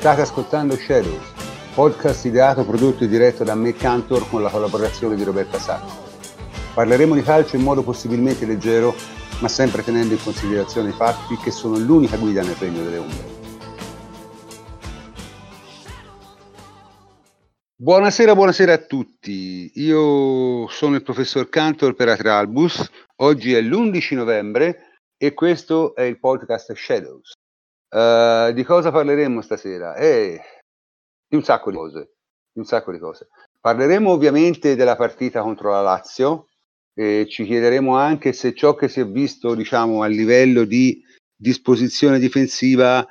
State 0.00 0.22
ascoltando 0.22 0.76
Shadows, 0.76 1.30
podcast 1.74 2.24
ideato, 2.24 2.64
prodotto 2.64 3.04
e 3.04 3.06
diretto 3.06 3.44
da 3.44 3.54
me 3.54 3.74
Cantor 3.74 4.26
con 4.30 4.40
la 4.40 4.48
collaborazione 4.48 5.14
di 5.14 5.24
Roberta 5.24 5.58
Sacco. 5.58 5.90
Parleremo 6.72 7.14
di 7.14 7.20
calcio 7.20 7.56
in 7.56 7.62
modo 7.62 7.82
possibilmente 7.82 8.46
leggero, 8.46 8.94
ma 9.40 9.48
sempre 9.48 9.84
tenendo 9.84 10.14
in 10.14 10.22
considerazione 10.22 10.88
i 10.88 10.92
fatti 10.92 11.36
che 11.36 11.50
sono 11.50 11.76
l'unica 11.76 12.16
guida 12.16 12.40
nel 12.40 12.54
regno 12.54 12.82
delle 12.82 12.96
ombre. 12.96 13.24
Buonasera, 17.76 18.34
buonasera 18.34 18.72
a 18.72 18.78
tutti. 18.78 19.70
Io 19.74 20.66
sono 20.68 20.94
il 20.94 21.02
professor 21.02 21.46
Cantor 21.50 21.92
per 21.92 22.08
Atralbus. 22.08 22.90
Oggi 23.16 23.52
è 23.52 23.60
l'11 23.60 24.14
novembre 24.14 25.02
e 25.18 25.34
questo 25.34 25.94
è 25.94 26.04
il 26.04 26.18
podcast 26.18 26.72
Shadows. 26.72 27.34
Uh, 27.90 28.52
di 28.52 28.62
cosa 28.62 28.92
parleremo 28.92 29.40
stasera? 29.40 29.96
Eh, 29.96 30.40
di 31.26 31.36
un 31.36 31.42
sacco 31.42 31.70
di 31.70 31.76
cose. 31.76 32.14
Di 32.52 32.60
un 32.60 32.64
sacco 32.64 32.92
di 32.92 32.98
cose. 32.98 33.28
Parleremo 33.60 34.10
ovviamente 34.10 34.76
della 34.76 34.96
partita 34.96 35.42
contro 35.42 35.70
la 35.70 35.82
Lazio 35.82 36.46
e 36.94 37.26
ci 37.28 37.44
chiederemo 37.44 37.96
anche 37.96 38.32
se 38.32 38.54
ciò 38.54 38.74
che 38.74 38.88
si 38.88 39.00
è 39.00 39.06
visto, 39.06 39.54
diciamo, 39.54 40.02
a 40.02 40.06
livello 40.06 40.64
di 40.64 41.02
disposizione 41.36 42.18
difensiva 42.18 43.06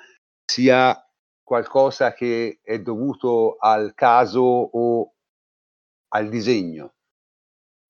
sia 0.45 0.95
qualcosa 1.44 2.13
che 2.13 2.59
è 2.61 2.80
dovuto 2.80 3.57
al 3.57 3.94
caso 3.95 4.41
o 4.41 5.13
al 6.09 6.30
disegno. 6.30 6.94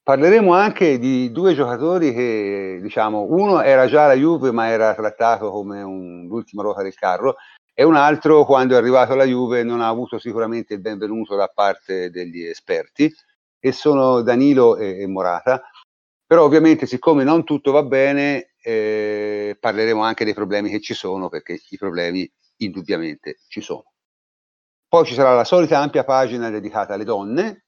Parleremo 0.09 0.55
anche 0.55 0.97
di 0.97 1.31
due 1.31 1.53
giocatori 1.53 2.11
che, 2.15 2.79
diciamo, 2.81 3.27
uno 3.29 3.61
era 3.61 3.85
già 3.85 4.07
la 4.07 4.16
Juve 4.16 4.51
ma 4.51 4.67
era 4.69 4.95
trattato 4.95 5.51
come 5.51 5.83
un, 5.83 6.25
l'ultima 6.25 6.63
ruota 6.63 6.81
del 6.81 6.95
carro 6.95 7.35
e 7.75 7.83
un 7.83 7.93
altro 7.93 8.43
quando 8.43 8.73
è 8.73 8.77
arrivato 8.77 9.13
alla 9.13 9.25
Juve 9.25 9.61
non 9.61 9.81
ha 9.81 9.88
avuto 9.88 10.17
sicuramente 10.17 10.73
il 10.73 10.81
benvenuto 10.81 11.35
da 11.35 11.47
parte 11.47 12.09
degli 12.09 12.41
esperti 12.41 13.13
e 13.59 13.72
sono 13.72 14.23
Danilo 14.23 14.78
e, 14.78 15.00
e 15.00 15.06
Morata. 15.06 15.61
Però 16.25 16.44
ovviamente 16.44 16.88
siccome 16.88 17.23
non 17.23 17.44
tutto 17.44 17.72
va 17.72 17.84
bene 17.84 18.53
eh, 18.63 19.55
parleremo 19.59 20.01
anche 20.01 20.25
dei 20.25 20.34
problemi 20.34 20.72
che 20.72 20.81
ci 20.81 20.95
sono 20.95 21.29
perché 21.29 21.61
i 21.69 21.78
problemi 21.78 22.28
indubbiamente 22.61 23.41
ci 23.47 23.61
sono. 23.61 23.91
Poi 24.88 25.05
ci 25.05 25.13
sarà 25.13 25.35
la 25.35 25.44
solita 25.44 25.78
ampia 25.78 26.03
pagina 26.03 26.50
dedicata 26.50 26.95
alle 26.95 27.03
donne, 27.03 27.66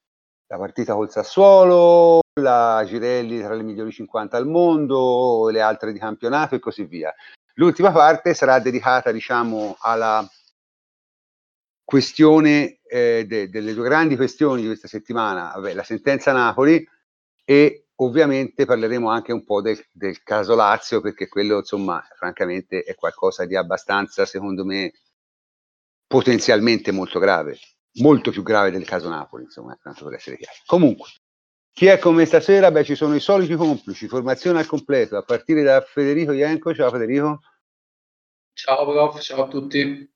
la 0.47 0.57
partita 0.57 0.95
col 0.95 1.11
Sassuolo, 1.11 2.20
la 2.39 2.83
Girelli 2.85 3.41
tra 3.41 3.53
le 3.53 3.63
migliori 3.63 3.91
50 3.91 4.37
al 4.37 4.47
mondo, 4.47 5.49
le 5.49 5.61
altre 5.61 5.91
di 5.91 5.99
campionato 5.99 6.55
e 6.55 6.59
così 6.59 6.85
via. 6.85 7.13
L'ultima 7.55 7.91
parte 7.91 8.33
sarà 8.33 8.59
dedicata, 8.59 9.11
diciamo, 9.11 9.75
alla 9.79 10.25
questione 11.83 12.79
eh, 12.83 13.25
de- 13.27 13.49
delle 13.49 13.73
due 13.73 13.83
grandi 13.83 14.15
questioni 14.15 14.61
di 14.61 14.67
questa 14.67 14.87
settimana, 14.87 15.51
vabbè, 15.55 15.73
la 15.73 15.83
sentenza 15.83 16.31
Napoli 16.31 16.87
e 17.43 17.87
ovviamente 17.95 18.65
parleremo 18.65 19.09
anche 19.09 19.33
un 19.33 19.43
po' 19.43 19.61
del, 19.61 19.77
del, 19.91 20.23
caso 20.23 20.55
Lazio, 20.55 21.01
perché 21.01 21.27
quello, 21.27 21.57
insomma, 21.57 22.01
francamente 22.15 22.83
è 22.83 22.95
qualcosa 22.95 23.45
di 23.45 23.57
abbastanza, 23.57 24.25
secondo 24.25 24.63
me, 24.63 24.93
potenzialmente 26.07 26.91
molto 26.91 27.19
grave, 27.19 27.59
molto 27.95 28.31
più 28.31 28.41
grave 28.41 28.71
del 28.71 28.85
caso 28.85 29.09
Napoli, 29.09 29.43
insomma, 29.43 29.77
tanto 29.81 30.05
per 30.05 30.13
essere 30.13 30.37
chiaro. 30.37 30.57
Comunque, 30.65 31.09
chi 31.73 31.85
è 31.85 31.97
con 31.99 32.15
me 32.15 32.25
stasera? 32.25 32.71
Beh, 32.71 32.83
ci 32.83 32.95
sono 32.95 33.15
i 33.15 33.19
soliti 33.19 33.55
complici, 33.55 34.07
formazione 34.07 34.59
al 34.59 34.65
completo, 34.65 35.17
a 35.17 35.23
partire 35.23 35.63
da 35.63 35.81
Federico 35.81 36.31
Ienco. 36.31 36.73
Ciao 36.73 36.89
Federico. 36.89 37.39
Ciao 38.53 38.85
prof, 38.85 39.19
ciao 39.21 39.45
a 39.45 39.47
tutti. 39.47 40.09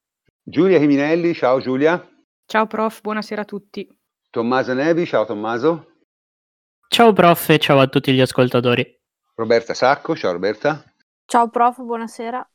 Giulia 0.43 0.77
Chiminelli, 0.77 1.33
ciao 1.33 1.59
Giulia. 1.59 2.07
Ciao 2.45 2.67
prof, 2.67 3.01
buonasera 3.01 3.41
a 3.41 3.45
tutti. 3.45 3.87
Tommaso 4.29 4.73
Nevi, 4.73 5.05
ciao 5.05 5.25
Tommaso. 5.25 5.93
Ciao 6.87 7.13
prof 7.13 7.49
e 7.49 7.57
ciao 7.57 7.79
a 7.79 7.87
tutti 7.87 8.13
gli 8.13 8.21
ascoltatori. 8.21 9.01
Roberta 9.35 9.73
Sacco, 9.73 10.15
ciao 10.15 10.33
Roberta. 10.33 10.83
Ciao 11.25 11.49
prof, 11.49 11.81
buonasera. 11.81 12.47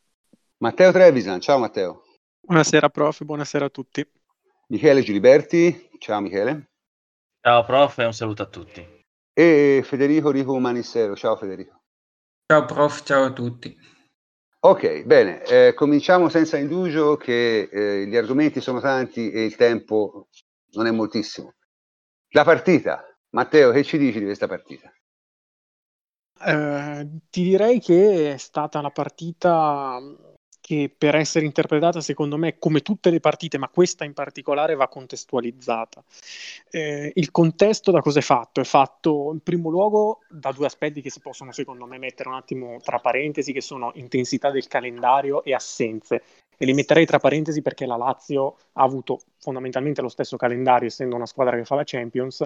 Matteo 0.58 0.92
Trevisan, 0.92 1.40
ciao 1.40 1.58
Matteo. 1.58 2.04
Buonasera 2.40 2.88
prof, 2.90 3.24
buonasera 3.24 3.64
a 3.64 3.70
tutti. 3.70 4.08
Michele 4.68 5.02
Giliberti, 5.02 5.90
ciao 5.98 6.20
Michele. 6.20 6.69
Ciao 7.42 7.64
prof 7.64 7.98
e 7.98 8.04
un 8.04 8.12
saluto 8.12 8.42
a 8.42 8.46
tutti. 8.46 8.86
E 9.32 9.80
Federico 9.82 10.30
Rico 10.30 10.58
Manissero, 10.58 11.16
ciao 11.16 11.36
Federico. 11.36 11.84
Ciao 12.44 12.66
prof, 12.66 13.02
ciao 13.02 13.24
a 13.24 13.32
tutti. 13.32 13.74
Ok, 14.58 15.04
bene, 15.04 15.42
eh, 15.44 15.72
cominciamo 15.72 16.28
senza 16.28 16.58
indugio 16.58 17.16
che 17.16 17.70
eh, 17.72 18.06
gli 18.06 18.14
argomenti 18.14 18.60
sono 18.60 18.78
tanti 18.78 19.30
e 19.30 19.44
il 19.44 19.56
tempo 19.56 20.28
non 20.72 20.86
è 20.86 20.90
moltissimo. 20.90 21.54
La 22.32 22.44
partita, 22.44 23.02
Matteo, 23.30 23.72
che 23.72 23.84
ci 23.84 23.96
dici 23.96 24.18
di 24.18 24.26
questa 24.26 24.46
partita? 24.46 24.92
Eh, 26.44 27.08
ti 27.30 27.42
direi 27.42 27.80
che 27.80 28.34
è 28.34 28.36
stata 28.36 28.80
una 28.80 28.90
partita 28.90 29.98
che 30.70 30.88
per 30.96 31.16
essere 31.16 31.46
interpretata 31.46 32.00
secondo 32.00 32.36
me 32.36 32.56
come 32.60 32.80
tutte 32.80 33.10
le 33.10 33.18
partite, 33.18 33.58
ma 33.58 33.66
questa 33.66 34.04
in 34.04 34.12
particolare 34.12 34.76
va 34.76 34.86
contestualizzata. 34.86 36.00
Eh, 36.70 37.10
il 37.12 37.32
contesto 37.32 37.90
da 37.90 38.00
cosa 38.00 38.20
è 38.20 38.22
fatto? 38.22 38.60
È 38.60 38.64
fatto 38.64 39.30
in 39.32 39.40
primo 39.40 39.68
luogo 39.68 40.20
da 40.28 40.52
due 40.52 40.66
aspetti 40.66 41.00
che 41.00 41.10
si 41.10 41.18
possono 41.18 41.50
secondo 41.50 41.86
me 41.86 41.98
mettere 41.98 42.28
un 42.28 42.36
attimo 42.36 42.76
tra 42.84 43.00
parentesi, 43.00 43.52
che 43.52 43.60
sono 43.60 43.90
intensità 43.94 44.52
del 44.52 44.68
calendario 44.68 45.42
e 45.42 45.54
assenze. 45.54 46.22
E 46.56 46.64
li 46.64 46.72
metterei 46.72 47.04
tra 47.04 47.18
parentesi 47.18 47.62
perché 47.62 47.84
la 47.84 47.96
Lazio 47.96 48.56
ha 48.74 48.84
avuto 48.84 49.22
fondamentalmente 49.38 50.02
lo 50.02 50.08
stesso 50.08 50.36
calendario, 50.36 50.86
essendo 50.86 51.16
una 51.16 51.26
squadra 51.26 51.56
che 51.56 51.64
fa 51.64 51.74
la 51.74 51.82
Champions, 51.84 52.44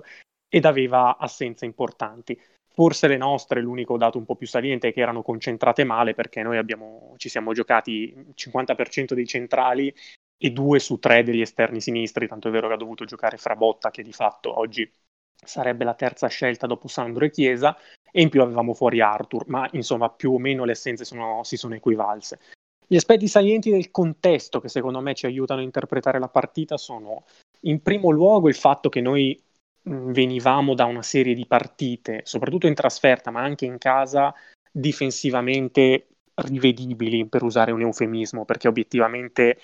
ed 0.48 0.64
aveva 0.64 1.18
assenze 1.18 1.66
importanti. 1.66 2.40
Forse 2.74 3.06
le 3.06 3.16
nostre, 3.16 3.60
l'unico 3.60 3.96
dato 3.96 4.18
un 4.18 4.24
po' 4.24 4.34
più 4.34 4.48
saliente 4.48 4.88
è 4.88 4.92
che 4.92 5.00
erano 5.00 5.22
concentrate 5.22 5.84
male 5.84 6.12
perché 6.12 6.42
noi 6.42 6.58
abbiamo, 6.58 7.14
ci 7.18 7.28
siamo 7.28 7.52
giocati 7.52 8.12
il 8.16 8.34
50% 8.34 9.14
dei 9.14 9.26
centrali 9.26 9.94
e 10.36 10.50
due 10.50 10.80
su 10.80 10.98
tre 10.98 11.22
degli 11.22 11.40
esterni 11.40 11.80
sinistri, 11.80 12.26
tanto 12.26 12.48
è 12.48 12.50
vero 12.50 12.66
che 12.66 12.74
ha 12.74 12.78
dovuto 12.78 13.04
giocare 13.04 13.36
Frabotta 13.36 13.92
che 13.92 14.02
di 14.02 14.12
fatto 14.12 14.58
oggi 14.58 14.90
sarebbe 15.32 15.84
la 15.84 15.94
terza 15.94 16.26
scelta 16.26 16.66
dopo 16.66 16.88
Sandro 16.88 17.24
e 17.24 17.30
Chiesa 17.30 17.76
e 18.10 18.22
in 18.22 18.28
più 18.28 18.42
avevamo 18.42 18.74
fuori 18.74 19.00
Arthur, 19.00 19.44
ma 19.46 19.68
insomma 19.72 20.10
più 20.10 20.32
o 20.32 20.38
meno 20.38 20.64
le 20.64 20.72
assenze 20.72 21.04
sono, 21.04 21.44
si 21.44 21.56
sono 21.56 21.74
equivalse. 21.76 22.40
Gli 22.86 22.96
aspetti 22.96 23.28
salienti 23.28 23.70
del 23.70 23.92
contesto 23.92 24.60
che 24.60 24.68
secondo 24.68 25.00
me 25.00 25.14
ci 25.14 25.26
aiutano 25.26 25.60
a 25.60 25.64
interpretare 25.64 26.18
la 26.18 26.28
partita 26.28 26.76
sono 26.76 27.24
in 27.60 27.82
primo 27.82 28.10
luogo 28.10 28.48
il 28.48 28.54
fatto 28.54 28.88
che 28.88 29.00
noi 29.00 29.40
venivamo 29.84 30.74
da 30.74 30.84
una 30.84 31.02
serie 31.02 31.34
di 31.34 31.46
partite, 31.46 32.22
soprattutto 32.24 32.66
in 32.66 32.74
trasferta, 32.74 33.30
ma 33.30 33.42
anche 33.42 33.64
in 33.64 33.78
casa, 33.78 34.34
difensivamente 34.70 36.08
rivedibili, 36.34 37.26
per 37.26 37.42
usare 37.42 37.70
un 37.70 37.82
eufemismo, 37.82 38.44
perché 38.44 38.68
obiettivamente 38.68 39.60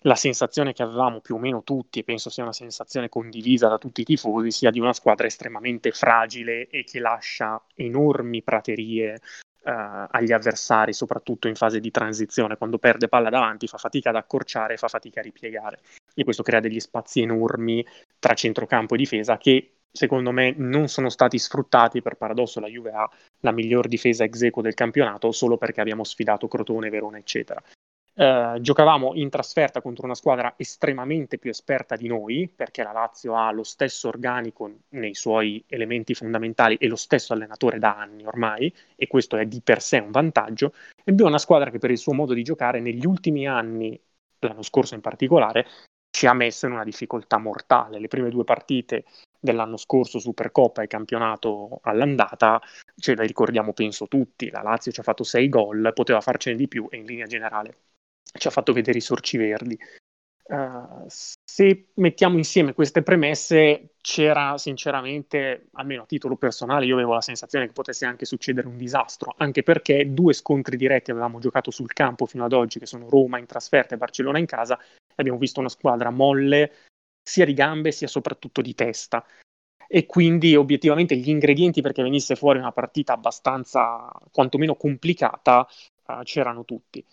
la 0.00 0.14
sensazione 0.14 0.72
che 0.72 0.82
avevamo 0.82 1.20
più 1.20 1.34
o 1.34 1.38
meno 1.38 1.62
tutti, 1.62 1.98
e 1.98 2.04
penso 2.04 2.30
sia 2.30 2.44
una 2.44 2.52
sensazione 2.52 3.08
condivisa 3.08 3.68
da 3.68 3.78
tutti 3.78 4.02
i 4.02 4.04
tifosi, 4.04 4.50
sia 4.50 4.70
di 4.70 4.78
una 4.78 4.92
squadra 4.92 5.26
estremamente 5.26 5.90
fragile 5.90 6.68
e 6.68 6.84
che 6.84 7.00
lascia 7.00 7.62
enormi 7.74 8.42
praterie 8.42 9.20
Uh, 9.66 10.06
agli 10.12 10.30
avversari, 10.30 10.92
soprattutto 10.92 11.48
in 11.48 11.56
fase 11.56 11.80
di 11.80 11.90
transizione, 11.90 12.56
quando 12.56 12.78
perde 12.78 13.08
palla 13.08 13.30
davanti 13.30 13.66
fa 13.66 13.78
fatica 13.78 14.10
ad 14.10 14.14
accorciare, 14.14 14.76
fa 14.76 14.86
fatica 14.86 15.18
a 15.18 15.24
ripiegare 15.24 15.80
e 16.16 16.24
questo 16.24 16.42
crea 16.42 16.60
degli 16.60 16.80
spazi 16.80 17.20
enormi 17.20 17.86
tra 18.18 18.34
centrocampo 18.34 18.94
e 18.94 18.98
difesa 18.98 19.36
che 19.36 19.72
secondo 19.92 20.32
me 20.32 20.54
non 20.56 20.88
sono 20.88 21.08
stati 21.08 21.38
sfruttati, 21.38 22.02
per 22.02 22.16
paradosso 22.16 22.60
la 22.60 22.68
Juve 22.68 22.90
ha 22.90 23.08
la 23.40 23.52
miglior 23.52 23.86
difesa 23.88 24.24
ex 24.24 24.42
equo 24.42 24.62
del 24.62 24.74
campionato 24.74 25.32
solo 25.32 25.56
perché 25.56 25.80
abbiamo 25.80 26.04
sfidato 26.04 26.48
Crotone, 26.48 26.90
Verona 26.90 27.18
eccetera. 27.18 27.62
Uh, 28.16 28.58
giocavamo 28.60 29.12
in 29.14 29.28
trasferta 29.28 29.82
contro 29.82 30.06
una 30.06 30.14
squadra 30.14 30.54
estremamente 30.56 31.36
più 31.36 31.50
esperta 31.50 31.96
di 31.96 32.08
noi, 32.08 32.50
perché 32.54 32.82
la 32.82 32.92
Lazio 32.92 33.36
ha 33.36 33.50
lo 33.52 33.62
stesso 33.62 34.08
organico 34.08 34.70
nei 34.90 35.14
suoi 35.14 35.62
elementi 35.66 36.14
fondamentali 36.14 36.76
e 36.76 36.88
lo 36.88 36.96
stesso 36.96 37.34
allenatore 37.34 37.78
da 37.78 37.98
anni 37.98 38.24
ormai, 38.24 38.72
e 38.94 39.06
questo 39.06 39.36
è 39.36 39.44
di 39.44 39.60
per 39.60 39.82
sé 39.82 39.98
un 39.98 40.12
vantaggio. 40.12 40.72
E 41.04 41.10
abbiamo 41.10 41.28
una 41.28 41.38
squadra 41.38 41.70
che 41.70 41.78
per 41.78 41.90
il 41.90 41.98
suo 41.98 42.14
modo 42.14 42.32
di 42.32 42.42
giocare 42.42 42.80
negli 42.80 43.04
ultimi 43.04 43.46
anni, 43.46 44.00
l'anno 44.38 44.62
scorso 44.62 44.94
in 44.94 45.02
particolare, 45.02 45.66
ci 46.16 46.26
ha 46.26 46.32
messo 46.32 46.64
in 46.64 46.72
una 46.72 46.82
difficoltà 46.82 47.36
mortale. 47.36 47.98
Le 47.98 48.08
prime 48.08 48.30
due 48.30 48.42
partite 48.42 49.04
dell'anno 49.38 49.76
scorso, 49.76 50.18
Supercoppa 50.18 50.80
e 50.80 50.86
campionato 50.86 51.80
all'andata, 51.82 52.58
ce 52.98 53.14
le 53.14 53.26
ricordiamo 53.26 53.74
penso 53.74 54.08
tutti, 54.08 54.48
la 54.48 54.62
Lazio 54.62 54.90
ci 54.90 55.00
ha 55.00 55.02
fatto 55.02 55.24
sei 55.24 55.50
gol, 55.50 55.90
poteva 55.92 56.22
farcene 56.22 56.56
di 56.56 56.68
più 56.68 56.86
e 56.90 56.96
in 56.96 57.04
linea 57.04 57.26
generale 57.26 57.80
ci 58.32 58.46
ha 58.48 58.50
fatto 58.50 58.72
vedere 58.72 58.96
i 58.96 59.02
sorci 59.02 59.36
verdi. 59.36 59.78
Uh, 60.48 61.04
se 61.06 61.88
mettiamo 61.96 62.38
insieme 62.38 62.72
queste 62.72 63.02
premesse, 63.02 63.96
c'era 64.00 64.56
sinceramente, 64.56 65.66
almeno 65.72 66.04
a 66.04 66.06
titolo 66.06 66.36
personale, 66.36 66.86
io 66.86 66.94
avevo 66.94 67.12
la 67.12 67.20
sensazione 67.20 67.66
che 67.66 67.72
potesse 67.72 68.06
anche 68.06 68.24
succedere 68.24 68.68
un 68.68 68.78
disastro, 68.78 69.34
anche 69.36 69.62
perché 69.62 70.14
due 70.14 70.32
scontri 70.32 70.78
diretti 70.78 71.10
avevamo 71.10 71.40
giocato 71.40 71.70
sul 71.70 71.92
campo 71.92 72.24
fino 72.24 72.44
ad 72.44 72.54
oggi, 72.54 72.78
che 72.78 72.86
sono 72.86 73.10
Roma 73.10 73.38
in 73.38 73.44
trasferta 73.46 73.94
e 73.94 73.98
Barcellona 73.98 74.38
in 74.38 74.46
casa, 74.46 74.78
Abbiamo 75.16 75.38
visto 75.38 75.60
una 75.60 75.68
squadra 75.68 76.10
molle 76.10 76.72
sia 77.22 77.44
di 77.44 77.54
gambe 77.54 77.90
sia 77.90 78.08
soprattutto 78.08 78.62
di 78.62 78.74
testa. 78.74 79.24
E 79.88 80.06
quindi 80.06 80.56
obiettivamente 80.56 81.16
gli 81.16 81.28
ingredienti 81.28 81.80
perché 81.80 82.02
venisse 82.02 82.34
fuori 82.36 82.58
una 82.58 82.72
partita 82.72 83.12
abbastanza 83.12 84.10
quantomeno 84.32 84.74
complicata 84.74 85.66
uh, 86.06 86.22
c'erano 86.22 86.64
tutti. 86.64 87.04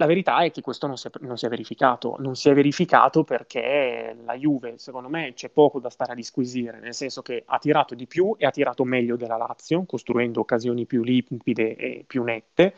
La 0.00 0.06
verità 0.06 0.38
è 0.44 0.52
che 0.52 0.60
questo 0.60 0.86
non 0.86 0.96
si, 0.96 1.08
è, 1.08 1.10
non 1.20 1.36
si, 1.36 1.46
è, 1.46 1.48
verificato, 1.48 2.14
non 2.20 2.36
si 2.36 2.48
è 2.48 2.54
verificato 2.54 3.24
perché 3.24 4.16
la 4.24 4.34
Juve, 4.34 4.78
secondo 4.78 5.08
me, 5.08 5.32
c'è 5.34 5.48
poco 5.48 5.80
da 5.80 5.90
stare 5.90 6.12
a 6.12 6.14
disquisire, 6.14 6.78
nel 6.78 6.94
senso 6.94 7.20
che 7.20 7.42
ha 7.44 7.58
tirato 7.58 7.96
di 7.96 8.06
più 8.06 8.36
e 8.38 8.46
ha 8.46 8.52
tirato 8.52 8.84
meglio 8.84 9.16
della 9.16 9.36
Lazio, 9.36 9.84
costruendo 9.86 10.38
occasioni 10.38 10.86
più 10.86 11.02
limpide 11.02 11.74
e 11.74 12.04
più 12.06 12.22
nette, 12.22 12.74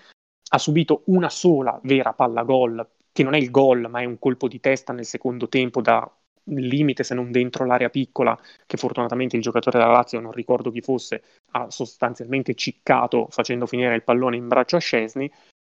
ha 0.53 0.59
subito 0.59 1.03
una 1.07 1.29
sola 1.29 1.79
vera 1.83 2.15
palla 2.15 2.43
gol, 2.43 2.89
che 3.13 3.23
non 3.23 3.35
è 3.35 3.39
il 3.39 3.51
gol, 3.51 3.89
ma 3.91 4.01
è 4.01 4.05
un 4.05 4.19
colpo 4.19 4.49
di 4.49 4.61
testa 4.61 4.93
nel 4.93 5.05
secondo 5.05 5.49
tempo 5.49 5.81
da 5.81 6.11
limite 6.45 7.05
se 7.05 7.15
non 7.15 7.31
dentro 7.31 7.65
l'area 7.65 7.91
piccola, 7.91 8.39
che 8.67 8.77
fortunatamente 8.77 9.37
il 9.37 9.43
giocatore 9.43 9.79
della 9.79 9.91
Lazio, 9.91 10.21
non 10.21 10.33
ricordo 10.33 10.71
chi 10.71 10.81
fosse, 10.81 11.23
ha 11.53 11.71
sostanzialmente 11.71 12.55
ciccato 12.55 13.29
facendo 13.31 13.67
finire 13.67 13.95
il 13.95 14.03
pallone 14.03 14.37
in 14.37 14.49
braccio 14.49 14.77
a 14.77 14.81
Scesni, 14.81 15.31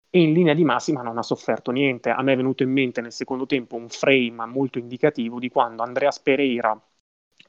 e 0.10 0.22
in 0.22 0.34
linea 0.34 0.54
di 0.54 0.63
massima 0.63 1.01
non 1.01 1.18
ha 1.18 1.24
sofferto 1.24 1.72
niente. 1.72 2.10
A 2.10 2.22
me 2.22 2.34
è 2.34 2.36
venuto 2.36 2.63
in 2.63 2.72
mente 2.72 3.01
nel 3.01 3.12
secondo 3.12 3.45
tempo 3.45 3.75
un 3.75 3.89
frame 3.89 4.45
molto 4.45 4.80
indicativo 4.80 5.39
di 5.39 5.50
quando 5.50 5.84
Andreas 5.84 6.19
Pereira 6.19 6.80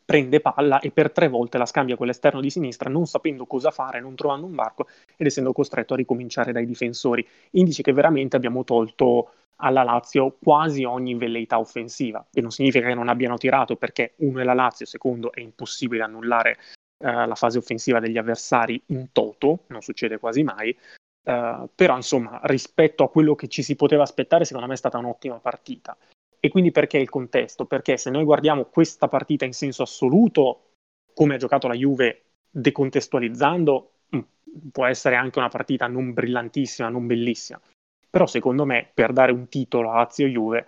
prende 0.05 0.40
palla 0.40 0.81
e 0.81 0.90
per 0.90 1.12
tre 1.12 1.29
volte 1.29 1.58
la 1.58 1.67
scambia 1.67 1.96
con 1.96 2.06
l'esterno 2.06 2.40
di 2.40 2.50
sinistra 2.50 2.90
non 2.90 3.06
sapendo 3.06 3.46
cosa 3.46 3.70
fare, 3.70 4.00
non 4.00 4.14
trovando 4.14 4.46
un 4.46 4.55
varco 4.55 4.87
ed 5.17 5.26
essendo 5.26 5.52
costretto 5.52 5.94
a 5.94 5.96
ricominciare 5.96 6.50
dai 6.52 6.67
difensori. 6.67 7.26
Indice 7.52 7.82
che 7.82 7.93
veramente 7.93 8.35
abbiamo 8.37 8.64
tolto 8.64 9.32
alla 9.60 9.82
Lazio 9.82 10.37
quasi 10.40 10.84
ogni 10.84 11.14
velleità 11.14 11.58
offensiva, 11.58 12.26
che 12.31 12.40
non 12.40 12.50
significa 12.50 12.87
che 12.87 12.94
non 12.94 13.08
abbiano 13.08 13.37
tirato 13.37 13.76
perché 13.76 14.14
uno 14.19 14.40
è 14.40 14.44
la 14.44 14.55
Lazio, 14.55 14.87
secondo 14.87 15.32
è 15.32 15.40
impossibile 15.40 16.02
annullare 16.02 16.58
uh, 16.99 17.26
la 17.26 17.34
fase 17.34 17.58
offensiva 17.58 18.00
degli 18.00 18.19
avversari 18.19 18.81
in 18.87 19.10
toto, 19.12 19.64
non 19.69 19.82
succede 19.82 20.19
quasi 20.19 20.43
mai, 20.43 20.76
uh, 21.25 21.69
però 21.75 21.96
insomma 21.96 22.40
rispetto 22.44 23.05
a 23.05 23.10
quello 23.10 23.34
che 23.34 23.49
ci 23.49 23.62
si 23.62 23.75
poteva 23.75 24.02
aspettare 24.02 24.44
secondo 24.44 24.69
me 24.69 24.75
è 24.75 24.78
stata 24.78 24.99
un'ottima 24.99 25.38
partita. 25.38 25.96
E 26.40 26.49
quindi 26.50 26.70
perché 26.70 26.99
il 26.99 27.11
contesto? 27.11 27.64
Perché 27.66 27.96
se 27.96 28.11
noi 28.11 28.22
guardiamo 28.22 28.66
questa 28.66 29.08
partita 29.08 29.44
in 29.44 29.52
senso 29.52 29.82
assoluto, 29.82 30.75
come 31.12 31.34
ha 31.34 31.38
giocato 31.38 31.66
la 31.66 31.75
Juve 31.75 32.26
decontestualizzando, 32.49 33.93
mm, 34.14 34.20
può 34.70 34.87
essere 34.87 35.16
anche 35.16 35.40
una 35.40 35.49
partita 35.49 35.88
non 35.88 36.12
brillantissima, 36.12 36.88
non 36.88 37.08
bellissima 37.08 37.61
però 38.10 38.26
secondo 38.26 38.64
me 38.64 38.90
per 38.93 39.12
dare 39.12 39.32
un 39.32 39.49
titolo 39.49 39.90
a 39.90 39.96
Lazio-Juve, 39.96 40.66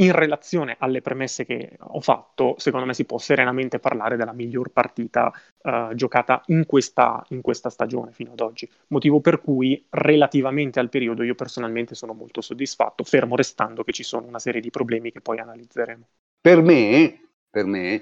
in 0.00 0.12
relazione 0.12 0.76
alle 0.78 1.00
premesse 1.00 1.44
che 1.44 1.76
ho 1.78 2.00
fatto, 2.00 2.54
secondo 2.58 2.86
me 2.86 2.94
si 2.94 3.04
può 3.04 3.18
serenamente 3.18 3.80
parlare 3.80 4.16
della 4.16 4.32
miglior 4.32 4.70
partita 4.70 5.32
uh, 5.62 5.92
giocata 5.94 6.42
in 6.46 6.66
questa, 6.66 7.24
in 7.30 7.40
questa 7.40 7.68
stagione 7.68 8.12
fino 8.12 8.32
ad 8.32 8.40
oggi. 8.40 8.70
Motivo 8.88 9.20
per 9.20 9.40
cui, 9.40 9.84
relativamente 9.90 10.78
al 10.78 10.88
periodo, 10.88 11.24
io 11.24 11.34
personalmente 11.34 11.96
sono 11.96 12.12
molto 12.12 12.40
soddisfatto, 12.40 13.02
fermo 13.02 13.34
restando 13.34 13.82
che 13.82 13.92
ci 13.92 14.04
sono 14.04 14.26
una 14.26 14.38
serie 14.38 14.60
di 14.60 14.70
problemi 14.70 15.10
che 15.10 15.20
poi 15.20 15.40
analizzeremo. 15.40 16.06
Per 16.40 16.62
me, 16.62 17.30
per 17.50 17.64
me, 17.64 18.00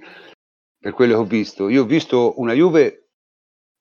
per 0.79 0.93
quello 0.93 1.15
che 1.15 1.21
ho 1.21 1.25
visto, 1.25 1.69
io 1.71 1.85
ho 1.85 1.87
visto 1.87 2.35
una 2.41 2.53
Juve 2.53 3.06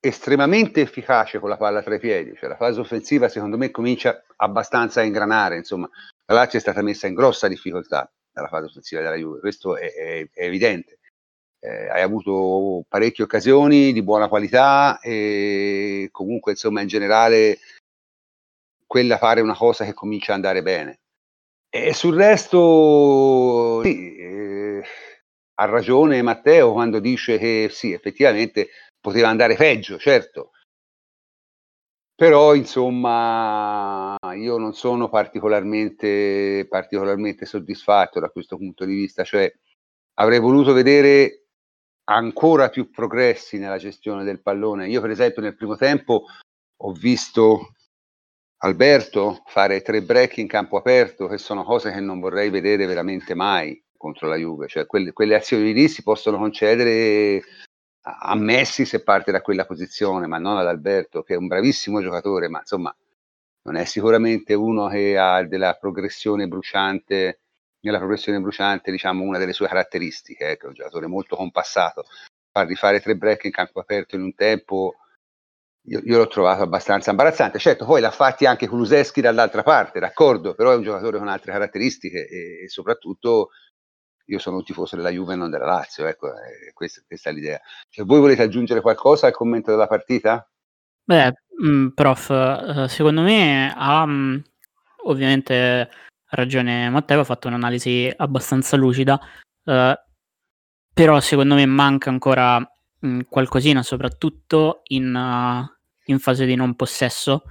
estremamente 0.08 0.82
efficace 0.82 1.40
con 1.40 1.50
la 1.50 1.58
palla 1.58 1.82
tra 1.82 1.96
i 1.96 2.00
piedi, 2.00 2.36
cioè 2.36 2.50
la 2.50 2.56
fase 2.56 2.80
offensiva 2.80 3.28
secondo 3.28 3.58
me 3.58 3.72
comincia 3.72 4.24
abbastanza 4.36 5.02
a 5.02 5.04
ingranare, 5.04 5.58
insomma 5.58 5.90
la 6.28 6.36
Lazio 6.36 6.60
è 6.60 6.62
stata 6.62 6.82
messa 6.84 7.08
in 7.08 7.16
grossa 7.16 7.48
difficoltà 7.48 8.12
dalla 8.32 8.48
fase 8.48 8.66
offensiva 8.66 9.02
della 9.02 9.16
Juve, 9.16 9.40
questo 9.40 9.76
è, 9.78 9.92
è, 9.94 10.30
è 10.32 10.44
evidente. 10.44 11.00
Eh, 11.60 11.90
hai 11.90 12.02
avuto 12.02 12.86
parecchie 12.88 13.24
occasioni 13.24 13.92
di 13.92 14.04
buona 14.04 14.28
qualità 14.28 15.00
e 15.00 16.10
comunque 16.12 16.52
insomma 16.52 16.82
in 16.82 16.88
generale 16.88 17.58
quella 18.86 19.18
pare 19.18 19.42
una 19.42 19.56
cosa 19.56 19.84
che 19.86 19.94
comincia 19.94 20.32
ad 20.32 20.38
andare 20.38 20.62
bene. 20.62 21.00
E 21.70 21.94
sul 21.94 22.16
resto 22.16 23.82
sì, 23.84 24.16
eh, 24.16 24.84
ha 25.56 25.66
ragione 25.66 26.22
Matteo 26.22 26.74
quando 26.74 27.00
dice 27.00 27.40
che 27.40 27.70
sì, 27.72 27.94
effettivamente 27.94 28.70
poteva 29.06 29.30
andare 29.30 29.56
peggio, 29.56 30.00
certo. 30.00 30.52
Però, 32.16 32.56
insomma, 32.56 34.16
io 34.36 34.58
non 34.58 34.74
sono 34.74 35.10
particolarmente, 35.10 36.66
particolarmente 36.68 37.46
soddisfatto 37.46 38.20
da 38.20 38.30
questo 38.30 38.58
punto 38.58 38.84
di 38.86 38.96
vista, 38.96 39.24
cioè 39.24 39.52
avrei 40.16 40.40
voluto 40.40 40.74
vedere 40.74 41.48
ancora 42.06 42.70
più 42.70 42.90
progressi 42.90 43.60
nella 43.60 43.78
gestione 43.78 44.24
del 44.24 44.42
pallone. 44.42 44.88
Io, 44.88 45.02
per 45.02 45.12
esempio, 45.12 45.42
nel 45.42 45.56
primo 45.56 45.76
tempo 45.76 46.24
ho 46.78 46.92
visto 46.94 47.74
Alberto 48.64 49.44
fare 49.46 49.82
tre 49.82 50.02
break 50.02 50.38
in 50.38 50.48
campo 50.48 50.78
aperto, 50.78 51.28
che 51.28 51.38
sono 51.38 51.64
cose 51.64 51.92
che 51.92 52.00
non 52.00 52.20
vorrei 52.20 52.50
vedere 52.50 52.86
veramente 52.86 53.36
mai 53.36 53.80
contro 53.98 54.28
la 54.28 54.38
Juve. 54.38 54.68
Cioè, 54.68 54.86
quelle, 54.86 55.12
quelle 55.12 55.36
azioni 55.36 55.74
lì 55.74 55.90
si 55.90 56.02
possono 56.02 56.38
concedere 56.38 57.44
a 58.08 58.36
Messi 58.36 58.86
se 58.86 59.02
parte 59.02 59.32
da 59.32 59.42
quella 59.42 59.66
posizione, 59.66 60.28
ma 60.28 60.38
non 60.38 60.58
ad 60.58 60.68
Alberto, 60.68 61.24
che 61.24 61.34
è 61.34 61.38
un 61.38 61.48
bravissimo 61.48 62.02
giocatore, 62.02 62.48
ma 62.48 62.60
insomma 62.60 62.96
non 63.64 63.76
è 63.78 63.86
sicuramente 63.86 64.54
uno 64.54 64.88
che 64.88 65.18
ha 65.18 65.44
della 65.44 65.74
progressione 65.74 66.48
bruciante, 66.48 67.40
nella 67.80 67.98
progressione 67.98 68.40
bruciante, 68.40 68.92
diciamo, 68.92 69.24
una 69.24 69.40
delle 69.40 69.54
sue 69.54 69.68
caratteristiche, 69.68 70.52
ecco, 70.52 70.66
è 70.66 70.68
un 70.70 70.76
giocatore 70.76 71.08
molto 71.08 71.36
compassato. 71.36 72.06
Fargli 72.52 72.76
fare 72.76 73.02
tre 73.02 73.16
break 73.16 73.46
in 73.46 73.52
campo 73.52 73.80
aperto 73.80 74.16
in 74.16 74.22
un 74.22 74.36
tempo, 74.36 74.96
io, 75.88 76.00
io 76.04 76.18
l'ho 76.18 76.28
trovato 76.28 76.62
abbastanza 76.62 77.10
imbarazzante. 77.10 77.58
Certo, 77.58 77.86
poi 77.86 78.02
l'ha 78.02 78.12
fatti 78.12 78.46
anche 78.46 78.68
Kuluseschi 78.68 79.22
dall'altra 79.22 79.64
parte, 79.64 80.00
d'accordo, 80.00 80.54
però 80.54 80.72
è 80.72 80.76
un 80.76 80.84
giocatore 80.84 81.18
con 81.18 81.28
altre 81.28 81.52
caratteristiche 81.52 82.28
e, 82.28 82.64
e 82.64 82.70
soprattutto 82.70 83.50
io 84.26 84.40
sono 84.40 84.58
un 84.58 84.64
tifoso 84.64 84.96
della 84.96 85.10
Juve 85.10 85.34
e 85.34 85.36
non 85.38 85.50
della 85.50 85.66
Lazio, 85.66 86.06
ecco, 86.08 86.28
eh, 86.30 86.72
questa, 86.74 87.02
questa, 87.06 87.30
è 87.30 87.34
l'idea. 87.34 87.60
Cioè, 87.90 88.06
voi 88.06 88.20
volete 88.20 88.44
aggiungere 88.44 88.82
qualcosa 88.82 89.28
al 89.28 89.34
commento 89.34 89.72
della 89.72 89.88
partita? 89.88 90.48
Beh, 91.04 91.34
mh, 91.60 91.68
mm, 91.68 91.88
prof, 91.90 92.30
eh, 92.30 92.88
secondo 92.88 93.22
me 93.22 93.74
ha 93.76 94.06
mh, 94.06 94.44
ovviamente 95.04 95.90
ragione 96.30 96.90
Matteo, 96.90 97.22
ha 97.22 97.24
fatto 97.26 97.48
un'analisi 97.48 98.12
abbastanza 98.16 98.76
lucida, 98.76 99.20
eh, 99.64 100.00
però 100.94 101.20
secondo 101.20 101.56
me 101.56 101.66
manca 101.66 102.10
ancora 102.10 102.60
mh, 102.60 103.08
mm, 103.08 103.20
qualcosina, 103.30 103.84
soprattutto 103.84 104.82
in, 104.86 105.14
uh, 105.14 105.68
in 106.06 106.20
fase 106.20 106.46
di 106.46 106.56
non 106.56 106.76
possesso, 106.76 107.44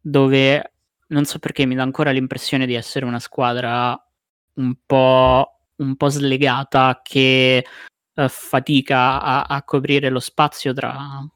dove 0.00 0.72
non 1.08 1.24
so 1.24 1.38
perché 1.38 1.66
mi 1.66 1.74
dà 1.74 1.82
ancora 1.82 2.10
l'impressione 2.10 2.66
di 2.66 2.74
essere 2.74 3.04
una 3.04 3.20
squadra 3.20 3.98
un 4.54 4.74
po' 4.86 5.53
un 5.76 5.96
po' 5.96 6.08
slegata 6.08 7.00
che 7.02 7.64
uh, 8.14 8.28
fatica 8.28 9.20
a, 9.20 9.42
a, 9.42 9.62
coprire 9.64 10.08
lo 10.08 10.20
spazio 10.20 10.72
tra, 10.72 11.26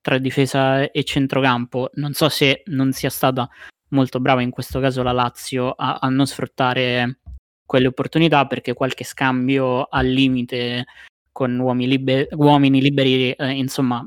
tra 0.00 0.18
difesa 0.18 0.90
e 0.90 1.04
centrocampo. 1.04 1.90
Non 1.94 2.12
so 2.12 2.28
se 2.28 2.62
non 2.66 2.92
sia 2.92 3.10
stata 3.10 3.48
molto 3.90 4.20
brava 4.20 4.42
in 4.42 4.50
questo 4.50 4.80
caso 4.80 5.02
la 5.02 5.12
Lazio 5.12 5.70
a, 5.70 5.98
a 6.00 6.08
non 6.08 6.26
sfruttare 6.26 7.20
quelle 7.64 7.88
opportunità 7.88 8.46
perché 8.46 8.72
qualche 8.72 9.04
scambio 9.04 9.84
al 9.84 10.06
limite 10.06 10.86
con 11.32 11.58
uomini, 11.58 11.88
liber- 11.88 12.34
uomini 12.34 12.80
liberi, 12.80 13.32
eh, 13.32 13.50
insomma, 13.52 14.06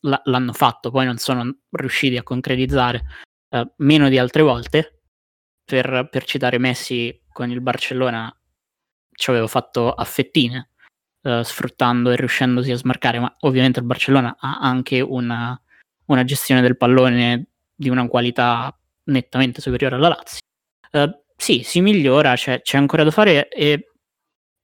l- 0.00 0.20
l'hanno 0.24 0.52
fatto, 0.52 0.90
poi 0.90 1.06
non 1.06 1.16
sono 1.18 1.58
riusciti 1.70 2.16
a 2.16 2.22
concretizzare 2.22 3.02
eh, 3.50 3.72
meno 3.76 4.08
di 4.08 4.18
altre 4.18 4.42
volte. 4.42 5.02
Per, 5.68 6.08
per 6.10 6.24
citare 6.24 6.56
Messi 6.56 7.24
con 7.30 7.50
il 7.50 7.60
Barcellona 7.60 8.34
ci 9.18 9.30
avevo 9.30 9.48
fatto 9.48 9.92
a 9.92 10.04
fettine, 10.04 10.70
uh, 11.22 11.42
sfruttando 11.42 12.12
e 12.12 12.16
riuscendosi 12.16 12.70
a 12.70 12.76
smarcare, 12.76 13.18
ma 13.18 13.34
ovviamente 13.40 13.80
il 13.80 13.84
Barcellona 13.84 14.36
ha 14.38 14.58
anche 14.60 15.00
una, 15.00 15.60
una 16.06 16.24
gestione 16.24 16.60
del 16.60 16.76
pallone 16.76 17.48
di 17.74 17.88
una 17.88 18.06
qualità 18.06 18.72
nettamente 19.04 19.60
superiore 19.60 19.96
alla 19.96 20.08
Lazio. 20.08 20.40
Uh, 20.92 21.10
sì, 21.36 21.62
si 21.64 21.80
migliora, 21.80 22.34
c'è, 22.36 22.62
c'è, 22.62 22.76
ancora 22.76 23.02
da 23.02 23.10
fare 23.10 23.48
e 23.48 23.92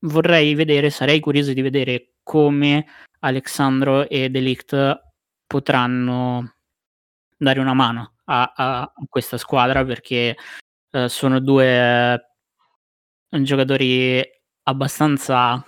vorrei 0.06 0.54
vedere, 0.54 0.90
sarei 0.90 1.18
curioso 1.18 1.52
di 1.52 1.60
vedere 1.60 2.14
come 2.22 2.86
Alexandro 3.20 4.08
e 4.08 4.30
Delict 4.30 5.00
potranno 5.48 6.58
dare 7.36 7.58
una 7.58 7.74
mano 7.74 8.14
a, 8.26 8.52
a, 8.54 8.92
questa 9.08 9.36
squadra 9.36 9.84
perché 9.84 10.36
uh, 10.92 11.08
sono 11.08 11.40
due 11.40 12.34
giocatori 13.42 14.22
abbastanza, 14.64 15.64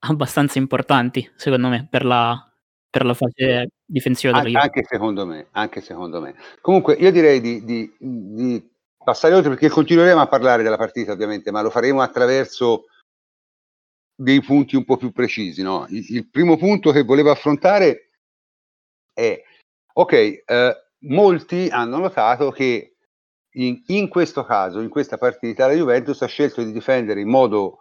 abbastanza 0.00 0.58
importanti, 0.58 1.30
secondo 1.36 1.68
me, 1.68 1.86
per 1.88 2.04
la, 2.04 2.52
per 2.90 3.04
la 3.04 3.14
fase 3.14 3.70
difensiva 3.84 4.32
della 4.32 4.48
Juve. 4.48 4.60
Anche 4.60 4.84
secondo 4.84 5.26
me, 5.26 5.46
anche 5.52 5.80
secondo 5.80 6.20
me. 6.20 6.34
Comunque 6.60 6.94
io 6.94 7.10
direi 7.10 7.40
di, 7.40 7.64
di, 7.64 7.94
di 7.98 8.70
passare 9.02 9.34
oltre 9.34 9.50
perché 9.50 9.68
continueremo 9.68 10.20
a 10.20 10.26
parlare 10.26 10.62
della 10.62 10.76
partita 10.76 11.12
ovviamente, 11.12 11.50
ma 11.50 11.62
lo 11.62 11.70
faremo 11.70 12.02
attraverso 12.02 12.86
dei 14.14 14.40
punti 14.42 14.76
un 14.76 14.84
po' 14.84 14.96
più 14.96 15.12
precisi. 15.12 15.62
No? 15.62 15.86
Il, 15.88 16.04
il 16.08 16.28
primo 16.28 16.56
punto 16.56 16.92
che 16.92 17.02
volevo 17.02 17.30
affrontare 17.30 18.10
è, 19.12 19.42
ok, 19.92 20.12
eh, 20.12 20.76
molti 21.00 21.68
hanno 21.68 21.98
notato 21.98 22.50
che 22.50 22.96
in, 23.54 23.82
in, 23.86 24.08
questo 24.08 24.44
caso, 24.44 24.80
in 24.80 24.88
questa 24.88 25.18
partita, 25.18 25.66
la 25.66 25.74
Juventus 25.74 26.22
ha 26.22 26.26
scelto 26.26 26.62
di 26.62 26.72
difendere 26.72 27.20
in 27.20 27.28
modo 27.28 27.78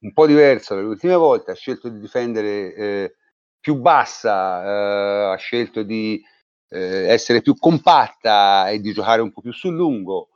un 0.00 0.12
po' 0.12 0.26
diverso 0.26 0.74
dalle 0.74 0.86
ultime 0.86 1.14
volte, 1.14 1.52
ha 1.52 1.54
scelto 1.54 1.88
di 1.88 1.98
difendere 1.98 2.74
eh, 2.74 3.16
più 3.58 3.76
bassa, 3.76 4.62
eh, 4.62 5.32
ha 5.32 5.36
scelto 5.36 5.82
di 5.82 6.22
eh, 6.68 7.08
essere 7.08 7.40
più 7.40 7.54
compatta 7.56 8.68
e 8.68 8.80
di 8.80 8.92
giocare 8.92 9.22
un 9.22 9.32
po' 9.32 9.40
più 9.40 9.52
sul 9.52 9.74
lungo. 9.74 10.28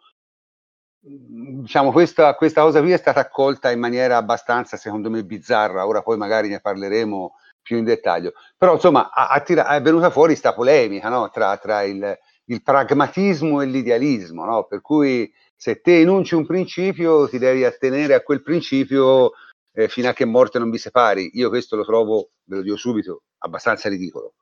Diciamo, 1.00 1.93
questa, 1.93 2.35
questa 2.35 2.62
cosa 2.62 2.81
qui 2.81 2.93
è 2.93 2.97
stata 2.97 3.21
accolta 3.21 3.71
in 3.71 3.81
maniera 3.81 4.17
abbastanza, 4.17 4.77
secondo 4.77 5.11
me, 5.11 5.25
bizzarra. 5.25 5.87
Ora 5.87 6.03
poi 6.03 6.17
magari 6.17 6.49
ne 6.49 6.61
parleremo 6.61 7.35
più 7.62 7.77
in 7.77 7.85
dettaglio. 7.85 8.33
Però, 8.57 8.75
insomma, 8.75 9.11
ha, 9.11 9.29
ha 9.29 9.41
tira- 9.41 9.69
è 9.69 9.83
venuta 9.83 10.11
fuori 10.11 10.31
questa 10.31 10.55
polemica 10.55 11.09
no? 11.09 11.29
tra, 11.31 11.57
tra 11.59 11.83
il, 11.83 12.19
il, 12.47 12.62
pragmatismo 12.62 13.61
e 13.61 13.67
l'idealismo, 13.67 14.45
no? 14.45 14.65
per 14.65 14.81
cui 14.81 15.31
se 15.55 15.81
te 15.81 16.00
enunci 16.00 16.35
un 16.35 16.47
principio 16.47 17.29
ti 17.29 17.38
devi 17.38 17.65
attenere 17.65 18.15
a 18.15 18.23
quel 18.23 18.43
principio 18.43 19.33
eh, 19.78 19.87
fino 19.88 20.08
a 20.08 20.12
che 20.12 20.25
morte 20.25 20.58
non 20.58 20.70
vi 20.70 20.78
separi. 20.78 21.30
Io 21.35 21.49
questo 21.50 21.76
lo 21.76 21.85
trovo, 21.85 22.30
ve 22.44 22.56
lo 22.56 22.62
dico 22.62 22.76
subito, 22.76 23.23
abbastanza 23.38 23.88
ridicolo. 23.88 24.35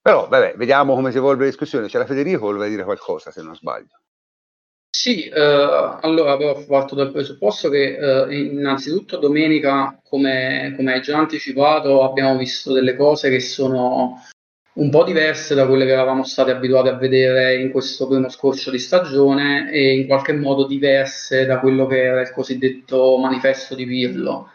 Però, 0.00 0.26
vabbè, 0.26 0.54
vediamo 0.56 0.94
come 0.94 1.12
si 1.12 1.18
evolve 1.18 1.44
la 1.44 1.50
discussione. 1.50 1.86
C'era 1.86 2.06
Federico, 2.06 2.46
voleva 2.46 2.66
dire 2.66 2.82
qualcosa, 2.82 3.30
se 3.30 3.40
non 3.40 3.54
sbaglio. 3.54 4.00
Sì, 4.90 5.26
eh, 5.28 5.40
allora 6.00 6.36
però 6.36 6.60
parto 6.66 6.96
dal 6.96 7.12
presupposto 7.12 7.70
che 7.70 7.96
eh, 7.96 8.36
innanzitutto 8.36 9.16
domenica, 9.16 9.98
come, 10.02 10.74
come, 10.76 10.92
hai 10.92 11.00
già 11.02 11.18
anticipato, 11.18 12.02
abbiamo 12.02 12.36
visto 12.36 12.72
delle 12.72 12.96
cose 12.96 13.30
che 13.30 13.40
sono 13.40 14.20
un 14.74 14.88
po' 14.88 15.04
diverse 15.04 15.54
da 15.54 15.66
quelle 15.66 15.84
che 15.84 15.92
eravamo 15.92 16.24
stati 16.24 16.50
abituati 16.50 16.88
a 16.88 16.96
vedere 16.96 17.56
in 17.56 17.70
questo 17.70 18.06
primo 18.08 18.28
scorcio 18.28 18.70
di 18.70 18.78
stagione 18.78 19.70
e 19.70 19.94
in 19.94 20.06
qualche 20.06 20.32
modo 20.32 20.66
diverse 20.66 21.44
da 21.44 21.58
quello 21.58 21.86
che 21.86 22.02
era 22.02 22.20
il 22.22 22.30
cosiddetto 22.30 23.18
manifesto 23.18 23.74
di 23.74 23.84
Pirlo. 23.84 24.50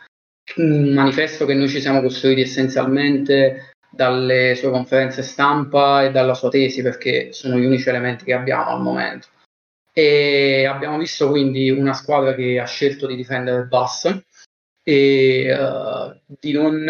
Un 0.55 0.93
manifesto 0.93 1.45
che 1.45 1.53
noi 1.53 1.67
ci 1.67 1.81
siamo 1.81 2.01
costruiti 2.01 2.41
essenzialmente 2.41 3.71
dalle 3.89 4.55
sue 4.55 4.69
conferenze 4.69 5.21
stampa 5.21 6.03
e 6.03 6.11
dalla 6.11 6.33
sua 6.33 6.49
tesi, 6.49 6.81
perché 6.81 7.31
sono 7.31 7.57
gli 7.57 7.65
unici 7.65 7.89
elementi 7.89 8.23
che 8.23 8.33
abbiamo 8.33 8.69
al 8.69 8.81
momento. 8.81 9.27
E 9.91 10.65
abbiamo 10.65 10.97
visto 10.97 11.29
quindi 11.29 11.69
una 11.69 11.93
squadra 11.93 12.33
che 12.33 12.59
ha 12.59 12.65
scelto 12.65 13.07
di 13.07 13.15
difendere 13.15 13.59
il 13.59 13.67
basso 13.67 14.23
e 14.83 15.53
uh, 15.53 16.19
di, 16.39 16.51
non, 16.53 16.85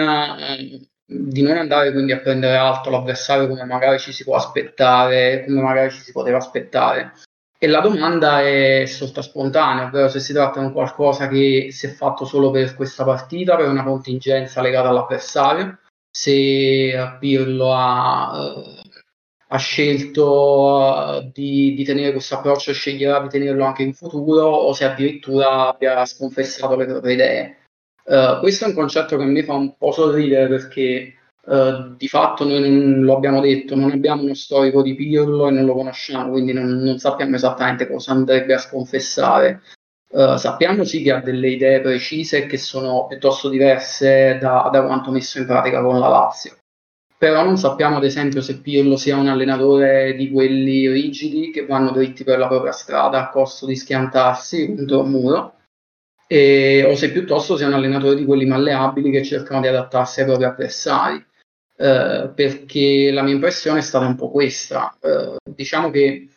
di, 1.09 1.41
non, 1.41 1.57
andare 1.57 1.93
quindi 1.93 2.11
a 2.11 2.19
prendere 2.19 2.57
alto 2.57 2.89
l'avversario 2.89 3.47
come 3.47 3.63
magari 3.63 3.97
ci 3.97 4.11
si 4.11 4.23
può 4.23 4.35
aspettare, 4.35 5.45
come 5.45 5.61
magari 5.61 5.89
ci 5.91 6.01
si 6.01 6.11
poteva 6.11 6.37
aspettare. 6.37 7.13
E 7.59 7.67
la 7.67 7.79
domanda 7.79 8.41
è 8.41 8.85
sorta 8.85 9.21
spontanea, 9.21 9.85
ovvero 9.85 10.09
se 10.09 10.19
si 10.19 10.33
tratta 10.33 10.59
di 10.59 10.65
un 10.65 10.73
qualcosa 10.73 11.27
che 11.27 11.69
si 11.71 11.87
è 11.87 11.89
fatto 11.89 12.25
solo 12.25 12.51
per 12.51 12.75
questa 12.75 13.03
partita, 13.03 13.55
per 13.55 13.69
una 13.69 13.83
contingenza 13.83 14.61
legata 14.61 14.89
all'avversario, 14.89 15.79
se 16.11 17.17
Pirlo 17.19 17.73
ha, 17.73 18.31
ha 19.47 19.57
scelto 19.57 21.19
eh, 21.19 21.31
di, 21.33 21.73
di, 21.73 21.83
tenere 21.83 22.11
questo 22.11 22.35
approccio 22.35 22.71
e 22.71 22.73
sceglierà 22.73 23.21
di 23.21 23.29
tenerlo 23.29 23.63
anche 23.63 23.83
in 23.83 23.93
futuro 23.93 24.45
o 24.45 24.73
se 24.73 24.85
addirittura 24.85 25.69
abbia 25.69 26.05
sconfessato 26.05 26.75
le 26.75 26.85
proprie 26.85 27.13
idee. 27.13 27.56
Uh, 28.09 28.39
questo 28.39 28.63
è 28.63 28.67
un 28.69 28.73
concetto 28.73 29.17
che 29.17 29.25
mi 29.25 29.43
fa 29.43 29.55
un 29.55 29.75
po' 29.75 29.91
sorridere 29.91 30.47
perché 30.47 31.13
uh, 31.43 31.93
di 31.97 32.07
fatto 32.07 32.45
noi 32.45 32.61
non 32.61 33.03
lo 33.03 33.17
abbiamo 33.17 33.41
detto, 33.41 33.75
non 33.75 33.91
abbiamo 33.91 34.21
uno 34.21 34.33
storico 34.33 34.81
di 34.81 34.95
Pirlo 34.95 35.49
e 35.49 35.51
non 35.51 35.65
lo 35.65 35.73
conosciamo, 35.73 36.31
quindi 36.31 36.53
non, 36.53 36.67
non 36.67 36.99
sappiamo 36.99 37.35
esattamente 37.35 37.85
cosa 37.85 38.13
andrebbe 38.13 38.53
a 38.53 38.59
sconfessare. 38.59 39.61
Uh, 40.07 40.37
sappiamo 40.37 40.85
sì 40.85 41.01
che 41.03 41.11
ha 41.11 41.19
delle 41.19 41.49
idee 41.49 41.81
precise 41.81 42.45
che 42.45 42.57
sono 42.57 43.07
piuttosto 43.07 43.49
diverse 43.49 44.37
da, 44.39 44.69
da, 44.71 44.85
quanto 44.85 45.11
messo 45.11 45.39
in 45.39 45.45
pratica 45.45 45.81
con 45.81 45.99
la 45.99 46.07
Lazio. 46.07 46.55
Però 47.17 47.43
non 47.43 47.57
sappiamo, 47.57 47.97
ad 47.97 48.05
esempio, 48.05 48.39
se 48.39 48.61
Pirlo 48.61 48.95
sia 48.95 49.17
un 49.17 49.27
allenatore 49.27 50.15
di 50.15 50.31
quelli 50.31 50.87
rigidi 50.87 51.51
che 51.51 51.65
vanno 51.65 51.91
dritti 51.91 52.23
per 52.23 52.39
la 52.39 52.47
propria 52.47 52.71
strada 52.71 53.19
a 53.19 53.29
costo 53.29 53.65
di 53.65 53.75
schiantarsi 53.75 54.73
contro 54.75 55.01
un 55.01 55.09
muro, 55.09 55.56
e, 56.27 56.83
o 56.85 56.95
se 56.95 57.11
piuttosto 57.11 57.57
sia 57.57 57.67
un 57.67 57.73
allenatore 57.73 58.15
di 58.15 58.25
quelli 58.25 58.45
malleabili 58.45 59.09
che 59.09 59.23
cercano 59.23 59.61
di 59.61 59.67
adattarsi 59.67 60.19
ai 60.19 60.25
propri 60.25 60.45
avversari. 60.45 61.25
Uh, 61.77 62.33
perché 62.33 63.11
la 63.11 63.21
mia 63.21 63.35
impressione 63.35 63.79
è 63.79 63.83
stata 63.83 64.07
un 64.07 64.15
po' 64.15 64.31
questa. 64.31 64.97
Uh, 64.99 65.35
diciamo 65.43 65.91
che 65.91 66.27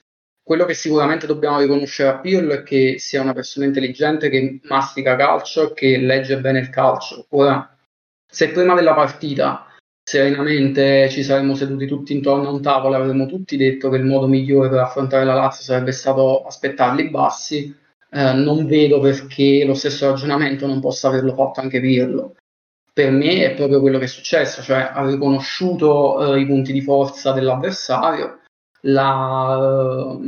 quello 0.42 0.64
che 0.64 0.74
sicuramente 0.74 1.26
dobbiamo 1.26 1.60
riconoscere 1.60 2.08
a 2.10 2.18
Pirlo 2.18 2.52
è 2.52 2.62
che 2.62 2.96
sia 2.98 3.22
una 3.22 3.32
persona 3.32 3.66
intelligente 3.66 4.28
che 4.28 4.60
mastica 4.64 5.16
calcio, 5.16 5.72
che 5.72 5.96
legge 5.96 6.40
bene 6.40 6.58
il 6.58 6.70
calcio. 6.70 7.24
Ora, 7.30 7.74
se 8.26 8.50
prima 8.50 8.74
della 8.74 8.94
partita 8.94 9.66
serenamente 10.02 11.08
ci 11.08 11.22
saremmo 11.22 11.54
seduti 11.54 11.86
tutti 11.86 12.12
intorno 12.12 12.48
a 12.48 12.50
un 12.50 12.60
tavolo 12.60 12.96
e 12.96 12.98
avremmo 12.98 13.26
tutti 13.26 13.56
detto 13.56 13.90
che 13.90 13.96
il 13.96 14.04
modo 14.04 14.26
migliore 14.26 14.68
per 14.68 14.80
affrontare 14.80 15.24
la 15.24 15.34
Lazio 15.34 15.62
sarebbe 15.62 15.92
stato 15.92 16.42
aspettarli 16.42 17.10
bassi, 17.10 17.72
eh, 18.10 18.32
non 18.32 18.66
vedo 18.66 19.00
perché 19.00 19.64
lo 19.64 19.74
stesso 19.74 20.08
ragionamento 20.10 20.66
non 20.66 20.80
possa 20.80 21.08
averlo 21.08 21.34
fatto 21.34 21.60
anche 21.60 21.80
Pirlo. 21.80 22.36
Per 22.92 23.10
me 23.10 23.44
è 23.44 23.54
proprio 23.54 23.80
quello 23.80 23.98
che 23.98 24.04
è 24.04 24.08
successo, 24.08 24.62
cioè 24.62 24.90
ha 24.92 25.06
riconosciuto 25.06 26.34
eh, 26.34 26.40
i 26.40 26.46
punti 26.46 26.72
di 26.72 26.82
forza 26.82 27.32
dell'avversario, 27.32 28.40
l'ha, 28.82 30.18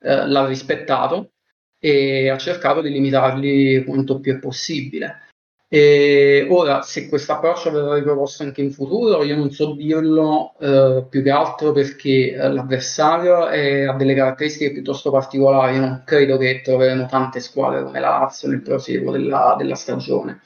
eh, 0.00 0.26
l'ha 0.26 0.46
rispettato 0.46 1.30
e 1.78 2.28
ha 2.28 2.38
cercato 2.38 2.80
di 2.80 2.90
limitarli 2.90 3.84
quanto 3.84 4.20
più 4.20 4.34
è 4.34 4.38
possibile. 4.38 5.28
E 5.74 6.46
ora, 6.50 6.82
se 6.82 7.08
questo 7.08 7.32
approccio 7.32 7.70
verrà 7.70 7.94
riproposto 7.94 8.42
anche 8.42 8.60
in 8.60 8.72
futuro, 8.72 9.22
io 9.22 9.36
non 9.36 9.50
so 9.52 9.72
dirlo 9.72 10.52
eh, 10.60 11.06
più 11.08 11.22
che 11.22 11.30
altro 11.30 11.72
perché 11.72 12.34
eh, 12.34 12.52
l'avversario 12.52 13.48
è, 13.48 13.84
ha 13.84 13.94
delle 13.94 14.12
caratteristiche 14.12 14.70
piuttosto 14.70 15.10
particolari. 15.10 15.78
Non 15.78 16.02
credo 16.04 16.36
che 16.36 16.60
troveremo 16.62 17.06
tante 17.06 17.40
squadre 17.40 17.84
come 17.84 18.00
la 18.00 18.10
Lazio 18.10 18.48
nel 18.48 18.60
proseguo 18.60 19.12
della, 19.12 19.54
della 19.56 19.74
stagione. 19.74 20.42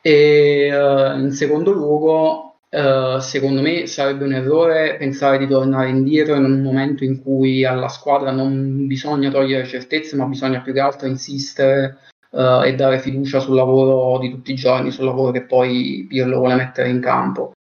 E 0.00 0.70
eh, 0.72 1.18
in 1.18 1.32
secondo 1.32 1.72
luogo, 1.72 2.40
Uh, 2.68 3.20
secondo 3.20 3.62
me 3.62 3.86
sarebbe 3.86 4.24
un 4.24 4.34
errore 4.34 4.96
pensare 4.98 5.38
di 5.38 5.46
tornare 5.46 5.88
indietro 5.88 6.34
in 6.34 6.44
un 6.44 6.60
momento 6.62 7.04
in 7.04 7.22
cui 7.22 7.64
alla 7.64 7.88
squadra 7.88 8.32
non 8.32 8.86
bisogna 8.88 9.30
togliere 9.30 9.64
certezze, 9.64 10.16
ma 10.16 10.26
bisogna 10.26 10.60
più 10.60 10.72
che 10.72 10.80
altro 10.80 11.06
insistere 11.06 11.98
uh, 12.36 12.62
e 12.64 12.74
dare 12.74 13.00
fiducia 13.00 13.40
sul 13.40 13.54
lavoro 13.54 14.18
di 14.18 14.30
tutti 14.30 14.52
i 14.52 14.56
giorni, 14.56 14.90
sul 14.90 15.06
lavoro 15.06 15.32
che 15.32 15.44
poi 15.44 16.06
Pirlo 16.08 16.38
vuole 16.38 16.54
mettere 16.54 16.90
in 16.90 17.00
campo. 17.00 17.52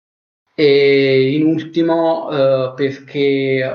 E 0.54 1.34
in 1.34 1.46
ultimo, 1.46 2.28
uh, 2.28 2.74
perché 2.76 3.70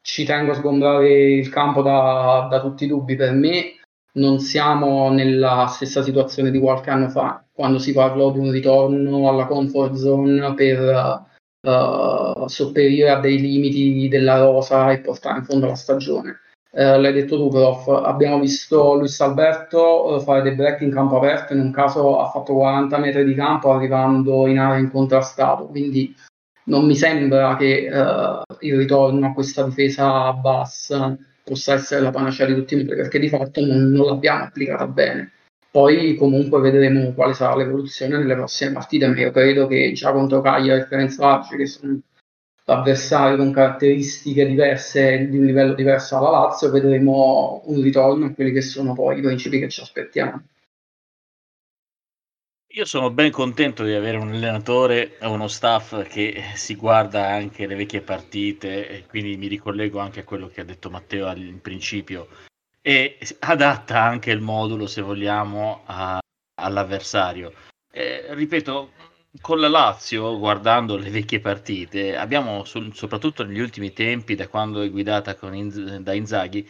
ci 0.00 0.24
tengo 0.24 0.52
a 0.52 0.54
sgombrare 0.54 1.34
il 1.34 1.48
campo 1.48 1.82
da, 1.82 2.46
da 2.50 2.60
tutti 2.60 2.84
i 2.84 2.88
dubbi, 2.88 3.16
per 3.16 3.32
me 3.32 3.80
non 4.14 4.38
siamo 4.38 5.10
nella 5.10 5.66
stessa 5.68 6.02
situazione 6.02 6.50
di 6.50 6.60
qualche 6.60 6.90
anno 6.90 7.08
fa 7.08 7.44
quando 7.54 7.78
si 7.78 7.92
parlò 7.92 8.32
di 8.32 8.38
un 8.40 8.50
ritorno 8.50 9.28
alla 9.28 9.46
comfort 9.46 9.94
zone 9.94 10.54
per 10.54 11.24
uh, 11.60 12.46
sopperire 12.46 13.10
a 13.10 13.20
dei 13.20 13.38
limiti 13.40 14.08
della 14.08 14.38
rosa 14.38 14.90
e 14.90 14.98
portare 14.98 15.38
in 15.38 15.44
fondo 15.44 15.66
la 15.66 15.76
stagione. 15.76 16.40
Uh, 16.76 16.98
l'hai 17.00 17.12
detto 17.12 17.36
tu, 17.36 17.48
prof. 17.48 17.86
Abbiamo 17.88 18.40
visto 18.40 18.94
Luis 18.94 19.20
Alberto 19.20 20.14
uh, 20.14 20.20
fare 20.20 20.42
dei 20.42 20.54
break 20.54 20.80
in 20.80 20.90
campo 20.90 21.18
aperto. 21.18 21.52
In 21.52 21.60
un 21.60 21.70
caso 21.70 22.18
ha 22.18 22.28
fatto 22.30 22.54
40 22.54 22.98
metri 22.98 23.24
di 23.24 23.34
campo 23.34 23.72
arrivando 23.72 24.46
in 24.48 24.58
area 24.58 24.78
incontrastato. 24.78 25.66
Quindi 25.66 26.14
non 26.64 26.84
mi 26.84 26.96
sembra 26.96 27.56
che 27.56 27.88
il 28.60 28.76
ritorno 28.76 29.26
a 29.26 29.32
questa 29.32 29.64
difesa 29.64 30.32
bassa 30.32 31.16
possa 31.44 31.74
essere 31.74 32.00
la 32.00 32.10
panacea 32.10 32.46
di 32.46 32.54
tutti 32.54 32.74
i 32.74 32.78
mali, 32.78 32.96
perché 32.96 33.18
di 33.18 33.28
fatto 33.28 33.64
non, 33.64 33.90
non 33.90 34.06
l'abbiamo 34.06 34.44
applicata 34.44 34.86
bene. 34.86 35.30
Poi 35.70 36.14
comunque 36.14 36.60
vedremo 36.60 37.12
quale 37.12 37.34
sarà 37.34 37.56
l'evoluzione 37.56 38.16
nelle 38.16 38.34
prossime 38.34 38.72
partite, 38.72 39.06
ma 39.06 39.18
io 39.20 39.30
credo 39.30 39.66
che 39.66 39.92
già 39.92 40.12
contro 40.12 40.40
Cagliari 40.40 40.80
e 40.80 40.86
Ferencvarosi, 40.86 41.56
che 41.56 41.66
sono 41.66 42.00
avversari 42.66 43.36
con 43.36 43.52
caratteristiche 43.52 44.46
diverse 44.46 45.28
di 45.28 45.38
un 45.38 45.44
livello 45.44 45.74
diverso 45.74 46.16
alla 46.16 46.30
Lazio, 46.30 46.70
vedremo 46.70 47.62
un 47.66 47.82
ritorno 47.82 48.26
a 48.26 48.32
quelli 48.32 48.52
che 48.52 48.62
sono 48.62 48.94
poi 48.94 49.18
i 49.18 49.22
principi 49.22 49.58
che 49.58 49.68
ci 49.68 49.80
aspettiamo. 49.80 50.42
Io 52.74 52.84
sono 52.84 53.10
ben 53.10 53.30
contento 53.30 53.84
di 53.84 53.92
avere 53.92 54.16
un 54.16 54.32
allenatore 54.32 55.16
e 55.18 55.26
uno 55.26 55.46
staff 55.46 56.08
che 56.08 56.42
si 56.54 56.74
guarda 56.74 57.28
anche 57.28 57.68
le 57.68 57.76
vecchie 57.76 58.00
partite 58.00 58.88
e 58.88 59.06
quindi 59.06 59.36
mi 59.36 59.46
ricollego 59.46 60.00
anche 60.00 60.20
a 60.20 60.24
quello 60.24 60.48
che 60.48 60.60
ha 60.60 60.64
detto 60.64 60.90
Matteo 60.90 61.32
in 61.36 61.60
principio 61.60 62.26
e 62.80 63.16
adatta 63.38 64.02
anche 64.02 64.32
il 64.32 64.40
modulo, 64.40 64.88
se 64.88 65.02
vogliamo, 65.02 65.82
a, 65.86 66.18
all'avversario. 66.60 67.52
Eh, 67.92 68.26
ripeto, 68.34 68.90
con 69.40 69.60
la 69.60 69.68
Lazio, 69.68 70.38
guardando 70.38 70.96
le 70.96 71.10
vecchie 71.10 71.40
partite, 71.40 72.16
abbiamo 72.16 72.64
soprattutto 72.64 73.44
negli 73.44 73.60
ultimi 73.60 73.92
tempi, 73.92 74.34
da 74.34 74.48
quando 74.48 74.80
è 74.80 74.90
guidata 74.90 75.36
In, 75.52 76.00
da 76.02 76.12
Inzaghi, 76.12 76.68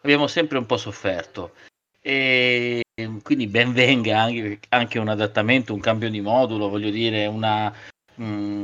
abbiamo 0.00 0.26
sempre 0.26 0.58
un 0.58 0.66
po' 0.66 0.76
sofferto. 0.76 1.52
E 2.00 2.82
quindi 3.22 3.46
ben 3.48 3.72
venga 3.72 4.20
anche, 4.20 4.60
anche 4.68 4.98
un 4.98 5.08
adattamento, 5.08 5.74
un 5.74 5.80
cambio 5.80 6.08
di 6.08 6.20
modulo, 6.20 6.68
voglio 6.68 6.90
dire, 6.90 7.26
una, 7.26 7.74
un 8.16 8.62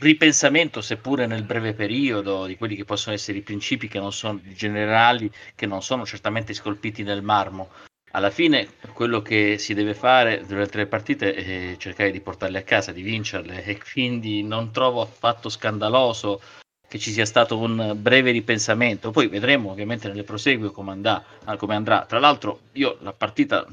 ripensamento, 0.00 0.80
seppure 0.80 1.26
nel 1.26 1.44
breve 1.44 1.72
periodo, 1.72 2.46
di 2.46 2.56
quelli 2.56 2.76
che 2.76 2.84
possono 2.84 3.14
essere 3.14 3.38
i 3.38 3.42
principi 3.42 3.88
che 3.88 3.98
non 3.98 4.12
sono 4.12 4.40
generali, 4.44 5.30
che 5.54 5.66
non 5.66 5.82
sono 5.82 6.04
certamente 6.04 6.52
scolpiti 6.52 7.02
nel 7.02 7.22
marmo, 7.22 7.70
alla 8.12 8.30
fine 8.30 8.68
quello 8.92 9.22
che 9.22 9.58
si 9.58 9.74
deve 9.74 9.94
fare 9.94 10.44
durante 10.46 10.78
le 10.78 10.86
partite 10.86 11.34
è 11.34 11.76
cercare 11.76 12.10
di 12.10 12.20
portarle 12.20 12.58
a 12.58 12.62
casa, 12.62 12.92
di 12.92 13.02
vincerle 13.02 13.64
e 13.64 13.78
quindi 13.78 14.42
non 14.42 14.72
trovo 14.72 15.00
affatto 15.00 15.48
scandaloso 15.48 16.40
che 16.88 16.98
ci 16.98 17.12
sia 17.12 17.24
stato 17.24 17.56
un 17.56 17.96
breve 17.96 18.32
ripensamento. 18.32 19.12
Poi 19.12 19.28
vedremo 19.28 19.70
ovviamente 19.70 20.08
nelle 20.08 20.24
prosegue 20.24 20.72
come, 20.72 20.90
andà, 20.90 21.24
come 21.56 21.76
andrà. 21.76 22.04
Tra 22.04 22.18
l'altro 22.18 22.62
io 22.72 22.98
la 23.02 23.12
partita 23.12 23.64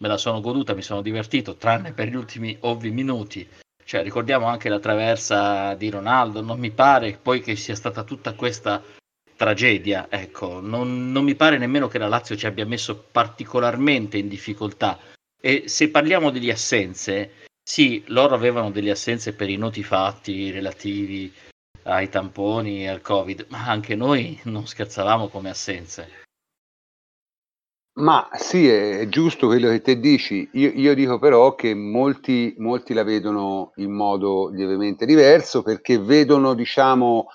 me 0.00 0.08
la 0.08 0.16
sono 0.16 0.40
goduta, 0.40 0.74
mi 0.74 0.82
sono 0.82 1.02
divertito, 1.02 1.56
tranne 1.56 1.92
per 1.92 2.08
gli 2.08 2.14
ultimi 2.14 2.56
ovvi 2.60 2.90
minuti. 2.90 3.46
Cioè, 3.84 4.02
ricordiamo 4.02 4.46
anche 4.46 4.68
la 4.68 4.78
traversa 4.78 5.74
di 5.74 5.90
Ronaldo, 5.90 6.40
non 6.40 6.58
mi 6.58 6.70
pare 6.70 7.18
poi 7.20 7.40
che 7.40 7.56
sia 7.56 7.74
stata 7.74 8.04
tutta 8.04 8.32
questa 8.34 8.82
tragedia. 9.38 10.08
Ecco, 10.10 10.60
non, 10.60 11.12
non 11.12 11.22
mi 11.22 11.36
pare 11.36 11.58
nemmeno 11.58 11.86
che 11.86 11.98
la 11.98 12.08
Lazio 12.08 12.36
ci 12.36 12.46
abbia 12.46 12.66
messo 12.66 13.06
particolarmente 13.10 14.18
in 14.18 14.28
difficoltà. 14.28 14.98
E 15.40 15.64
se 15.66 15.90
parliamo 15.90 16.30
delle 16.30 16.50
assenze, 16.50 17.46
sì, 17.62 18.02
loro 18.08 18.34
avevano 18.34 18.72
delle 18.72 18.90
assenze 18.90 19.32
per 19.34 19.48
i 19.48 19.56
noti 19.56 19.84
fatti 19.84 20.50
relativi 20.50 21.32
ai 21.84 22.08
tamponi 22.08 22.82
e 22.82 22.88
al 22.88 23.00
Covid, 23.00 23.46
ma 23.50 23.64
anche 23.66 23.94
noi 23.94 24.38
non 24.44 24.66
scherzavamo 24.66 25.28
come 25.28 25.50
assenze. 25.50 26.26
Ma 27.98 28.28
sì, 28.32 28.68
è 28.68 29.08
giusto 29.08 29.46
quello 29.46 29.70
che 29.70 29.80
te 29.80 29.98
dici. 29.98 30.48
Io, 30.54 30.70
io 30.72 30.94
dico 30.94 31.18
però 31.18 31.54
che 31.54 31.74
molti, 31.74 32.54
molti 32.58 32.92
la 32.94 33.02
vedono 33.02 33.72
in 33.76 33.92
modo 33.92 34.48
lievemente 34.50 35.04
diverso 35.04 35.62
perché 35.62 35.98
vedono, 35.98 36.54
diciamo, 36.54 37.26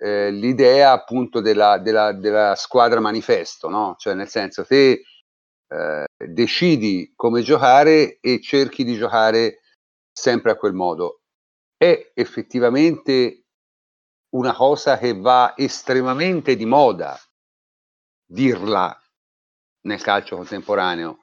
eh, 0.00 0.30
l'idea 0.30 0.92
appunto 0.92 1.40
della, 1.40 1.78
della, 1.78 2.12
della, 2.12 2.54
squadra 2.54 3.00
manifesto, 3.00 3.68
no? 3.68 3.96
Cioè 3.98 4.14
nel 4.14 4.28
senso 4.28 4.64
te 4.64 5.02
eh, 5.68 6.04
decidi 6.16 7.12
come 7.14 7.42
giocare 7.42 8.18
e 8.20 8.40
cerchi 8.40 8.82
di 8.82 8.96
giocare 8.96 9.60
sempre 10.10 10.52
a 10.52 10.56
quel 10.56 10.72
modo. 10.72 11.20
È 11.76 12.12
effettivamente 12.14 13.44
una 14.30 14.54
cosa 14.54 14.96
che 14.96 15.14
va 15.14 15.54
estremamente 15.56 16.56
di 16.56 16.64
moda 16.64 17.18
dirla 18.24 18.98
nel 19.82 20.00
calcio 20.00 20.36
contemporaneo. 20.36 21.18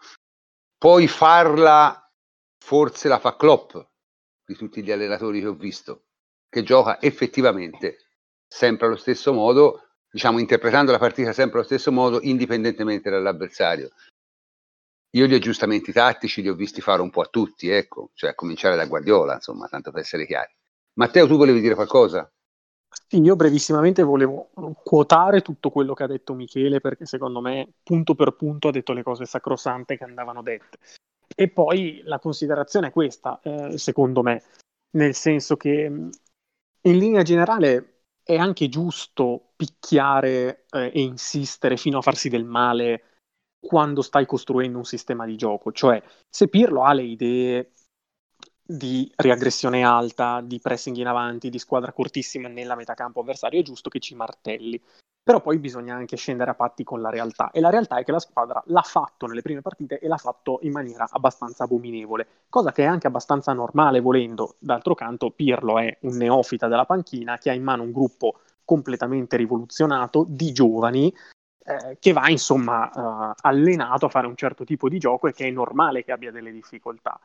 Poi 0.78 1.08
farla 1.08 2.12
forse 2.63 3.08
la 3.08 3.18
fa 3.18 3.36
Klopp 3.36 3.76
di 4.46 4.56
tutti 4.56 4.84
gli 4.84 4.92
allenatori 4.92 5.40
che 5.40 5.48
ho 5.48 5.54
visto, 5.54 6.06
che 6.48 6.62
gioca 6.62 7.02
effettivamente 7.02 8.07
sempre 8.47 8.88
allo 8.88 8.95
stesso 8.95 9.33
modo, 9.33 9.89
diciamo 10.10 10.39
interpretando 10.39 10.91
la 10.91 10.97
partita 10.97 11.33
sempre 11.33 11.60
allo 11.60 11.67
stesso 11.67 11.91
modo, 11.91 12.19
indipendentemente 12.21 13.10
dall'avversario. 13.10 13.89
Io 15.12 15.25
gli 15.25 15.33
aggiustamenti 15.33 15.91
tattici 15.91 16.41
li 16.41 16.49
ho 16.49 16.53
visti 16.53 16.81
fare 16.81 17.01
un 17.01 17.10
po' 17.10 17.21
a 17.21 17.27
tutti, 17.27 17.69
ecco, 17.69 18.12
cioè 18.13 18.31
a 18.31 18.36
cominciare 18.36 18.75
da 18.75 18.86
Guardiola, 18.86 19.36
insomma, 19.36 19.67
tanto 19.67 19.91
per 19.91 20.01
essere 20.01 20.25
chiari. 20.25 20.53
Matteo, 20.93 21.27
tu 21.27 21.38
volevi 21.38 21.62
dire 21.62 21.75
qualcosa? 21.75 22.29
Sì, 23.07 23.19
io 23.21 23.36
brevissimamente 23.36 24.01
volevo 24.03 24.49
quotare 24.83 25.41
tutto 25.41 25.69
quello 25.69 25.93
che 25.93 26.03
ha 26.03 26.07
detto 26.07 26.33
Michele, 26.33 26.81
perché 26.81 27.05
secondo 27.05 27.41
me, 27.41 27.73
punto 27.83 28.15
per 28.15 28.31
punto, 28.31 28.67
ha 28.67 28.71
detto 28.71 28.93
le 28.93 29.03
cose 29.03 29.25
sacrosante 29.25 29.97
che 29.97 30.03
andavano 30.03 30.41
dette. 30.41 30.77
E 31.36 31.49
poi 31.49 32.01
la 32.03 32.19
considerazione 32.19 32.88
è 32.88 32.91
questa, 32.91 33.39
eh, 33.43 33.77
secondo 33.77 34.23
me, 34.23 34.43
nel 34.91 35.13
senso 35.13 35.57
che 35.57 35.83
in 35.83 36.97
linea 36.97 37.21
generale 37.21 37.96
è 38.28 38.36
anche 38.36 38.68
giusto 38.68 39.54
picchiare 39.56 40.66
eh, 40.70 40.92
e 40.94 41.02
insistere 41.02 41.78
fino 41.78 42.00
a 42.00 42.02
farsi 42.02 42.28
del 42.28 42.44
male 42.44 43.04
quando 43.58 44.02
stai 44.02 44.26
costruendo 44.26 44.78
un 44.78 44.84
sistema 44.84 45.26
di 45.26 45.38
gioco. 45.38 45.72
Cioè, 45.72 46.04
se 46.30 46.50
Pirlo 46.50 46.84
ha 46.84 46.92
le 46.92 47.04
idee 47.04 47.72
di 48.62 49.10
riaggressione 49.16 49.86
alta, 49.86 50.42
di 50.42 50.60
pressing 50.60 50.98
in 50.98 51.08
avanti, 51.08 51.50
di 51.50 51.58
squadra 51.58 51.94
cortissima 51.94 52.50
nella 52.50 52.76
metacampo 52.76 53.22
avversario, 53.22 53.62
è 53.62 53.63
giusto 53.63 53.90
che 53.90 54.00
ci 54.00 54.13
martelli 54.13 54.82
però 55.28 55.42
poi 55.42 55.58
bisogna 55.58 55.94
anche 55.94 56.16
scendere 56.16 56.52
a 56.52 56.54
patti 56.54 56.86
con 56.86 57.02
la 57.02 57.10
realtà 57.10 57.52
e 57.52 57.60
la 57.60 57.70
realtà 57.70 57.98
è 57.98 58.06
che 58.06 58.13
la 58.13 58.20
squadra 58.20 58.63
l'ha 58.68 58.82
fatto 58.82 59.26
nelle 59.26 59.42
prime 59.42 59.60
partite 59.60 60.00
e 60.00 60.08
l'ha 60.08 60.16
fatto 60.16 60.60
in 60.62 60.72
maniera 60.72 61.06
abbastanza 61.12 61.66
abominevole, 61.66 62.46
cosa 62.48 62.72
che 62.72 62.84
è 62.84 62.86
anche 62.86 63.08
abbastanza 63.08 63.52
normale 63.52 64.00
volendo. 64.00 64.56
D'altro 64.58 64.96
canto 64.96 65.32
Pirlo 65.32 65.80
è 65.80 65.98
un 66.04 66.16
neofita 66.16 66.70
della 66.70 66.86
panchina 66.86 67.38
che 67.40 67.50
ha 67.50 67.54
in 67.54 67.62
mano 67.62 67.84
un 67.84 67.92
gruppo 67.92 68.40
completamente 68.63 69.36
rivoluzionato 69.36 70.24
di 70.30 70.54
giovani 70.54 71.13
eh, 71.66 71.98
che 72.00 72.13
va 72.13 72.30
insomma 72.30 72.90
eh, 72.90 73.34
allenato 73.42 74.06
a 74.06 74.10
fare 74.10 74.28
un 74.28 74.36
certo 74.38 74.63
tipo 74.63 74.88
di 74.88 74.98
gioco 74.98 75.28
e 75.28 75.34
che 75.34 75.46
è 75.46 75.52
normale 75.52 76.06
che 76.06 76.13
abbia 76.13 76.32
delle 76.32 76.54
difficoltà. 76.54 77.20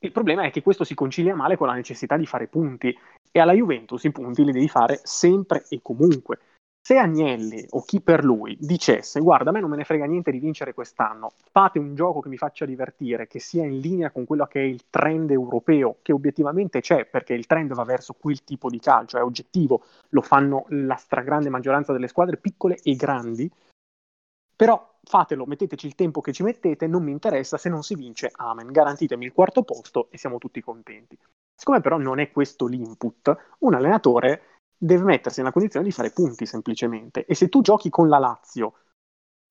Il 0.00 0.12
problema 0.12 0.44
è 0.44 0.50
che 0.50 0.62
questo 0.62 0.84
si 0.84 0.94
concilia 0.94 1.34
male 1.34 1.56
con 1.56 1.66
la 1.66 1.74
necessità 1.74 2.16
di 2.16 2.26
fare 2.26 2.46
punti 2.46 2.96
e 3.30 3.40
alla 3.40 3.52
Juventus 3.52 4.04
i 4.04 4.12
punti 4.12 4.44
li 4.44 4.52
devi 4.52 4.68
fare 4.68 5.00
sempre 5.02 5.64
e 5.68 5.80
comunque. 5.82 6.38
Se 6.80 6.96
Agnelli 6.96 7.66
o 7.70 7.82
chi 7.82 8.00
per 8.00 8.24
lui 8.24 8.56
dicesse 8.58 9.20
guarda 9.20 9.50
a 9.50 9.52
me 9.52 9.60
non 9.60 9.68
me 9.68 9.76
ne 9.76 9.84
frega 9.84 10.06
niente 10.06 10.30
di 10.30 10.38
vincere 10.38 10.72
quest'anno, 10.72 11.32
fate 11.50 11.78
un 11.78 11.94
gioco 11.94 12.20
che 12.20 12.30
mi 12.30 12.38
faccia 12.38 12.64
divertire, 12.64 13.26
che 13.26 13.40
sia 13.40 13.64
in 13.64 13.80
linea 13.80 14.10
con 14.10 14.24
quello 14.24 14.46
che 14.46 14.60
è 14.60 14.64
il 14.64 14.84
trend 14.88 15.30
europeo, 15.30 15.98
che 16.00 16.12
obiettivamente 16.12 16.80
c'è 16.80 17.04
perché 17.04 17.34
il 17.34 17.46
trend 17.46 17.74
va 17.74 17.84
verso 17.84 18.14
quel 18.14 18.42
tipo 18.44 18.70
di 18.70 18.78
calcio, 18.78 19.18
è 19.18 19.22
oggettivo, 19.22 19.82
lo 20.10 20.22
fanno 20.22 20.64
la 20.68 20.96
stragrande 20.96 21.50
maggioranza 21.50 21.92
delle 21.92 22.08
squadre 22.08 22.38
piccole 22.38 22.78
e 22.82 22.94
grandi, 22.94 23.50
però 24.56 24.97
fatelo, 25.08 25.46
metteteci 25.46 25.86
il 25.86 25.94
tempo 25.94 26.20
che 26.20 26.32
ci 26.32 26.42
mettete, 26.42 26.86
non 26.86 27.02
mi 27.02 27.10
interessa, 27.10 27.56
se 27.56 27.68
non 27.68 27.82
si 27.82 27.94
vince, 27.94 28.30
amen, 28.34 28.70
garantitemi 28.70 29.24
il 29.24 29.32
quarto 29.32 29.62
posto 29.62 30.08
e 30.10 30.18
siamo 30.18 30.38
tutti 30.38 30.60
contenti. 30.60 31.18
Siccome 31.54 31.80
però 31.80 31.96
non 31.96 32.20
è 32.20 32.30
questo 32.30 32.66
l'input, 32.66 33.34
un 33.60 33.74
allenatore 33.74 34.42
deve 34.76 35.04
mettersi 35.04 35.40
nella 35.40 35.52
condizione 35.52 35.86
di 35.86 35.92
fare 35.92 36.10
punti 36.10 36.46
semplicemente. 36.46 37.24
E 37.24 37.34
se 37.34 37.48
tu 37.48 37.60
giochi 37.62 37.90
con 37.90 38.08
la 38.08 38.18
Lazio 38.18 38.74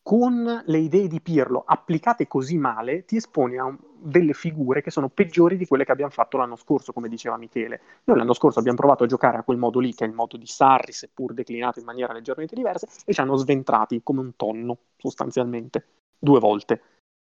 con 0.07 0.63
le 0.65 0.77
idee 0.77 1.09
di 1.09 1.19
Pirlo 1.19 1.63
applicate 1.67 2.29
così 2.29 2.57
male, 2.57 3.03
ti 3.03 3.17
esponi 3.17 3.57
a 3.57 3.65
un, 3.65 3.77
delle 3.99 4.31
figure 4.31 4.81
che 4.81 4.89
sono 4.89 5.09
peggiori 5.09 5.57
di 5.57 5.67
quelle 5.67 5.83
che 5.83 5.91
abbiamo 5.91 6.11
fatto 6.11 6.37
l'anno 6.37 6.55
scorso, 6.55 6.93
come 6.93 7.09
diceva 7.09 7.35
Michele. 7.35 7.81
Noi 8.05 8.15
l'anno 8.15 8.31
scorso 8.31 8.59
abbiamo 8.59 8.77
provato 8.77 9.03
a 9.03 9.07
giocare 9.07 9.35
a 9.35 9.43
quel 9.43 9.57
modo 9.57 9.79
lì, 9.81 9.93
che 9.93 10.05
è 10.05 10.07
il 10.07 10.13
modo 10.13 10.37
di 10.37 10.45
Sarri, 10.45 10.93
seppur 10.93 11.33
declinato 11.33 11.79
in 11.79 11.85
maniera 11.85 12.13
leggermente 12.13 12.55
diversa, 12.55 12.87
e 13.03 13.11
ci 13.11 13.19
hanno 13.19 13.35
sventrati 13.35 13.99
come 14.01 14.21
un 14.21 14.37
tonno, 14.37 14.77
sostanzialmente, 14.95 15.87
due 16.17 16.39
volte. 16.39 16.81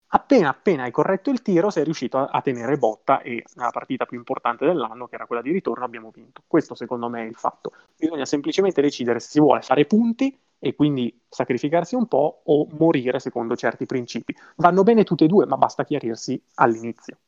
Appena 0.08 0.48
appena 0.48 0.82
hai 0.82 0.90
corretto 0.90 1.30
il 1.30 1.42
tiro, 1.42 1.70
sei 1.70 1.84
riuscito 1.84 2.18
a, 2.18 2.24
a 2.24 2.40
tenere 2.40 2.76
botta 2.76 3.22
e 3.22 3.44
nella 3.54 3.70
partita 3.70 4.04
più 4.04 4.18
importante 4.18 4.66
dell'anno, 4.66 5.06
che 5.06 5.14
era 5.14 5.26
quella 5.26 5.42
di 5.42 5.52
ritorno, 5.52 5.84
abbiamo 5.84 6.10
vinto. 6.12 6.42
Questo 6.44 6.74
secondo 6.74 7.08
me 7.08 7.22
è 7.22 7.28
il 7.28 7.37
fatto. 7.37 7.70
Bisogna 7.96 8.24
semplicemente 8.24 8.82
decidere 8.82 9.20
se 9.20 9.30
si 9.30 9.38
vuole 9.38 9.60
fare 9.62 9.84
punti 9.84 10.37
e 10.64 10.74
quindi 10.74 11.14
sacrificarsi 11.29 11.94
un 11.94 12.09
po' 12.09 12.40
o 12.46 12.66
morire 12.79 13.18
secondo 13.18 13.55
certi 13.55 13.85
principi. 13.85 14.35
Vanno 14.57 14.83
bene 14.83 15.05
tutte 15.05 15.24
e 15.24 15.27
due, 15.27 15.44
ma 15.44 15.59
basta 15.59 15.85
chiarirsi 15.85 16.42
all'inizio. 16.55 17.18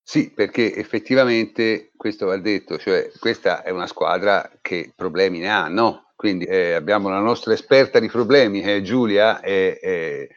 Sì, 0.00 0.30
perché 0.30 0.72
effettivamente 0.72 1.90
questo 1.96 2.26
va 2.26 2.36
detto, 2.36 2.78
cioè 2.78 3.10
questa 3.18 3.64
è 3.64 3.70
una 3.70 3.88
squadra 3.88 4.48
che 4.60 4.92
problemi 4.94 5.40
ne 5.40 5.50
ha, 5.50 5.66
no? 5.66 6.12
Quindi 6.14 6.44
eh, 6.44 6.74
abbiamo 6.74 7.08
la 7.08 7.18
nostra 7.18 7.54
esperta 7.54 7.98
di 7.98 8.08
problemi 8.08 8.60
che 8.60 8.76
è 8.76 8.82
Giulia 8.82 9.40
e, 9.40 9.80
e, 9.82 10.28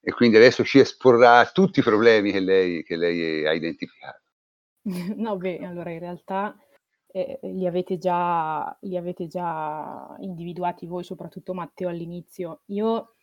e, 0.00 0.12
quindi 0.12 0.36
adesso 0.36 0.64
ci 0.64 0.80
esporrà 0.80 1.44
tutti 1.46 1.78
i 1.78 1.84
problemi 1.84 2.32
che 2.32 2.40
lei, 2.40 2.82
che 2.82 2.96
lei 2.96 3.46
ha 3.46 3.52
identificato. 3.52 4.20
No, 5.16 5.36
beh, 5.36 5.58
allora 5.64 5.90
in 5.90 5.98
realtà 5.98 6.56
eh, 7.16 7.38
li, 7.44 7.66
avete 7.66 7.96
già, 7.96 8.76
li 8.82 8.94
avete 8.94 9.26
già 9.26 10.14
individuati 10.20 10.84
voi, 10.84 11.02
soprattutto 11.02 11.54
Matteo 11.54 11.88
all'inizio. 11.88 12.60
Io, 12.66 13.14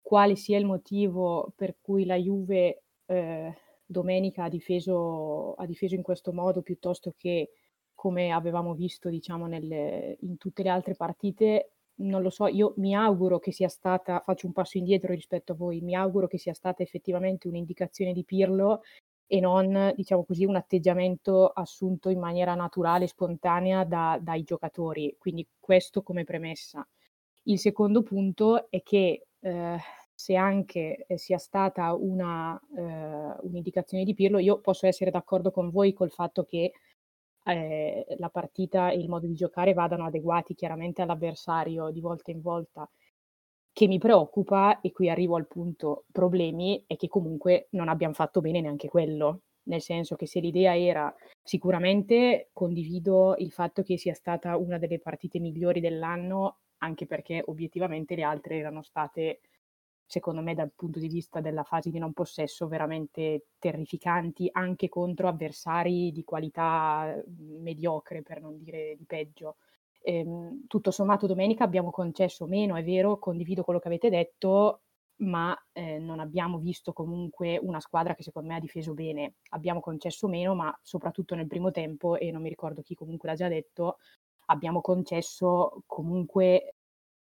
quale 0.00 0.36
sia 0.36 0.58
il 0.58 0.64
motivo 0.64 1.52
per 1.54 1.76
cui 1.82 2.06
la 2.06 2.16
Juve 2.16 2.84
eh, 3.04 3.54
domenica 3.84 4.44
ha 4.44 4.48
difeso, 4.48 5.52
ha 5.54 5.66
difeso 5.66 5.94
in 5.94 6.02
questo 6.02 6.32
modo 6.32 6.62
piuttosto 6.62 7.12
che 7.14 7.50
come 7.94 8.30
avevamo 8.30 8.72
visto 8.72 9.10
diciamo, 9.10 9.46
nelle, 9.46 10.16
in 10.20 10.38
tutte 10.38 10.62
le 10.62 10.70
altre 10.70 10.94
partite, 10.94 11.72
non 11.96 12.22
lo 12.22 12.30
so, 12.30 12.46
io 12.46 12.72
mi 12.78 12.94
auguro 12.94 13.38
che 13.38 13.52
sia 13.52 13.68
stata, 13.68 14.20
faccio 14.20 14.46
un 14.46 14.54
passo 14.54 14.78
indietro 14.78 15.12
rispetto 15.12 15.52
a 15.52 15.56
voi, 15.56 15.82
mi 15.82 15.94
auguro 15.94 16.26
che 16.26 16.38
sia 16.38 16.54
stata 16.54 16.82
effettivamente 16.82 17.48
un'indicazione 17.48 18.14
di 18.14 18.24
Pirlo 18.24 18.80
e 19.32 19.40
non, 19.40 19.94
diciamo 19.96 20.24
così, 20.24 20.44
un 20.44 20.56
atteggiamento 20.56 21.48
assunto 21.48 22.10
in 22.10 22.18
maniera 22.18 22.54
naturale, 22.54 23.06
spontanea 23.06 23.82
da, 23.82 24.18
dai 24.20 24.42
giocatori. 24.42 25.16
Quindi 25.18 25.48
questo 25.58 26.02
come 26.02 26.24
premessa. 26.24 26.86
Il 27.44 27.58
secondo 27.58 28.02
punto 28.02 28.68
è 28.70 28.82
che 28.82 29.28
eh, 29.40 29.78
se 30.14 30.36
anche 30.36 31.06
eh, 31.06 31.16
sia 31.16 31.38
stata 31.38 31.94
una, 31.94 32.60
eh, 32.76 33.36
un'indicazione 33.40 34.04
di 34.04 34.12
Pirlo, 34.12 34.38
io 34.38 34.58
posso 34.60 34.86
essere 34.86 35.10
d'accordo 35.10 35.50
con 35.50 35.70
voi 35.70 35.94
col 35.94 36.10
fatto 36.10 36.44
che 36.44 36.72
eh, 37.44 38.06
la 38.18 38.28
partita 38.28 38.90
e 38.90 38.98
il 38.98 39.08
modo 39.08 39.26
di 39.26 39.34
giocare 39.34 39.72
vadano 39.72 40.04
adeguati 40.04 40.54
chiaramente 40.54 41.00
all'avversario 41.00 41.88
di 41.88 42.00
volta 42.00 42.30
in 42.32 42.42
volta. 42.42 42.86
Che 43.74 43.86
mi 43.86 43.98
preoccupa, 43.98 44.80
e 44.82 44.92
qui 44.92 45.08
arrivo 45.08 45.34
al 45.36 45.46
punto 45.46 46.04
problemi, 46.12 46.84
è 46.86 46.96
che 46.96 47.08
comunque 47.08 47.68
non 47.70 47.88
abbiamo 47.88 48.12
fatto 48.12 48.40
bene 48.42 48.60
neanche 48.60 48.88
quello. 48.88 49.42
Nel 49.64 49.80
senso 49.80 50.14
che 50.16 50.26
se 50.26 50.40
l'idea 50.40 50.76
era 50.76 51.14
sicuramente 51.42 52.50
condivido 52.52 53.34
il 53.38 53.50
fatto 53.50 53.82
che 53.82 53.96
sia 53.96 54.12
stata 54.12 54.56
una 54.56 54.76
delle 54.76 54.98
partite 54.98 55.38
migliori 55.38 55.80
dell'anno, 55.80 56.58
anche 56.78 57.06
perché 57.06 57.42
obiettivamente 57.46 58.14
le 58.14 58.22
altre 58.24 58.58
erano 58.58 58.82
state 58.82 59.40
secondo 60.04 60.42
me 60.42 60.52
dal 60.54 60.72
punto 60.74 60.98
di 60.98 61.08
vista 61.08 61.40
della 61.40 61.62
fase 61.62 61.88
di 61.90 61.98
non 61.98 62.12
possesso 62.12 62.68
veramente 62.68 63.46
terrificanti 63.58 64.48
anche 64.52 64.88
contro 64.90 65.28
avversari 65.28 66.12
di 66.12 66.22
qualità 66.24 67.14
mhmm, 67.26 67.62
mediocre 67.62 68.20
per 68.22 68.40
non 68.42 68.58
dire 68.58 68.94
di 68.96 69.06
peggio. 69.06 69.56
Ehm, 70.04 70.66
tutto 70.66 70.90
sommato 70.90 71.26
domenica 71.26 71.64
abbiamo 71.64 71.90
concesso 71.90 72.46
meno, 72.46 72.76
è 72.76 72.82
vero, 72.84 73.18
condivido 73.18 73.62
quello 73.62 73.78
che 73.78 73.88
avete 73.88 74.10
detto, 74.10 74.82
ma 75.22 75.56
eh, 75.72 75.98
non 75.98 76.18
abbiamo 76.20 76.58
visto 76.58 76.92
comunque 76.92 77.58
una 77.58 77.80
squadra 77.80 78.14
che 78.14 78.22
secondo 78.22 78.48
me 78.48 78.56
ha 78.56 78.60
difeso 78.60 78.94
bene. 78.94 79.34
Abbiamo 79.50 79.80
concesso 79.80 80.28
meno, 80.28 80.54
ma 80.54 80.76
soprattutto 80.82 81.34
nel 81.34 81.46
primo 81.46 81.70
tempo, 81.70 82.16
e 82.16 82.30
non 82.32 82.42
mi 82.42 82.48
ricordo 82.48 82.82
chi 82.82 82.94
comunque 82.94 83.28
l'ha 83.28 83.36
già 83.36 83.48
detto, 83.48 83.98
abbiamo 84.46 84.80
concesso 84.80 85.82
comunque 85.86 86.74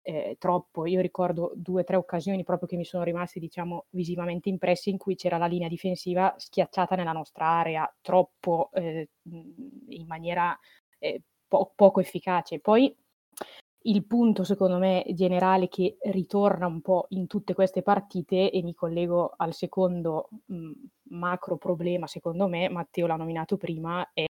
eh, 0.03 0.37
troppo. 0.39 0.87
Io 0.87 1.01
ricordo 1.01 1.53
due 1.55 1.83
o 1.83 1.85
tre 1.85 1.97
occasioni 1.97 2.43
proprio 2.45 2.69
che 2.69 2.77
mi 2.77 2.85
sono 2.85 3.05
rimaste, 3.05 3.41
diciamo, 3.41 3.87
visivamente 3.91 4.49
impresse 4.49 4.91
in 4.91 4.99
cui 4.99 5.15
c'era 5.17 5.39
la 5.39 5.47
linea 5.47 5.69
difensiva 5.69 6.35
schiacciata 6.37 6.97
nella 6.97 7.13
nostra 7.13 7.47
area, 7.47 7.91
troppo 8.01 8.71
eh, 8.73 9.09
in 9.89 10.07
maniera 10.07 10.59
eh, 10.99 11.23
po- 11.49 11.73
poco 11.75 12.01
efficace. 12.01 12.61
Poi 12.61 12.95
il 13.83 14.05
punto, 14.05 14.45
secondo 14.45 14.77
me, 14.79 15.05
generale 15.15 15.69
che 15.69 15.97
ritorna 16.03 16.67
un 16.67 16.81
po' 16.83 17.07
in 17.11 17.27
tutte 17.27 17.55
queste 17.55 17.83
partite, 17.83 18.51
e 18.51 18.63
mi 18.63 18.75
collego 18.75 19.33
al 19.37 19.55
secondo 19.55 20.29
mh, 20.47 20.73
macro 21.11 21.57
problema, 21.57 22.07
secondo 22.07 22.49
me, 22.49 22.69
Matteo 22.69 23.07
l'ha 23.07 23.17
nominato 23.17 23.57
prima, 23.57 24.11
è, 24.13 24.25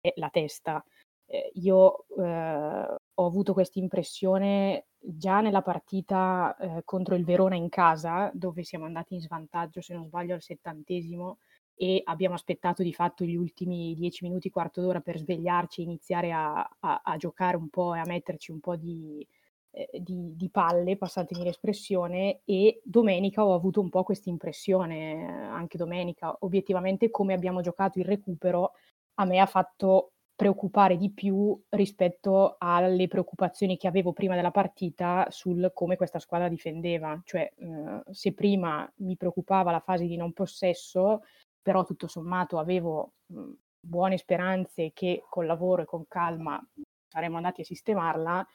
è 0.00 0.12
la 0.16 0.30
testa. 0.30 0.82
Eh, 1.28 1.50
io 1.54 2.06
eh, 2.16 2.96
ho 3.14 3.26
avuto 3.26 3.52
questa 3.52 3.80
impressione 3.80 4.86
già 4.98 5.40
nella 5.40 5.62
partita 5.62 6.56
eh, 6.56 6.82
contro 6.84 7.16
il 7.16 7.24
Verona 7.24 7.56
in 7.56 7.68
casa, 7.68 8.30
dove 8.32 8.62
siamo 8.62 8.84
andati 8.84 9.14
in 9.14 9.20
svantaggio, 9.20 9.80
se 9.80 9.94
non 9.94 10.06
sbaglio, 10.06 10.34
al 10.34 10.42
settantesimo 10.42 11.38
e 11.76 12.00
abbiamo 12.04 12.34
aspettato 12.34 12.82
di 12.82 12.92
fatto 12.92 13.24
gli 13.24 13.36
ultimi 13.36 13.94
dieci 13.94 14.24
minuti, 14.24 14.50
quarto 14.50 14.80
d'ora 14.80 15.00
per 15.00 15.18
svegliarci 15.18 15.80
e 15.80 15.84
iniziare 15.84 16.32
a, 16.32 16.56
a, 16.80 17.02
a 17.04 17.16
giocare 17.16 17.56
un 17.56 17.68
po' 17.68 17.94
e 17.94 17.98
a 17.98 18.06
metterci 18.06 18.50
un 18.50 18.60
po' 18.60 18.76
di, 18.76 19.26
eh, 19.72 19.90
di, 20.00 20.34
di, 20.34 20.48
palle, 20.48 20.96
passatemi 20.96 21.44
l'espressione, 21.44 22.40
e 22.46 22.80
domenica 22.82 23.44
ho 23.44 23.52
avuto 23.54 23.80
un 23.80 23.90
po' 23.90 24.04
questa 24.04 24.30
impressione, 24.30 25.48
anche 25.50 25.76
domenica, 25.76 26.34
obiettivamente 26.40 27.10
come 27.10 27.34
abbiamo 27.34 27.60
giocato 27.60 27.98
il 27.98 28.06
recupero, 28.06 28.72
a 29.16 29.24
me 29.26 29.38
ha 29.38 29.46
fatto 29.46 30.12
preoccupare 30.34 30.98
di 30.98 31.10
più 31.10 31.58
rispetto 31.70 32.56
alle 32.58 33.08
preoccupazioni 33.08 33.78
che 33.78 33.86
avevo 33.86 34.12
prima 34.12 34.34
della 34.34 34.50
partita 34.50 35.26
sul 35.30 35.70
come 35.74 35.96
questa 35.96 36.18
squadra 36.18 36.48
difendeva. 36.48 37.18
Cioè, 37.24 37.52
eh, 37.56 38.02
se 38.10 38.34
prima 38.34 38.90
mi 38.96 39.16
preoccupava 39.16 39.70
la 39.70 39.80
fase 39.80 40.06
di 40.06 40.16
non 40.16 40.32
possesso, 40.32 41.22
però 41.66 41.82
tutto 41.82 42.06
sommato 42.06 42.60
avevo 42.60 43.14
mh, 43.26 43.50
buone 43.80 44.18
speranze 44.18 44.92
che 44.94 45.24
col 45.28 45.46
lavoro 45.46 45.82
e 45.82 45.84
con 45.84 46.06
calma 46.06 46.64
saremmo 47.08 47.34
andati 47.34 47.62
a 47.62 47.64
sistemarla, 47.64 48.46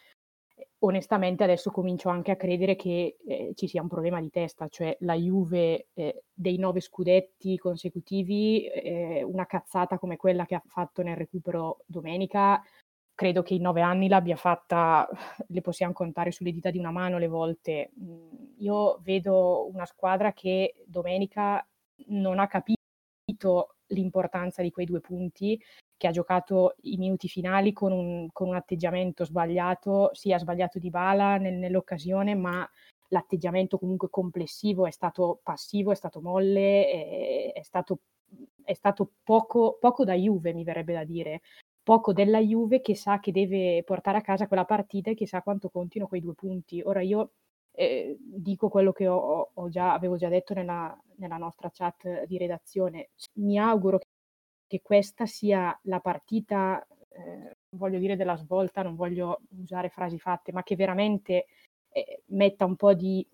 onestamente 0.79 1.43
adesso 1.43 1.71
comincio 1.71 2.07
anche 2.07 2.31
a 2.31 2.37
credere 2.37 2.77
che 2.77 3.17
eh, 3.27 3.51
ci 3.53 3.67
sia 3.67 3.81
un 3.81 3.89
problema 3.89 4.21
di 4.21 4.29
testa, 4.29 4.69
cioè 4.69 4.95
la 5.01 5.15
Juve 5.15 5.87
eh, 5.93 6.23
dei 6.31 6.57
nove 6.57 6.79
scudetti 6.79 7.57
consecutivi, 7.57 8.65
eh, 8.67 9.23
una 9.23 9.45
cazzata 9.45 9.99
come 9.99 10.15
quella 10.15 10.45
che 10.45 10.55
ha 10.55 10.63
fatto 10.65 11.01
nel 11.03 11.17
recupero 11.17 11.79
domenica, 11.85 12.63
credo 13.13 13.41
che 13.41 13.55
in 13.55 13.63
nove 13.63 13.81
anni 13.81 14.07
l'abbia 14.07 14.37
fatta, 14.37 15.05
le 15.47 15.59
possiamo 15.59 15.91
contare 15.91 16.31
sulle 16.31 16.53
dita 16.53 16.71
di 16.71 16.77
una 16.77 16.91
mano 16.91 17.17
le 17.17 17.27
volte. 17.27 17.91
Mm, 18.01 18.53
io 18.59 18.99
vedo 19.03 19.67
una 19.67 19.85
squadra 19.85 20.31
che 20.31 20.75
domenica 20.85 21.67
non 22.07 22.39
ha 22.39 22.47
capito 22.47 22.80
l'importanza 23.87 24.61
di 24.61 24.71
quei 24.71 24.85
due 24.85 24.99
punti 24.99 25.61
che 25.97 26.07
ha 26.07 26.11
giocato 26.11 26.75
i 26.81 26.97
minuti 26.97 27.27
finali 27.27 27.73
con 27.73 27.91
un, 27.91 28.27
con 28.31 28.47
un 28.47 28.55
atteggiamento 28.55 29.23
sbagliato, 29.23 30.09
sì 30.13 30.33
ha 30.33 30.39
sbagliato 30.39 30.79
di 30.79 30.89
bala 30.89 31.37
nel, 31.37 31.53
nell'occasione, 31.53 32.33
ma 32.33 32.67
l'atteggiamento 33.09 33.77
comunque 33.77 34.09
complessivo 34.09 34.87
è 34.87 34.91
stato 34.91 35.41
passivo, 35.43 35.91
è 35.91 35.95
stato 35.95 36.21
molle, 36.21 36.89
è, 36.89 37.51
è 37.53 37.61
stato, 37.61 37.99
è 38.63 38.73
stato 38.73 39.11
poco, 39.23 39.77
poco 39.79 40.03
da 40.03 40.13
Juve, 40.13 40.53
mi 40.53 40.63
verrebbe 40.63 40.93
da 40.93 41.03
dire, 41.03 41.41
poco 41.83 42.13
della 42.13 42.39
Juve 42.39 42.81
che 42.81 42.95
sa 42.95 43.19
che 43.19 43.31
deve 43.31 43.83
portare 43.83 44.17
a 44.17 44.21
casa 44.21 44.47
quella 44.47 44.65
partita 44.65 45.11
e 45.11 45.13
che 45.13 45.27
sa 45.27 45.41
quanto 45.41 45.69
contino 45.69 46.07
quei 46.07 46.21
due 46.21 46.33
punti. 46.33 46.81
Ora 46.81 47.01
io 47.01 47.33
dico 48.17 48.69
quello 48.69 48.91
che 48.91 49.07
ho, 49.07 49.51
ho 49.53 49.69
già, 49.69 49.93
avevo 49.93 50.17
già 50.17 50.29
detto 50.29 50.53
nella, 50.53 50.95
nella, 51.15 51.37
nostra 51.37 51.69
chat 51.71 52.25
di 52.25 52.37
redazione. 52.37 53.11
Mi 53.33 53.57
auguro 53.57 53.97
che 53.97 54.07
che 54.71 54.81
questa 54.81 55.25
sia 55.25 55.77
la 55.83 55.99
partita, 55.99 56.81
eh, 57.09 57.57
voglio 57.71 57.99
dire 57.99 58.15
della 58.15 58.37
svolta, 58.37 58.81
non 58.81 58.95
voglio 58.95 59.41
usare 59.59 59.89
frasi 59.89 60.17
fatte, 60.17 60.53
ma 60.53 60.63
che 60.63 60.77
veramente 60.77 61.47
eh, 61.89 62.23
metta 62.27 62.63
un 62.63 62.77
po' 62.77 62.93
di, 62.93 63.27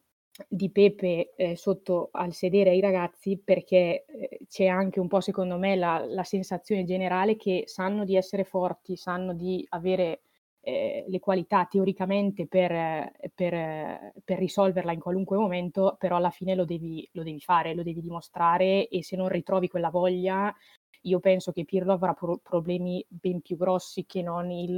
di 0.47 0.71
pepe 0.71 1.35
eh, 1.35 1.55
sotto 1.55 2.09
al 2.11 2.33
sedere 2.33 2.71
ai 2.71 2.79
ragazzi 2.79 3.37
perché 3.37 4.05
eh, 4.05 4.39
c'è 4.47 4.65
anche 4.65 4.99
un 4.99 5.07
po' 5.07 5.21
secondo 5.21 5.59
me 5.59 5.75
la, 5.75 6.03
la, 6.07 6.23
sensazione 6.23 6.85
generale 6.85 7.35
che 7.35 7.65
sanno 7.67 8.03
di 8.03 8.15
essere 8.15 8.43
forti, 8.43 8.95
sanno 8.95 9.35
di 9.35 9.63
avere 9.69 10.21
eh, 10.67 11.05
le 11.07 11.19
qualità 11.19 11.65
teoricamente 11.65 12.45
per, 12.45 13.11
per, 13.33 14.11
per, 14.21 14.37
risolverla 14.37 14.91
in 14.91 14.99
qualunque 14.99 15.37
momento, 15.37 15.95
però 15.97 16.17
alla 16.17 16.29
fine 16.29 16.55
lo 16.55 16.65
devi, 16.65 17.07
lo 17.13 17.23
devi 17.23 17.39
fare, 17.39 17.73
lo 17.73 17.83
devi 17.83 18.01
dimostrare 18.01 18.89
e 18.89 19.01
se 19.01 19.15
non 19.15 19.29
ritrovi 19.29 19.69
quella 19.69 19.89
voglia 19.89 20.53
io 21.01 21.19
penso 21.21 21.53
che 21.53 21.63
Pirlo 21.63 21.93
avrà 21.93 22.13
pro- 22.13 22.39
problemi 22.43 23.05
ben 23.07 23.39
più 23.39 23.55
grossi 23.55 24.05
che 24.05 24.21
non 24.21 24.51
il, 24.51 24.77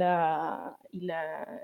il, 0.90 1.12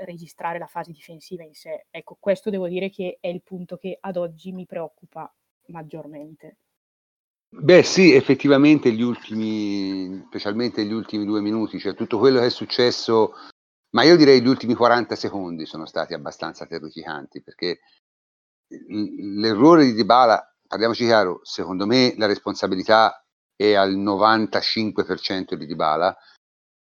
registrare 0.05 0.59
la 0.59 0.67
fase 0.67 0.91
difensiva 0.91 1.45
in 1.45 1.55
sé. 1.55 1.87
Ecco, 1.91 2.17
questo 2.19 2.51
devo 2.51 2.67
dire 2.67 2.91
che 2.91 3.19
è 3.21 3.29
il 3.29 3.43
punto 3.43 3.77
che 3.77 3.97
ad 4.01 4.17
oggi 4.17 4.51
mi 4.51 4.67
preoccupa 4.67 5.33
maggiormente. 5.67 6.57
Beh 7.49 7.85
sì, 7.85 8.13
effettivamente 8.13 8.91
gli 8.91 9.03
ultimi, 9.03 10.25
specialmente 10.27 10.85
gli 10.85 10.93
ultimi 10.93 11.25
due 11.25 11.41
minuti, 11.41 11.79
cioè 11.79 11.95
tutto 11.95 12.19
quello 12.19 12.41
che 12.41 12.47
è 12.47 12.51
successo, 12.51 13.35
ma 13.91 14.03
io 14.03 14.17
direi 14.17 14.43
gli 14.43 14.49
ultimi 14.49 14.75
40 14.75 15.15
secondi 15.17 15.67
sono 15.67 15.87
stati 15.87 16.15
abbastanza 16.15 16.67
terrificanti, 16.67 17.43
perché 17.43 17.81
l'errore 18.69 19.85
di 19.85 19.95
Dybala, 19.95 20.55
parliamoci 20.67 21.05
chiaro, 21.05 21.41
secondo 21.43 21.87
me 21.87 22.15
la 22.17 22.27
responsabilità 22.27 23.25
è 23.55 23.75
al 23.75 23.97
95% 23.97 25.55
di 25.55 25.67
Dybala 25.67 26.17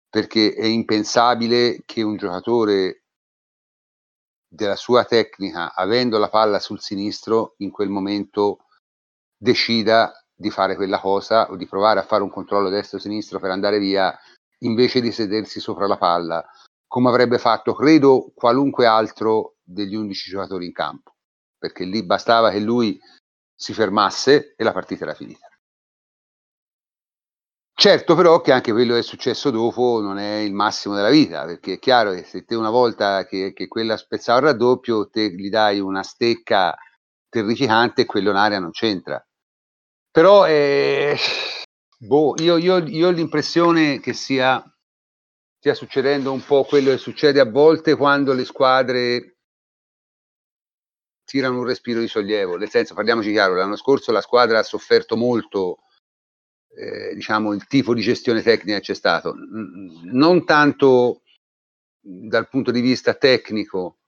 perché 0.09 0.55
è 0.55 0.65
impensabile 0.65 1.83
che 1.85 2.03
un 2.03 2.17
giocatore 2.17 3.03
della 4.47 4.77
sua 4.77 5.05
tecnica, 5.05 5.75
avendo 5.75 6.19
la 6.19 6.29
palla 6.29 6.61
sul 6.61 6.81
sinistro, 6.81 7.55
in 7.59 7.73
quel 7.73 7.89
momento 7.89 8.67
decida 9.37 10.13
di 10.33 10.51
fare 10.51 10.77
quella 10.77 11.01
cosa 11.01 11.51
o 11.51 11.57
di 11.57 11.67
provare 11.67 11.99
a 11.99 12.05
fare 12.05 12.23
un 12.23 12.31
controllo 12.31 12.69
destro-sinistro 12.69 13.41
per 13.41 13.51
andare 13.51 13.81
via 13.81 14.17
invece 14.59 15.01
di 15.01 15.11
sedersi 15.11 15.59
sopra 15.59 15.89
la 15.89 15.99
palla, 15.99 16.45
come 16.95 17.09
avrebbe 17.09 17.39
fatto, 17.39 17.75
credo, 17.75 18.31
qualunque 18.37 18.87
altro 18.87 19.57
degli 19.65 19.97
11 19.97 20.31
giocatori 20.31 20.67
in 20.67 20.73
campo, 20.73 21.17
perché 21.59 21.83
lì 21.83 22.05
bastava 22.05 22.53
che 22.53 22.61
lui 22.61 23.01
si 23.53 23.73
fermasse 23.73 24.55
e 24.57 24.63
la 24.63 24.71
partita 24.71 25.03
era 25.03 25.13
finita. 25.13 25.49
Certo 27.77 28.15
però 28.15 28.41
che 28.41 28.53
anche 28.53 28.71
quello 28.71 28.93
che 28.93 29.01
è 29.01 29.03
successo 29.03 29.51
dopo 29.51 30.01
non 30.01 30.19
è 30.19 30.37
il 30.37 30.53
massimo 30.53 30.95
della 30.95 31.11
vita, 31.11 31.45
perché 31.45 31.73
è 31.73 31.79
chiaro 31.81 32.13
che 32.13 32.23
se 32.23 32.45
te 32.45 32.55
una 32.55 32.71
volta 32.71 33.27
che, 33.27 33.53
che 33.53 33.67
quella 33.67 33.97
spezzava 33.97 34.39
il 34.39 34.45
raddoppio, 34.45 35.09
te 35.09 35.33
gli 35.33 35.49
dai 35.49 35.81
una 35.81 36.05
stecca 36.05 36.77
terrificante 37.29 38.03
e 38.03 38.07
quello 38.07 38.31
in 38.31 38.37
area 38.37 38.61
non 38.61 38.71
c'entra. 38.71 39.21
Però 40.13 40.47
eh, 40.47 41.19
boh, 41.99 42.35
io, 42.41 42.57
io, 42.57 42.79
io 42.87 43.09
ho 43.09 43.11
l'impressione 43.11 43.99
che 43.99 44.13
sia, 44.13 44.65
stia 45.65 45.73
succedendo 45.73 46.31
un 46.31 46.45
po' 46.45 46.65
quello 46.65 46.91
che 46.91 46.99
succede 46.99 47.41
a 47.41 47.47
volte 47.47 47.97
quando 47.97 48.35
le 48.35 48.45
squadre 48.45 49.37
tirano 51.25 51.61
un 51.61 51.65
respiro 51.65 52.01
di 52.01 52.07
sollievo. 52.07 52.59
Nel 52.59 52.69
senso, 52.69 52.93
parliamoci 52.93 53.31
chiaro, 53.31 53.55
l'anno 53.55 53.77
scorso 53.77 54.13
la 54.13 54.21
squadra 54.21 54.59
ha 54.59 54.63
sofferto 54.63 55.17
molto 55.17 55.79
eh, 56.77 57.15
diciamo, 57.15 57.55
il 57.55 57.67
tipo 57.67 57.95
di 57.95 58.03
gestione 58.03 58.43
tecnica 58.43 58.79
c'è 58.81 58.93
stato, 58.93 59.35
non 60.13 60.45
tanto 60.45 61.23
dal 61.99 62.47
punto 62.51 62.71
di 62.71 62.83
vista 62.83 63.15
tecnico, 63.15 64.01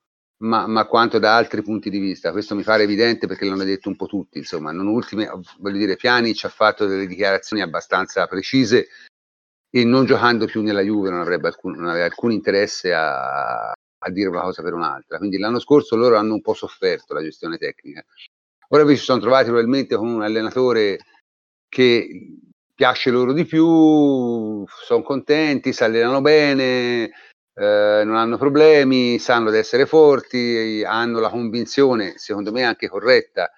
ma, 0.43 0.67
ma, 0.67 0.85
quanto 0.85 1.19
da 1.19 1.37
altri 1.37 1.63
punti 1.63 1.89
di 1.89 1.99
vista. 1.99 2.33
Questo 2.33 2.55
mi 2.55 2.65
pare 2.65 2.83
evidente 2.83 3.27
perché 3.27 3.47
l'hanno 3.47 3.65
detto 3.65 3.89
un 3.89 3.97
po' 3.97 4.05
tutti, 4.05 4.37
insomma, 4.37 4.73
non 4.73 4.89
ultime, 4.89 5.31
voglio 5.61 5.79
dire, 5.79 5.97
Piani 5.97 6.35
ci 6.35 6.45
ha 6.45 6.51
fatto 6.51 6.85
delle 6.85 7.07
dichiarazioni 7.07 7.63
abbastanza 7.63 8.27
precise 8.27 8.89
e 9.77 9.85
non 9.85 10.07
giocando 10.07 10.47
più 10.47 10.63
nella 10.63 10.81
Juve 10.81 11.11
non 11.11 11.21
avrebbe 11.21 11.49
alcun, 11.49 11.73
non 11.77 11.89
aveva 11.89 12.07
alcun 12.07 12.33
interesse 12.33 12.95
a, 12.95 13.73
a 13.73 14.11
dire 14.11 14.31
una 14.31 14.41
cosa 14.41 14.63
per 14.63 14.73
un'altra. 14.73 15.19
Quindi 15.19 15.37
l'anno 15.37 15.59
scorso 15.59 15.97
loro 15.97 16.17
hanno 16.17 16.33
un 16.33 16.41
po' 16.41 16.55
sofferto 16.55 17.13
la 17.13 17.21
gestione 17.21 17.59
tecnica. 17.59 18.03
Ora 18.69 18.85
vi 18.85 18.97
si 18.97 19.05
sono 19.05 19.21
trovati 19.21 19.49
probabilmente 19.49 19.97
con 19.97 20.09
un 20.09 20.23
allenatore 20.23 20.99
che 21.69 22.39
piace 22.75 23.11
loro 23.11 23.35
di 23.35 23.45
più, 23.45 24.65
sono 24.67 25.03
contenti, 25.03 25.75
si 25.75 25.85
allenano 25.85 26.23
bene, 26.23 27.11
eh, 27.55 28.03
non 28.03 28.17
hanno 28.17 28.39
problemi, 28.39 29.19
sanno 29.19 29.51
di 29.51 29.59
essere 29.59 29.85
forti, 29.85 30.83
hanno 30.87 31.21
la 31.21 31.29
convinzione, 31.29 32.15
secondo 32.17 32.51
me 32.51 32.65
anche 32.65 32.89
corretta, 32.89 33.51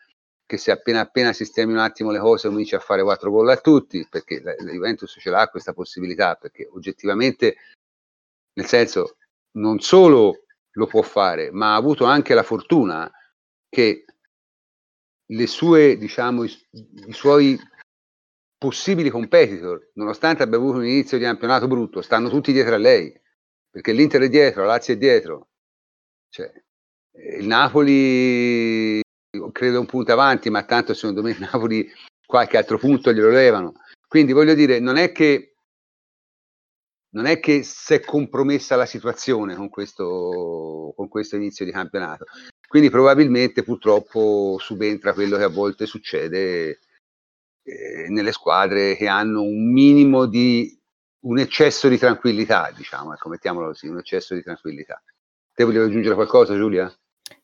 che 0.49 0.57
se 0.57 0.71
appena 0.71 1.01
appena 1.01 1.35
sistemi 1.35 1.73
un 1.73 1.79
attimo 1.79 2.11
le 2.11 2.19
cose 2.19 2.49
cominci 2.49 2.75
a 2.75 2.79
fare 2.79 3.03
quattro 3.03 3.31
gol 3.31 3.51
a 3.51 3.59
tutti, 3.59 4.07
perché 4.09 4.41
la, 4.41 4.55
la 4.59 4.73
Juventus 4.73 5.19
ce 5.21 5.29
l'ha 5.29 5.47
questa 5.49 5.75
possibilità, 5.75 6.37
perché 6.37 6.67
oggettivamente, 6.73 7.57
nel 8.55 8.65
senso, 8.65 9.19
non 9.59 9.79
solo 9.81 10.45
lo 10.71 10.87
può 10.87 11.03
fare, 11.03 11.51
ma 11.51 11.75
ha 11.75 11.77
avuto 11.77 12.07
anche 12.07 12.33
la 12.33 12.43
fortuna 12.43 13.13
che 13.69 14.07
le 15.27 15.47
sue, 15.47 15.99
diciamo, 15.99 16.45
i, 16.45 16.67
i 17.09 17.13
suoi 17.13 17.61
possibili 18.57 19.11
competitor, 19.11 19.91
nonostante 19.97 20.43
abbia 20.43 20.57
avuto 20.57 20.79
un 20.79 20.87
inizio 20.87 21.19
di 21.19 21.25
campionato 21.25 21.69
brutto, 21.69 22.01
stanno 22.01 22.31
tutti 22.31 22.53
dietro 22.53 22.75
a 22.75 22.79
lei, 22.79 23.15
perché 23.69 23.93
l'Inter 23.93 24.23
è 24.23 24.29
dietro, 24.31 24.63
la 24.63 24.69
Lazio 24.69 24.95
è 24.95 24.97
dietro. 24.97 25.49
Cioè, 26.31 26.51
il 27.39 27.47
Napoli 27.47 28.98
credo 29.53 29.81
un 29.81 29.87
punto 29.87 30.13
avanti, 30.13 30.51
ma 30.51 30.65
tanto 30.65 30.95
secondo 30.95 31.23
me 31.23 31.37
Napoli 31.39 31.91
qualche 32.27 32.57
altro 32.57 32.79
punto 32.79 33.13
glielo 33.13 33.31
levano. 33.31 33.75
Quindi 34.07 34.33
voglio 34.33 34.55
dire, 34.55 34.79
non 34.79 34.97
è 34.97 35.13
che 35.13 35.55
non 37.11 37.25
è 37.25 37.41
che 37.41 37.63
si 37.63 37.95
è 37.95 38.01
compromessa 38.01 38.77
la 38.77 38.85
situazione 38.85 39.55
con 39.55 39.71
questo, 39.71 40.93
con 40.95 41.09
questo 41.09 41.37
inizio 41.37 41.65
di 41.65 41.71
campionato. 41.71 42.27
Quindi 42.67 42.91
probabilmente 42.91 43.63
purtroppo 43.63 44.57
subentra 44.61 45.15
quello 45.15 45.39
che 45.39 45.45
a 45.45 45.49
volte 45.49 45.87
succede 45.87 46.81
eh, 47.63 48.09
nelle 48.11 48.33
squadre 48.33 48.95
che 48.95 49.09
hanno 49.09 49.41
un 49.41 49.73
minimo 49.73 50.27
di 50.27 50.79
un 51.21 51.39
eccesso 51.39 51.89
di 51.89 51.97
tranquillità, 51.99 52.71
diciamo, 52.77 53.15
ecco, 53.15 53.31
mettiamolo 53.31 53.69
così, 53.69 53.89
un 53.89 53.99
eccesso 53.99 54.35
di 54.35 54.43
tranquillità. 54.43 55.03
Te 55.55 55.65
volevi 55.65 55.87
aggiungere 55.87 56.15
qualcosa, 56.15 56.55
Giulia? 56.55 56.95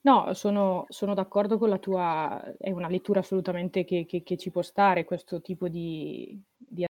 No, 0.03 0.33
sono, 0.35 0.85
sono 0.89 1.15
d'accordo 1.15 1.59
con 1.59 1.69
la 1.69 1.79
tua, 1.79 2.55
è 2.59 2.71
una 2.71 2.89
lettura 2.89 3.21
assolutamente 3.21 3.85
che, 3.85 4.05
che, 4.07 4.23
che 4.23 4.37
ci 4.37 4.51
può 4.51 4.63
stare 4.63 5.05
questo 5.05 5.41
tipo 5.41 5.69
di, 5.69 6.41
di 6.57 6.85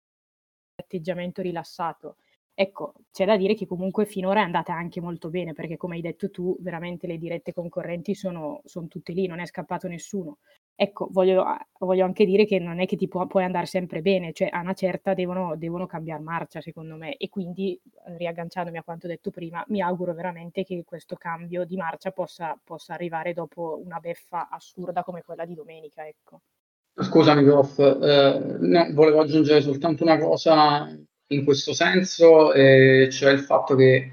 atteggiamento 0.75 1.41
rilassato. 1.41 2.17
Ecco, 2.54 2.93
c'è 3.12 3.25
da 3.25 3.38
dire 3.38 3.56
che 3.56 3.65
comunque 3.65 4.06
finora 4.06 4.41
è 4.41 4.43
andata 4.43 4.73
anche 4.73 5.01
molto 5.01 5.30
bene, 5.30 5.54
perché 5.54 5.77
come 5.77 5.95
hai 5.95 6.01
detto 6.01 6.30
tu, 6.32 6.56
veramente 6.62 7.08
le 7.08 7.17
dirette 7.17 7.54
concorrenti 7.54 8.13
sono, 8.15 8.62
sono 8.65 8.88
tutte 8.88 9.13
lì, 9.13 9.27
non 9.27 9.39
è 9.39 9.45
scappato 9.45 9.88
nessuno. 9.88 10.39
Ecco, 10.75 11.07
voglio, 11.12 11.45
voglio, 11.79 12.05
anche 12.05 12.25
dire 12.25 12.45
che 12.45 12.57
non 12.57 12.79
è 12.79 12.88
che 12.88 12.95
ti 12.95 13.07
può, 13.07 13.27
puoi 13.27 13.43
andare 13.43 13.67
sempre 13.67 14.01
bene, 14.01 14.34
cioè 14.34 14.49
a 14.51 14.62
una 14.62 14.73
certa 14.73 15.13
devono, 15.13 15.55
devono 15.55 15.86
cambiare 15.86 16.21
marcia, 16.23 16.60
secondo 16.60 16.95
me. 16.95 17.17
E 17.17 17.29
quindi, 17.29 17.79
riagganciandomi 18.17 18.77
a 18.77 18.84
quanto 18.84 19.05
detto 19.07 19.29
prima, 19.29 19.63
mi 19.67 19.81
auguro 19.81 20.13
veramente 20.13 20.63
che 20.63 20.84
questo 20.84 21.15
cambio 21.15 21.65
di 21.65 21.75
marcia 21.75 22.12
possa, 22.12 22.60
possa 22.63 22.93
arrivare 22.93 23.34
dopo 23.34 23.79
una 23.84 23.99
beffa 23.99 24.49
assurda 24.49 25.03
come 25.03 25.21
quella 25.21 25.45
di 25.45 25.53
domenica. 25.53 26.07
Ecco. 26.07 26.41
Scusami, 26.95 27.43
prof, 27.43 27.77
eh, 27.79 28.57
no, 28.60 28.88
volevo 28.93 29.21
aggiungere 29.21 29.62
soltanto 29.62 30.03
una 30.03 30.17
cosa 30.17 30.89
in 31.27 31.43
questo 31.43 31.73
senso, 31.73 32.53
eh, 32.53 33.07
cioè 33.12 33.31
il 33.31 33.39
fatto 33.39 33.75
che 33.75 34.12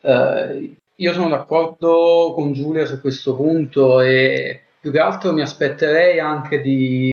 eh, 0.00 0.76
io 0.94 1.12
sono 1.12 1.28
d'accordo 1.28 2.32
con 2.34 2.52
Giulia 2.52 2.86
su 2.86 3.00
questo 3.00 3.34
punto 3.34 4.00
e 4.00 4.64
più 4.80 4.90
che 4.90 4.98
altro 4.98 5.32
mi 5.32 5.42
aspetterei 5.42 6.18
anche 6.18 6.60
di, 6.60 7.10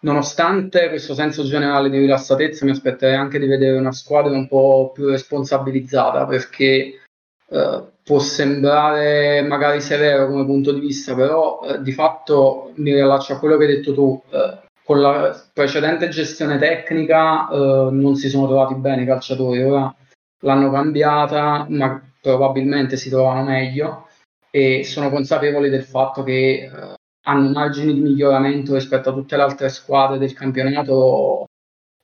nonostante 0.00 0.88
questo 0.88 1.14
senso 1.14 1.44
generale 1.44 1.88
di 1.88 1.98
rilassatezza, 1.98 2.64
mi 2.64 2.72
aspetterei 2.72 3.14
anche 3.14 3.38
di 3.38 3.46
vedere 3.46 3.78
una 3.78 3.92
squadra 3.92 4.32
un 4.32 4.48
po' 4.48 4.90
più 4.92 5.08
responsabilizzata 5.08 6.26
perché 6.26 7.00
eh, 7.48 7.82
può 8.02 8.18
sembrare 8.18 9.42
magari 9.42 9.80
severo 9.80 10.26
come 10.26 10.44
punto 10.44 10.72
di 10.72 10.80
vista, 10.80 11.14
però 11.14 11.60
eh, 11.62 11.82
di 11.82 11.92
fatto 11.92 12.72
mi 12.76 12.92
riallaccio 12.92 13.34
a 13.34 13.38
quello 13.38 13.56
che 13.56 13.64
hai 13.64 13.76
detto 13.76 13.94
tu. 13.94 14.20
Eh, 14.30 14.68
con 14.84 15.00
la 15.00 15.40
precedente 15.52 16.08
gestione 16.08 16.58
tecnica 16.58 17.48
eh, 17.48 17.88
non 17.92 18.16
si 18.16 18.28
sono 18.28 18.46
trovati 18.46 18.74
bene 18.74 19.02
i 19.02 19.06
calciatori, 19.06 19.62
ora 19.62 19.94
l'hanno 20.40 20.70
cambiata, 20.72 21.66
ma 21.68 22.02
probabilmente 22.20 22.96
si 22.96 23.08
trovano 23.08 23.44
meglio 23.44 24.08
e 24.50 24.84
sono 24.84 25.10
consapevoli 25.10 25.70
del 25.70 25.84
fatto 25.84 26.22
che 26.22 26.64
eh, 26.64 26.94
hanno 27.24 27.50
margini 27.50 27.94
di 27.94 28.00
miglioramento 28.00 28.74
rispetto 28.74 29.10
a 29.10 29.12
tutte 29.12 29.36
le 29.36 29.42
altre 29.42 29.68
squadre 29.68 30.18
del 30.18 30.32
campionato 30.32 31.46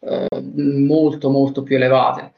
eh, 0.01 0.27
molto 0.43 1.31
molto 1.31 1.63
più 1.63 1.77
elevate. 1.77 2.33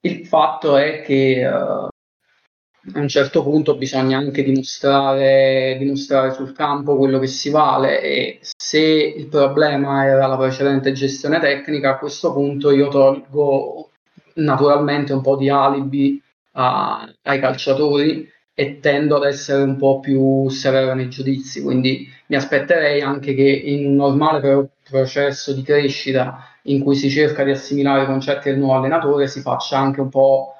Il 0.00 0.26
fatto 0.26 0.76
è 0.76 1.02
che 1.02 1.40
eh, 1.40 1.46
a 1.46 2.98
un 2.98 3.08
certo 3.08 3.42
punto 3.42 3.76
bisogna 3.76 4.18
anche 4.18 4.42
dimostrare, 4.42 5.76
dimostrare 5.78 6.34
sul 6.34 6.52
campo 6.52 6.96
quello 6.96 7.18
che 7.18 7.26
si 7.26 7.48
vale 7.50 8.02
e 8.02 8.38
se 8.42 8.78
il 8.78 9.26
problema 9.28 10.04
era 10.04 10.26
la 10.26 10.36
precedente 10.36 10.92
gestione 10.92 11.40
tecnica, 11.40 11.90
a 11.90 11.98
questo 11.98 12.32
punto 12.32 12.70
io 12.70 12.88
tolgo 12.88 13.90
naturalmente 14.34 15.12
un 15.12 15.22
po' 15.22 15.36
di 15.36 15.48
alibi 15.48 16.20
a, 16.52 17.10
ai 17.22 17.40
calciatori 17.40 18.30
e 18.54 18.78
tendo 18.80 19.16
ad 19.16 19.24
essere 19.24 19.62
un 19.62 19.76
po' 19.76 20.00
più 20.00 20.48
severo 20.48 20.94
nei 20.94 21.08
giudizi, 21.08 21.60
quindi 21.62 22.08
mi 22.28 22.36
aspetterei 22.36 23.00
anche 23.00 23.34
che 23.34 23.42
in 23.42 23.86
un 23.86 23.94
normale 23.96 24.40
pro- 24.40 24.68
processo 24.88 25.52
di 25.52 25.62
crescita 25.62 26.38
in 26.64 26.82
cui 26.82 26.94
si 26.94 27.10
cerca 27.10 27.42
di 27.44 27.50
assimilare 27.50 28.04
i 28.04 28.06
concetti 28.06 28.50
del 28.50 28.58
nuovo 28.58 28.74
allenatore 28.74 29.26
si 29.26 29.40
faccia 29.40 29.78
anche 29.78 30.00
un 30.00 30.08
po', 30.08 30.54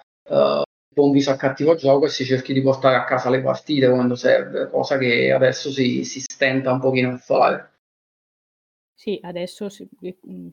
po 0.94 1.04
un 1.04 1.12
viso 1.12 1.30
a 1.30 1.36
cattivo 1.36 1.74
gioco 1.74 2.06
e 2.06 2.08
si 2.08 2.24
cerchi 2.24 2.52
di 2.52 2.62
portare 2.62 2.96
a 2.96 3.04
casa 3.04 3.28
le 3.28 3.40
partite 3.40 3.88
quando 3.88 4.14
serve, 4.14 4.70
cosa 4.70 4.96
che 4.96 5.32
adesso 5.32 5.70
si, 5.70 6.04
si 6.04 6.20
stenta 6.20 6.72
un 6.72 6.80
pochino 6.80 7.10
a 7.10 7.16
fare. 7.18 7.72
Sì, 8.94 9.18
adesso 9.22 9.68
si, 9.68 9.86
mm, 10.26 10.48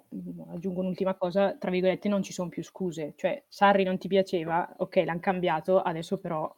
aggiungo 0.53 0.81
un'ultima 0.81 1.15
cosa, 1.15 1.55
tra 1.55 1.71
virgolette 1.71 2.09
non 2.09 2.23
ci 2.23 2.33
sono 2.33 2.49
più 2.49 2.63
scuse, 2.63 3.13
cioè 3.15 3.41
Sarri 3.47 3.83
non 3.83 3.97
ti 3.97 4.07
piaceva, 4.07 4.73
ok 4.77 4.95
l'hanno 5.05 5.19
cambiato, 5.19 5.79
adesso 5.79 6.17
però 6.17 6.53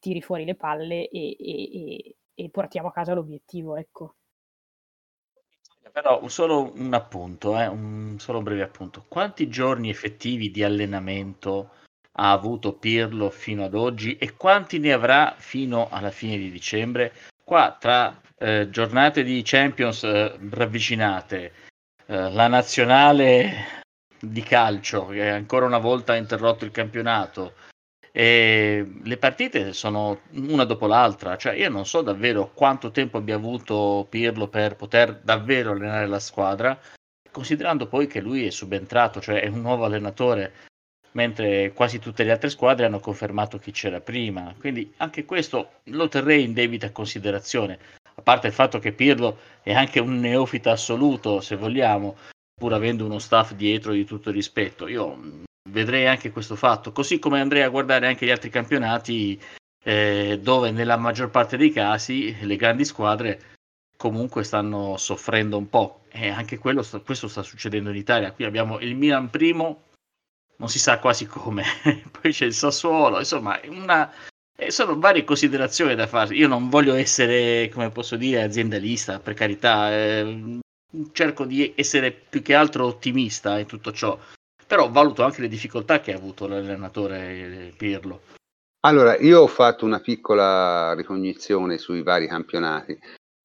tiri 0.00 0.20
fuori 0.20 0.44
le 0.44 0.56
palle 0.56 1.08
e, 1.08 1.36
e, 1.38 2.16
e 2.34 2.50
portiamo 2.50 2.88
a 2.88 2.92
casa 2.92 3.14
l'obiettivo, 3.14 3.76
ecco. 3.76 4.16
Però 5.92 6.26
solo 6.28 6.72
un 6.74 6.94
appunto, 6.94 7.58
eh, 7.58 7.66
un 7.66 8.16
solo 8.18 8.42
breve 8.42 8.62
appunto. 8.62 9.04
Quanti 9.08 9.48
giorni 9.48 9.88
effettivi 9.90 10.50
di 10.50 10.62
allenamento 10.62 11.70
ha 12.12 12.30
avuto 12.32 12.74
Pirlo 12.74 13.30
fino 13.30 13.64
ad 13.64 13.74
oggi 13.74 14.16
e 14.16 14.36
quanti 14.36 14.78
ne 14.78 14.92
avrà 14.92 15.34
fino 15.36 15.88
alla 15.90 16.10
fine 16.10 16.36
di 16.36 16.50
dicembre? 16.50 17.12
Qua 17.42 17.76
tra 17.78 18.20
eh, 18.38 18.70
giornate 18.70 19.22
di 19.22 19.42
Champions 19.44 20.04
eh, 20.04 20.36
ravvicinate, 20.50 21.52
eh, 22.06 22.30
la 22.30 22.46
nazionale 22.46 23.82
di 24.20 24.42
calcio 24.42 25.06
che 25.06 25.28
ancora 25.30 25.66
una 25.66 25.78
volta 25.78 26.12
ha 26.12 26.16
interrotto 26.16 26.64
il 26.64 26.70
campionato, 26.70 27.54
e 28.12 28.92
le 29.02 29.16
partite 29.16 29.72
sono 29.72 30.20
una 30.32 30.64
dopo 30.64 30.86
l'altra, 30.86 31.36
cioè 31.36 31.54
io 31.54 31.68
non 31.68 31.86
so 31.86 32.02
davvero 32.02 32.50
quanto 32.52 32.90
tempo 32.90 33.18
abbia 33.18 33.36
avuto 33.36 34.06
Pirlo 34.08 34.48
per 34.48 34.76
poter 34.76 35.20
davvero 35.22 35.72
allenare 35.72 36.06
la 36.06 36.18
squadra 36.18 36.78
considerando 37.30 37.86
poi 37.86 38.06
che 38.06 38.20
lui 38.20 38.46
è 38.46 38.50
subentrato, 38.50 39.20
cioè 39.20 39.40
è 39.40 39.48
un 39.48 39.60
nuovo 39.60 39.84
allenatore, 39.84 40.52
mentre 41.12 41.72
quasi 41.72 41.98
tutte 41.98 42.24
le 42.24 42.32
altre 42.32 42.50
squadre 42.50 42.86
hanno 42.86 43.00
confermato 43.00 43.58
chi 43.58 43.70
c'era 43.70 44.00
prima. 44.00 44.54
Quindi 44.58 44.92
anche 44.98 45.24
questo 45.24 45.80
lo 45.84 46.08
terrei 46.08 46.44
in 46.44 46.52
debita 46.52 46.90
considerazione, 46.92 47.78
a 48.14 48.22
parte 48.22 48.48
il 48.48 48.52
fatto 48.52 48.78
che 48.78 48.92
Pirlo 48.92 49.38
è 49.62 49.72
anche 49.72 50.00
un 50.00 50.18
neofita 50.18 50.72
assoluto, 50.72 51.40
se 51.40 51.56
vogliamo, 51.56 52.16
pur 52.54 52.72
avendo 52.72 53.04
uno 53.04 53.18
staff 53.18 53.52
dietro 53.54 53.92
di 53.92 54.04
tutto 54.04 54.30
rispetto. 54.30 54.86
Io 54.88 55.46
vedrei 55.70 56.06
anche 56.06 56.30
questo 56.30 56.56
fatto, 56.56 56.92
così 56.92 57.18
come 57.18 57.40
andrei 57.40 57.62
a 57.62 57.68
guardare 57.68 58.06
anche 58.06 58.26
gli 58.26 58.30
altri 58.30 58.50
campionati 58.50 59.40
eh, 59.82 60.38
dove 60.42 60.70
nella 60.70 60.96
maggior 60.96 61.30
parte 61.30 61.56
dei 61.56 61.72
casi 61.72 62.36
le 62.40 62.56
grandi 62.56 62.84
squadre 62.84 63.40
comunque 63.96 64.44
stanno 64.44 64.96
soffrendo 64.96 65.56
un 65.58 65.68
po' 65.68 66.04
e 66.10 66.28
anche 66.28 66.58
quello, 66.58 66.84
questo 67.04 67.28
sta 67.28 67.42
succedendo 67.42 67.90
in 67.90 67.96
Italia. 67.96 68.32
Qui 68.32 68.44
abbiamo 68.44 68.78
il 68.80 68.96
Milan 68.96 69.30
primo, 69.30 69.88
non 70.56 70.68
si 70.68 70.78
sa 70.78 70.98
quasi 70.98 71.26
come, 71.26 71.64
poi 72.10 72.32
c'è 72.32 72.46
il 72.46 72.54
Sassuolo, 72.54 73.18
insomma, 73.18 73.60
una, 73.66 74.10
eh, 74.56 74.70
sono 74.70 74.98
varie 74.98 75.24
considerazioni 75.24 75.94
da 75.94 76.06
fare. 76.06 76.34
Io 76.34 76.48
non 76.48 76.68
voglio 76.68 76.94
essere, 76.94 77.68
come 77.68 77.90
posso 77.90 78.16
dire, 78.16 78.42
aziendalista, 78.42 79.20
per 79.20 79.34
carità, 79.34 79.92
eh, 79.92 80.58
cerco 81.12 81.44
di 81.44 81.72
essere 81.76 82.10
più 82.10 82.42
che 82.42 82.54
altro 82.54 82.86
ottimista 82.86 83.58
in 83.58 83.66
tutto 83.66 83.92
ciò, 83.92 84.18
però 84.70 84.88
valuto 84.88 85.24
anche 85.24 85.40
le 85.40 85.48
difficoltà 85.48 85.98
che 85.98 86.12
ha 86.12 86.16
avuto 86.16 86.46
l'allenatore 86.46 87.74
Pirlo. 87.76 88.20
Allora, 88.86 89.18
io 89.18 89.40
ho 89.40 89.48
fatto 89.48 89.84
una 89.84 89.98
piccola 89.98 90.94
ricognizione 90.94 91.76
sui 91.76 92.04
vari 92.04 92.28
campionati. 92.28 92.96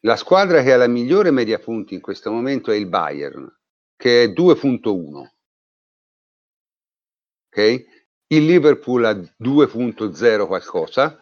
La 0.02 0.18
squadra 0.18 0.62
che 0.62 0.72
ha 0.72 0.78
la 0.78 0.86
migliore 0.86 1.32
media 1.32 1.58
punti 1.58 1.96
in 1.96 2.00
questo 2.00 2.32
momento 2.32 2.70
è 2.70 2.76
il 2.76 2.86
Bayern, 2.86 3.52
che 3.98 4.26
è 4.26 4.28
2.1. 4.28 5.28
Ok? 7.48 7.86
Il 8.28 8.46
Liverpool 8.46 9.06
ha 9.06 9.14
2.0 9.14 10.46
qualcosa. 10.46 11.20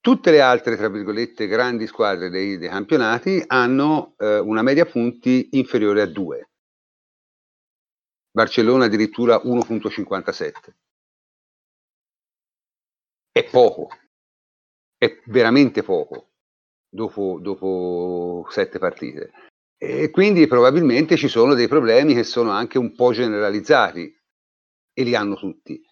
Tutte 0.00 0.30
le 0.30 0.40
altre, 0.40 0.76
tra 0.76 0.88
virgolette, 0.88 1.48
grandi 1.48 1.88
squadre 1.88 2.30
dei, 2.30 2.58
dei 2.58 2.68
campionati 2.68 3.42
hanno 3.48 4.14
eh, 4.18 4.38
una 4.38 4.62
media 4.62 4.86
punti 4.86 5.48
inferiore 5.54 6.02
a 6.02 6.06
2. 6.06 6.48
Barcellona 8.36 8.84
addirittura 8.84 9.40
1.57 9.42 10.52
è 13.32 13.44
poco, 13.48 13.88
è 14.98 15.22
veramente 15.24 15.82
poco 15.82 16.32
dopo, 16.86 17.38
dopo 17.40 18.46
sette 18.50 18.78
partite. 18.78 19.30
E 19.78 20.10
quindi 20.10 20.46
probabilmente 20.46 21.16
ci 21.16 21.28
sono 21.28 21.54
dei 21.54 21.66
problemi 21.66 22.12
che 22.12 22.24
sono 22.24 22.50
anche 22.50 22.76
un 22.76 22.94
po' 22.94 23.10
generalizzati 23.12 24.14
e 24.92 25.02
li 25.02 25.14
hanno 25.14 25.36
tutti. 25.36 25.82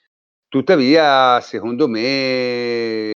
Tuttavia, 0.46 1.40
secondo 1.40 1.88
me, 1.88 3.10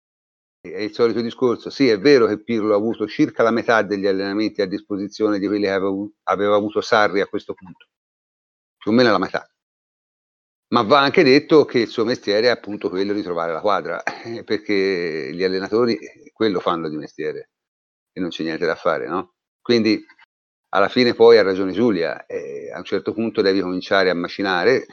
è 0.60 0.80
il 0.82 0.92
solito 0.92 1.22
discorso. 1.22 1.70
Sì, 1.70 1.88
è 1.88 1.98
vero 1.98 2.26
che 2.26 2.42
Pirlo 2.42 2.74
ha 2.74 2.76
avuto 2.76 3.06
circa 3.06 3.42
la 3.42 3.50
metà 3.50 3.80
degli 3.80 4.06
allenamenti 4.06 4.60
a 4.60 4.66
disposizione 4.66 5.38
di 5.38 5.46
quelli 5.46 5.64
che 5.64 5.70
aveva, 5.70 6.56
avuto 6.56 6.82
Sarri 6.82 7.22
a 7.22 7.26
questo 7.26 7.54
punto, 7.54 7.87
più 8.84 8.90
o 8.90 8.94
meno 8.94 9.10
la 9.10 9.18
metà 9.18 9.48
ma 10.74 10.82
va 10.82 11.00
anche 11.00 11.22
detto 11.22 11.64
che 11.64 11.78
il 11.78 11.88
suo 11.88 12.04
mestiere 12.04 12.48
è 12.48 12.50
appunto 12.50 12.88
quello 12.90 13.12
di 13.12 13.22
trovare 13.22 13.52
la 13.52 13.60
quadra, 13.60 14.02
perché 14.44 15.30
gli 15.32 15.44
allenatori 15.44 15.96
quello 16.32 16.58
fanno 16.58 16.88
di 16.88 16.96
mestiere 16.96 17.50
e 18.12 18.20
non 18.20 18.30
c'è 18.30 18.42
niente 18.42 18.66
da 18.66 18.74
fare, 18.74 19.06
no? 19.06 19.34
Quindi 19.62 20.04
alla 20.70 20.88
fine 20.88 21.14
poi 21.14 21.38
ha 21.38 21.42
ragione 21.42 21.70
Giulia, 21.70 22.26
eh, 22.26 22.72
a 22.72 22.78
un 22.78 22.84
certo 22.84 23.12
punto 23.12 23.40
devi 23.40 23.60
cominciare 23.60 24.10
a 24.10 24.14
macinare. 24.14 24.86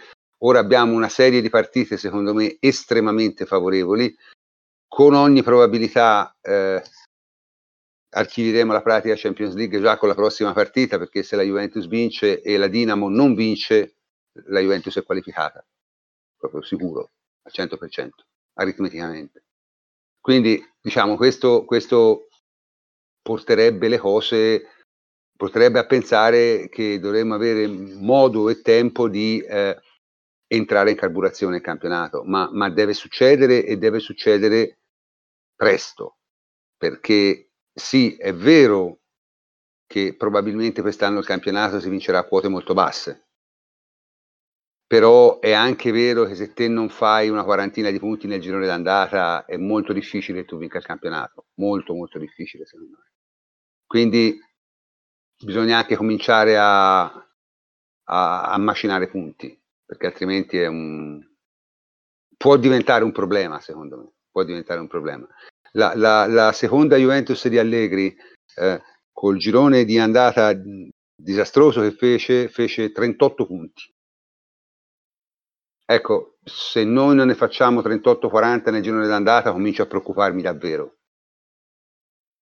Ora 0.44 0.60
abbiamo 0.60 0.94
una 0.94 1.10
serie 1.10 1.42
di 1.42 1.50
partite 1.50 1.98
secondo 1.98 2.36
me 2.36 2.58
estremamente 2.60 3.48
favorevoli, 3.48 4.16
con 4.88 5.16
ogni 5.16 5.42
probabilità 5.42 6.36
eh, 6.42 6.84
archiviremo 8.14 8.74
la 8.74 8.82
pratica 8.82 9.16
Champions 9.16 9.56
League 9.56 9.80
già 9.80 9.98
con 9.98 10.10
la 10.10 10.16
prossima 10.16 10.54
partita, 10.54 10.98
perché 10.98 11.24
se 11.24 11.36
la 11.36 11.44
Juventus 11.44 11.88
vince 11.88 12.42
e 12.42 12.58
la 12.58 12.68
Dinamo 12.68 13.10
non 13.10 13.34
vince, 13.34 13.96
la 14.48 14.60
Juventus 14.60 14.98
è 14.98 15.04
qualificata, 15.04 15.66
proprio 16.38 16.62
sicuro, 16.62 17.12
al 17.44 17.52
100%, 17.54 18.10
aritmeticamente. 18.56 19.44
Quindi, 20.20 20.62
diciamo, 20.80 21.16
questo, 21.16 21.64
questo 21.66 22.28
porterebbe 23.22 23.88
le 23.88 23.98
cose, 23.98 24.66
porterebbe 25.36 25.80
a 25.80 25.86
pensare 25.86 26.68
che 26.70 27.00
dovremmo 27.00 27.34
avere 27.34 27.68
modo 27.68 28.50
e 28.50 28.62
tempo 28.62 29.08
di 29.08 29.40
eh, 29.40 29.80
entrare 30.48 30.92
in 30.92 30.98
carburazione 30.98 31.54
nel 31.54 31.62
campionato, 31.62 32.24
ma, 32.24 32.50
ma 32.52 32.70
deve 32.70 32.94
succedere 32.94 33.66
e 33.66 33.78
deve 33.78 34.00
succedere 34.00 34.80
presto, 35.56 36.18
perché 36.76 37.51
sì, 37.74 38.16
è 38.16 38.34
vero 38.34 39.02
che 39.88 40.16
probabilmente 40.18 40.82
quest'anno 40.82 41.20
il 41.20 41.26
campionato 41.26 41.80
si 41.80 41.90
vincerà 41.90 42.20
a 42.20 42.26
quote 42.26 42.48
molto 42.48 42.74
basse, 42.74 43.28
però 44.86 45.40
è 45.40 45.54
anche 45.54 45.92
vero 45.92 46.26
che 46.26 46.36
se 46.36 46.54
te 46.54 46.68
non 46.68 46.90
fai 46.90 47.30
una 47.30 47.44
quarantina 47.46 47.90
di 47.90 48.00
punti 48.00 48.28
nel 48.28 48.42
girone 48.42 48.66
d'andata 48.66 49.46
è 49.46 49.56
molto 49.58 49.94
difficile 49.94 50.42
che 50.42 50.48
tu 50.48 50.58
vinca 50.58 50.78
il 50.78 50.84
campionato, 50.84 51.46
molto 51.56 51.94
molto 51.94 52.20
difficile 52.20 52.66
secondo 52.66 52.98
me. 52.98 53.12
Quindi 53.88 54.38
bisogna 55.44 55.78
anche 55.78 55.96
cominciare 55.96 56.58
a, 56.58 57.04
a, 57.04 58.44
a 58.44 58.58
macinare 58.58 59.08
punti, 59.10 59.60
perché 59.86 60.08
altrimenti 60.08 60.58
un, 60.58 61.20
può 62.38 62.58
diventare 62.58 63.04
un 63.04 63.12
problema 63.12 63.60
secondo 63.60 63.98
me, 63.98 64.12
può 64.32 64.44
diventare 64.44 64.80
un 64.80 64.88
problema. 64.88 65.28
La, 65.74 65.94
la, 65.96 66.26
la 66.28 66.52
seconda 66.52 66.98
Juventus 66.98 67.48
di 67.48 67.58
Allegri 67.58 68.14
eh, 68.58 68.82
col 69.12 69.38
girone 69.38 69.86
di 69.86 69.98
andata 69.98 70.54
disastroso 71.16 71.82
che 71.82 71.92
fece, 71.92 72.50
fece 72.50 72.92
38 72.92 73.46
punti 73.46 73.94
Ecco, 75.92 76.38
se 76.42 76.86
noi 76.86 77.16
non 77.16 77.28
ne 77.28 77.36
facciamo 77.36 77.82
38-40 77.82 78.72
nel 78.72 78.82
girone 78.82 79.08
d'andata, 79.08 79.52
comincio 79.52 79.82
a 79.82 79.88
preoccuparmi 79.88 80.42
davvero. 80.42 81.00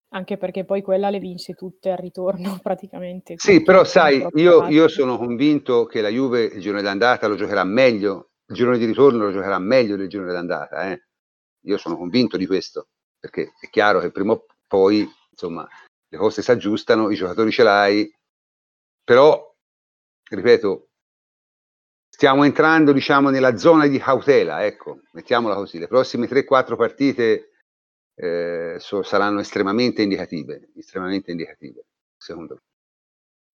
Anche 0.10 0.38
perché 0.38 0.66
poi 0.66 0.84
quella 0.84 1.10
le 1.10 1.18
vinse 1.18 1.54
tutte 1.54 1.90
al 1.90 1.98
ritorno 1.98 2.60
praticamente. 2.62 3.36
Sì, 3.38 3.64
però 3.64 3.84
sai, 3.86 4.24
io, 4.36 4.68
io, 4.68 4.88
sono 4.88 5.18
convinto 5.18 5.86
che 5.86 6.02
la 6.02 6.10
Juve 6.10 6.44
il 6.44 6.62
girone 6.62 6.84
d'andata 6.84 7.26
lo 7.26 7.36
giocherà 7.36 7.64
meglio, 7.64 8.34
il 8.50 8.56
girone 8.56 8.78
di 8.78 8.86
ritorno 8.86 9.24
lo 9.24 9.32
giocherà 9.32 9.58
meglio 9.58 9.96
del 9.96 10.10
girone 10.10 10.32
d'andata. 10.32 10.92
Eh? 10.92 11.06
Io 11.64 11.78
sono 11.80 11.98
convinto 11.98 12.38
di 12.38 12.46
questo, 12.46 12.90
perché 13.20 13.54
è 13.60 13.70
chiaro 13.70 14.00
che 14.00 14.12
prima 14.12 14.34
o 14.34 14.46
poi, 14.68 15.08
insomma, 15.32 15.68
le 16.08 16.18
cose 16.18 16.42
si 16.42 16.52
aggiustano, 16.52 17.10
i 17.10 17.16
giocatori 17.16 17.52
ce 17.52 17.64
l'hai, 17.64 18.12
però, 19.04 19.54
ripeto, 20.30 20.88
stiamo 22.10 22.44
entrando 22.44 22.92
diciamo 22.92 23.30
nella 23.30 23.58
zona 23.58 23.88
di 23.88 23.98
cautela, 23.98 24.66
ecco, 24.66 25.02
mettiamola 25.12 25.56
così, 25.56 25.80
le 25.80 25.88
prossime 25.88 26.28
3-4 26.28 26.76
partite 26.76 27.52
eh, 28.16 28.76
so, 28.80 29.04
saranno 29.04 29.40
estremamente 29.40 30.02
indicative, 30.02 30.70
estremamente 30.76 31.32
indicative, 31.32 31.86
secondo 32.18 32.56
me. 32.56 32.62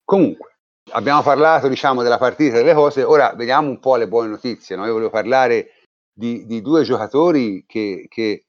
Comunque, 0.04 0.58
abbiamo 0.92 1.22
parlato 1.22 1.68
diciamo 1.68 2.02
della 2.02 2.18
partita 2.18 2.56
delle 2.56 2.74
cose, 2.74 3.02
ora 3.02 3.34
vediamo 3.34 3.68
un 3.68 3.78
po' 3.80 3.96
le 3.96 4.08
buone 4.08 4.28
notizie, 4.28 4.76
no? 4.76 4.86
io 4.86 4.92
volevo 4.92 5.10
parlare 5.10 5.72
di, 6.12 6.46
di 6.46 6.60
due 6.62 6.82
giocatori 6.84 7.64
che, 7.66 8.06
che, 8.08 8.46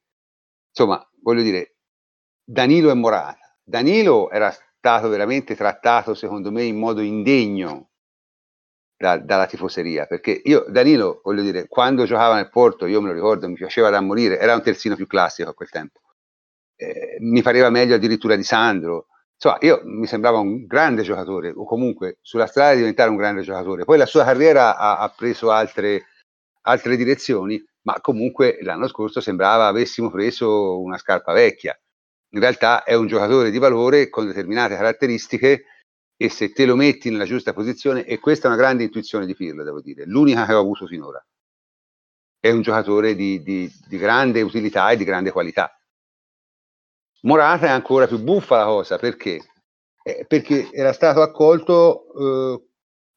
insomma, 0.75 1.01
voglio 1.21 1.41
dire, 1.41 1.77
Danilo 2.43 2.91
e 2.91 2.93
Morata. 2.95 3.57
Danilo 3.63 4.29
era 4.29 4.51
stato 4.51 5.07
veramente 5.07 5.55
trattato, 5.55 6.13
secondo 6.13 6.51
me, 6.51 6.63
in 6.63 6.77
modo 6.77 7.01
indegno 7.01 7.91
da, 8.97 9.17
dalla 9.17 9.47
tifoseria, 9.47 10.05
perché 10.05 10.41
io, 10.43 10.65
Danilo, 10.67 11.21
voglio 11.23 11.41
dire, 11.41 11.67
quando 11.67 12.03
giocava 12.03 12.35
nel 12.35 12.49
Porto, 12.49 12.85
io 12.85 13.01
me 13.01 13.07
lo 13.07 13.13
ricordo, 13.13 13.47
mi 13.47 13.55
piaceva 13.55 13.89
da 13.89 14.01
morire, 14.01 14.37
era 14.37 14.53
un 14.53 14.61
terzino 14.61 14.95
più 14.95 15.07
classico 15.07 15.49
a 15.49 15.53
quel 15.53 15.69
tempo, 15.69 16.01
eh, 16.75 17.17
mi 17.19 17.41
pareva 17.41 17.69
meglio 17.69 17.95
addirittura 17.95 18.35
di 18.35 18.43
Sandro, 18.43 19.07
insomma, 19.33 19.57
io 19.61 19.81
mi 19.85 20.07
sembrava 20.07 20.39
un 20.39 20.65
grande 20.65 21.03
giocatore, 21.03 21.51
o 21.55 21.65
comunque 21.65 22.17
sulla 22.21 22.47
strada 22.47 22.71
di 22.71 22.79
diventare 22.79 23.09
un 23.09 23.15
grande 23.15 23.41
giocatore, 23.41 23.85
poi 23.85 23.97
la 23.97 24.05
sua 24.05 24.25
carriera 24.25 24.77
ha, 24.77 24.97
ha 24.99 25.09
preso 25.09 25.51
altre, 25.51 26.05
altre 26.61 26.95
direzioni, 26.95 27.63
ma 27.85 27.99
comunque 28.01 28.57
l'anno 28.61 28.87
scorso 28.87 29.21
sembrava 29.21 29.67
avessimo 29.67 30.09
preso 30.09 30.79
una 30.81 30.97
scarpa 30.97 31.33
vecchia. 31.33 31.77
In 32.33 32.39
realtà 32.39 32.83
è 32.83 32.95
un 32.95 33.07
giocatore 33.07 33.51
di 33.51 33.57
valore 33.57 34.09
con 34.09 34.25
determinate 34.25 34.75
caratteristiche 34.75 35.65
e 36.17 36.29
se 36.29 36.51
te 36.51 36.65
lo 36.65 36.75
metti 36.75 37.09
nella 37.09 37.25
giusta 37.25 37.53
posizione, 37.53 38.05
e 38.05 38.19
questa 38.19 38.47
è 38.47 38.51
una 38.51 38.59
grande 38.59 38.83
intuizione 38.83 39.25
di 39.25 39.35
Pirlo, 39.35 39.63
devo 39.63 39.81
dire, 39.81 40.05
l'unica 40.05 40.45
che 40.45 40.53
ho 40.53 40.59
avuto 40.59 40.87
finora. 40.87 41.23
È 42.39 42.49
un 42.49 42.61
giocatore 42.61 43.15
di, 43.15 43.41
di, 43.41 43.71
di 43.87 43.97
grande 43.97 44.41
utilità 44.41 44.89
e 44.89 44.97
di 44.97 45.03
grande 45.03 45.31
qualità. 45.31 45.77
Morata 47.21 47.67
è 47.67 47.69
ancora 47.69 48.07
più 48.07 48.19
buffa 48.19 48.57
la 48.57 48.65
cosa, 48.65 48.97
perché? 48.97 49.45
Eh, 50.03 50.25
perché 50.27 50.69
era 50.71 50.93
stato 50.93 51.21
accolto 51.21 52.05
eh, 52.17 52.67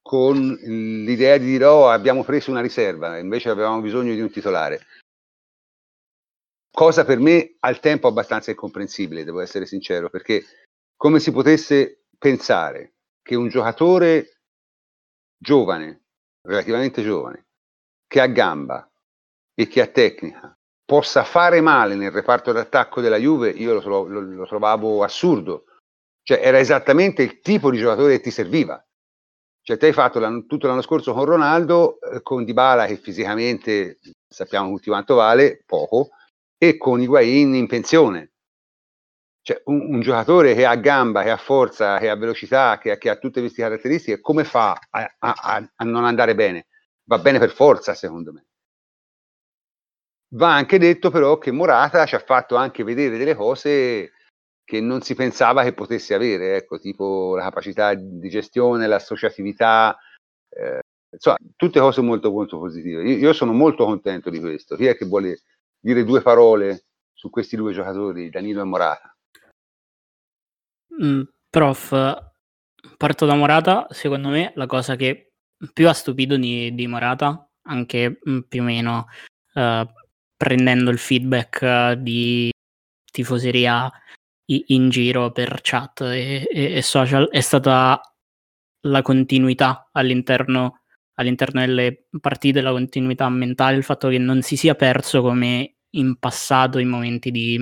con 0.08 0.54
l'idea 0.62 1.36
di 1.36 1.44
dire 1.44 1.66
oh 1.66 1.90
abbiamo 1.90 2.24
preso 2.24 2.50
una 2.50 2.62
riserva, 2.62 3.18
invece 3.18 3.50
avevamo 3.50 3.82
bisogno 3.82 4.14
di 4.14 4.22
un 4.22 4.30
titolare. 4.30 4.86
Cosa 6.70 7.04
per 7.04 7.18
me 7.18 7.56
al 7.58 7.78
tempo 7.80 8.08
abbastanza 8.08 8.50
incomprensibile, 8.50 9.22
devo 9.22 9.40
essere 9.40 9.66
sincero, 9.66 10.08
perché 10.08 10.46
come 10.96 11.20
si 11.20 11.30
potesse 11.30 12.04
pensare 12.16 12.94
che 13.20 13.34
un 13.34 13.48
giocatore 13.48 14.38
giovane, 15.36 16.04
relativamente 16.40 17.02
giovane, 17.02 17.48
che 18.06 18.22
ha 18.22 18.28
gamba 18.28 18.90
e 19.52 19.68
che 19.68 19.82
ha 19.82 19.88
tecnica, 19.88 20.56
possa 20.86 21.22
fare 21.22 21.60
male 21.60 21.96
nel 21.96 22.12
reparto 22.12 22.50
d'attacco 22.52 23.02
della 23.02 23.18
Juve, 23.18 23.50
io 23.50 23.78
lo, 23.78 24.04
lo, 24.06 24.20
lo 24.20 24.46
trovavo 24.46 25.04
assurdo. 25.04 25.64
Cioè, 26.22 26.40
era 26.42 26.58
esattamente 26.58 27.22
il 27.22 27.40
tipo 27.40 27.70
di 27.70 27.76
giocatore 27.76 28.16
che 28.16 28.22
ti 28.22 28.30
serviva. 28.30 28.82
Cioè, 29.68 29.76
te 29.76 29.88
hai 29.88 29.92
fatto 29.92 30.18
l'anno, 30.18 30.46
tutto 30.46 30.66
l'anno 30.66 30.80
scorso 30.80 31.12
con 31.12 31.26
Ronaldo, 31.26 32.00
eh, 32.00 32.22
con 32.22 32.42
Dybala 32.42 32.86
che 32.86 32.96
fisicamente 32.96 33.98
sappiamo 34.26 34.70
tutti 34.70 34.88
quanto 34.88 35.16
vale, 35.16 35.62
poco, 35.66 36.08
e 36.56 36.78
con 36.78 37.02
Higuain 37.02 37.54
in 37.54 37.66
pensione. 37.66 38.30
Cioè, 39.42 39.60
un, 39.66 39.92
un, 39.92 40.00
giocatore 40.00 40.54
che 40.54 40.64
ha 40.64 40.74
gamba, 40.76 41.22
che 41.22 41.28
ha 41.28 41.36
forza, 41.36 41.98
che 41.98 42.08
ha 42.08 42.16
velocità, 42.16 42.78
che, 42.78 42.96
che 42.96 43.10
ha 43.10 43.16
tutte 43.16 43.40
queste 43.40 43.60
caratteristiche, 43.60 44.22
come 44.22 44.44
fa 44.44 44.80
a, 44.88 45.16
a, 45.18 45.70
a 45.74 45.84
non 45.84 46.06
andare 46.06 46.34
bene? 46.34 46.68
Va 47.04 47.18
bene 47.18 47.38
per 47.38 47.50
forza, 47.50 47.92
secondo 47.92 48.32
me. 48.32 48.46
Va 50.28 50.54
anche 50.54 50.78
detto 50.78 51.10
però 51.10 51.36
che 51.36 51.50
Morata 51.50 52.06
ci 52.06 52.14
ha 52.14 52.20
fatto 52.20 52.56
anche 52.56 52.84
vedere 52.84 53.18
delle 53.18 53.34
cose 53.34 54.12
che 54.68 54.82
non 54.82 55.00
si 55.00 55.14
pensava 55.14 55.62
che 55.62 55.72
potesse 55.72 56.12
avere, 56.12 56.56
ecco, 56.56 56.78
tipo 56.78 57.34
la 57.34 57.44
capacità 57.44 57.94
di 57.94 58.28
gestione, 58.28 58.86
l'associatività, 58.86 59.96
eh, 60.50 60.80
insomma, 61.10 61.38
tutte 61.56 61.80
cose 61.80 62.02
molto 62.02 62.30
molto 62.30 62.58
positive. 62.58 63.02
Io, 63.02 63.16
io, 63.16 63.32
sono 63.32 63.54
molto 63.54 63.86
contento 63.86 64.28
di 64.28 64.38
questo. 64.38 64.76
Chi 64.76 64.84
è 64.84 64.94
che 64.94 65.06
vuole 65.06 65.40
dire 65.80 66.04
due 66.04 66.20
parole 66.20 66.84
su 67.14 67.30
questi 67.30 67.56
due 67.56 67.72
giocatori, 67.72 68.28
Danilo 68.28 68.60
e 68.60 68.64
Morata? 68.64 69.16
Mm, 71.02 71.22
prof, 71.48 72.30
parto 72.98 73.24
da 73.24 73.34
Morata, 73.36 73.86
secondo 73.88 74.28
me 74.28 74.52
la 74.54 74.66
cosa 74.66 74.96
che 74.96 75.32
più 75.72 75.88
ha 75.88 75.94
stupito 75.94 76.36
di, 76.36 76.74
di 76.74 76.86
Morata, 76.86 77.48
anche 77.62 78.18
mm, 78.28 78.40
più 78.40 78.60
o 78.60 78.64
meno 78.64 79.06
uh, 79.54 79.86
prendendo 80.36 80.90
il 80.90 80.98
feedback 80.98 81.60
uh, 81.62 82.02
di 82.02 82.50
tifoseria 83.10 83.90
in 84.48 84.88
giro 84.88 85.30
per 85.30 85.60
chat 85.62 86.00
e, 86.02 86.46
e, 86.50 86.74
e, 86.74 86.82
social 86.82 87.28
è 87.30 87.40
stata 87.40 88.00
la 88.82 89.02
continuità 89.02 89.88
all'interno, 89.92 90.82
all'interno 91.14 91.60
delle 91.60 92.06
partite, 92.20 92.60
la 92.60 92.70
continuità 92.70 93.28
mentale, 93.28 93.76
il 93.76 93.84
fatto 93.84 94.08
che 94.08 94.18
non 94.18 94.42
si 94.42 94.56
sia 94.56 94.74
perso 94.74 95.20
come 95.20 95.76
in 95.90 96.16
passato 96.18 96.78
in 96.78 96.88
momenti 96.88 97.30
di, 97.30 97.58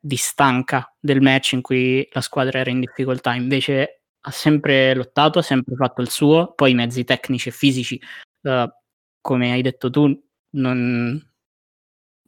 di 0.00 0.16
stanca 0.16 0.92
del 0.98 1.20
match 1.20 1.52
in 1.52 1.60
cui 1.60 2.08
la 2.12 2.20
squadra 2.20 2.58
era 2.58 2.70
in 2.70 2.80
difficoltà, 2.80 3.34
invece 3.34 4.02
ha 4.20 4.30
sempre 4.30 4.94
lottato, 4.94 5.38
ha 5.38 5.42
sempre 5.42 5.76
fatto 5.76 6.00
il 6.00 6.10
suo, 6.10 6.52
poi 6.54 6.72
i 6.72 6.74
mezzi 6.74 7.04
tecnici 7.04 7.48
e 7.48 7.52
fisici, 7.52 8.00
uh, 8.42 8.68
come 9.20 9.52
hai 9.52 9.62
detto 9.62 9.90
tu, 9.90 10.20
non, 10.50 11.20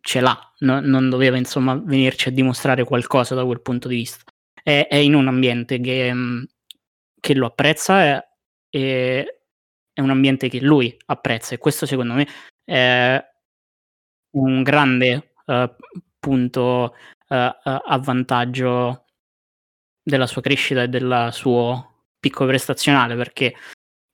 ce 0.01 0.21
l'ha, 0.21 0.53
no, 0.61 0.81
non 0.81 1.09
doveva 1.09 1.37
insomma 1.37 1.75
venirci 1.75 2.29
a 2.29 2.33
dimostrare 2.33 2.85
qualcosa 2.85 3.35
da 3.35 3.45
quel 3.45 3.61
punto 3.61 3.89
di 3.89 3.97
vista. 3.97 4.25
È, 4.63 4.87
è 4.89 4.97
in 4.97 5.15
un 5.15 5.29
ambiente 5.29 5.81
che, 5.81 6.13
mm, 6.13 6.43
che 7.21 7.35
lo 7.35 7.47
apprezza, 7.47 8.03
è, 8.03 8.27
è, 8.69 10.01
un 10.01 10.11
ambiente 10.11 10.49
che 10.49 10.61
lui 10.61 10.97
apprezza 11.07 11.55
e 11.55 11.59
questo 11.59 11.87
secondo 11.87 12.15
me 12.15 12.27
è 12.65 13.23
un 14.37 14.63
grande 14.63 15.33
uh, 15.47 15.69
punto 16.19 16.95
uh, 17.29 17.35
uh, 17.35 17.53
a 17.63 17.99
vantaggio 18.03 19.05
della 20.03 20.27
sua 20.27 20.41
crescita 20.41 20.83
e 20.83 20.89
del 20.89 21.29
suo 21.33 22.07
picco 22.19 22.47
prestazionale 22.47 23.17
perché 23.17 23.55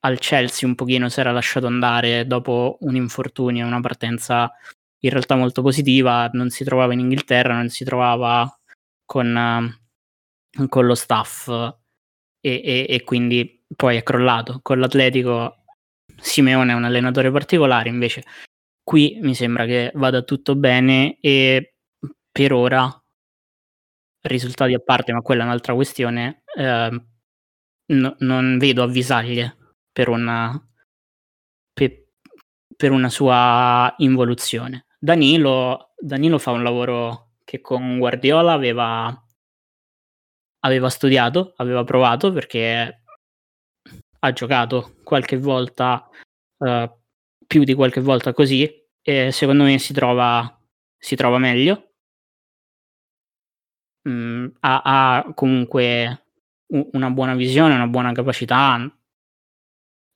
al 0.01 0.19
Chelsea 0.19 0.69
un 0.69 0.75
pochino 0.75 1.09
si 1.09 1.21
era 1.21 1.33
lasciato 1.33 1.67
andare 1.67 2.27
dopo 2.27 2.79
un 2.81 2.95
infortunio, 2.95 3.67
una 3.67 3.81
partenza 3.81 4.53
in 5.01 5.11
realtà 5.11 5.37
molto 5.37 5.63
positiva, 5.63 6.29
non 6.33 6.51
si 6.51 6.65
trovava 6.65 6.93
in 6.93 7.01
Inghilterra, 7.01 7.55
non 7.55 7.69
si 7.69 7.85
trovava 7.85 8.49
con, 9.05 9.79
uh, 10.59 10.69
con 10.69 10.87
lo 10.87 10.95
staff 10.95 11.49
e, 11.49 12.61
e, 12.65 12.87
e, 12.89 13.05
quindi 13.05 13.65
poi 13.75 13.97
è 13.97 14.03
crollato. 14.03 14.61
Con 14.63 14.79
l'Atletico 14.79 15.65
Simeone 16.21 16.73
è 16.73 16.75
un 16.75 16.85
allenatore 16.85 17.31
particolare, 17.31 17.89
invece 17.89 18.25
qui 18.83 19.19
mi 19.21 19.35
sembra 19.35 19.67
che 19.67 19.91
vada 19.95 20.23
tutto 20.23 20.55
bene 20.57 21.19
e 21.21 21.75
per 22.31 22.53
ora 22.53 22.89
risultati 24.23 24.75
a 24.75 24.81
parte, 24.81 25.13
ma 25.13 25.23
quella 25.23 25.43
è 25.43 25.47
un'altra 25.47 25.75
questione, 25.75 26.43
eh, 26.57 27.03
no, 27.93 28.17
non 28.19 28.59
vedo 28.59 28.83
avvisaglie 28.83 29.57
per 29.93 30.09
una, 30.09 30.53
per, 31.73 32.07
per 32.77 32.91
una 32.91 33.09
sua 33.09 33.95
involuzione. 33.99 34.86
Danilo, 35.07 35.93
Danilo 35.97 36.37
fa 36.37 36.51
un 36.51 36.65
lavoro 36.65 37.35
che 37.45 37.61
con 37.61 37.97
Guardiola 37.97 38.51
aveva, 38.51 39.25
aveva 40.65 40.89
studiato, 40.89 41.55
aveva 41.59 41.85
provato 41.85 42.33
perché 42.33 43.03
ha 44.19 44.33
giocato 44.33 44.97
qualche 45.05 45.39
volta, 45.39 46.11
uh, 46.57 46.91
più 47.47 47.63
di 47.63 47.75
qualche 47.75 48.01
volta 48.01 48.33
così, 48.33 48.69
e 49.01 49.31
secondo 49.31 49.63
me 49.63 49.79
si 49.79 49.93
trova, 49.93 50.61
si 50.99 51.15
trova 51.15 51.39
meglio. 51.39 51.93
Mm, 54.09 54.49
ha, 54.59 54.83
ha, 54.85 55.33
comunque 55.35 56.27
una 56.67 57.11
buona 57.11 57.37
visione, 57.37 57.75
una 57.75 57.87
buona 57.87 58.11
capacità 58.11 58.93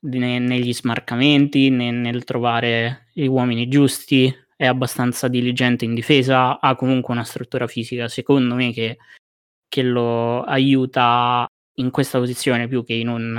ne, 0.00 0.38
negli 0.40 0.72
smarcamenti, 0.74 1.70
ne, 1.70 1.92
nel 1.92 2.24
trovare 2.24 3.06
gli 3.12 3.26
uomini 3.26 3.68
giusti, 3.68 4.39
è 4.60 4.66
abbastanza 4.66 5.26
diligente 5.26 5.86
in 5.86 5.94
difesa, 5.94 6.60
ha 6.60 6.74
comunque 6.74 7.14
una 7.14 7.24
struttura 7.24 7.66
fisica, 7.66 8.08
secondo 8.08 8.56
me, 8.56 8.74
che, 8.74 8.98
che 9.66 9.80
lo 9.80 10.42
aiuta 10.42 11.46
in 11.76 11.90
questa 11.90 12.18
posizione 12.18 12.68
più 12.68 12.84
che 12.84 13.02
un, 13.06 13.32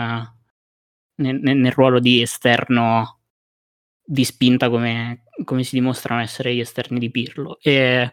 nel, 1.18 1.40
nel 1.40 1.72
ruolo 1.74 2.00
di 2.00 2.24
esterno 2.24 3.20
di 4.04 4.26
spinta 4.26 4.68
come, 4.72 5.26
come, 5.46 5.64
si 5.64 5.76
dimostrano 5.76 6.22
essere 6.22 6.56
gli 6.56 6.60
esterni 6.60 6.98
di 6.98 7.12
Pirlo. 7.12 7.60
E 7.62 8.12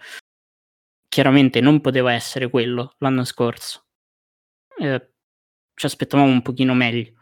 chiaramente 1.09 1.63
non 1.63 1.81
poteva 1.81 2.13
essere 2.13 2.51
quello 2.51 2.95
l'anno 2.99 3.25
scorso. 3.25 3.87
Eh, 4.79 5.13
ci 5.73 5.87
aspettavamo 5.87 6.31
un 6.31 6.43
pochino 6.43 6.75
meglio. 6.75 7.15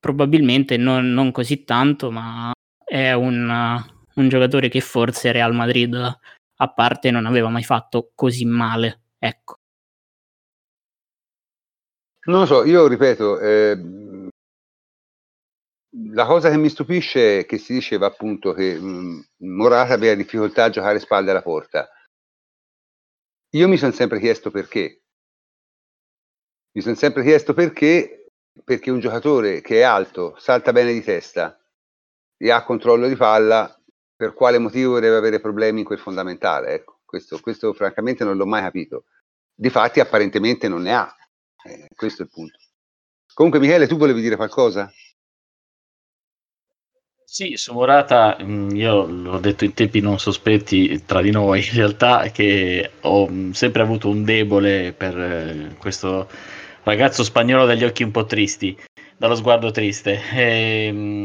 Probabilmente 0.00 0.78
non, 0.78 1.12
non 1.12 1.30
così 1.30 1.64
tanto, 1.64 2.10
ma 2.10 2.52
è 2.82 3.12
un, 3.12 3.94
un 4.16 4.28
giocatore 4.28 4.68
che 4.68 4.80
forse 4.80 5.32
Real 5.32 5.54
Madrid 5.54 5.94
a 5.94 6.72
parte 6.72 7.10
non 7.10 7.26
aveva 7.26 7.48
mai 7.48 7.64
fatto 7.64 8.12
così 8.14 8.44
male. 8.44 9.02
Ecco. 9.18 9.58
Non 12.26 12.40
lo 12.40 12.46
so, 12.46 12.64
io 12.64 12.88
ripeto, 12.88 13.38
eh, 13.38 13.76
la 16.12 16.26
cosa 16.26 16.50
che 16.50 16.56
mi 16.56 16.68
stupisce 16.68 17.40
è 17.40 17.46
che 17.46 17.58
si 17.58 17.72
diceva 17.72 18.06
appunto 18.06 18.52
che 18.52 18.78
mh, 18.78 19.28
Morata 19.38 19.94
aveva 19.94 20.14
difficoltà 20.14 20.64
a 20.64 20.70
giocare 20.70 20.98
spalle 20.98 21.30
alla 21.30 21.42
porta. 21.42 21.88
Io 23.50 23.68
mi 23.68 23.76
sono 23.76 23.92
sempre 23.92 24.18
chiesto 24.18 24.50
perché. 24.50 25.02
Mi 26.72 26.82
sono 26.82 26.96
sempre 26.96 27.22
chiesto 27.22 27.54
perché, 27.54 28.26
perché 28.64 28.90
un 28.90 29.00
giocatore 29.00 29.60
che 29.60 29.78
è 29.78 29.82
alto, 29.82 30.34
salta 30.38 30.72
bene 30.72 30.92
di 30.92 31.02
testa 31.02 31.58
e 32.36 32.50
ha 32.50 32.64
controllo 32.64 33.08
di 33.08 33.16
palla, 33.16 33.75
per 34.16 34.32
quale 34.32 34.58
motivo 34.58 34.98
deve 34.98 35.16
avere 35.16 35.40
problemi 35.40 35.80
in 35.80 35.86
quel 35.86 35.98
fondamentale. 35.98 36.72
Ecco, 36.72 37.00
questo, 37.04 37.38
questo 37.40 37.72
francamente 37.74 38.24
non 38.24 38.36
l'ho 38.36 38.46
mai 38.46 38.62
capito. 38.62 39.04
Difatti 39.54 40.00
apparentemente 40.00 40.68
non 40.68 40.82
ne 40.82 40.94
ha. 40.94 41.14
Eh, 41.64 41.88
questo 41.94 42.22
è 42.22 42.24
il 42.24 42.30
punto. 42.30 42.58
Comunque 43.34 43.60
Michele, 43.60 43.86
tu 43.86 43.96
volevi 43.96 44.22
dire 44.22 44.36
qualcosa? 44.36 44.90
Sì, 47.28 47.56
su 47.56 47.74
Morata 47.74 48.38
mm, 48.40 48.70
io 48.70 49.04
l'ho 49.04 49.38
detto 49.38 49.64
in 49.64 49.74
tempi 49.74 50.00
non 50.00 50.18
sospetti 50.18 51.04
tra 51.04 51.20
di 51.20 51.30
noi, 51.30 51.58
in 51.66 51.74
realtà 51.74 52.30
che 52.30 52.92
ho 53.00 53.28
mm, 53.28 53.50
sempre 53.50 53.82
avuto 53.82 54.08
un 54.08 54.24
debole 54.24 54.92
per 54.92 55.18
eh, 55.18 55.74
questo 55.76 56.28
ragazzo 56.84 57.24
spagnolo 57.24 57.66
dagli 57.66 57.84
occhi 57.84 58.04
un 58.04 58.12
po' 58.12 58.24
tristi, 58.24 58.78
dallo 59.18 59.34
sguardo 59.34 59.70
triste. 59.70 60.20
E, 60.32 60.90
mm, 60.92 61.24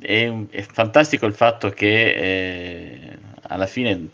è, 0.00 0.32
è, 0.50 0.62
fantastico 0.62 1.26
il 1.26 1.34
fatto 1.34 1.70
che 1.70 2.12
eh, 2.14 3.18
alla 3.42 3.66
fine 3.66 4.08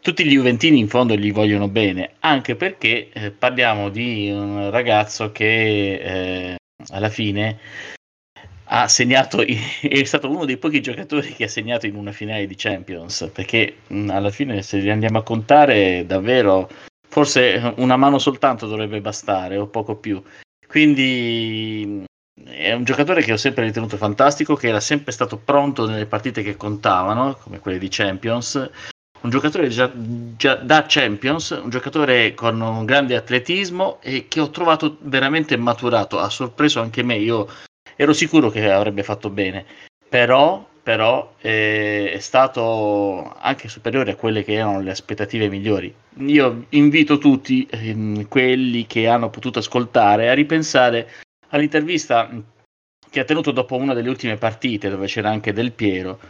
tutti 0.00 0.24
gli 0.24 0.32
Juventini 0.32 0.78
in 0.78 0.88
fondo 0.88 1.14
gli 1.14 1.32
vogliono 1.32 1.68
bene, 1.68 2.12
anche 2.20 2.56
perché 2.56 3.10
eh, 3.12 3.30
parliamo 3.30 3.90
di 3.90 4.30
un 4.30 4.70
ragazzo 4.70 5.30
che 5.30 5.94
eh, 5.94 6.56
alla 6.88 7.10
fine 7.10 7.58
ha 8.72 8.88
segnato, 8.88 9.42
è 9.44 10.04
stato 10.04 10.30
uno 10.30 10.44
dei 10.44 10.56
pochi 10.56 10.80
giocatori 10.80 11.34
che 11.34 11.44
ha 11.44 11.48
segnato 11.48 11.86
in 11.86 11.96
una 11.96 12.12
finale 12.12 12.46
di 12.46 12.54
Champions, 12.56 13.30
perché 13.32 13.76
mh, 13.88 14.10
alla 14.10 14.30
fine 14.30 14.62
se 14.62 14.78
li 14.78 14.90
andiamo 14.90 15.18
a 15.18 15.22
contare 15.22 16.06
davvero, 16.06 16.68
forse 17.08 17.74
una 17.76 17.96
mano 17.96 18.18
soltanto 18.18 18.66
dovrebbe 18.66 19.00
bastare 19.00 19.56
o 19.58 19.66
poco 19.66 19.96
più. 19.96 20.22
Quindi 20.66 22.04
è 22.44 22.72
un 22.72 22.84
giocatore 22.84 23.22
che 23.22 23.32
ho 23.32 23.36
sempre 23.36 23.64
ritenuto 23.64 23.96
fantastico, 23.96 24.54
che 24.54 24.68
era 24.68 24.80
sempre 24.80 25.12
stato 25.12 25.36
pronto 25.36 25.86
nelle 25.86 26.06
partite 26.06 26.42
che 26.42 26.56
contavano, 26.56 27.36
come 27.42 27.58
quelle 27.58 27.78
di 27.78 27.88
Champions. 27.88 28.70
Un 29.22 29.30
giocatore 29.30 29.68
già, 29.68 29.90
già 29.94 30.54
da 30.54 30.84
Champions, 30.86 31.50
un 31.50 31.68
giocatore 31.68 32.32
con 32.34 32.60
un 32.60 32.84
grande 32.86 33.16
atletismo 33.16 33.98
e 34.00 34.28
che 34.28 34.40
ho 34.40 34.50
trovato 34.50 34.96
veramente 35.02 35.56
maturato. 35.56 36.18
Ha 36.18 36.30
sorpreso 36.30 36.80
anche 36.80 37.02
me. 37.02 37.16
Io 37.16 37.46
ero 37.96 38.12
sicuro 38.14 38.48
che 38.48 38.70
avrebbe 38.70 39.02
fatto 39.02 39.28
bene, 39.28 39.66
però, 40.08 40.66
però 40.82 41.34
eh, 41.38 42.12
è 42.12 42.18
stato 42.18 43.36
anche 43.38 43.68
superiore 43.68 44.12
a 44.12 44.16
quelle 44.16 44.42
che 44.42 44.54
erano 44.54 44.80
le 44.80 44.90
aspettative 44.90 45.50
migliori. 45.50 45.94
Io 46.20 46.64
invito 46.70 47.18
tutti, 47.18 47.68
ehm, 47.70 48.26
quelli 48.26 48.86
che 48.86 49.06
hanno 49.06 49.28
potuto 49.28 49.58
ascoltare, 49.58 50.30
a 50.30 50.34
ripensare 50.34 51.08
all'intervista 51.50 52.28
che 53.08 53.20
ha 53.20 53.24
tenuto 53.24 53.50
dopo 53.50 53.76
una 53.76 53.94
delle 53.94 54.08
ultime 54.08 54.36
partite, 54.36 54.88
dove 54.88 55.06
c'era 55.06 55.30
anche 55.30 55.52
Del 55.52 55.72
Piero, 55.72 56.20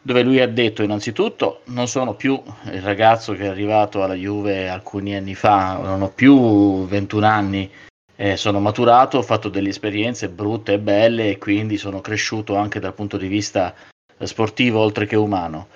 dove 0.00 0.22
lui 0.22 0.40
ha 0.40 0.48
detto 0.48 0.82
innanzitutto 0.82 1.60
non 1.66 1.86
sono 1.86 2.14
più 2.14 2.40
il 2.72 2.82
ragazzo 2.82 3.34
che 3.34 3.44
è 3.44 3.48
arrivato 3.48 4.02
alla 4.02 4.14
Juve 4.14 4.68
alcuni 4.68 5.14
anni 5.14 5.34
fa, 5.34 5.76
non 5.76 6.02
ho 6.02 6.10
più 6.10 6.84
21 6.86 7.26
anni 7.26 7.70
eh, 8.16 8.36
sono 8.36 8.60
maturato, 8.60 9.18
ho 9.18 9.22
fatto 9.22 9.48
delle 9.48 9.70
esperienze 9.70 10.28
brutte 10.28 10.74
e 10.74 10.78
belle 10.78 11.30
e 11.30 11.38
quindi 11.38 11.76
sono 11.76 12.00
cresciuto 12.00 12.54
anche 12.54 12.78
dal 12.78 12.94
punto 12.94 13.16
di 13.16 13.26
vista 13.26 13.74
eh, 14.16 14.26
sportivo 14.26 14.78
oltre 14.78 15.06
che 15.06 15.16
umano. 15.16 15.68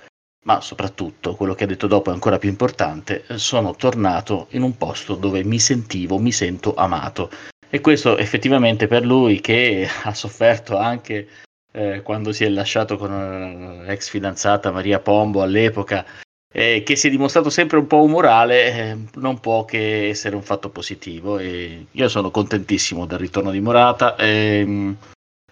Ma 0.45 0.61
soprattutto, 0.61 1.35
quello 1.35 1.53
che 1.53 1.65
ha 1.65 1.67
detto 1.67 1.87
dopo 1.87 2.09
è 2.09 2.13
ancora 2.13 2.37
più 2.37 2.47
importante, 2.47 3.25
sono 3.35 3.75
tornato 3.75 4.47
in 4.51 4.61
un 4.61 4.77
posto 4.77 5.15
dove 5.15 5.43
mi 5.43 5.59
sentivo, 5.59 6.19
mi 6.19 6.31
sento 6.31 6.73
amato. 6.75 7.29
E 7.69 7.81
questo 7.81 8.17
effettivamente 8.17 8.87
per 8.87 9.05
lui 9.05 9.41
che 9.41 9.87
ha 10.03 10.13
sofferto 10.13 10.77
anche 10.77 11.27
eh, 11.73 12.01
quando 12.01 12.31
si 12.31 12.43
è 12.45 12.49
lasciato 12.49 12.97
con 12.97 13.83
l'ex 13.85 14.09
fidanzata 14.09 14.71
Maria 14.71 14.99
Pombo 14.99 15.41
all'epoca 15.41 16.05
eh, 16.51 16.81
che 16.83 16.95
si 16.95 17.07
è 17.07 17.09
dimostrato 17.11 17.49
sempre 17.49 17.77
un 17.77 17.87
po' 17.87 18.01
umorale, 18.01 18.73
eh, 18.73 18.97
non 19.15 19.39
può 19.39 19.65
che 19.65 20.09
essere 20.09 20.35
un 20.35 20.41
fatto 20.41 20.69
positivo. 20.69 21.37
E 21.37 21.87
io 21.91 22.09
sono 22.09 22.31
contentissimo 22.31 23.05
del 23.05 23.19
ritorno 23.19 23.51
di 23.51 23.59
Morata 23.59 24.15
e 24.15 24.63
mm, 24.65 24.91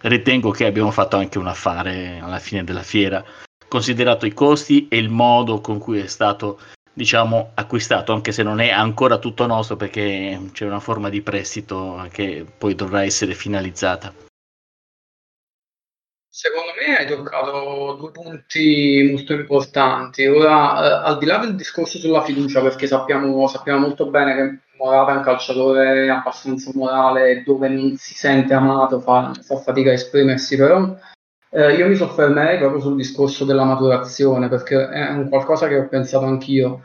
ritengo 0.02 0.50
che 0.50 0.66
abbiamo 0.66 0.90
fatto 0.90 1.16
anche 1.16 1.38
un 1.38 1.46
affare 1.46 2.18
alla 2.20 2.38
fine 2.38 2.64
della 2.64 2.82
fiera, 2.82 3.24
considerato 3.68 4.26
i 4.26 4.34
costi 4.34 4.88
e 4.88 4.96
il 4.98 5.08
modo 5.08 5.60
con 5.60 5.78
cui 5.78 6.00
è 6.00 6.06
stato 6.06 6.58
diciamo 6.96 7.50
acquistato 7.52 8.14
anche 8.14 8.32
se 8.32 8.42
non 8.42 8.58
è 8.58 8.70
ancora 8.70 9.18
tutto 9.18 9.46
nostro 9.46 9.76
perché 9.76 10.40
c'è 10.52 10.64
una 10.64 10.80
forma 10.80 11.10
di 11.10 11.20
prestito 11.20 12.08
che 12.10 12.46
poi 12.56 12.74
dovrà 12.74 13.04
essere 13.04 13.34
finalizzata 13.34 14.14
Secondo 16.28 16.72
me 16.78 16.96
hai 16.98 17.06
toccato 17.06 17.96
due 17.98 18.10
punti 18.10 19.08
molto 19.10 19.32
importanti. 19.32 20.26
Ora, 20.26 21.04
eh, 21.04 21.08
al 21.08 21.16
di 21.16 21.24
là 21.24 21.38
del 21.38 21.54
discorso 21.56 21.96
sulla 21.96 22.22
fiducia, 22.22 22.60
perché 22.60 22.86
sappiamo, 22.86 23.48
sappiamo 23.48 23.78
molto 23.78 24.10
bene 24.10 24.34
che 24.34 24.58
Morata 24.76 25.12
è 25.12 25.16
un 25.16 25.22
calciatore 25.22 26.10
abbastanza 26.10 26.70
morale, 26.74 27.42
dove 27.42 27.68
non 27.68 27.96
si 27.96 28.12
sente 28.12 28.52
amato, 28.52 29.00
fa, 29.00 29.32
fa 29.40 29.56
fatica 29.56 29.88
a 29.88 29.94
esprimersi, 29.94 30.58
però 30.58 30.94
eh, 31.56 31.74
io 31.74 31.88
mi 31.88 31.94
soffermerei 31.94 32.58
proprio 32.58 32.82
sul 32.82 32.96
discorso 32.96 33.46
della 33.46 33.64
maturazione, 33.64 34.48
perché 34.48 34.88
è 34.90 35.08
un 35.12 35.30
qualcosa 35.30 35.68
che 35.68 35.78
ho 35.78 35.88
pensato 35.88 36.26
anch'io. 36.26 36.82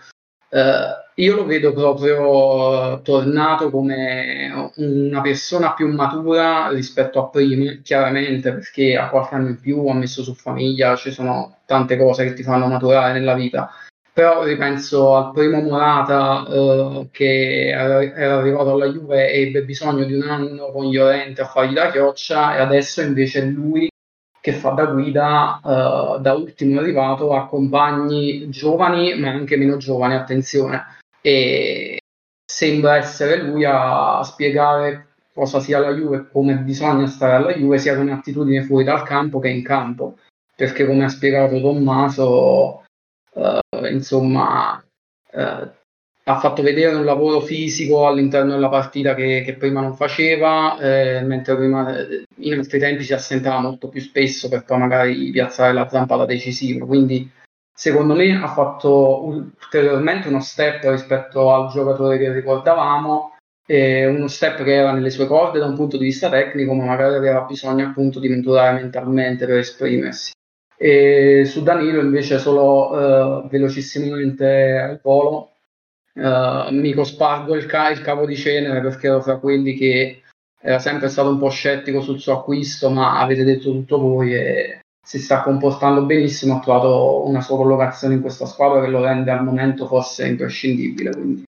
Eh, 0.48 1.00
io 1.16 1.36
lo 1.36 1.46
vedo 1.46 1.74
proprio 1.74 2.94
eh, 2.94 3.02
tornato 3.02 3.70
come 3.70 4.72
una 4.78 5.20
persona 5.20 5.74
più 5.74 5.90
matura 5.94 6.70
rispetto 6.70 7.20
a 7.20 7.28
prima, 7.28 7.82
chiaramente 7.84 8.54
perché 8.54 8.96
ha 8.96 9.10
qualche 9.10 9.36
anno 9.36 9.50
in 9.50 9.60
più, 9.60 9.86
ha 9.88 9.94
messo 9.94 10.24
su 10.24 10.34
famiglia, 10.36 10.96
ci 10.96 11.12
sono 11.12 11.58
tante 11.66 11.98
cose 11.98 12.24
che 12.24 12.34
ti 12.34 12.44
fanno 12.44 12.68
maturare 12.68 13.12
nella 13.12 13.34
vita. 13.34 13.70
Però 14.14 14.44
ripenso 14.46 15.18
al 15.18 15.32
primo 15.34 15.62
Morata 15.62 16.46
eh, 16.48 17.10
che 17.12 17.68
era, 17.68 18.38
arrivato 18.38 18.72
alla 18.72 18.88
Juve 18.88 19.32
e 19.32 19.48
ebbe 19.48 19.64
bisogno 19.64 20.06
di 20.06 20.14
un 20.14 20.24
anno 20.30 20.72
con 20.72 20.90
Llorente 20.90 21.42
a 21.42 21.46
fargli 21.46 21.74
la 21.74 21.92
chioccia 21.92 22.56
e 22.56 22.62
adesso 22.62 23.02
invece 23.02 23.42
è 23.42 23.46
lui 23.46 23.90
che 24.42 24.54
fa 24.54 24.72
da 24.72 24.86
guida 24.86 25.62
eh, 25.64 26.20
da 26.20 26.34
ultimo 26.34 26.80
arrivato 26.80 27.34
a 27.34 27.48
compagni 27.48 28.50
giovani 28.50 29.18
ma 29.18 29.30
anche 29.30 29.56
meno 29.56 29.78
giovani, 29.78 30.16
attenzione. 30.16 30.84
E 31.22 32.00
sembra 32.44 32.98
essere 32.98 33.42
lui 33.44 33.64
a 33.66 34.22
spiegare 34.24 35.12
cosa 35.34 35.60
sia 35.60 35.80
la 35.80 35.94
Juve, 35.94 36.28
come 36.32 36.58
bisogna 36.58 37.08
stare 37.08 37.36
alla 37.36 37.54
Juve, 37.54 37.78
sia 37.78 37.96
con 37.96 38.10
attitudine 38.10 38.64
fuori 38.64 38.84
dal 38.84 39.04
campo 39.04 39.40
che 39.40 39.50
in 39.50 39.64
campo, 39.64 40.18
perché 40.56 40.86
come 40.86 41.06
ha 41.06 41.10
spiegato 41.10 41.62
Tommaso, 41.62 42.84
eh, 43.34 43.60
insomma, 43.92 44.84
eh, 45.32 45.72
ha 46.24 46.38
fatto 46.40 46.62
vedere 46.62 46.96
un 46.96 47.06
lavoro 47.06 47.40
fisico 47.40 48.08
all'interno 48.08 48.52
della 48.52 48.70
partita 48.70 49.16
che, 49.16 49.42
che 49.44 49.56
prima 49.56 49.82
non 49.82 49.96
faceva, 49.96 50.78
eh, 50.78 51.22
mentre 51.22 51.56
prima, 51.56 51.96
in 52.38 52.54
altri 52.54 52.80
tempi 52.80 53.04
si 53.04 53.14
assentava 53.14 53.60
molto 53.60 53.90
più 53.90 54.02
spesso 54.02 54.48
per 54.48 54.64
poi 54.64 54.78
magari 54.78 55.32
piazzare 55.32 55.74
la 55.74 55.88
zampa 55.90 56.18
da 56.18 56.26
decisivo, 56.26 56.86
quindi 56.86 57.30
secondo 57.74 58.14
me 58.14 58.40
ha 58.40 58.48
fatto 58.48 59.26
ulteriormente 59.26 60.28
uno 60.28 60.42
step 60.42 60.84
rispetto 60.84 61.52
al 61.52 61.70
giocatore 61.72 62.20
che 62.20 62.32
ricordavamo, 62.32 63.36
eh, 63.66 64.06
uno 64.06 64.28
step 64.28 64.64
che 64.64 64.74
era 64.74 64.92
nelle 64.92 65.10
sue 65.10 65.26
corde 65.26 65.58
da 65.58 65.66
un 65.66 65.76
punto 65.76 65.98
di 65.98 66.04
vista 66.04 66.30
tecnico, 66.30 66.74
ma 66.74 66.86
magari 66.86 67.16
aveva 67.16 67.42
bisogno 67.42 67.88
appunto 67.88 68.20
di 68.20 68.30
maturare 68.30 68.80
mentalmente 68.80 69.48
per 69.48 69.58
esprimersi. 69.58 70.34
E 70.78 71.46
su 71.46 71.64
Danilo 71.64 72.02
invece 72.02 72.38
solo 72.38 73.44
eh, 73.46 73.48
velocissimamente 73.50 74.78
al 74.78 75.00
volo 75.02 75.51
Uh, 76.14 76.70
mi 76.72 76.94
cospargo 76.94 77.56
il, 77.56 77.66
ca- 77.66 77.90
il, 77.90 78.02
capo 78.02 78.26
di 78.26 78.36
cenere 78.36 78.82
perché 78.82 79.08
ero 79.08 79.22
fra 79.22 79.38
quelli 79.38 79.76
che 79.76 80.24
era 80.60 80.78
sempre 80.78 81.08
stato 81.08 81.30
un 81.30 81.40
po' 81.40 81.50
scettico 81.50 82.02
sul 82.02 82.20
suo 82.20 82.40
acquisto, 82.40 82.90
ma 82.90 83.20
avete 83.20 83.44
detto 83.44 83.72
tutto 83.72 83.98
voi 83.98 84.36
e 84.36 84.82
si 85.04 85.20
sta 85.20 85.42
comportando 85.42 86.06
benissimo, 86.06 86.58
ha 86.58 86.60
trovato 86.60 87.26
una 87.26 87.42
sua 87.42 87.58
collocazione 87.58 88.16
in 88.16 88.22
questa 88.22 88.46
squadra 88.46 88.82
che 88.82 88.88
lo 88.88 89.02
rende 89.02 89.32
al 89.32 89.44
momento 89.44 89.88
forse 89.88 90.28
imprescindibile, 90.28 91.12
quindi 91.12 91.44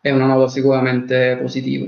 è 0.00 0.10
una 0.10 0.26
nota 0.26 0.48
sicuramente 0.48 1.38
positiva. 1.40 1.86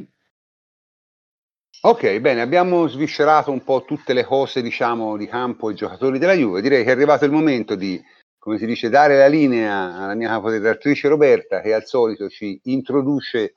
Ok, 1.83 2.19
bene, 2.21 2.43
abbiamo 2.43 2.87
sviscerato 2.89 3.51
un 3.51 3.65
po' 3.65 3.85
tutte 3.87 4.13
le 4.13 4.25
cose, 4.25 4.61
diciamo, 4.61 5.17
di 5.17 5.27
campo 5.27 5.71
e 5.71 5.75
giocatori 5.75 6.19
della 6.19 6.35
Juve. 6.35 6.61
Direi 6.61 6.85
che 6.85 6.91
è 6.91 6.93
arrivato 6.93 7.25
il 7.25 7.31
momento 7.31 7.75
di, 7.75 7.99
come 8.41 8.57
si 8.57 8.65
dice, 8.65 8.89
dare 8.89 9.19
la 9.19 9.27
linea 9.27 9.95
alla 9.95 10.15
mia 10.15 10.29
caporedattrice 10.29 11.09
Roberta, 11.09 11.61
che 11.61 11.75
al 11.75 11.85
solito 11.85 12.31
ci 12.31 12.59
introduce 12.65 13.57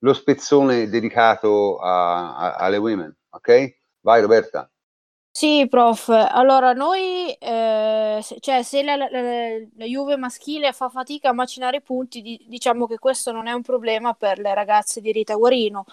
lo 0.00 0.12
spezzone 0.12 0.88
dedicato 0.88 1.78
a, 1.78 2.36
a, 2.36 2.54
alle 2.56 2.76
women. 2.76 3.16
Ok? 3.30 3.76
Vai 4.00 4.20
Roberta. 4.20 4.68
Sì, 5.30 5.66
prof. 5.68 6.08
Allora, 6.08 6.72
noi, 6.72 7.32
eh, 7.34 8.24
cioè, 8.40 8.62
se 8.62 8.82
la, 8.82 8.96
la, 8.96 9.08
la, 9.08 9.84
Juve 9.84 10.16
maschile 10.16 10.72
fa 10.72 10.88
fatica 10.88 11.28
a 11.28 11.32
macinare 11.32 11.80
punti, 11.80 12.20
di, 12.20 12.42
diciamo 12.48 12.86
che 12.86 12.98
questo 12.98 13.32
non 13.32 13.46
è 13.46 13.52
un 13.52 13.62
problema 13.62 14.14
per 14.14 14.38
le 14.38 14.54
ragazze 14.54 15.00
di 15.00 15.12
Rita 15.12 15.34
Guarino, 15.34 15.84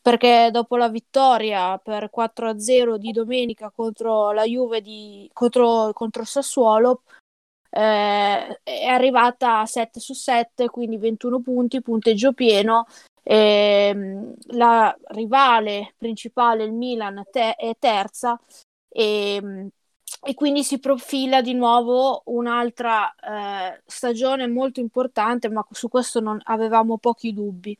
perché 0.00 0.48
dopo 0.52 0.76
la 0.76 0.88
vittoria 0.88 1.76
per 1.78 2.08
4-0 2.16 2.94
di 2.96 3.10
domenica 3.10 3.70
contro 3.74 4.30
la 4.32 4.44
Juve 4.44 4.80
di, 4.80 5.28
contro, 5.32 5.92
contro 5.92 6.24
Sassuolo, 6.24 7.02
eh, 7.76 8.60
è 8.62 8.86
arrivata 8.86 9.60
a 9.60 9.66
7 9.66 9.98
su 9.98 10.12
7, 10.14 10.68
quindi 10.68 10.96
21 10.96 11.40
punti, 11.40 11.82
punteggio 11.82 12.32
pieno. 12.32 12.86
Eh, 13.22 14.32
la 14.48 14.96
rivale 15.08 15.94
principale, 15.96 16.64
il 16.64 16.72
Milan, 16.72 17.24
te- 17.30 17.56
è 17.56 17.74
terza 17.78 18.38
e, 18.88 19.34
ehm, 19.36 19.68
e 20.26 20.34
quindi 20.34 20.62
si 20.62 20.78
profila 20.78 21.40
di 21.42 21.54
nuovo 21.54 22.22
un'altra 22.26 23.12
eh, 23.14 23.82
stagione 23.86 24.46
molto 24.46 24.80
importante, 24.80 25.48
ma 25.48 25.66
su 25.70 25.88
questo 25.88 26.20
non 26.20 26.40
avevamo 26.44 26.98
pochi 26.98 27.32
dubbi. 27.32 27.76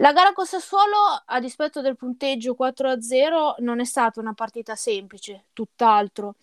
La 0.00 0.12
gara 0.12 0.32
con 0.32 0.46
Sassuolo, 0.46 1.22
a 1.26 1.40
dispetto 1.40 1.80
del 1.82 1.96
punteggio 1.96 2.54
4-0, 2.54 3.56
non 3.58 3.80
è 3.80 3.84
stata 3.84 4.20
una 4.20 4.32
partita 4.32 4.74
semplice, 4.74 5.46
tutt'altro. 5.52 6.36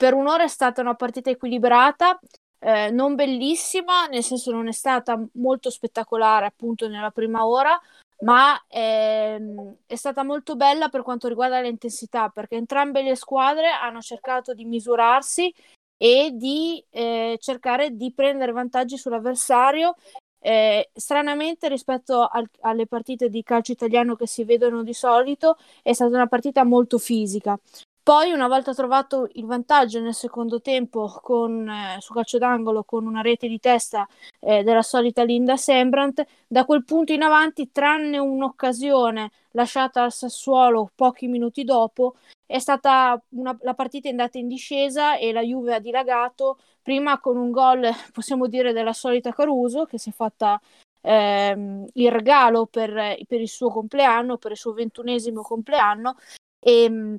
Per 0.00 0.14
un'ora 0.14 0.44
è 0.44 0.48
stata 0.48 0.80
una 0.80 0.94
partita 0.94 1.28
equilibrata, 1.28 2.18
eh, 2.58 2.90
non 2.90 3.14
bellissima, 3.16 4.06
nel 4.06 4.22
senso 4.22 4.50
non 4.50 4.66
è 4.66 4.72
stata 4.72 5.22
molto 5.34 5.68
spettacolare 5.68 6.46
appunto 6.46 6.88
nella 6.88 7.10
prima 7.10 7.46
ora, 7.46 7.78
ma 8.20 8.58
ehm, 8.66 9.76
è 9.84 9.94
stata 9.96 10.24
molto 10.24 10.56
bella 10.56 10.88
per 10.88 11.02
quanto 11.02 11.28
riguarda 11.28 11.60
l'intensità, 11.60 12.30
perché 12.30 12.56
entrambe 12.56 13.02
le 13.02 13.14
squadre 13.14 13.68
hanno 13.68 14.00
cercato 14.00 14.54
di 14.54 14.64
misurarsi 14.64 15.52
e 15.98 16.30
di 16.32 16.82
eh, 16.88 17.36
cercare 17.38 17.94
di 17.94 18.10
prendere 18.14 18.52
vantaggi 18.52 18.96
sull'avversario. 18.96 19.96
Eh, 20.42 20.88
stranamente 20.94 21.68
rispetto 21.68 22.26
al, 22.26 22.48
alle 22.60 22.86
partite 22.86 23.28
di 23.28 23.42
calcio 23.42 23.72
italiano 23.72 24.16
che 24.16 24.26
si 24.26 24.44
vedono 24.44 24.82
di 24.82 24.94
solito 24.94 25.58
è 25.82 25.92
stata 25.92 26.14
una 26.14 26.26
partita 26.26 26.64
molto 26.64 26.96
fisica 26.96 27.60
poi, 28.02 28.32
una 28.32 28.48
volta 28.48 28.72
trovato 28.72 29.28
il 29.34 29.44
vantaggio 29.44 30.00
nel 30.00 30.14
secondo 30.14 30.60
tempo 30.60 31.06
con, 31.22 31.68
eh, 31.68 32.00
su 32.00 32.12
calcio 32.12 32.38
d'angolo 32.38 32.84
con 32.84 33.06
una 33.06 33.20
rete 33.20 33.46
di 33.46 33.60
testa 33.60 34.08
eh, 34.40 34.62
della 34.62 34.82
solita 34.82 35.22
Linda 35.22 35.56
Sembrant, 35.56 36.24
da 36.46 36.64
quel 36.64 36.84
punto 36.84 37.12
in 37.12 37.22
avanti, 37.22 37.70
tranne 37.70 38.18
un'occasione 38.18 39.30
lasciata 39.52 40.02
al 40.02 40.12
Sassuolo 40.12 40.90
pochi 40.94 41.26
minuti 41.26 41.64
dopo, 41.64 42.16
è 42.46 42.58
stata 42.58 43.20
una, 43.30 43.56
la 43.60 43.74
partita 43.74 44.08
è 44.08 44.10
andata 44.10 44.38
in 44.38 44.48
discesa 44.48 45.16
e 45.16 45.32
la 45.32 45.42
Juve 45.42 45.74
ha 45.74 45.78
dilagato, 45.78 46.58
prima 46.82 47.20
con 47.20 47.36
un 47.36 47.50
gol, 47.50 47.88
possiamo 48.12 48.46
dire, 48.48 48.72
della 48.72 48.92
solita 48.92 49.32
Caruso, 49.32 49.84
che 49.84 49.98
si 49.98 50.08
è 50.10 50.12
fatta 50.12 50.60
ehm, 51.02 51.86
il 51.94 52.10
regalo 52.10 52.66
per, 52.66 53.16
per, 53.26 53.40
il 53.40 53.48
suo 53.48 53.70
compleanno, 53.70 54.36
per 54.38 54.52
il 54.52 54.56
suo 54.56 54.72
ventunesimo 54.72 55.42
compleanno, 55.42 56.16
e 56.58 56.82
ehm, 56.84 57.18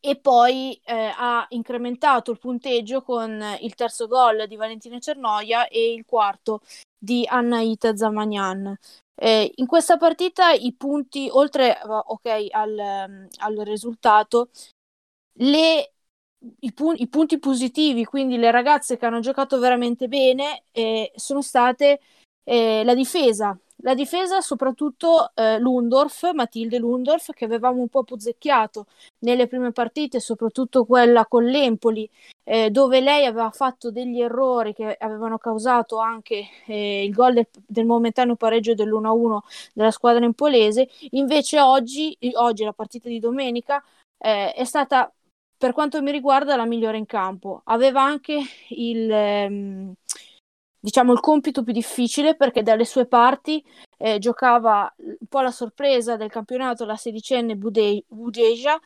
e 0.00 0.16
poi 0.16 0.80
eh, 0.84 1.12
ha 1.16 1.44
incrementato 1.50 2.30
il 2.30 2.38
punteggio 2.38 3.02
con 3.02 3.42
il 3.60 3.74
terzo 3.74 4.06
gol 4.06 4.46
di 4.46 4.56
Valentina 4.56 4.98
Cernoia 4.98 5.66
e 5.68 5.92
il 5.92 6.04
quarto 6.04 6.60
di 6.98 7.26
Annaita 7.28 7.96
Zamagnan. 7.96 8.76
Eh, 9.14 9.52
in 9.56 9.66
questa 9.66 9.96
partita 9.96 10.52
i 10.52 10.72
punti, 10.74 11.28
oltre 11.30 11.78
okay, 11.84 12.48
al, 12.50 12.78
al, 12.78 13.56
risultato, 13.58 14.50
le, 15.38 15.92
i, 16.60 16.72
pu- 16.72 16.94
i, 16.96 17.08
punti 17.08 17.38
positivi, 17.38 18.04
quindi 18.04 18.36
le 18.36 18.50
ragazze 18.50 18.96
che 18.96 19.06
hanno 19.06 19.20
giocato 19.20 19.58
veramente 19.58 20.08
bene, 20.08 20.64
eh, 20.72 21.12
sono 21.14 21.42
state 21.42 22.00
eh, 22.44 22.82
la 22.84 22.94
difesa, 22.94 23.56
la 23.82 23.94
difesa, 23.94 24.40
soprattutto 24.40 25.30
eh, 25.34 25.58
Lundorf, 25.58 26.32
Matilde 26.32 26.78
Lundorf, 26.78 27.32
che 27.32 27.44
avevamo 27.44 27.80
un 27.80 27.88
po' 27.88 28.04
puzzecchiato 28.04 28.86
nelle 29.20 29.46
prime 29.46 29.72
partite, 29.72 30.20
soprattutto 30.20 30.84
quella 30.84 31.26
con 31.26 31.44
l'Empoli, 31.44 32.08
eh, 32.44 32.70
dove 32.70 33.00
lei 33.00 33.26
aveva 33.26 33.50
fatto 33.50 33.90
degli 33.90 34.20
errori 34.20 34.72
che 34.72 34.96
avevano 34.98 35.38
causato 35.38 35.98
anche 35.98 36.46
eh, 36.66 37.04
il 37.04 37.12
gol 37.12 37.34
del, 37.34 37.46
del, 37.66 37.84
momentaneo 37.84 38.36
pareggio 38.36 38.74
dell'1-1 38.74 39.38
della 39.74 39.90
squadra 39.90 40.24
empolese. 40.24 40.88
Invece 41.10 41.60
oggi, 41.60 42.16
oggi 42.34 42.64
la 42.64 42.72
partita 42.72 43.08
di 43.08 43.18
domenica, 43.18 43.82
eh, 44.18 44.52
è 44.52 44.64
stata, 44.64 45.12
per 45.56 45.72
quanto 45.72 46.00
mi 46.02 46.12
riguarda, 46.12 46.56
la 46.56 46.66
migliore 46.66 46.98
in 46.98 47.06
campo. 47.06 47.62
Aveva 47.64 48.02
anche 48.02 48.40
il... 48.68 49.10
Ehm, 49.10 49.94
diciamo 50.82 51.12
il 51.12 51.20
compito 51.20 51.62
più 51.62 51.72
difficile 51.72 52.34
perché 52.34 52.62
dalle 52.62 52.84
sue 52.84 53.06
parti 53.06 53.64
eh, 53.98 54.18
giocava 54.18 54.92
un 54.98 55.26
po' 55.28 55.40
la 55.40 55.52
sorpresa 55.52 56.16
del 56.16 56.28
campionato 56.28 56.84
la 56.84 56.96
sedicenne 56.96 57.56
Budeja 57.56 58.80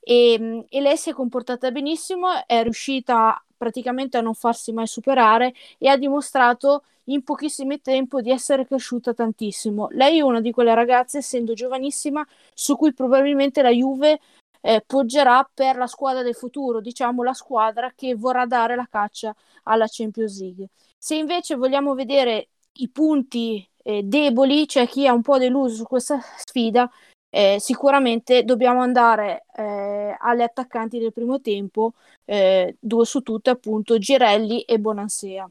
e, 0.00 0.64
e, 0.68 0.80
lei 0.80 0.96
si 0.96 1.10
è 1.10 1.12
comportata 1.12 1.70
benissimo, 1.70 2.28
è 2.46 2.62
riuscita 2.62 3.40
praticamente 3.56 4.16
a 4.16 4.22
non 4.22 4.34
farsi 4.34 4.72
mai 4.72 4.86
superare 4.86 5.52
e 5.78 5.88
ha 5.88 5.96
dimostrato 5.96 6.84
in 7.06 7.22
pochissimo 7.22 7.78
tempo 7.80 8.20
di 8.22 8.30
essere 8.30 8.66
cresciuta 8.66 9.12
tantissimo. 9.12 9.88
Lei 9.90 10.18
è 10.18 10.22
una 10.22 10.40
di 10.40 10.52
quelle 10.52 10.74
ragazze, 10.74 11.18
essendo 11.18 11.52
giovanissima, 11.52 12.26
su 12.54 12.76
cui 12.76 12.94
probabilmente 12.94 13.60
la 13.62 13.70
Juve 13.70 14.20
eh, 14.62 14.82
poggerà 14.86 15.48
per 15.52 15.76
la 15.76 15.86
squadra 15.86 16.22
del 16.22 16.34
futuro, 16.34 16.80
diciamo 16.80 17.22
la 17.22 17.34
squadra 17.34 17.92
che 17.94 18.14
vorrà 18.14 18.46
dare 18.46 18.74
la 18.74 18.88
caccia 18.90 19.34
alla 19.64 19.86
Champions 19.88 20.40
League. 20.40 20.68
Se 21.04 21.16
invece 21.16 21.56
vogliamo 21.56 21.94
vedere 21.94 22.50
i 22.74 22.88
punti 22.88 23.68
eh, 23.82 24.02
deboli, 24.04 24.68
cioè 24.68 24.86
chi 24.86 25.04
è 25.04 25.08
un 25.08 25.20
po' 25.22 25.36
deluso 25.36 25.74
su 25.74 25.82
questa 25.84 26.20
sfida, 26.36 26.88
eh, 27.28 27.56
sicuramente 27.58 28.44
dobbiamo 28.44 28.82
andare 28.82 29.46
eh, 29.56 30.16
alle 30.20 30.44
attaccanti 30.44 30.98
del 31.00 31.12
primo 31.12 31.40
tempo, 31.40 31.94
eh, 32.24 32.76
due 32.78 33.04
su 33.04 33.20
tutte 33.22 33.50
appunto 33.50 33.98
Girelli 33.98 34.62
e 34.62 34.78
Bonansea. 34.78 35.50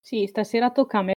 Sì, 0.00 0.26
stasera 0.26 0.70
tocca 0.70 0.98
a 0.98 1.02
me 1.02 1.12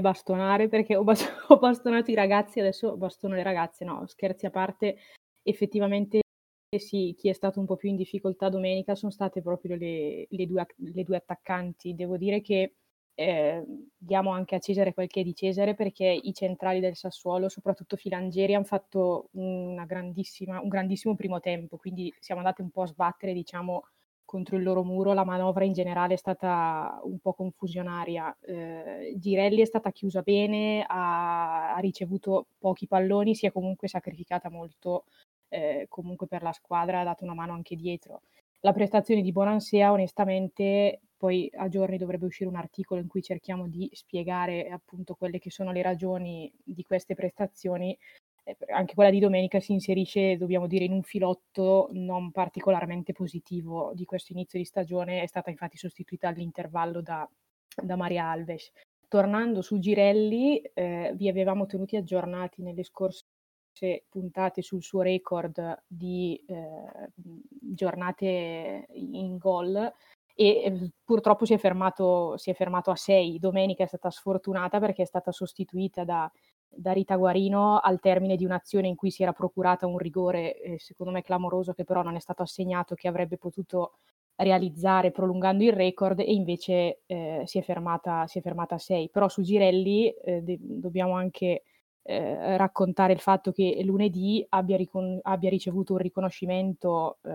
bastonare 0.00 0.68
perché 0.68 0.96
ho, 0.96 1.04
bast- 1.04 1.44
ho 1.48 1.58
bastonato 1.58 2.10
i 2.10 2.14
ragazzi, 2.14 2.60
adesso 2.60 2.96
bastono 2.96 3.34
le 3.34 3.42
ragazze, 3.42 3.84
no, 3.84 4.06
scherzi 4.06 4.46
a 4.46 4.50
parte, 4.50 4.96
effettivamente 5.42 6.22
sì, 6.78 7.14
chi 7.16 7.28
è 7.28 7.32
stato 7.32 7.60
un 7.60 7.66
po' 7.66 7.76
più 7.76 7.88
in 7.88 7.96
difficoltà 7.96 8.48
domenica 8.48 8.94
sono 8.94 9.12
state 9.12 9.42
proprio 9.42 9.76
le, 9.76 10.26
le, 10.28 10.46
due, 10.46 10.66
le 10.76 11.02
due, 11.04 11.16
attaccanti. 11.16 11.94
Devo 11.94 12.16
dire 12.16 12.40
che 12.40 12.74
eh, 13.14 13.64
diamo 13.96 14.30
anche 14.30 14.56
a 14.56 14.58
Cesare 14.58 14.92
quel 14.94 15.08
che 15.08 15.20
è 15.20 15.24
di 15.24 15.34
Cesare 15.34 15.74
perché 15.74 16.06
i 16.06 16.32
centrali 16.34 16.80
del 16.80 16.96
Sassuolo, 16.96 17.48
soprattutto 17.48 17.96
Filangieri, 17.96 18.54
hanno 18.54 18.64
fatto 18.64 19.28
un 19.32 19.82
grandissimo 19.86 21.14
primo 21.16 21.40
tempo, 21.40 21.76
quindi 21.76 22.12
siamo 22.18 22.40
andati 22.40 22.60
un 22.62 22.70
po' 22.70 22.82
a 22.82 22.86
sbattere, 22.86 23.32
diciamo, 23.32 23.84
contro 24.24 24.56
il 24.56 24.62
loro 24.64 24.82
muro. 24.84 25.12
La 25.12 25.24
manovra 25.24 25.64
in 25.64 25.72
generale 25.72 26.14
è 26.14 26.16
stata 26.16 27.00
un 27.04 27.18
po' 27.20 27.34
confusionaria. 27.34 28.36
Eh, 28.40 29.14
Girelli 29.16 29.60
è 29.60 29.64
stata 29.66 29.92
chiusa 29.92 30.22
bene, 30.22 30.84
ha, 30.86 31.74
ha 31.74 31.78
ricevuto 31.78 32.46
pochi 32.58 32.86
palloni, 32.86 33.34
si 33.34 33.46
è 33.46 33.52
comunque 33.52 33.88
sacrificata 33.88 34.50
molto 34.50 35.04
eh, 35.54 35.86
comunque 35.88 36.26
per 36.26 36.42
la 36.42 36.52
squadra 36.52 37.00
ha 37.00 37.04
dato 37.04 37.24
una 37.24 37.34
mano 37.34 37.52
anche 37.52 37.76
dietro. 37.76 38.22
La 38.60 38.72
prestazione 38.72 39.22
di 39.22 39.30
Bonansea, 39.30 39.92
onestamente, 39.92 41.00
poi 41.16 41.50
a 41.54 41.68
giorni 41.68 41.96
dovrebbe 41.96 42.26
uscire 42.26 42.48
un 42.48 42.56
articolo 42.56 43.00
in 43.00 43.06
cui 43.06 43.22
cerchiamo 43.22 43.68
di 43.68 43.88
spiegare 43.92 44.68
appunto 44.68 45.14
quelle 45.14 45.38
che 45.38 45.50
sono 45.50 45.70
le 45.70 45.82
ragioni 45.82 46.52
di 46.64 46.82
queste 46.82 47.14
prestazioni. 47.14 47.96
Eh, 48.42 48.56
anche 48.72 48.94
quella 48.94 49.10
di 49.10 49.20
domenica 49.20 49.60
si 49.60 49.72
inserisce, 49.72 50.36
dobbiamo 50.36 50.66
dire, 50.66 50.84
in 50.84 50.92
un 50.92 51.02
filotto 51.02 51.88
non 51.92 52.30
particolarmente 52.30 53.12
positivo 53.12 53.92
di 53.94 54.04
questo 54.04 54.32
inizio 54.32 54.58
di 54.58 54.64
stagione. 54.64 55.22
È 55.22 55.26
stata 55.26 55.50
infatti 55.50 55.76
sostituita 55.76 56.28
all'intervallo 56.28 57.00
da, 57.00 57.28
da 57.82 57.96
Maria 57.96 58.26
Alves. 58.30 58.72
Tornando 59.08 59.62
su 59.62 59.78
Girelli, 59.78 60.58
eh, 60.74 61.12
vi 61.14 61.28
avevamo 61.28 61.66
tenuti 61.66 61.96
aggiornati 61.96 62.62
nelle 62.62 62.82
scorse 62.82 63.24
puntate 64.08 64.62
sul 64.62 64.82
suo 64.82 65.02
record 65.02 65.82
di 65.86 66.42
eh, 66.46 67.10
giornate 67.60 68.86
in 68.92 69.36
gol 69.38 69.92
e 70.36 70.46
eh, 70.46 70.90
purtroppo 71.04 71.44
si 71.44 71.54
è, 71.54 71.58
fermato, 71.58 72.36
si 72.36 72.50
è 72.50 72.54
fermato 72.54 72.90
a 72.90 72.96
6. 72.96 73.38
Domenica 73.38 73.84
è 73.84 73.86
stata 73.86 74.10
sfortunata 74.10 74.80
perché 74.80 75.02
è 75.02 75.06
stata 75.06 75.30
sostituita 75.30 76.04
da, 76.04 76.30
da 76.68 76.92
Rita 76.92 77.16
Guarino 77.16 77.78
al 77.78 78.00
termine 78.00 78.36
di 78.36 78.44
un'azione 78.44 78.88
in 78.88 78.96
cui 78.96 79.10
si 79.10 79.22
era 79.22 79.32
procurata 79.32 79.86
un 79.86 79.98
rigore, 79.98 80.60
eh, 80.60 80.78
secondo 80.78 81.12
me 81.12 81.22
clamoroso, 81.22 81.72
che 81.72 81.84
però 81.84 82.02
non 82.02 82.16
è 82.16 82.20
stato 82.20 82.42
assegnato, 82.42 82.94
che 82.94 83.08
avrebbe 83.08 83.38
potuto 83.38 83.92
realizzare 84.36 85.12
prolungando 85.12 85.62
il 85.62 85.72
record 85.72 86.18
e 86.18 86.32
invece 86.32 87.02
eh, 87.06 87.42
si, 87.44 87.58
è 87.58 87.62
fermata, 87.62 88.26
si, 88.26 88.38
è 88.38 88.42
fermata, 88.42 88.74
a 88.74 88.78
6. 88.78 89.10
Però 89.10 89.28
su 89.28 89.42
Girelli 89.42 90.10
eh, 90.10 90.42
de- 90.42 90.58
dobbiamo 90.60 91.14
anche 91.14 91.62
eh, 92.06 92.56
raccontare 92.58 93.14
il 93.14 93.20
fatto 93.20 93.50
che 93.50 93.80
lunedì 93.82 94.44
abbia, 94.50 94.76
ricon- 94.76 95.20
abbia 95.22 95.48
ricevuto 95.48 95.94
un 95.94 96.00
riconoscimento 96.00 97.18
eh, 97.22 97.30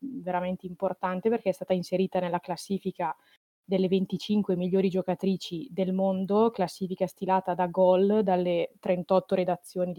veramente 0.00 0.66
importante 0.66 1.28
perché 1.28 1.50
è 1.50 1.52
stata 1.52 1.72
inserita 1.72 2.18
nella 2.18 2.40
classifica 2.40 3.16
delle 3.64 3.86
25 3.86 4.56
migliori 4.56 4.88
giocatrici 4.88 5.68
del 5.70 5.92
mondo, 5.92 6.50
classifica 6.50 7.06
stilata 7.06 7.54
da 7.54 7.68
Gol, 7.68 8.22
dalle 8.24 8.72
38 8.80 9.34
redazioni 9.36 9.94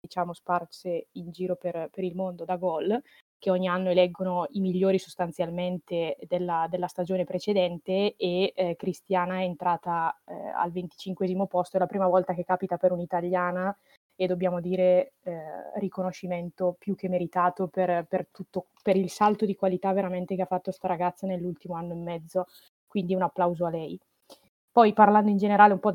diciamo 0.00 0.32
sparse 0.32 1.08
in 1.12 1.30
giro 1.30 1.56
per, 1.56 1.90
per 1.92 2.04
il 2.04 2.14
mondo 2.14 2.44
da 2.44 2.56
Gol, 2.56 2.98
che 3.38 3.50
ogni 3.50 3.68
anno 3.68 3.90
eleggono 3.90 4.46
i 4.50 4.60
migliori 4.60 4.98
sostanzialmente 4.98 6.16
della, 6.26 6.66
della 6.68 6.88
stagione 6.88 7.24
precedente 7.24 8.14
e 8.16 8.52
eh, 8.54 8.76
Cristiana 8.76 9.36
è 9.36 9.42
entrata 9.42 10.20
eh, 10.26 10.34
al 10.34 10.72
25 10.72 11.46
posto, 11.46 11.76
è 11.76 11.80
la 11.80 11.86
prima 11.86 12.08
volta 12.08 12.34
che 12.34 12.44
capita 12.44 12.76
per 12.76 12.92
un'italiana 12.92 13.76
e 14.20 14.26
dobbiamo 14.26 14.60
dire 14.60 15.12
eh, 15.22 15.78
riconoscimento 15.78 16.74
più 16.76 16.96
che 16.96 17.08
meritato 17.08 17.68
per, 17.68 18.04
per, 18.08 18.26
tutto, 18.32 18.66
per 18.82 18.96
il 18.96 19.10
salto 19.10 19.46
di 19.46 19.54
qualità 19.54 19.92
veramente 19.92 20.34
che 20.34 20.42
ha 20.42 20.46
fatto 20.46 20.72
sta 20.72 20.88
ragazza 20.88 21.26
nell'ultimo 21.26 21.74
anno 21.74 21.92
e 21.92 21.96
mezzo, 21.96 22.46
quindi 22.86 23.14
un 23.14 23.22
applauso 23.22 23.64
a 23.64 23.70
lei. 23.70 23.98
Poi 24.72 24.92
parlando 24.92 25.30
in 25.30 25.36
generale 25.36 25.72
un 25.72 25.78
po' 25.78 25.92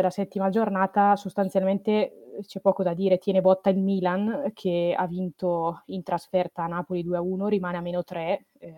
della 0.00 0.12
settima 0.12 0.48
giornata, 0.48 1.16
sostanzialmente 1.16 2.40
c'è 2.46 2.60
poco 2.60 2.82
da 2.82 2.94
dire, 2.94 3.18
tiene 3.18 3.40
botta 3.40 3.70
il 3.70 3.78
Milan 3.78 4.50
che 4.54 4.94
ha 4.96 5.06
vinto 5.06 5.82
in 5.86 6.02
trasferta 6.02 6.64
a 6.64 6.66
Napoli 6.66 7.04
2-1, 7.04 7.46
rimane 7.46 7.76
a 7.76 7.80
meno 7.80 8.02
3, 8.02 8.46
eh, 8.58 8.74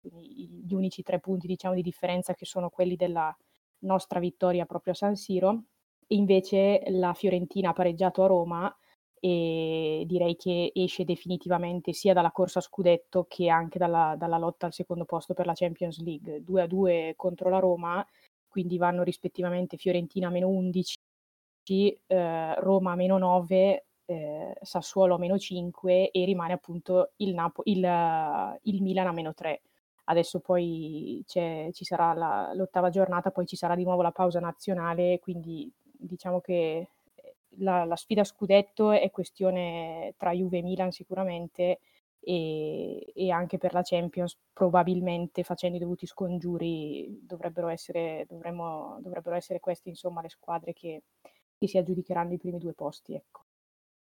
gli 0.00 0.72
unici 0.74 1.02
tre 1.02 1.20
punti 1.20 1.46
diciamo, 1.46 1.74
di 1.74 1.82
differenza 1.82 2.34
che 2.34 2.44
sono 2.44 2.70
quelli 2.70 2.96
della 2.96 3.34
nostra 3.80 4.18
vittoria 4.20 4.66
proprio 4.66 4.92
a 4.92 4.96
San 4.96 5.16
Siro. 5.16 5.62
invece 6.10 6.82
la 6.88 7.12
Fiorentina 7.12 7.70
ha 7.70 7.72
pareggiato 7.74 8.22
a 8.22 8.26
Roma 8.26 8.74
e 9.20 10.04
direi 10.06 10.36
che 10.36 10.70
esce 10.74 11.04
definitivamente 11.04 11.92
sia 11.92 12.14
dalla 12.14 12.30
corsa 12.30 12.60
a 12.60 12.62
scudetto 12.62 13.26
che 13.28 13.48
anche 13.48 13.78
dalla, 13.78 14.14
dalla 14.16 14.38
lotta 14.38 14.66
al 14.66 14.72
secondo 14.72 15.04
posto 15.04 15.34
per 15.34 15.46
la 15.46 15.54
Champions 15.54 16.00
League. 16.00 16.42
2 16.42 16.62
a 16.62 16.66
2 16.66 17.14
contro 17.16 17.50
la 17.50 17.58
Roma, 17.58 18.06
quindi 18.48 18.78
vanno 18.78 19.02
rispettivamente 19.02 19.76
Fiorentina 19.76 20.30
meno 20.30 20.48
11, 20.48 20.96
eh, 22.06 22.54
Roma 22.60 22.94
meno 22.94 23.18
9, 23.18 23.86
eh, 24.06 24.56
Sassuolo 24.62 25.18
meno 25.18 25.38
5 25.38 26.10
e 26.10 26.24
rimane 26.24 26.54
appunto 26.54 27.12
il, 27.16 27.34
Napo- 27.34 27.62
il, 27.64 28.58
il 28.62 28.82
Milan 28.82 29.06
a 29.06 29.12
meno 29.12 29.34
3. 29.34 29.60
Adesso 30.04 30.40
poi 30.40 31.22
ci 31.26 31.72
sarà 31.84 32.14
la, 32.14 32.52
l'ottava 32.54 32.88
giornata, 32.88 33.30
poi 33.30 33.46
ci 33.46 33.56
sarà 33.56 33.74
di 33.74 33.84
nuovo 33.84 34.00
la 34.00 34.10
pausa 34.10 34.40
nazionale, 34.40 35.18
quindi 35.18 35.70
diciamo 35.82 36.40
che 36.40 36.88
la, 37.58 37.84
la 37.84 37.96
sfida 37.96 38.24
scudetto 38.24 38.92
è 38.92 39.10
questione 39.10 40.14
tra 40.16 40.32
Juve 40.32 40.58
e 40.58 40.62
Milan 40.62 40.92
sicuramente 40.92 41.80
e, 42.28 43.10
e, 43.14 43.30
anche 43.30 43.56
per 43.56 43.72
la 43.72 43.80
Champions 43.82 44.36
probabilmente 44.52 45.42
facendo 45.44 45.78
i 45.78 45.80
dovuti 45.80 46.04
scongiuri 46.04 47.20
dovrebbero 47.22 47.68
essere, 47.68 48.26
dovremmo, 48.28 48.98
dovrebbero 49.00 49.34
essere 49.34 49.60
queste 49.60 49.88
insomma 49.88 50.20
le 50.20 50.28
squadre 50.28 50.74
che, 50.74 51.04
che 51.56 51.66
si 51.66 51.78
aggiudicheranno 51.78 52.34
i 52.34 52.38
primi 52.38 52.58
due 52.58 52.74
posti. 52.74 53.14
Ecco. 53.14 53.44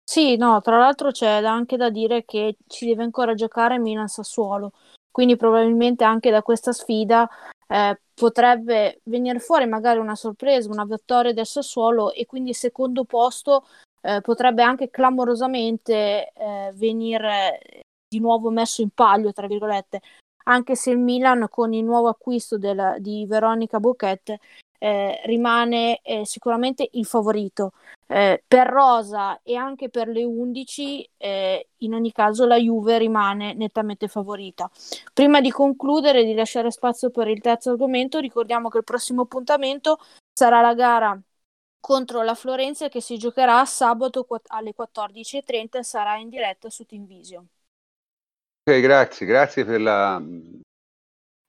Sì, 0.05 0.37
no, 0.37 0.61
tra 0.61 0.77
l'altro 0.77 1.12
c'è 1.12 1.43
anche 1.43 1.79
da 1.79 1.89
dire 1.89 2.27
che 2.27 2.57
ci 2.66 2.85
deve 2.85 3.05
ancora 3.05 3.33
giocare 3.33 3.79
Milan-Sassuolo, 3.79 4.73
quindi 5.11 5.37
probabilmente 5.37 6.05
anche 6.05 6.31
da 6.31 6.43
questa 6.43 6.73
sfida 6.73 7.27
eh, 7.68 7.99
potrebbe 8.12 9.01
venire 9.05 9.39
fuori 9.39 9.66
magari 9.66 9.99
una 9.99 10.14
sorpresa, 10.16 10.68
una 10.68 10.85
vittoria 10.85 11.33
del 11.33 11.47
Sassuolo 11.47 12.12
e 12.12 12.27
quindi 12.27 12.51
il 12.51 12.57
secondo 12.57 13.05
posto 13.05 13.64
eh, 14.03 14.21
potrebbe 14.21 14.62
anche 14.62 14.91
clamorosamente 14.91 16.33
eh, 16.33 16.71
venire 16.75 17.89
di 18.11 18.18
nuovo 18.18 18.50
messo 18.50 18.82
in 18.82 18.90
palio, 18.90 19.32
tra 19.32 19.46
virgolette, 19.46 20.00
anche 20.44 20.74
se 20.74 20.90
il 20.90 20.98
Milan 20.98 21.46
con 21.48 21.72
il 21.72 21.84
nuovo 21.84 22.08
acquisto 22.08 22.58
del, 22.58 22.96
di 22.98 23.24
Veronica 23.26 23.78
Bocchette 23.78 24.40
eh, 24.78 25.20
rimane 25.26 26.00
eh, 26.02 26.26
sicuramente 26.26 26.88
il 26.92 27.06
favorito. 27.06 27.72
Eh, 28.08 28.42
per 28.48 28.66
Rosa 28.66 29.40
e 29.44 29.54
anche 29.54 29.88
per 29.88 30.08
le 30.08 30.24
11, 30.24 31.08
eh, 31.18 31.68
in 31.78 31.94
ogni 31.94 32.11
caso 32.11 32.44
la 32.46 32.56
Juve 32.56 32.98
rimane 32.98 33.54
nettamente 33.54 34.08
favorita. 34.08 34.68
Prima 35.12 35.40
di 35.40 35.50
concludere 35.52 36.22
e 36.22 36.24
di 36.24 36.34
lasciare 36.34 36.72
spazio 36.72 37.11
per 37.11 37.28
il 37.28 37.40
terzo 37.40 37.70
argomento, 37.70 38.18
ricordiamo 38.18 38.68
che 38.68 38.78
il 38.78 38.84
prossimo 38.84 39.22
appuntamento 39.22 39.98
sarà 40.32 40.61
la 40.61 40.74
gara 40.74 41.20
contro 41.78 42.22
la 42.22 42.34
Florenza 42.34 42.88
che 42.88 43.00
si 43.00 43.16
giocherà 43.16 43.64
sabato 43.64 44.26
alle 44.48 44.74
14.30 44.76 45.78
e 45.78 45.84
sarà 45.84 46.16
in 46.16 46.28
diretta 46.28 46.68
su 46.70 46.84
Teamvision. 46.84 47.46
Grazie, 48.79 49.27
grazie 49.27 49.64
per 49.64 49.81
la 49.81 50.23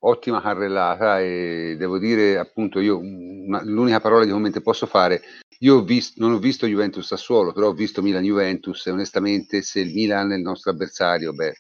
ottima 0.04 0.42
carrellata 0.42 1.20
e 1.20 1.76
devo 1.78 2.00
dire 2.00 2.40
appunto 2.40 2.80
io 2.80 2.98
una, 2.98 3.62
l'unica 3.64 4.00
parola 4.00 4.26
di 4.26 4.32
commento 4.32 4.62
posso 4.62 4.88
fare 4.88 5.22
io 5.60 5.76
ho 5.76 5.84
visto, 5.84 6.20
non 6.20 6.34
ho 6.34 6.40
visto 6.40 6.66
Juventus 6.66 7.06
Sassuolo 7.06 7.54
però 7.54 7.68
ho 7.68 7.74
visto 7.74 8.02
Milan 8.02 8.24
Juventus 8.24 8.88
e 8.88 8.92
onestamente 8.92 9.62
se 9.62 9.82
il 9.82 9.94
Milan 9.94 10.32
è 10.32 10.36
il 10.36 10.42
nostro 10.42 10.72
avversario 10.72 11.34
beh 11.34 11.54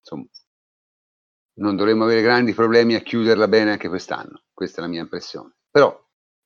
insomma 0.00 0.26
non 1.58 1.76
dovremmo 1.76 2.04
avere 2.04 2.22
grandi 2.22 2.54
problemi 2.54 2.94
a 2.94 3.00
chiuderla 3.00 3.46
bene 3.46 3.72
anche 3.72 3.88
quest'anno 3.88 4.44
questa 4.54 4.78
è 4.78 4.84
la 4.84 4.90
mia 4.90 5.02
impressione. 5.02 5.56
Però 5.70 5.94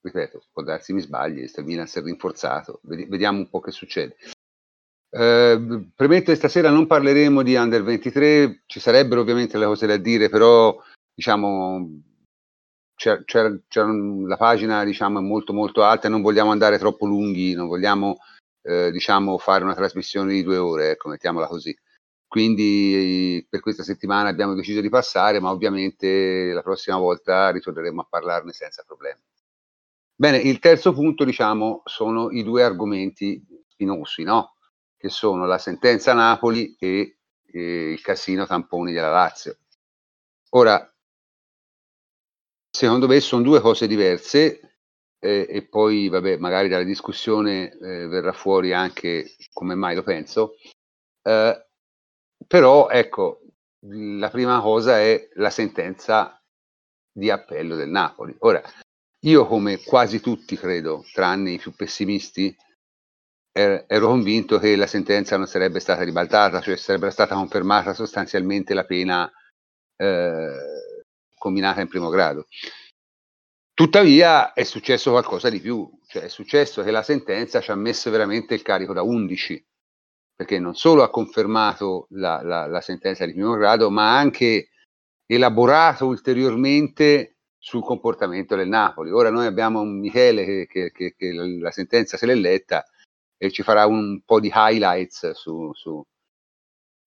ripeto 0.01 0.47
può 0.53 0.63
darsi 0.63 0.93
mi 0.93 1.01
sbagli 1.01 1.41
il 1.41 1.65
Milan 1.65 1.87
si 1.87 1.99
è 2.01 2.03
rinforzato 2.03 2.81
vediamo 2.83 3.39
un 3.39 3.49
po' 3.49 3.61
che 3.61 3.71
succede 3.71 4.17
eh, 5.19 5.89
premetto 5.95 6.31
che 6.31 6.37
stasera 6.37 6.69
non 6.71 6.87
parleremo 6.87 7.43
di 7.43 7.55
Under 7.55 7.83
23, 7.83 8.65
ci 8.67 8.81
sarebbero 8.81 9.23
ovviamente 9.23 9.57
le 9.57 9.65
cose 9.65 9.87
da 9.87 9.97
dire, 9.97 10.29
però 10.29 10.79
diciamo 11.15 12.03
c'è, 12.95 13.25
c'è, 13.25 13.61
c'è 13.67 13.83
la 13.83 14.37
pagina 14.37 14.85
diciamo, 14.85 15.19
è 15.19 15.23
molto 15.23 15.53
molto 15.55 15.83
alta 15.83 16.07
e 16.09 16.11
non 16.11 16.21
vogliamo 16.23 16.51
andare 16.51 16.79
troppo 16.79 17.07
lunghi, 17.07 17.55
non 17.55 17.67
vogliamo 17.67 18.19
eh, 18.63 18.91
diciamo, 18.91 19.39
fare 19.39 19.65
una 19.65 19.75
trasmissione 19.75 20.33
di 20.33 20.43
due 20.43 20.59
ore, 20.59 20.91
ecco, 20.91 21.09
mettiamola 21.09 21.47
così. 21.47 21.75
Quindi 22.27 23.47
per 23.49 23.61
questa 23.61 23.85
settimana 23.85 24.29
abbiamo 24.29 24.55
deciso 24.55 24.81
di 24.81 24.89
passare, 24.89 25.41
ma 25.41 25.51
ovviamente 25.51 26.53
la 26.53 26.63
prossima 26.63 26.99
volta 26.99 27.51
ritorneremo 27.51 28.03
a 28.03 28.07
parlarne 28.09 28.53
senza 28.53 28.83
problemi. 28.85 29.21
Bene, 30.15 30.39
il 30.39 30.59
terzo 30.59 30.93
punto, 30.93 31.25
diciamo, 31.25 31.83
sono 31.85 32.31
i 32.31 32.43
due 32.43 32.63
argomenti 32.65 33.43
spinosi, 33.69 34.23
no? 34.25 34.56
Che 34.97 35.09
sono 35.09 35.47
la 35.47 35.59
sentenza 35.59 36.13
Napoli 36.13 36.77
e, 36.79 37.19
e 37.45 37.93
il 37.93 38.01
casino 38.01 38.47
tamponi 38.47 38.93
della 38.93 39.11
Lazio. 39.11 39.59
Ora, 40.51 40.93
secondo 42.71 43.07
me 43.07 43.21
sono 43.21 43.43
due 43.43 43.61
cose 43.61 43.87
diverse 43.87 44.79
eh, 45.19 45.47
e 45.49 45.67
poi, 45.67 46.09
vabbè, 46.09 46.37
magari 46.37 46.69
dalla 46.69 46.85
discussione 46.85 47.73
eh, 47.73 48.07
verrà 48.07 48.33
fuori 48.33 48.73
anche 48.73 49.35
come 49.53 49.75
mai 49.75 49.95
lo 49.95 50.03
penso. 50.03 50.57
Eh, 51.23 51.67
però, 52.47 52.89
ecco, 52.89 53.41
la 53.89 54.31
prima 54.31 54.61
cosa 54.61 55.01
è 55.01 55.29
la 55.35 55.51
sentenza 55.51 56.41
di 57.13 57.31
appello 57.31 57.77
del 57.77 57.89
Napoli. 57.89 58.35
Ora, 58.41 58.63
io 59.21 59.47
come 59.47 59.83
quasi 59.83 60.21
tutti 60.21 60.57
credo, 60.57 61.05
tranne 61.13 61.53
i 61.53 61.59
più 61.59 61.75
pessimisti, 61.75 62.55
ero 63.57 64.09
convinto 64.09 64.59
che 64.59 64.77
la 64.77 64.87
sentenza 64.87 65.39
non 65.39 65.47
sarebbe 65.47 65.81
stata 65.81 66.03
ribaltata, 66.03 66.61
cioè 66.61 66.77
sarebbe 66.77 67.11
stata 67.11 67.35
confermata 67.35 67.95
sostanzialmente 67.95 68.75
la 68.75 68.85
pena 68.85 69.31
eh, 69.97 70.51
combinata 71.35 71.81
in 71.81 71.89
primo 71.89 72.11
grado. 72.11 72.49
Tuttavia 73.73 74.53
è 74.53 74.63
successo 74.63 75.11
qualcosa 75.11 75.49
di 75.49 75.61
più, 75.61 75.91
cioè 76.07 76.25
è 76.25 76.29
successo 76.29 76.83
che 76.83 76.91
la 76.91 77.03
sentenza 77.03 77.61
ci 77.61 77.71
ha 77.71 77.75
messo 77.75 78.11
veramente 78.11 78.53
il 78.53 78.61
carico 78.61 78.93
da 78.93 79.03
11, 79.03 79.67
perché 80.35 80.59
non 80.59 80.75
solo 80.75 81.03
ha 81.03 81.11
confermato 81.11 82.09
la, 82.11 82.43
la, 82.43 82.67
la 82.67 82.81
sentenza 82.83 83.25
di 83.25 83.33
primo 83.33 83.55
grado, 83.55 83.91
ma 83.91 84.13
ha 84.13 84.19
anche 84.19 84.69
elaborato 85.25 86.07
ulteriormente 86.07 87.39
sul 87.59 87.83
comportamento 87.83 88.55
del 88.55 88.69
Napoli. 88.69 89.11
Ora 89.11 89.31
noi 89.31 89.47
abbiamo 89.47 89.81
un 89.81 89.99
Michele 89.99 90.45
che, 90.45 90.67
che, 90.67 90.93
che, 90.93 91.15
che 91.17 91.33
la 91.33 91.71
sentenza 91.71 92.19
se 92.19 92.27
l'è 92.27 92.35
letta, 92.35 92.85
e 93.39 93.51
ci 93.51 93.63
farà 93.63 93.87
un 93.87 94.23
po' 94.25 94.41
di 94.41 94.51
highlights 94.53 95.33
su, 95.33 95.73
su, 95.75 96.03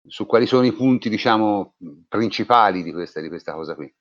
su 0.08 0.26
quali 0.26 0.46
sono 0.46 0.66
i 0.66 0.74
punti, 0.74 1.10
diciamo, 1.10 1.76
principali 2.08 2.84
di 2.84 2.92
questa, 2.92 3.22
di 3.22 3.30
questa 3.30 3.54
cosa 3.54 3.76
qui. 3.76 3.94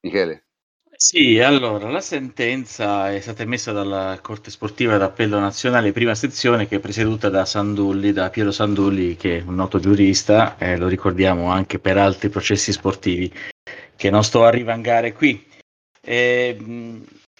Michele. 0.00 0.46
Sì, 0.94 1.40
allora 1.40 1.90
la 1.90 2.00
sentenza 2.00 3.12
è 3.12 3.18
stata 3.20 3.42
emessa 3.42 3.72
dalla 3.72 4.18
Corte 4.22 4.50
Sportiva 4.50 4.98
d'Appello 4.98 5.38
Nazionale, 5.38 5.90
prima 5.90 6.14
sezione, 6.14 6.68
che 6.68 6.76
è 6.76 6.80
presieduta 6.80 7.28
da 7.28 7.44
Sandulli, 7.44 8.12
da 8.12 8.30
Piero 8.30 8.52
Sandulli, 8.52 9.16
che 9.16 9.38
è 9.38 9.42
un 9.42 9.54
noto 9.54 9.80
giurista, 9.80 10.56
eh, 10.58 10.76
lo 10.76 10.86
ricordiamo 10.86 11.50
anche 11.50 11.78
per 11.78 11.96
altri 11.96 12.28
processi 12.28 12.72
sportivi, 12.72 13.32
che 13.96 14.10
non 14.10 14.22
sto 14.22 14.44
a 14.44 14.50
rivangare 14.50 15.12
qui. 15.12 15.44
Eh, 16.00 16.56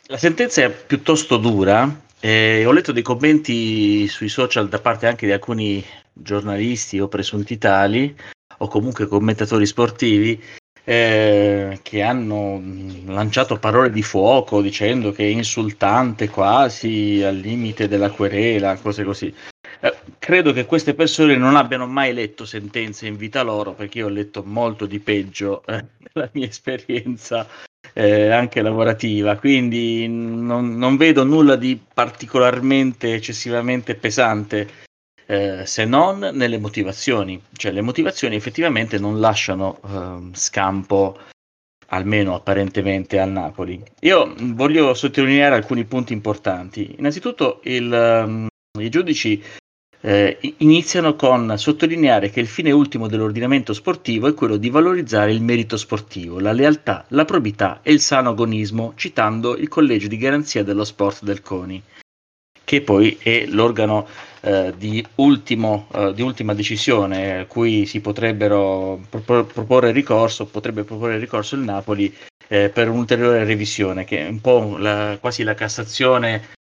la 0.07 0.17
sentenza 0.17 0.63
è 0.63 0.71
piuttosto 0.71 1.37
dura, 1.37 1.89
eh, 2.25 2.65
ho 2.65 2.71
letto 2.71 2.93
dei 2.93 3.03
commenti 3.03 4.07
sui 4.07 4.29
social 4.29 4.69
da 4.69 4.79
parte 4.79 5.09
anche 5.09 5.27
di 5.27 5.33
alcuni 5.33 5.85
giornalisti 6.13 7.01
o 7.01 7.09
presunti 7.09 7.59
tali, 7.59 8.15
o 8.59 8.69
comunque 8.69 9.09
commentatori 9.09 9.67
sportivi, 9.67 10.41
eh, 10.85 11.81
che 11.83 12.03
hanno 12.03 12.63
lanciato 13.07 13.59
parole 13.59 13.91
di 13.91 14.03
fuoco 14.03 14.63
dicendo 14.63 15.11
che 15.11 15.25
è 15.25 15.29
insultante 15.29 16.29
quasi 16.29 17.25
al 17.25 17.37
limite 17.37 17.89
della 17.89 18.11
querela, 18.11 18.77
cose 18.77 19.03
così. 19.03 19.35
Eh, 19.81 19.95
credo 20.21 20.53
che 20.53 20.65
queste 20.65 20.95
persone 20.95 21.37
non 21.37 21.57
abbiano 21.57 21.89
mai 21.89 22.13
letto 22.13 22.45
sentenze 22.45 23.09
in 23.09 23.17
vita 23.17 23.43
loro, 23.43 23.73
perché 23.73 23.99
io 23.99 24.07
ho 24.07 24.11
letto 24.11 24.45
molto 24.45 24.87
di 24.87 25.01
peggio 25.01 25.65
eh, 25.67 25.85
nella 26.15 26.31
mia 26.35 26.47
esperienza 26.47 27.49
eh, 27.93 28.31
anche 28.31 28.63
lavorativa, 28.63 29.37
quindi 29.37 30.07
non, 30.09 30.77
non, 30.77 30.97
vedo 30.97 31.25
nulla 31.25 31.57
di 31.57 31.79
particolarmente 31.93 33.15
eccessivamente 33.15 33.95
pesante. 33.95 34.81
Eh, 35.27 35.65
se 35.65 35.85
non 35.85 36.19
nelle 36.19 36.59
motivazioni, 36.59 37.41
cioè 37.53 37.73
le 37.73 37.81
motivazioni 37.81 38.35
effettivamente 38.35 38.99
non 38.99 39.21
lasciano 39.21 39.81
eh, 39.85 40.37
scampo, 40.37 41.19
almeno 41.89 42.35
apparentemente, 42.35 43.19
al 43.19 43.31
Napoli. 43.31 43.83
Io 44.01 44.35
voglio 44.37 44.95
sottolineare 44.95 45.55
alcuni 45.55 45.85
punti 45.85 46.13
importanti. 46.13 46.97
Innanzitutto, 46.99 47.61
il, 47.65 48.25
um, 48.27 48.47
i 48.81 48.89
giudici 48.89 49.43
eh, 50.03 50.39
iniziano 50.59 51.15
con 51.15 51.55
sottolineare 51.57 52.31
che 52.31 52.41
il 52.41 52.49
fine 52.49 52.73
ultimo 52.73 53.07
dell'ordinamento 53.07 53.73
sportivo 53.73 54.27
è 54.27 54.35
quello 54.35 54.57
di 54.57 54.69
valorizzare 54.69 55.33
il 55.33 55.43
merito 55.43 55.77
sportivo, 55.77 56.41
la 56.41 56.53
lealtà, 56.53 57.05
la 57.09 57.25
probità 57.25 57.81
e 57.83 57.93
il 57.93 58.01
sano 58.01 58.31
agonismo, 58.31 58.95
citando 58.97 59.57
il 59.57 59.69
collegio 59.69 60.09
di 60.09 60.17
garanzia 60.17 60.65
dello 60.65 60.85
sport 60.85 61.23
del 61.23 61.41
CONI, 61.41 61.83
che 62.65 62.81
poi 62.81 63.17
è 63.21 63.47
l'organo 63.47 64.09
eh, 64.41 64.75
di, 64.77 65.05
ultimo, 65.17 65.87
eh, 65.95 66.13
di, 66.13 66.23
ultima 66.23 66.53
decisione 66.53 67.39
a 67.39 67.47
cui 67.47 67.87
si 67.87 68.01
potrebbero 68.01 69.01
proporre 69.09 69.93
ricorso, 69.93 70.47
potrebbe 70.47 70.83
proporre 70.83 71.19
ricorso 71.19 71.55
il 71.55 71.63
Napoli 71.63 72.13
eh, 72.49 72.71
per 72.71 72.89
un'ulteriore 72.89 73.45
revisione, 73.45 74.05
che 74.05 74.27
è 74.27 74.29
un 74.29 74.41
po' 74.41 74.77
la, 74.79 75.17
quasi 75.21 75.45
la 75.45 75.55
Cassazione 75.55 76.61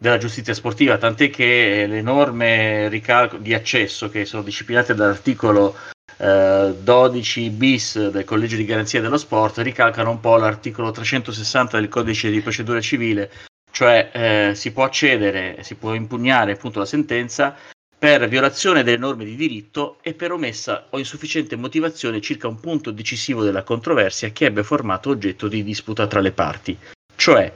della 0.00 0.16
giustizia 0.16 0.54
sportiva, 0.54 0.96
tant'è 0.96 1.28
che 1.28 1.84
le 1.86 2.00
norme 2.00 2.88
di 2.90 3.52
accesso 3.52 4.08
che 4.08 4.24
sono 4.24 4.42
disciplinate 4.42 4.94
dall'articolo 4.94 5.76
eh, 6.16 6.74
12 6.80 7.50
bis 7.50 8.08
del 8.08 8.24
collegio 8.24 8.56
di 8.56 8.64
garanzia 8.64 9.02
dello 9.02 9.18
sport 9.18 9.58
ricalcano 9.58 10.08
un 10.08 10.20
po' 10.20 10.38
l'articolo 10.38 10.90
360 10.90 11.78
del 11.78 11.90
codice 11.90 12.30
di 12.30 12.40
procedura 12.40 12.80
civile 12.80 13.30
cioè 13.70 14.10
eh, 14.12 14.54
si 14.54 14.72
può 14.72 14.84
accedere, 14.84 15.58
si 15.62 15.74
può 15.74 15.94
impugnare 15.94 16.52
appunto 16.52 16.78
la 16.78 16.86
sentenza 16.86 17.54
per 17.98 18.26
violazione 18.28 18.82
delle 18.82 18.96
norme 18.96 19.24
di 19.24 19.36
diritto 19.36 19.98
e 20.00 20.14
per 20.14 20.32
omessa 20.32 20.86
o 20.90 20.98
insufficiente 20.98 21.56
motivazione 21.56 22.22
circa 22.22 22.48
un 22.48 22.58
punto 22.58 22.90
decisivo 22.90 23.42
della 23.44 23.62
controversia 23.62 24.30
che 24.30 24.46
abbia 24.46 24.62
formato 24.62 25.10
oggetto 25.10 25.48
di 25.48 25.62
disputa 25.62 26.06
tra 26.06 26.20
le 26.20 26.32
parti. 26.32 26.76
Cioè, 27.14 27.52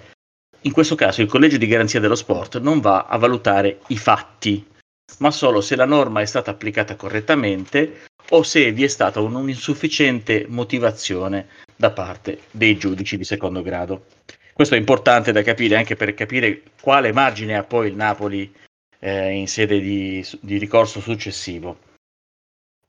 in 0.65 0.73
questo 0.73 0.95
caso 0.95 1.21
il 1.21 1.29
collegio 1.29 1.59
di 1.59 1.67
garanzia 1.67 2.01
dello 2.01 2.15
sport 2.15 2.59
non 2.59 2.81
va 2.81 3.07
a 3.07 3.17
valutare 3.19 3.81
i 3.89 3.97
fatti, 3.97 4.67
ma 5.19 5.31
solo 5.31 5.61
se 5.61 5.77
la 5.77 5.85
norma 5.85 6.21
è 6.21 6.27
stata 6.27 6.51
applicata 6.51 6.97
correttamente 6.97 8.07
o 8.31 8.43
se 8.43 8.73
vi 8.73 8.85
è 8.85 8.89
stata 8.89 9.21
un'insufficiente 9.21 10.47
motivazione 10.49 11.49
da 11.77 11.91
parte 11.91 12.41
dei 12.51 12.79
giudici 12.79 13.17
di 13.17 13.25
secondo 13.25 13.62
grado. 13.62 14.07
Questo 14.55 14.75
è 14.75 14.79
importante 14.79 15.33
da 15.33 15.43
capire 15.43 15.77
anche 15.77 15.97
per 15.97 16.15
capire 16.15 16.62
quale 16.81 17.12
margine 17.12 17.57
ha 17.57 17.65
poi 17.65 17.89
il 17.89 17.97
Napoli 17.97 18.53
eh, 19.01 19.31
in 19.33 19.49
sede 19.49 19.81
di, 19.81 20.25
di 20.41 20.59
ricorso 20.59 21.01
successivo. 21.01 21.79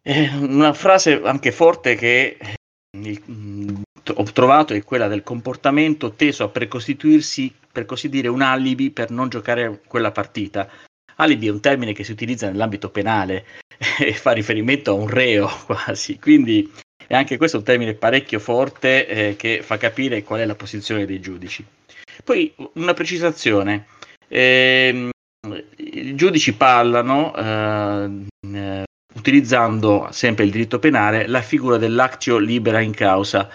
Eh, 0.01 0.29
una 0.35 0.73
frase 0.73 1.19
anche 1.23 1.51
forte 1.51 1.95
che 1.95 2.37
eh, 2.39 3.84
ho 4.13 4.23
trovato 4.23 4.73
è 4.73 4.83
quella 4.83 5.07
del 5.07 5.23
comportamento 5.23 6.13
teso 6.13 6.43
a 6.43 6.49
precostituirsi, 6.49 7.53
per 7.71 7.85
così 7.85 8.09
dire, 8.09 8.27
un 8.27 8.41
alibi 8.41 8.91
per 8.91 9.11
non 9.11 9.29
giocare 9.29 9.81
quella 9.87 10.11
partita. 10.11 10.69
Alibi 11.17 11.47
è 11.47 11.51
un 11.51 11.61
termine 11.61 11.93
che 11.93 12.03
si 12.03 12.11
utilizza 12.11 12.47
nell'ambito 12.47 12.89
penale 12.89 13.45
e 13.99 14.13
fa 14.13 14.31
riferimento 14.31 14.91
a 14.91 14.95
un 14.95 15.07
reo 15.07 15.49
quasi, 15.65 16.19
quindi 16.19 16.69
e 17.07 17.15
anche 17.15 17.37
questo 17.37 17.57
è 17.57 17.59
un 17.59 17.65
termine 17.65 17.93
parecchio 17.93 18.39
forte 18.39 19.07
eh, 19.07 19.35
che 19.35 19.61
fa 19.61 19.77
capire 19.77 20.23
qual 20.23 20.39
è 20.39 20.45
la 20.45 20.55
posizione 20.55 21.05
dei 21.05 21.19
giudici. 21.19 21.65
Poi 22.23 22.53
una 22.73 22.93
precisazione. 22.93 23.87
Eh, 24.27 25.09
I 25.77 26.15
giudici 26.15 26.53
parlano 26.55 27.35
eh, 27.35 28.25
eh, 28.53 28.83
utilizzando 29.13 30.07
sempre 30.11 30.45
il 30.45 30.51
diritto 30.51 30.79
penale 30.79 31.27
la 31.27 31.41
figura 31.41 31.77
dell'actio 31.77 32.37
libera 32.37 32.79
in 32.79 32.93
causa. 32.93 33.49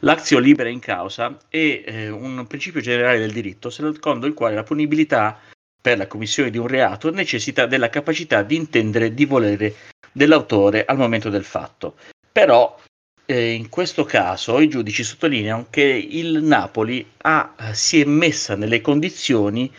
L'actio 0.00 0.38
libera 0.38 0.68
in 0.68 0.78
causa 0.78 1.38
è 1.48 1.82
eh, 1.84 2.10
un 2.10 2.46
principio 2.46 2.80
generale 2.80 3.18
del 3.18 3.32
diritto 3.32 3.70
secondo 3.70 4.26
il 4.26 4.34
quale 4.34 4.54
la 4.54 4.62
punibilità 4.62 5.38
per 5.80 5.96
la 5.96 6.06
commissione 6.06 6.50
di 6.50 6.58
un 6.58 6.66
reato 6.66 7.10
necessita 7.10 7.64
della 7.64 7.88
capacità 7.88 8.42
di 8.42 8.56
intendere 8.56 9.14
di 9.14 9.24
volere 9.24 9.74
dell'autore 10.12 10.84
al 10.84 10.98
momento 10.98 11.30
del 11.30 11.44
fatto. 11.44 11.94
Però 12.30 12.78
eh, 13.24 13.52
in 13.52 13.68
questo 13.68 14.04
caso 14.04 14.60
i 14.60 14.68
giudici 14.68 15.02
sottolineano 15.02 15.68
che 15.70 15.82
il 15.82 16.42
Napoli 16.42 17.08
ha, 17.18 17.54
eh, 17.58 17.74
si 17.74 18.00
è 18.00 18.04
messa 18.04 18.54
nelle 18.54 18.80
condizioni 18.80 19.72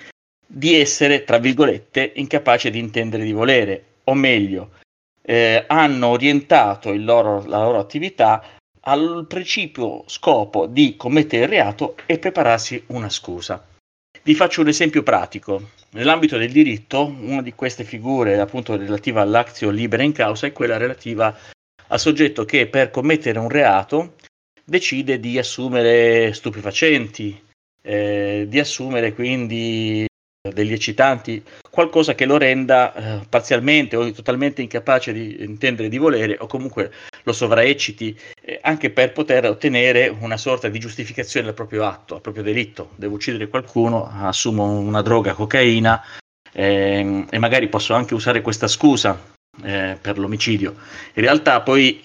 di 0.46 0.76
essere, 0.76 1.26
tra 1.26 1.38
virgolette, 1.38 2.14
incapace 2.16 2.70
di 2.70 2.80
intendere 2.80 3.24
di 3.24 3.34
volere, 3.34 3.84
o 4.06 4.14
meglio, 4.14 4.72
eh, 5.22 5.66
hanno 5.68 6.08
orientato 6.08 6.94
loro, 6.94 7.46
la 7.46 7.62
loro 7.62 7.80
attività 7.80 8.57
al 8.88 9.26
principio 9.28 10.04
scopo 10.08 10.66
di 10.66 10.96
commettere 10.96 11.44
il 11.44 11.50
reato 11.50 11.96
e 12.06 12.20
prepararsi 12.20 12.82
una 12.88 13.10
scusa. 13.10 13.66
Vi 14.24 14.34
faccio 14.34 14.62
un 14.62 14.70
esempio 14.70 15.04
pratico. 15.04 15.72
Nell'ambito 15.92 16.38
del 16.38 16.52
diritto, 16.52 17.06
una 17.06 17.42
di 17.42 17.54
queste 17.54 17.84
figure, 17.84 18.40
appunto 18.40 18.78
relativa 18.78 19.22
all'actio 19.22 19.70
libera 19.70 20.04
in 20.04 20.14
causa, 20.14 20.48
è 20.48 20.54
quella 20.54 20.78
relativa 20.78 21.36
al 21.88 22.00
soggetto 22.00 22.46
che 22.46 22.68
per 22.68 22.90
commettere 22.90 23.40
un 23.40 23.50
reato 23.50 24.16
decide 24.64 25.20
di 25.20 25.38
assumere 25.38 26.34
stupefacenti, 26.34 27.42
eh, 27.82 28.46
di 28.48 28.60
assumere 28.60 29.14
quindi 29.14 30.06
degli 30.54 30.74
eccitanti, 30.74 31.44
qualcosa 31.70 32.16
che 32.16 32.26
lo 32.26 32.38
renda 32.38 32.94
eh, 32.94 33.26
parzialmente 33.28 33.96
o 33.96 34.12
totalmente 34.12 34.62
incapace 34.62 35.12
di 35.12 35.44
intendere 35.44 35.90
di 35.90 35.98
volere 35.98 36.38
o 36.40 36.48
comunque 36.48 36.92
lo 37.28 37.34
sovraecciti, 37.34 38.18
eh, 38.42 38.60
anche 38.62 38.90
per 38.90 39.12
poter 39.12 39.46
ottenere 39.46 40.08
una 40.08 40.38
sorta 40.38 40.70
di 40.70 40.80
giustificazione 40.80 41.48
del 41.48 41.56
proprio 41.56 41.86
atto, 41.86 42.14
del 42.14 42.24
proprio 42.24 42.44
delitto. 42.44 42.92
Devo 42.96 43.16
uccidere 43.16 43.50
qualcuno, 43.50 44.10
assumo 44.10 44.80
una 44.80 45.02
droga, 45.02 45.34
cocaina 45.34 46.02
ehm, 46.54 47.28
e 47.30 47.38
magari 47.38 47.68
posso 47.68 47.94
anche 47.94 48.14
usare 48.14 48.42
questa 48.42 48.68
scusa 48.68 49.36
eh, 49.64 49.98
per 50.02 50.18
l'omicidio. 50.18 50.76
In 51.16 51.24
realtà 51.24 51.62
poi 51.62 52.02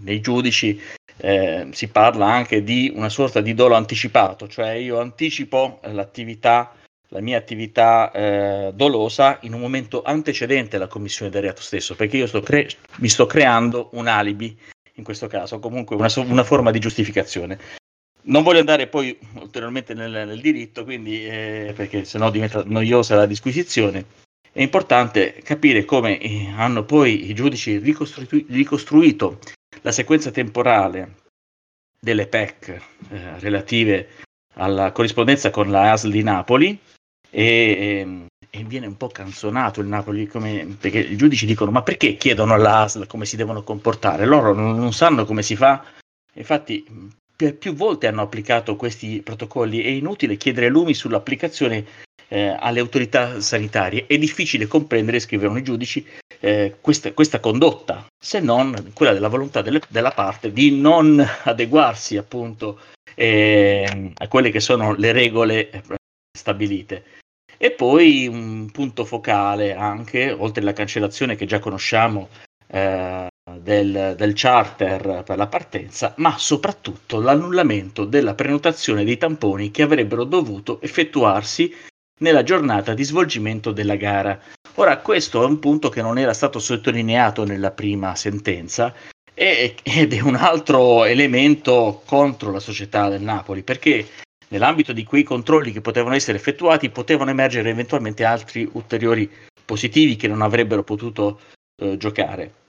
nei 0.00 0.20
giudici 0.20 0.80
eh, 1.18 1.68
si 1.70 1.88
parla 1.88 2.26
anche 2.26 2.64
di 2.64 2.92
una 2.94 3.08
sorta 3.08 3.40
di 3.40 3.54
dolo 3.54 3.76
anticipato, 3.76 4.48
cioè 4.48 4.70
io 4.72 4.98
anticipo 4.98 5.78
l'attività, 5.84 6.74
la 7.12 7.20
mia 7.20 7.38
attività 7.38 8.10
eh, 8.10 8.72
dolosa 8.74 9.38
in 9.42 9.52
un 9.52 9.60
momento 9.60 10.02
antecedente 10.02 10.76
alla 10.76 10.88
commissione 10.88 11.30
del 11.30 11.42
reato 11.42 11.60
stesso, 11.60 11.94
perché 11.94 12.16
io 12.16 12.26
sto 12.26 12.40
cre- 12.40 12.68
mi 12.96 13.08
sto 13.08 13.26
creando 13.26 13.90
un 13.92 14.06
alibi, 14.08 14.56
in 14.94 15.04
questo 15.04 15.26
caso 15.26 15.58
comunque 15.58 15.94
una, 15.96 16.10
una 16.16 16.44
forma 16.44 16.70
di 16.70 16.80
giustificazione. 16.80 17.58
Non 18.24 18.42
voglio 18.42 18.60
andare 18.60 18.86
poi 18.86 19.18
ulteriormente 19.34 19.94
nel, 19.94 20.10
nel 20.10 20.40
diritto, 20.40 20.84
quindi, 20.84 21.26
eh, 21.26 21.72
perché 21.74 22.04
sennò 22.04 22.30
diventa 22.30 22.62
noiosa 22.64 23.16
la 23.16 23.26
disquisizione 23.26 24.20
è 24.52 24.60
importante 24.60 25.32
capire 25.42 25.86
come 25.86 26.20
eh, 26.20 26.52
hanno 26.54 26.84
poi 26.84 27.30
i 27.30 27.34
giudici 27.34 27.78
ricostru- 27.78 28.44
ricostruito 28.50 29.38
la 29.80 29.92
sequenza 29.92 30.30
temporale 30.30 31.20
delle 31.98 32.26
PEC 32.26 32.68
eh, 32.68 33.38
relative 33.38 34.08
alla 34.56 34.92
corrispondenza 34.92 35.48
con 35.48 35.70
la 35.70 35.92
ASL 35.92 36.10
di 36.10 36.22
Napoli 36.22 36.78
e, 37.34 37.42
e, 37.42 38.26
e, 38.50 38.64
viene 38.64 38.86
un 38.86 38.98
po' 38.98 39.08
canzonato 39.08 39.80
il 39.80 39.86
Napoli 39.86 40.26
come, 40.26 40.76
perché 40.78 40.98
i 40.98 41.16
giudici 41.16 41.46
dicono 41.46 41.70
ma 41.70 41.82
perché 41.82 42.16
chiedono 42.16 42.52
all'ASL 42.52 43.06
come 43.06 43.24
si 43.24 43.36
devono 43.36 43.62
comportare? 43.62 44.26
Loro 44.26 44.52
non, 44.52 44.76
non 44.76 44.92
sanno 44.92 45.24
come 45.24 45.42
si 45.42 45.56
fa. 45.56 45.82
Infatti 46.34 46.84
più, 47.34 47.56
più 47.56 47.74
volte 47.74 48.06
hanno 48.06 48.22
applicato 48.22 48.76
questi 48.76 49.22
protocolli, 49.22 49.82
è 49.82 49.88
inutile 49.88 50.36
chiedere 50.36 50.68
lumi 50.68 50.92
sull'applicazione 50.92 51.84
eh, 52.28 52.56
alle 52.58 52.80
autorità 52.80 53.40
sanitarie, 53.40 54.06
è 54.06 54.16
difficile 54.18 54.66
comprendere, 54.66 55.20
scrivono 55.20 55.58
i 55.58 55.62
giudici, 55.62 56.06
eh, 56.40 56.76
questa, 56.80 57.12
questa, 57.12 57.40
condotta, 57.40 58.06
se 58.18 58.40
non 58.40 58.92
quella 58.94 59.12
della 59.12 59.28
volontà 59.28 59.62
delle, 59.62 59.80
della 59.88 60.12
parte 60.12 60.52
di 60.52 60.78
non 60.78 61.24
adeguarsi 61.44 62.16
appunto 62.16 62.80
eh, 63.14 64.12
a 64.14 64.28
quelle 64.28 64.50
che 64.50 64.60
sono 64.60 64.94
le 64.94 65.12
regole 65.12 65.70
eh, 65.70 65.82
stabilite. 66.36 67.04
E 67.64 67.70
poi 67.70 68.26
un 68.26 68.68
punto 68.72 69.04
focale 69.04 69.72
anche, 69.72 70.32
oltre 70.32 70.62
alla 70.62 70.72
cancellazione 70.72 71.36
che 71.36 71.46
già 71.46 71.60
conosciamo 71.60 72.28
eh, 72.66 73.28
del, 73.56 74.14
del, 74.16 74.32
charter 74.34 75.22
per 75.24 75.36
la 75.36 75.46
partenza, 75.46 76.12
ma 76.16 76.36
soprattutto 76.38 77.20
l'annullamento 77.20 78.04
della 78.04 78.34
prenotazione 78.34 79.04
dei 79.04 79.16
tamponi 79.16 79.70
che 79.70 79.82
avrebbero 79.82 80.24
dovuto 80.24 80.80
effettuarsi 80.80 81.72
nella 82.18 82.42
giornata 82.42 82.94
di 82.94 83.04
svolgimento 83.04 83.70
della 83.70 83.94
gara. 83.94 84.40
Ora, 84.74 84.98
questo 84.98 85.40
è 85.44 85.46
un 85.46 85.60
punto 85.60 85.88
che 85.88 86.02
non 86.02 86.18
era 86.18 86.34
stato 86.34 86.58
sottolineato 86.58 87.44
nella 87.44 87.70
prima 87.70 88.16
sentenza 88.16 88.92
ed 89.32 89.78
è 89.84 90.20
un 90.20 90.34
altro 90.34 91.04
elemento 91.04 92.02
contro 92.04 92.50
la 92.50 92.58
società 92.58 93.08
del 93.08 93.22
Napoli, 93.22 93.62
perché 93.62 94.04
nell'ambito 94.52 94.92
di 94.92 95.04
quei 95.04 95.22
controlli 95.22 95.72
che 95.72 95.80
potevano 95.80 96.14
essere 96.14 96.36
effettuati 96.36 96.90
potevano 96.90 97.30
emergere 97.30 97.70
eventualmente 97.70 98.24
altri 98.24 98.68
ulteriori 98.72 99.28
positivi 99.64 100.16
che 100.16 100.28
non 100.28 100.42
avrebbero 100.42 100.84
potuto 100.84 101.40
eh, 101.82 101.96
giocare. 101.96 102.60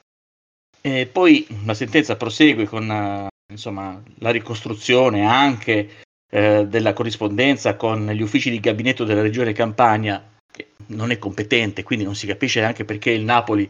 E 0.82 1.06
poi 1.06 1.46
la 1.66 1.74
sentenza 1.74 2.16
prosegue 2.16 2.66
con 2.66 2.90
uh, 2.90 3.28
insomma, 3.52 4.02
la 4.20 4.32
ricostruzione 4.32 5.26
anche 5.26 5.90
eh, 6.30 6.66
della 6.68 6.94
corrispondenza 6.94 7.76
con 7.76 8.08
gli 8.08 8.22
uffici 8.22 8.50
di 8.50 8.60
gabinetto 8.60 9.04
della 9.04 9.22
regione 9.22 9.54
Campania, 9.54 10.32
che 10.52 10.72
non 10.88 11.12
è 11.12 11.20
competente, 11.20 11.84
quindi 11.84 12.06
non 12.06 12.16
si 12.16 12.28
capisce 12.28 12.60
neanche 12.60 12.86
perché 12.86 13.12
il 13.12 13.24
Napoli 13.24 13.70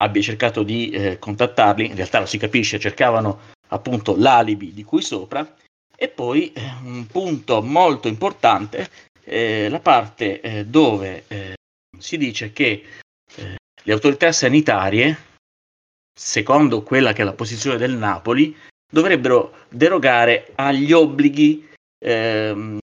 abbia 0.00 0.22
cercato 0.22 0.62
di 0.62 0.90
eh, 0.90 1.18
contattarli, 1.18 1.86
in 1.86 1.96
realtà 1.96 2.20
lo 2.20 2.26
si 2.26 2.38
capisce, 2.38 2.78
cercavano 2.78 3.40
appunto 3.68 4.16
l'alibi 4.16 4.72
di 4.72 4.84
cui 4.84 5.02
sopra. 5.02 5.46
E 6.00 6.08
poi 6.08 6.52
eh, 6.52 6.62
un 6.84 7.08
punto 7.08 7.60
molto 7.60 8.06
importante, 8.06 8.88
eh, 9.24 9.68
la 9.68 9.80
parte 9.80 10.40
eh, 10.40 10.64
dove 10.64 11.24
eh, 11.26 11.54
si 11.98 12.16
dice 12.16 12.52
che 12.52 12.84
eh, 13.34 13.56
le 13.82 13.92
autorità 13.92 14.30
sanitarie, 14.30 15.16
secondo 16.14 16.82
quella 16.84 17.12
che 17.12 17.22
è 17.22 17.24
la 17.24 17.32
posizione 17.32 17.78
del 17.78 17.94
Napoli, 17.96 18.56
dovrebbero 18.90 19.66
derogare 19.68 20.52
agli 20.54 20.92
obblighi 20.92 21.68
ehm, 21.98 22.78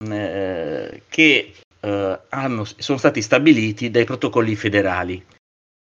che 1.07 1.53
hanno, 2.29 2.63
sono 2.63 2.97
stati 2.97 3.21
stabiliti 3.21 3.91
dai 3.91 4.05
protocolli 4.05 4.55
federali. 4.55 5.23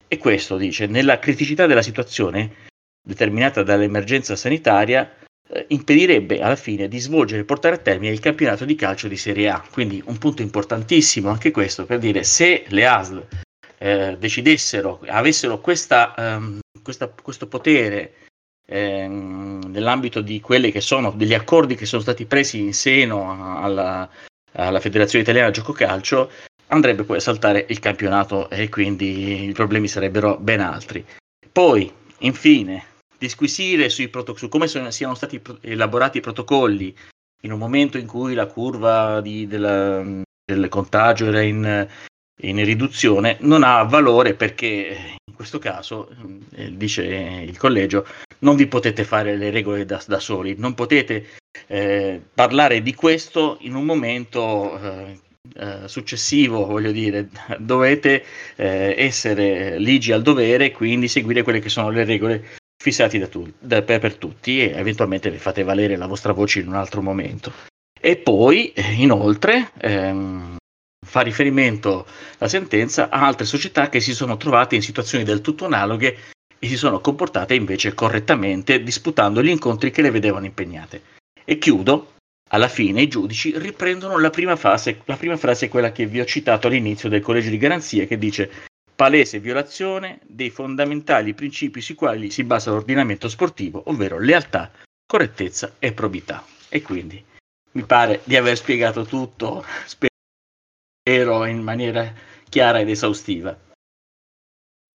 E 0.07 0.19
questo 0.19 0.57
dice, 0.57 0.87
nella 0.87 1.19
criticità 1.19 1.67
della 1.67 1.81
situazione 1.81 2.69
determinata 3.03 3.63
dall'emergenza 3.63 4.37
sanitaria, 4.37 5.11
eh, 5.49 5.67
impedirebbe 5.69 6.41
alla 6.41 6.57
fine 6.57 6.89
di 6.89 6.99
svolgere 6.99 7.43
e 7.43 7.45
portare 7.45 7.77
a 7.77 7.79
termine 7.79 8.13
il 8.13 8.21
campionato 8.21 8.65
di 8.65 8.75
calcio 8.75 9.09
di 9.09 9.17
Serie 9.17 9.49
A. 9.49 9.65
Quindi 9.71 10.03
un 10.07 10.19
punto 10.19 10.43
importantissimo 10.43 11.29
anche 11.29 11.51
questo 11.51 11.85
per 11.85 11.99
dire 11.99 12.25
se 12.25 12.65
le 12.69 12.87
ASL 12.87 13.27
eh, 13.79 14.17
decidessero, 14.19 15.01
avessero 15.07 15.61
questa, 15.61 16.15
um, 16.17 16.61
questa, 16.83 17.09
questo 17.09 17.49
potere 17.49 18.15
ehm, 18.67 19.65
nell'ambito 19.67 20.21
di 20.21 20.41
quelli 20.41 20.71
che 20.71 20.81
sono 20.81 21.11
degli 21.11 21.35
accordi 21.35 21.75
che 21.75 21.87
sono 21.87 22.03
stati 22.03 22.25
presi 22.27 22.61
in 22.61 22.75
seno 22.75 23.61
alla, 23.61 24.09
alla 24.53 24.81
Federazione 24.81 25.25
Italiana 25.25 25.51
Gioco 25.51 25.73
Calcio, 25.73 26.31
andrebbe 26.69 27.03
poi 27.03 27.17
a 27.17 27.21
saltare 27.21 27.67
il 27.69 27.81
campionato 27.81 28.49
e 28.51 28.69
quindi 28.69 29.49
i 29.49 29.53
problemi 29.53 29.89
sarebbero 29.89 30.37
ben 30.39 30.61
altri. 30.61 31.05
Poi, 31.51 31.93
infine, 32.19 32.87
disquisire 33.23 33.89
proto- 34.11 34.37
su 34.37 34.49
come 34.49 34.67
sono, 34.67 34.91
siano 34.91 35.15
stati 35.15 35.41
elaborati 35.61 36.19
i 36.19 36.21
protocolli. 36.21 36.93
In 37.45 37.53
un 37.53 37.59
momento 37.59 37.99
in 37.99 38.07
cui 38.07 38.35
la 38.35 38.47
curva 38.47 39.21
di, 39.21 39.47
della, 39.47 40.03
del 40.45 40.69
contagio 40.69 41.27
era 41.27 41.41
in, 41.41 41.87
in, 42.43 42.65
riduzione 42.65 43.37
non 43.41 43.63
ha 43.63 43.83
valore 43.85 44.35
perché 44.35 45.17
in 45.25 45.35
questo 45.35 45.59
caso, 45.59 46.09
eh, 46.55 46.77
dice 46.77 47.03
il 47.05 47.57
collegio, 47.59 48.07
non 48.41 48.57
vi 48.57 48.67
potete 48.67 49.05
fare 49.05 49.37
le 49.37 49.51
regole 49.51 49.85
da, 49.85 50.03
da 50.07 50.19
soli, 50.19 50.55
non 50.57 50.75
potete 50.75 51.27
eh, 51.67 52.21
parlare 52.35 52.83
di 52.83 52.95
questo 52.95 53.59
in 53.61 53.75
un 53.75 53.85
momento 53.85 54.79
eh, 54.79 55.21
eh, 55.55 55.89
successivo, 55.89 56.67
voglio 56.67 56.93
dire, 56.93 57.29
dovete 57.59 58.25
eh, 58.57 58.95
essere 58.97 59.79
ligi 59.79 60.13
al 60.13 60.23
dovere 60.23 60.67
e 60.67 60.73
quindi 60.73 61.09
seguire 61.09 61.43
quelle 61.43 61.61
che 61.61 61.69
sono 61.69 61.91
le 61.91 62.05
regole 62.05 62.61
fissate 62.83 63.17
da 63.17 63.29
tu, 63.29 63.49
da, 63.61 63.81
per, 63.83 64.01
per, 64.01 64.17
tutti 64.17 64.61
e 64.61 64.73
eventualmente 64.75 65.31
vi 65.31 65.39
fate 65.39 65.63
valere 65.63 65.95
la 65.95 66.09
vostra 66.09 66.33
voce 66.33 66.59
in 66.59 66.67
un 66.67 66.75
altro 66.75 67.01
momento. 67.01 67.53
E 68.01 68.17
poi, 68.17 68.73
eh, 68.73 68.95
inoltre, 68.95 69.71
ehm, 69.79 70.57
fa 71.07 71.21
riferimento 71.21 72.05
la 72.39 72.49
sentenza 72.49 73.09
a 73.09 73.25
altre 73.25 73.47
società 73.47 73.89
che 73.89 74.01
si 74.01 74.13
sono 74.13 74.37
trovate 74.37 74.75
in 74.75 74.83
situazioni 74.83 75.23
del 75.23 75.43
tutto 75.43 75.67
analoghe 75.67 76.17
e 76.59 76.67
si 76.67 76.77
sono 76.77 77.01
comportate 77.01 77.55
invece 77.55 77.95
correttamente 77.95 78.83
disputando 78.83 79.45
gli 79.45 79.51
incontri 79.51 79.93
che 79.93 80.03
le 80.03 80.11
vedevano 80.11 80.47
impegnate. 80.47 81.03
E 81.45 81.59
chiudo 81.59 82.15
alla 82.51 82.69
fine 82.69 83.03
i 83.03 83.09
giudici 83.09 83.57
riprendono 83.57 84.19
la 84.19 84.31
prima, 84.31 84.57
fase, 84.57 85.03
la 85.05 85.17
prima 85.17 85.37
frase, 85.37 85.69
quella 85.69 85.93
che 85.93 86.07
vi 86.07 86.19
ho 86.19 86.25
citato 86.25 86.67
all'inizio 86.67 87.09
del 87.09 87.23
collegio 87.23 87.51
di 87.51 87.59
garanzia, 87.59 88.07
che 88.07 88.19
dice 88.19 88.51
palese 89.03 89.41
violazione 89.41 90.21
dei 90.29 90.49
fondamentali 90.49 91.35
principi 91.35 91.81
sui 91.81 91.97
quali 91.97 92.31
si 92.31 92.45
basa 92.45 92.71
l'ordinamento 92.71 93.29
sportivo, 93.29 93.83
ovvero 93.87 94.21
lealtà, 94.21 94.71
correttezza 95.05 95.75
e 95.81 95.93
probità. 95.93 96.45
E 96.69 96.83
quindi 96.83 97.21
mi 97.73 97.83
pare 97.83 98.21
di 98.23 98.37
aver 98.37 98.57
spiegato 98.57 99.05
tutto, 99.05 99.65
spero 99.87 101.45
in 101.47 101.61
maniera 101.63 102.15
chiara 102.49 102.79
ed 102.79 102.91
esaustiva. 102.91 103.59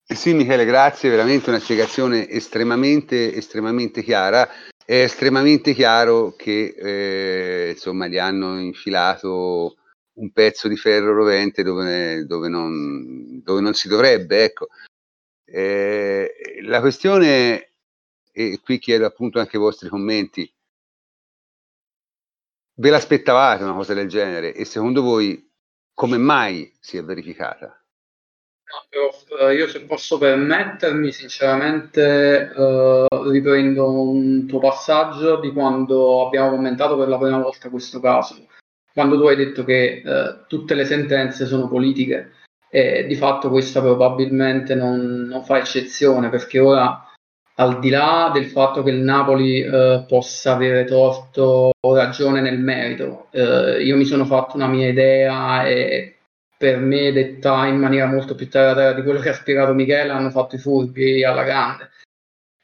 Sì, 0.06 0.34
Michele, 0.34 0.64
grazie, 0.64 1.10
veramente 1.10 1.50
una 1.50 1.60
spiegazione 1.60 2.30
estremamente, 2.30 3.36
estremamente 3.36 4.04
chiara 4.04 4.48
è 4.86 5.02
estremamente 5.02 5.74
chiaro 5.74 6.34
che 6.38 6.76
eh, 6.78 7.72
insomma 7.72 8.08
gli 8.08 8.18
hanno 8.18 8.58
infilato 8.58 9.76
un 10.18 10.32
pezzo 10.32 10.68
di 10.68 10.78
ferro 10.78 11.14
rovente 11.14 11.64
dove, 11.64 12.26
dove, 12.26 12.48
non, 12.50 13.42
dove 13.44 13.62
non, 13.62 13.74
si 13.74 13.88
dovrebbe. 13.88 14.44
Ecco. 14.44 14.68
Eh, 15.46 16.60
la 16.64 16.80
questione, 16.80 17.74
e 18.32 18.60
qui 18.64 18.80
chiedo 18.80 19.06
appunto 19.06 19.40
anche 19.40 19.58
i 19.58 19.60
vostri 19.60 19.90
commenti, 19.90 20.52
ve 22.80 22.90
l'aspettavate 22.90 23.64
una 23.64 23.74
cosa 23.74 23.94
del 23.94 24.08
genere 24.08 24.54
e 24.54 24.66
secondo 24.66 25.02
voi 25.02 25.44
come 25.94 26.18
mai 26.18 26.72
si 26.80 26.98
è 26.98 27.04
verificata? 27.04 27.82
No, 29.40 29.50
io 29.50 29.68
se 29.68 29.86
posso 29.86 30.18
permettermi, 30.18 31.12
sinceramente 31.12 32.52
eh, 32.54 33.08
riprendo 33.32 33.90
un 33.90 34.46
tuo 34.46 34.60
passaggio 34.60 35.40
di 35.40 35.52
quando 35.54 36.26
abbiamo 36.26 36.52
commentato 36.52 36.98
per 36.98 37.08
la 37.08 37.18
prima 37.18 37.40
volta 37.40 37.70
questo 37.70 38.00
caso, 38.02 38.46
quando 38.98 39.20
tu 39.20 39.28
hai 39.28 39.36
detto 39.36 39.64
che 39.64 40.02
eh, 40.04 40.36
tutte 40.48 40.74
le 40.74 40.84
sentenze 40.84 41.46
sono 41.46 41.68
politiche 41.68 42.32
e 42.68 43.06
di 43.06 43.14
fatto 43.14 43.52
questa 43.52 43.80
probabilmente 43.80 44.74
non, 44.74 45.28
non, 45.30 45.44
fa 45.44 45.60
eccezione 45.60 46.30
perché 46.30 46.58
ora 46.58 47.08
al 47.58 47.78
di 47.78 47.92
là 47.92 48.32
del 48.34 48.46
fatto 48.46 48.82
che 48.82 48.90
il 48.90 49.02
Napoli 49.02 49.62
eh, 49.62 50.04
possa 50.08 50.54
avere 50.54 50.84
torto 50.86 51.70
o 51.80 51.96
ragione 51.96 52.42
nel 52.42 52.58
merito, 52.58 53.28
eh, 53.30 53.84
io 53.84 53.96
mi 53.98 54.06
sono 54.06 54.26
fatto 54.26 54.56
una 54.56 54.68
mia 54.68 54.88
idea 54.88 55.68
e 55.68 56.16
per 56.58 56.80
me 56.80 57.12
detta 57.12 57.68
in 57.68 57.78
maniera 57.78 58.08
molto 58.08 58.34
più 58.34 58.50
terra 58.50 58.74
terra 58.74 58.94
di 58.94 59.04
quello 59.04 59.20
che 59.20 59.30
ha 59.30 59.34
spiegato 59.34 59.76
Michele, 59.76 60.10
hanno 60.10 60.32
fatto 60.32 60.56
i 60.56 60.60
furbi 60.60 61.24
alla 61.24 61.44
grande. 61.44 61.92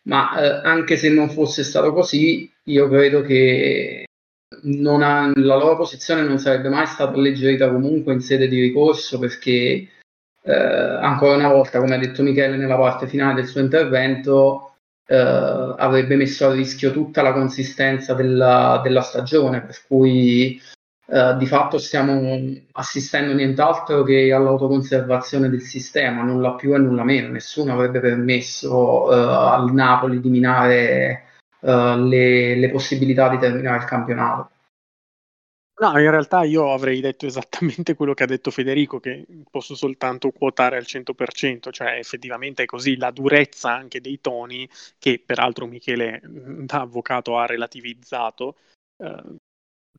Ma 0.07 0.35
eh, 0.41 0.67
anche 0.67 0.97
se 0.97 1.09
non 1.09 1.29
fosse 1.29 1.63
stato 1.63 1.93
così, 1.93 2.51
io 2.63 2.87
credo 2.89 3.21
che 3.21 4.05
ha, 5.01 5.31
la 5.35 5.55
loro 5.55 5.77
posizione 5.77 6.21
non 6.21 6.37
sarebbe 6.37 6.69
mai 6.69 6.85
stata 6.85 7.13
alleggerita 7.13 7.69
comunque 7.69 8.13
in 8.13 8.21
sede 8.21 8.47
di 8.47 8.59
ricorso 8.59 9.19
perché 9.19 9.87
eh, 10.43 10.53
ancora 10.53 11.35
una 11.35 11.51
volta, 11.51 11.79
come 11.79 11.95
ha 11.95 11.99
detto 11.99 12.23
Michele 12.23 12.57
nella 12.57 12.77
parte 12.77 13.07
finale 13.07 13.35
del 13.35 13.47
suo 13.47 13.61
intervento, 13.61 14.75
eh, 15.07 15.15
avrebbe 15.15 16.15
messo 16.15 16.47
a 16.47 16.53
rischio 16.53 16.91
tutta 16.91 17.21
la 17.21 17.33
consistenza 17.33 18.13
della, 18.13 18.79
della 18.83 19.01
stagione, 19.01 19.61
per 19.61 19.77
cui 19.87 20.61
Uh, 21.05 21.35
di 21.35 21.45
fatto 21.45 21.79
stiamo 21.79 22.39
assistendo 22.71 23.33
nient'altro 23.33 24.03
che 24.03 24.31
all'autoconservazione 24.31 25.49
del 25.49 25.59
sistema, 25.61 26.23
nulla 26.23 26.53
più 26.53 26.73
e 26.73 26.77
nulla 26.77 27.03
meno. 27.03 27.27
Nessuno 27.27 27.73
avrebbe 27.73 27.99
permesso 27.99 29.03
uh, 29.03 29.11
al 29.11 29.73
Napoli 29.73 30.21
di 30.21 30.29
minare 30.29 31.23
uh, 31.63 31.97
le, 32.07 32.55
le, 32.55 32.69
possibilità 32.69 33.29
di 33.29 33.37
terminare 33.37 33.77
il 33.77 33.85
campionato. 33.85 34.51
No, 35.75 35.89
in 35.99 36.09
realtà 36.09 36.43
io 36.43 36.71
avrei 36.71 37.01
detto 37.01 37.25
esattamente 37.25 37.95
quello 37.95 38.13
che 38.13 38.23
ha 38.23 38.27
detto 38.27 38.51
Federico, 38.51 38.99
che 38.99 39.25
posso 39.49 39.75
soltanto 39.75 40.31
quotare 40.31 40.77
al 40.77 40.85
100%, 40.85 41.71
cioè 41.71 41.97
effettivamente 41.97 42.63
è 42.63 42.65
così, 42.65 42.95
la 42.97 43.11
durezza 43.11 43.73
anche 43.73 43.99
dei 43.99 44.21
toni, 44.21 44.69
che 44.99 45.21
peraltro 45.25 45.65
Michele 45.65 46.21
da 46.23 46.81
avvocato 46.81 47.37
ha 47.37 47.45
relativizzato, 47.45 48.55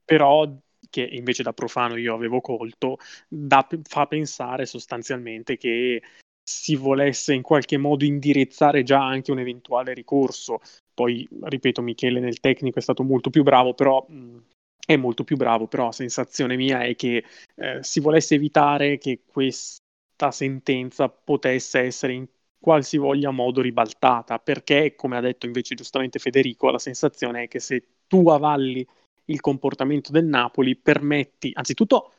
però 0.05 0.49
che 0.89 1.03
invece 1.03 1.43
da 1.43 1.53
profano 1.53 1.97
io 1.97 2.15
avevo 2.15 2.41
colto, 2.41 2.99
da, 3.29 3.67
fa 3.83 4.07
pensare 4.07 4.67
sostanzialmente 4.67 5.57
che 5.57 6.03
si 6.43 6.77
volesse 6.77 7.33
in 7.33 7.43
qualche 7.43 7.79
modo 7.79 8.05
indirizzare 8.05 8.83
già 8.83 9.05
anche 9.05 9.33
un 9.33 9.39
eventuale 9.39 9.95
ricorso. 9.95 10.61
Poi, 10.95 11.29
ripeto, 11.43 11.83
Michele 11.83 12.21
nel 12.21 12.41
tecnico 12.41 12.79
è 12.79 12.83
stato 12.83 13.03
molto 13.03 13.31
più 13.31 13.43
bravo, 13.43 13.75
però 13.75 14.05
mh, 14.09 14.39
è 14.87 14.97
molto 14.97 15.25
più 15.25 15.37
bravo, 15.37 15.67
però 15.67 15.87
la 15.87 15.93
sensazione 15.93 16.57
mia 16.57 16.83
è 16.83 16.95
che 16.95 17.25
eh, 17.57 17.83
si 17.83 18.01
volesse 18.01 18.37
evitare 18.37 18.99
che 18.99 19.23
questa 19.27 20.31
sentenza 20.31 21.09
potesse 21.09 21.81
essere 21.81 22.13
in 22.13 22.27
qualsivoglia 22.61 23.31
modo 23.31 23.61
ribaltata, 23.61 24.39
perché, 24.39 24.95
come 24.95 25.17
ha 25.17 25.21
detto 25.21 25.47
invece 25.47 25.75
giustamente 25.75 26.19
Federico, 26.19 26.71
la 26.71 26.79
sensazione 26.79 27.43
è 27.43 27.49
che 27.49 27.61
se 27.61 27.85
tu 28.07 28.29
avalli 28.29 28.87
il 29.27 29.41
comportamento 29.41 30.13
del 30.13 30.25
Napoli, 30.27 30.77
permetti, 30.77 31.51
anzitutto 31.55 32.13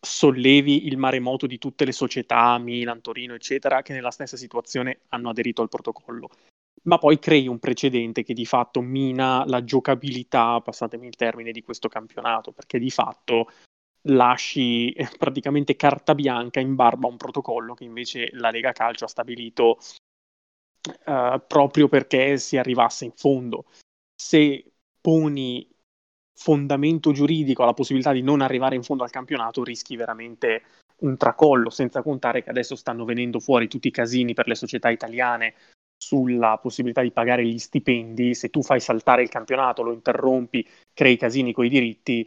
sollevi 0.00 0.86
il 0.86 0.96
maremoto 0.96 1.46
di 1.46 1.58
tutte 1.58 1.84
le 1.84 1.92
società, 1.92 2.56
Milan, 2.58 3.00
Torino, 3.00 3.34
eccetera, 3.34 3.82
che 3.82 3.92
nella 3.92 4.12
stessa 4.12 4.36
situazione 4.36 5.00
hanno 5.08 5.30
aderito 5.30 5.62
al 5.62 5.68
protocollo. 5.68 6.30
Ma 6.88 6.96
poi 6.96 7.18
crei 7.18 7.46
un 7.46 7.58
precedente 7.58 8.22
che 8.22 8.32
di 8.32 8.46
fatto 8.46 8.80
mina 8.80 9.44
la 9.46 9.62
giocabilità, 9.62 10.58
passatemi 10.62 11.06
il 11.06 11.16
termine, 11.16 11.52
di 11.52 11.62
questo 11.62 11.88
campionato, 11.88 12.50
perché 12.50 12.78
di 12.78 12.88
fatto 12.88 13.50
lasci 14.02 14.94
praticamente 15.18 15.76
carta 15.76 16.14
bianca 16.14 16.60
in 16.60 16.74
barba 16.74 17.06
a 17.06 17.10
un 17.10 17.18
protocollo 17.18 17.74
che 17.74 17.84
invece 17.84 18.30
la 18.32 18.50
Lega 18.50 18.72
Calcio 18.72 19.04
ha 19.04 19.08
stabilito 19.08 19.78
uh, 21.04 21.42
proprio 21.46 21.88
perché 21.88 22.38
si 22.38 22.56
arrivasse 22.56 23.04
in 23.04 23.12
fondo. 23.12 23.66
Se 24.14 24.72
poni 24.98 25.68
fondamento 26.34 27.12
giuridico 27.12 27.64
alla 27.64 27.74
possibilità 27.74 28.12
di 28.12 28.22
non 28.22 28.40
arrivare 28.40 28.76
in 28.76 28.82
fondo 28.82 29.04
al 29.04 29.10
campionato, 29.10 29.62
rischi 29.62 29.94
veramente 29.94 30.62
un 31.00 31.18
tracollo, 31.18 31.68
senza 31.68 32.00
contare 32.00 32.42
che 32.42 32.48
adesso 32.48 32.76
stanno 32.76 33.04
venendo 33.04 33.40
fuori 33.40 33.68
tutti 33.68 33.88
i 33.88 33.92
casini 33.92 34.32
per 34.32 34.48
le 34.48 34.54
società 34.54 34.88
italiane 34.88 35.54
sulla 35.98 36.58
possibilità 36.58 37.02
di 37.02 37.10
pagare 37.10 37.44
gli 37.44 37.58
stipendi, 37.58 38.34
se 38.34 38.48
tu 38.48 38.62
fai 38.62 38.80
saltare 38.80 39.22
il 39.22 39.28
campionato, 39.28 39.82
lo 39.82 39.92
interrompi, 39.92 40.66
crei 40.94 41.16
casini 41.16 41.52
con 41.52 41.64
i 41.64 41.68
diritti, 41.68 42.26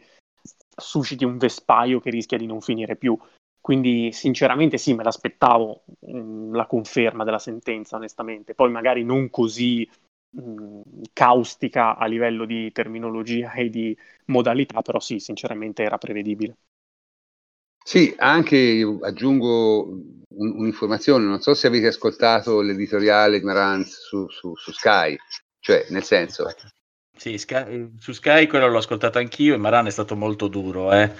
susciti 0.76 1.24
un 1.24 1.38
vespaio 1.38 1.98
che 1.98 2.10
rischia 2.10 2.38
di 2.38 2.46
non 2.46 2.60
finire 2.60 2.96
più. 2.96 3.18
Quindi 3.60 4.12
sinceramente 4.12 4.76
sì, 4.76 4.92
me 4.92 5.04
l'aspettavo 5.04 5.84
mh, 6.00 6.18
mm, 6.18 6.54
la 6.54 6.66
conferma 6.66 7.24
della 7.24 7.38
sentenza, 7.38 7.96
onestamente. 7.96 8.54
Poi 8.54 8.70
magari 8.70 9.04
non 9.04 9.30
così 9.30 9.88
mh, 10.30 10.40
mm, 10.40 10.80
caustica 11.12 11.96
a 11.96 12.06
livello 12.06 12.44
di 12.44 12.70
terminologia 12.72 13.52
e 13.52 13.70
di 13.70 13.96
modalità, 14.26 14.82
però 14.82 15.00
sì, 15.00 15.18
sinceramente 15.18 15.82
era 15.82 15.96
prevedibile. 15.96 16.56
Sì, 17.84 18.14
anche 18.18 18.84
aggiungo 19.02 19.88
un- 19.88 20.21
un'informazione, 20.36 21.24
non 21.24 21.40
so 21.40 21.54
se 21.54 21.66
avete 21.66 21.88
ascoltato 21.88 22.60
l'editoriale 22.60 23.38
di 23.38 23.44
Marantz 23.44 24.06
su, 24.06 24.28
su- 24.28 24.56
su 24.56 24.72
Sky, 24.72 25.16
cioè 25.60 25.86
nel 25.90 26.02
senso, 26.02 26.46
Sì, 27.16 27.38
Sky- 27.38 27.92
su 27.98 28.12
Sky 28.12 28.46
quello 28.46 28.68
l'ho 28.68 28.78
ascoltato 28.78 29.18
anch'io 29.18 29.54
e 29.54 29.58
Maran 29.58 29.86
è 29.86 29.90
stato 29.90 30.16
molto 30.16 30.48
duro, 30.48 30.92
eh. 30.92 31.10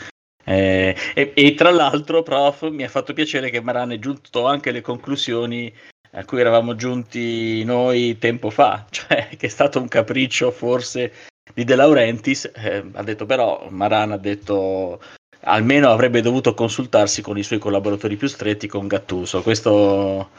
Eh, 0.45 0.97
e, 1.15 1.33
e 1.35 1.55
tra 1.55 1.71
l'altro, 1.71 2.23
prof, 2.23 2.69
mi 2.69 2.83
ha 2.83 2.89
fatto 2.89 3.13
piacere 3.13 3.51
che 3.51 3.61
Maran 3.61 3.93
è 3.93 3.99
giunto 3.99 4.47
anche 4.47 4.71
alle 4.71 4.81
conclusioni 4.81 5.73
a 6.15 6.25
cui 6.25 6.41
eravamo 6.41 6.75
giunti 6.75 7.63
noi 7.65 8.19
tempo 8.19 8.51
fa, 8.51 8.87
cioè 8.91 9.29
che 9.37 9.47
è 9.47 9.51
stato 9.51 9.81
un 9.81 9.89
capriccio 9.89 10.51
forse 10.51 11.13
di 11.55 11.65
De 11.65 11.75
Laurentiis, 11.75 12.51
eh, 12.55 12.85
ha 12.93 13.03
detto 13.03 13.27
però, 13.27 13.69
Maran 13.71 14.13
ha 14.13 14.17
detto 14.19 15.01
almeno 15.45 15.91
avrebbe 15.91 16.21
dovuto 16.21 16.55
consultarsi 16.55 17.23
con 17.23 17.39
i 17.39 17.43
suoi 17.43 17.59
collaboratori 17.59 18.17
più 18.17 18.29
stretti, 18.29 18.67
con 18.67 18.87
Gattuso. 18.87 19.43
Questo 19.43 20.31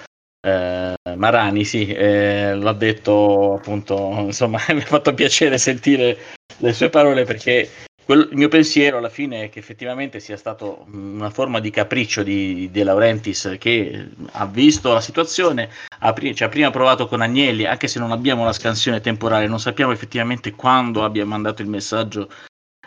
eh, 0.45 0.93
Marani, 1.15 1.63
sì, 1.63 1.87
eh, 1.87 2.55
l'ha 2.55 2.73
detto 2.73 3.55
appunto, 3.55 4.15
insomma, 4.27 4.59
mi 4.69 4.81
ha 4.81 4.85
fatto 4.85 5.13
piacere 5.13 5.57
sentire 5.57 6.17
le 6.57 6.73
sue 6.73 6.89
parole 6.89 7.23
perché 7.23 7.69
quel, 8.05 8.27
il 8.31 8.37
mio 8.37 8.49
pensiero 8.49 8.97
alla 8.97 9.09
fine 9.09 9.43
è 9.43 9.49
che 9.49 9.59
effettivamente 9.59 10.19
sia 10.19 10.35
stato 10.35 10.85
una 10.91 11.29
forma 11.29 11.59
di 11.59 11.69
capriccio 11.69 12.21
di 12.21 12.69
De 12.69 12.83
Laurentiis 12.83 13.55
che 13.57 14.09
ha 14.31 14.45
visto 14.45 14.91
la 14.91 14.99
situazione, 14.99 15.69
ha, 15.99 16.13
ci 16.33 16.43
ha 16.43 16.49
prima 16.49 16.69
provato 16.69 17.07
con 17.07 17.21
Agnelli, 17.21 17.63
anche 17.63 17.87
se 17.87 17.99
non 17.99 18.11
abbiamo 18.11 18.43
la 18.43 18.51
scansione 18.51 18.99
temporale, 18.99 19.47
non 19.47 19.59
sappiamo 19.59 19.93
effettivamente 19.93 20.51
quando 20.51 21.05
abbia 21.05 21.25
mandato 21.25 21.61
il 21.61 21.69
messaggio 21.69 22.27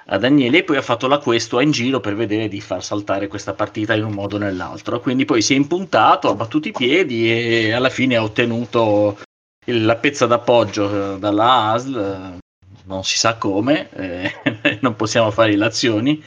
a 0.09 0.19
Daniele 0.19 0.59
e 0.59 0.65
poi 0.65 0.77
ha 0.77 0.83
fatto 0.83 1.09
la 1.09 1.19
questua 1.19 1.63
in 1.63 1.71
giro 1.71 2.01
per 2.01 2.15
vedere 2.15 2.49
di 2.49 2.61
far 2.61 2.85
saltare 2.85 3.27
questa 3.27 3.55
partita 3.55 3.95
in 3.95 4.05
un 4.05 4.13
modo 4.13 4.37
o 4.37 4.39
nell'altro. 4.39 5.01
Quindi 5.01 5.25
poi 5.25 5.43
si 5.43 5.55
è 5.55 5.57
impuntato, 5.57 6.29
ha 6.29 6.35
battuto 6.35 6.69
i 6.69 6.73
piedi 6.73 7.31
e 7.31 7.73
alla 7.73 7.89
fine 7.89 8.17
ha 8.17 8.23
ottenuto 8.23 9.19
la 9.67 9.97
pezza 9.97 10.27
d'appoggio 10.27 11.15
eh, 11.15 11.19
dalla 11.19 11.73
ASL, 11.73 11.97
eh, 11.99 12.39
non 12.85 13.03
si 13.03 13.17
sa 13.17 13.37
come, 13.37 13.91
eh, 13.91 14.79
non 14.81 14.95
possiamo 14.95 15.31
fare 15.31 15.53
illazioni. 15.53 16.23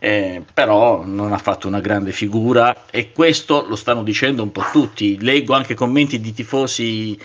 Eh, 0.00 0.44
però 0.54 1.04
non 1.04 1.32
ha 1.32 1.38
fatto 1.38 1.66
una 1.66 1.80
grande 1.80 2.12
figura 2.12 2.84
e 2.88 3.10
questo 3.10 3.66
lo 3.66 3.74
stanno 3.74 4.04
dicendo 4.04 4.42
un 4.42 4.52
po' 4.52 4.64
tutti. 4.70 5.20
Leggo 5.20 5.54
anche 5.54 5.74
commenti 5.74 6.20
di 6.20 6.32
tifosi 6.32 7.18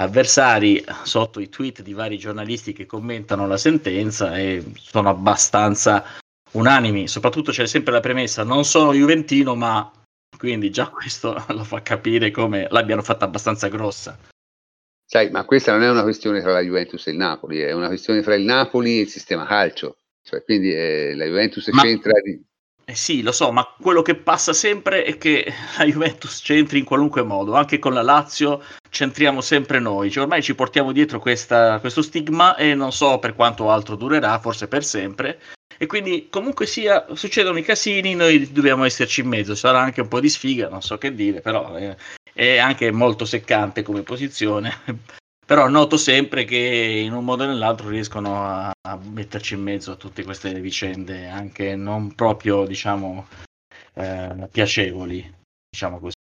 avversari 0.00 0.84
sotto 1.04 1.40
i 1.40 1.48
tweet 1.48 1.82
di 1.82 1.92
vari 1.92 2.18
giornalisti 2.18 2.72
che 2.72 2.86
commentano 2.86 3.46
la 3.46 3.56
sentenza 3.56 4.36
e 4.36 4.64
sono 4.74 5.08
abbastanza 5.08 6.04
unanimi, 6.52 7.06
soprattutto 7.06 7.52
c'è 7.52 7.66
sempre 7.66 7.92
la 7.92 8.00
premessa 8.00 8.42
non 8.42 8.64
sono 8.64 8.92
juventino 8.92 9.54
ma 9.54 9.90
quindi 10.36 10.70
già 10.70 10.88
questo 10.88 11.44
lo 11.48 11.64
fa 11.64 11.82
capire 11.82 12.30
come 12.30 12.66
l'abbiano 12.70 13.02
fatta 13.02 13.26
abbastanza 13.26 13.68
grossa. 13.68 14.18
Sai, 15.04 15.28
ma 15.30 15.44
questa 15.44 15.72
non 15.72 15.82
è 15.82 15.90
una 15.90 16.02
questione 16.02 16.40
tra 16.40 16.52
la 16.52 16.60
Juventus 16.60 17.06
e 17.06 17.10
il 17.10 17.16
Napoli, 17.16 17.58
è 17.58 17.72
una 17.72 17.88
questione 17.88 18.22
tra 18.22 18.34
il 18.36 18.44
Napoli 18.44 18.98
e 18.98 19.02
il 19.02 19.08
sistema 19.08 19.44
calcio. 19.44 19.98
Cioè, 20.22 20.44
quindi 20.44 20.72
eh, 20.72 21.14
la 21.16 21.24
Juventus 21.24 21.66
ma... 21.68 21.82
c'entra 21.82 22.12
di, 22.22 22.40
eh 22.90 22.96
sì, 22.96 23.22
lo 23.22 23.30
so, 23.30 23.52
ma 23.52 23.64
quello 23.80 24.02
che 24.02 24.16
passa 24.16 24.52
sempre 24.52 25.04
è 25.04 25.16
che 25.16 25.46
la 25.78 25.84
Juventus 25.84 26.42
c'entri 26.42 26.80
in 26.80 26.84
qualunque 26.84 27.22
modo, 27.22 27.54
anche 27.54 27.78
con 27.78 27.92
la 27.92 28.02
Lazio 28.02 28.62
c'entriamo 28.88 29.40
sempre 29.40 29.78
noi, 29.78 30.10
cioè, 30.10 30.24
ormai 30.24 30.42
ci 30.42 30.56
portiamo 30.56 30.90
dietro 30.90 31.20
questa, 31.20 31.78
questo 31.78 32.02
stigma 32.02 32.56
e 32.56 32.74
non 32.74 32.92
so 32.92 33.20
per 33.20 33.36
quanto 33.36 33.70
altro 33.70 33.94
durerà, 33.94 34.40
forse 34.40 34.66
per 34.66 34.84
sempre. 34.84 35.40
E 35.78 35.86
quindi 35.86 36.26
comunque 36.28 36.66
sia, 36.66 37.06
succedono 37.14 37.58
i 37.58 37.62
casini, 37.62 38.14
noi 38.14 38.50
dobbiamo 38.52 38.84
esserci 38.84 39.20
in 39.20 39.28
mezzo, 39.28 39.54
sarà 39.54 39.80
anche 39.80 40.00
un 40.00 40.08
po' 40.08 40.20
di 40.20 40.28
sfiga, 40.28 40.68
non 40.68 40.82
so 40.82 40.98
che 40.98 41.14
dire, 41.14 41.40
però 41.40 41.76
eh, 41.78 41.96
è 42.32 42.58
anche 42.58 42.90
molto 42.90 43.24
seccante 43.24 43.82
come 43.82 44.02
posizione 44.02 44.80
però 45.50 45.66
noto 45.66 45.96
sempre 45.96 46.44
che 46.44 46.56
in 46.56 47.12
un 47.12 47.24
modo 47.24 47.42
o 47.42 47.46
nell'altro 47.48 47.88
riescono 47.88 48.46
a, 48.46 48.70
a 48.70 49.00
metterci 49.02 49.54
in 49.54 49.62
mezzo 49.62 49.90
a 49.90 49.96
tutte 49.96 50.22
queste 50.22 50.54
vicende, 50.60 51.26
anche 51.26 51.74
non 51.74 52.14
proprio, 52.14 52.64
diciamo, 52.64 53.26
eh, 53.94 54.48
piacevoli, 54.48 55.28
diciamo 55.68 55.98
così. 55.98 56.14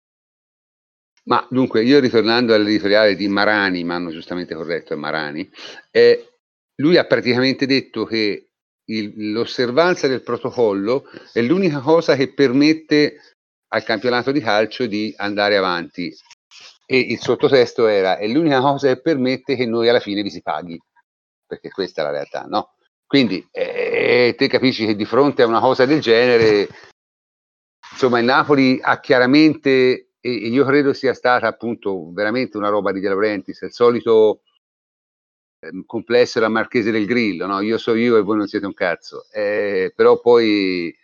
Ma 1.25 1.45
dunque, 1.51 1.83
io 1.83 1.99
ritornando 1.99 2.55
all'editoriale 2.55 3.17
di 3.17 3.27
Marani, 3.27 3.83
ma 3.83 3.97
hanno 3.97 4.13
giustamente 4.13 4.55
corretto 4.55 4.93
è 4.93 4.97
Marani, 4.97 5.51
eh, 5.91 6.35
lui 6.77 6.97
ha 6.97 7.05
praticamente 7.05 7.67
detto 7.67 8.05
che 8.05 8.51
il, 8.85 9.33
l'osservanza 9.33 10.07
del 10.07 10.23
protocollo 10.23 11.03
è 11.33 11.43
l'unica 11.43 11.81
cosa 11.81 12.15
che 12.15 12.33
permette 12.33 13.35
al 13.75 13.83
campionato 13.83 14.31
di 14.31 14.39
calcio 14.39 14.87
di 14.87 15.13
andare 15.17 15.57
avanti 15.57 16.17
e 16.87 16.99
il 16.99 17.19
sottotesto 17.19 17.89
era 17.89 18.17
è 18.17 18.29
l'unica 18.29 18.61
cosa 18.61 18.87
che 18.87 19.01
permette 19.01 19.57
che 19.57 19.67
noi 19.67 19.89
alla 19.89 20.01
fine 20.01 20.23
vi 20.23 20.31
si 20.31 20.41
paghi 20.41 20.81
perché 21.45 21.69
questa 21.71 22.03
è 22.03 22.05
la 22.05 22.13
realtà 22.13 22.45
no 22.45 22.75
quindi 23.05 23.47
eh, 23.51 24.35
te 24.39 24.47
capisci 24.47 24.87
che 24.87 24.95
di 24.95 25.05
fronte 25.05 25.43
a 25.43 25.47
una 25.47 25.61
cosa 25.61 25.85
del 25.85 26.01
genere 26.01 26.69
insomma 27.91 28.21
il 28.21 28.25
Napoli 28.25 28.79
ha 28.81 29.01
chiaramente 29.01 30.11
e 30.21 30.31
io 30.31 30.65
credo 30.65 30.93
sia 30.93 31.13
stata 31.13 31.49
appunto 31.49 32.13
veramente 32.13 32.57
una 32.57 32.69
roba 32.69 32.93
di 32.93 33.01
De 33.01 33.09
Laurentiis 33.09 33.63
il 33.63 33.73
solito 33.73 34.43
eh, 35.59 35.83
complesso 35.87 36.39
era 36.39 36.49
Marchese 36.49 36.93
del 36.93 37.07
Grillo 37.07 37.47
no? 37.47 37.61
io 37.61 37.79
so 37.79 37.95
io 37.95 38.17
e 38.17 38.23
voi 38.23 38.37
non 38.37 38.47
siete 38.47 38.67
un 38.67 38.75
cazzo 38.75 39.27
eh, 39.33 39.93
però 39.95 40.21
poi 40.21 40.97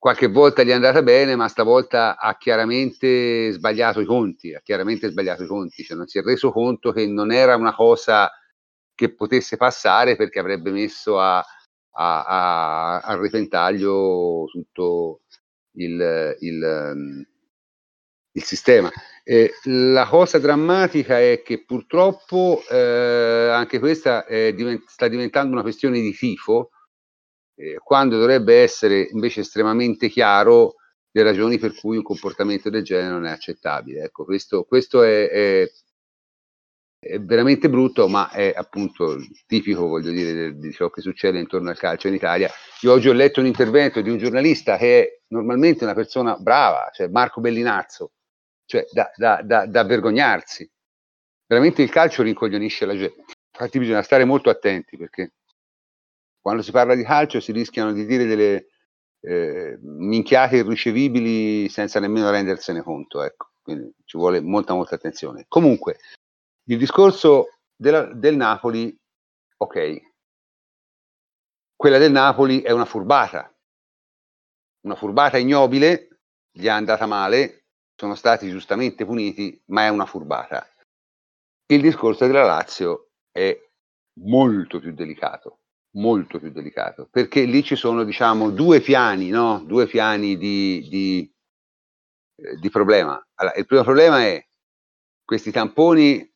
qualche 0.00 0.28
volta 0.28 0.62
gli 0.62 0.70
è 0.70 0.72
andata 0.72 1.02
bene, 1.02 1.36
ma 1.36 1.46
stavolta 1.46 2.16
ha 2.16 2.38
chiaramente 2.38 3.52
sbagliato 3.52 4.00
i 4.00 4.06
conti, 4.06 4.54
ha 4.54 4.60
chiaramente 4.62 5.10
sbagliato 5.10 5.42
i 5.42 5.46
conti, 5.46 5.82
cioè 5.82 5.94
non 5.94 6.06
si 6.06 6.18
è 6.18 6.22
reso 6.22 6.50
conto 6.52 6.90
che 6.90 7.06
non 7.06 7.30
era 7.30 7.54
una 7.54 7.74
cosa 7.74 8.32
che 8.94 9.14
potesse 9.14 9.58
passare 9.58 10.16
perché 10.16 10.38
avrebbe 10.38 10.70
messo 10.70 11.20
a, 11.20 11.36
a, 11.36 11.44
a, 12.24 12.98
a 13.00 13.14
repentaglio 13.16 14.46
tutto 14.50 15.20
il, 15.72 16.34
il, 16.40 17.26
il 18.32 18.42
sistema. 18.42 18.90
Eh, 19.22 19.52
la 19.64 20.06
cosa 20.06 20.38
drammatica 20.38 21.20
è 21.20 21.42
che 21.44 21.62
purtroppo 21.66 22.62
eh, 22.70 23.50
anche 23.52 23.78
questa 23.78 24.24
divent- 24.26 24.86
sta 24.86 25.08
diventando 25.08 25.52
una 25.52 25.62
questione 25.62 26.00
di 26.00 26.14
tifo, 26.14 26.70
eh, 27.60 27.78
quando 27.82 28.18
dovrebbe 28.18 28.62
essere 28.62 29.08
invece 29.12 29.40
estremamente 29.40 30.08
chiaro 30.08 30.76
le 31.10 31.22
ragioni 31.22 31.58
per 31.58 31.74
cui 31.74 31.96
un 31.96 32.02
comportamento 32.02 32.70
del 32.70 32.82
genere 32.82 33.10
non 33.10 33.26
è 33.26 33.30
accettabile. 33.30 34.04
Ecco, 34.04 34.24
questo, 34.24 34.64
questo 34.64 35.02
è, 35.02 35.28
è, 35.28 35.70
è, 36.98 37.18
veramente 37.20 37.68
brutto, 37.68 38.08
ma 38.08 38.30
è 38.30 38.52
appunto 38.54 39.18
tipico, 39.46 39.88
voglio 39.88 40.10
dire, 40.10 40.56
di 40.56 40.72
ciò 40.72 40.88
che 40.88 41.02
succede 41.02 41.38
intorno 41.38 41.70
al 41.70 41.78
calcio 41.78 42.08
in 42.08 42.14
Italia. 42.14 42.50
Io 42.82 42.92
oggi 42.92 43.08
ho 43.08 43.12
letto 43.12 43.40
un 43.40 43.46
intervento 43.46 44.00
di 44.00 44.10
un 44.10 44.18
giornalista 44.18 44.76
che 44.76 45.02
è 45.02 45.18
normalmente 45.28 45.84
una 45.84 45.94
persona 45.94 46.36
brava, 46.36 46.90
cioè 46.94 47.08
Marco 47.08 47.40
Bellinazzo, 47.40 48.12
cioè 48.64 48.86
da, 48.90 49.10
da, 49.16 49.42
da, 49.42 49.66
da 49.66 49.84
vergognarsi. 49.84 50.70
Veramente 51.46 51.82
il 51.82 51.90
calcio 51.90 52.22
rincoglionisce 52.22 52.86
la 52.86 52.96
gente. 52.96 53.24
Infatti 53.52 53.78
bisogna 53.80 54.02
stare 54.02 54.24
molto 54.24 54.48
attenti 54.48 54.96
perché 54.96 55.32
quando 56.40 56.62
si 56.62 56.70
parla 56.70 56.94
di 56.94 57.04
calcio 57.04 57.40
si 57.40 57.52
rischiano 57.52 57.92
di 57.92 58.06
dire 58.06 58.24
delle 58.24 58.66
eh, 59.20 59.78
minchiate 59.80 60.56
irricevibili 60.56 61.68
senza 61.68 62.00
nemmeno 62.00 62.30
rendersene 62.30 62.82
conto, 62.82 63.22
ecco. 63.22 63.50
Quindi 63.62 63.92
ci 64.04 64.16
vuole 64.16 64.40
molta 64.40 64.74
molta 64.74 64.94
attenzione. 64.94 65.44
Comunque, 65.48 65.98
il 66.64 66.78
discorso 66.78 67.58
della, 67.76 68.04
del 68.12 68.36
Napoli, 68.36 68.96
ok, 69.58 70.08
quella 71.76 71.98
del 71.98 72.12
Napoli 72.12 72.62
è 72.62 72.70
una 72.72 72.84
furbata, 72.84 73.54
una 74.84 74.94
furbata 74.94 75.38
ignobile, 75.38 76.20
gli 76.50 76.66
è 76.66 76.70
andata 76.70 77.06
male, 77.06 77.64
sono 77.94 78.14
stati 78.14 78.48
giustamente 78.48 79.04
puniti, 79.04 79.62
ma 79.66 79.84
è 79.84 79.88
una 79.88 80.06
furbata. 80.06 80.66
Il 81.66 81.80
discorso 81.80 82.26
della 82.26 82.44
Lazio 82.44 83.10
è 83.30 83.58
molto 84.20 84.80
più 84.80 84.92
delicato, 84.92 85.59
molto 85.92 86.38
più 86.38 86.50
delicato, 86.50 87.08
perché 87.10 87.42
lì 87.44 87.62
ci 87.62 87.76
sono, 87.76 88.04
diciamo, 88.04 88.50
due 88.50 88.80
piani, 88.80 89.28
no? 89.30 89.62
Due 89.64 89.86
piani 89.86 90.36
di, 90.36 90.86
di, 90.88 91.32
eh, 92.36 92.56
di 92.56 92.70
problema. 92.70 93.20
Allora, 93.34 93.56
il 93.56 93.66
primo 93.66 93.82
problema 93.82 94.22
è 94.22 94.44
questi 95.24 95.50
tamponi 95.50 96.28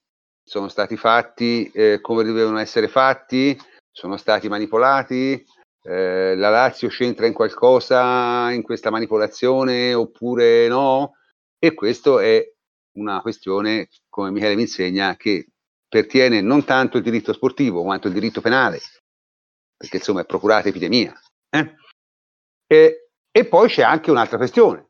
sono 0.46 0.68
stati 0.68 0.96
fatti 0.96 1.70
eh, 1.72 2.00
come 2.00 2.22
dovevano 2.22 2.58
essere 2.58 2.86
fatti, 2.88 3.58
sono 3.90 4.16
stati 4.16 4.48
manipolati, 4.48 5.42
eh, 5.82 6.34
la 6.36 6.50
Lazio 6.50 6.88
c'entra 6.88 7.26
in 7.26 7.32
qualcosa 7.32 8.50
in 8.50 8.62
questa 8.62 8.90
manipolazione 8.90 9.94
oppure 9.94 10.68
no? 10.68 11.14
E 11.58 11.72
questo 11.74 12.18
è 12.18 12.46
una 12.96 13.20
questione, 13.20 13.88
come 14.08 14.30
Michele 14.30 14.54
mi 14.54 14.62
insegna, 14.62 15.16
che 15.16 15.48
pertiene 15.88 16.40
non 16.40 16.64
tanto 16.64 16.98
il 16.98 17.02
diritto 17.02 17.32
sportivo 17.32 17.82
quanto 17.82 18.08
il 18.08 18.14
diritto 18.14 18.40
penale, 18.40 18.80
perché 19.76 19.96
insomma 19.96 20.22
è 20.22 20.26
procurata 20.26 20.68
epidemia. 20.68 21.18
Eh? 21.50 21.74
E, 22.66 23.08
e 23.30 23.44
poi 23.46 23.68
c'è 23.68 23.82
anche 23.82 24.10
un'altra 24.10 24.36
questione. 24.36 24.86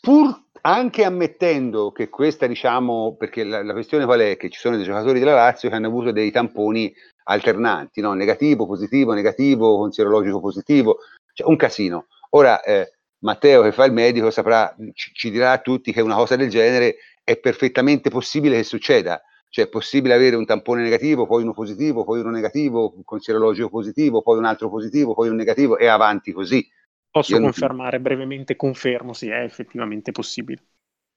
Pur 0.00 0.46
anche 0.62 1.04
ammettendo 1.04 1.92
che 1.92 2.08
questa, 2.08 2.46
diciamo, 2.46 3.16
perché 3.16 3.44
la, 3.44 3.62
la, 3.62 3.72
questione 3.72 4.04
qual 4.04 4.20
è? 4.20 4.36
Che 4.36 4.50
ci 4.50 4.58
sono 4.58 4.76
dei 4.76 4.84
giocatori 4.84 5.18
della 5.18 5.34
Lazio 5.34 5.68
che 5.68 5.74
hanno 5.74 5.86
avuto 5.86 6.12
dei 6.12 6.30
tamponi 6.30 6.92
alternanti, 7.24 8.00
no? 8.00 8.12
negativo, 8.14 8.66
positivo, 8.66 9.12
negativo, 9.12 9.76
con 9.76 9.92
sierologico 9.92 10.40
positivo, 10.40 10.98
cioè 11.32 11.48
un 11.48 11.56
casino. 11.56 12.06
Ora, 12.30 12.62
eh, 12.62 12.92
Matteo 13.20 13.62
che 13.62 13.72
fa 13.72 13.84
il 13.84 13.92
medico 13.92 14.30
saprà, 14.30 14.74
ci, 14.94 15.12
ci, 15.12 15.30
dirà 15.30 15.52
a 15.52 15.58
tutti 15.58 15.92
che 15.92 16.00
una 16.00 16.14
cosa 16.14 16.36
del 16.36 16.48
genere 16.48 16.96
è 17.24 17.36
perfettamente 17.36 18.10
possibile 18.10 18.56
che 18.56 18.64
succeda, 18.64 19.20
cioè 19.48 19.66
è 19.66 19.68
possibile 19.68 20.14
avere 20.14 20.36
un 20.36 20.44
tampone 20.44 20.82
negativo, 20.82 21.26
poi 21.26 21.42
uno 21.42 21.54
positivo, 21.54 22.04
poi 22.04 22.20
uno 22.20 22.30
negativo, 22.30 22.94
con 23.04 23.20
sierologico 23.20 23.68
positivo, 23.68 24.22
poi 24.22 24.38
un 24.38 24.44
altro 24.44 24.68
positivo, 24.68 25.14
poi 25.14 25.28
un 25.28 25.36
negativo 25.36 25.78
e 25.78 25.86
avanti 25.86 26.32
così. 26.32 26.66
Posso 27.10 27.34
Io 27.34 27.40
confermare 27.40 27.96
non... 27.96 28.02
brevemente, 28.02 28.56
confermo, 28.56 29.12
sì, 29.12 29.28
è 29.28 29.42
effettivamente 29.42 30.12
possibile. 30.12 30.62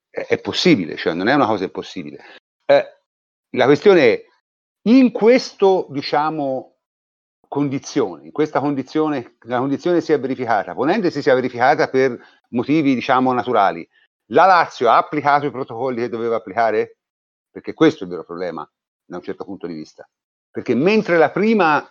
È, 0.10 0.26
è 0.28 0.40
possibile, 0.40 0.96
cioè 0.96 1.14
non 1.14 1.28
è 1.28 1.34
una 1.34 1.46
cosa 1.46 1.66
impossibile. 1.66 2.24
Eh, 2.66 2.86
la 3.52 3.66
questione 3.66 4.02
è, 4.02 4.26
in 4.84 5.12
questo, 5.12 5.88
diciamo, 5.90 6.78
condizione, 7.48 8.26
in 8.26 8.32
questa 8.32 8.62
condizione, 8.62 9.36
la 9.42 9.60
condizione 9.60 10.00
si 10.00 10.14
è 10.14 10.20
verificata, 10.20 10.74
ponendosi 10.74 11.16
si 11.16 11.22
sia 11.22 11.36
verificata 11.36 11.90
per 11.90 12.18
motivi, 12.52 12.96
diciamo, 12.96 13.34
naturali, 13.34 13.88
la 14.28 14.46
Lazio 14.46 14.90
ha 14.90 14.96
applicato 14.96 15.46
i 15.46 15.52
protocolli 15.52 16.00
che 16.00 16.10
doveva 16.10 16.38
applicare? 16.38 17.00
Perché 17.52 17.74
questo 17.74 18.04
è 18.04 18.08
il 18.08 18.12
vero 18.14 18.24
problema, 18.24 18.68
da 19.06 19.18
un 19.18 19.24
certo 19.24 19.44
punto 19.44 19.68
di 19.68 19.74
vista. 19.74 20.10
Perché 20.50 20.74
mentre 20.74 21.18
la 21.18 21.30
prima, 21.30 21.86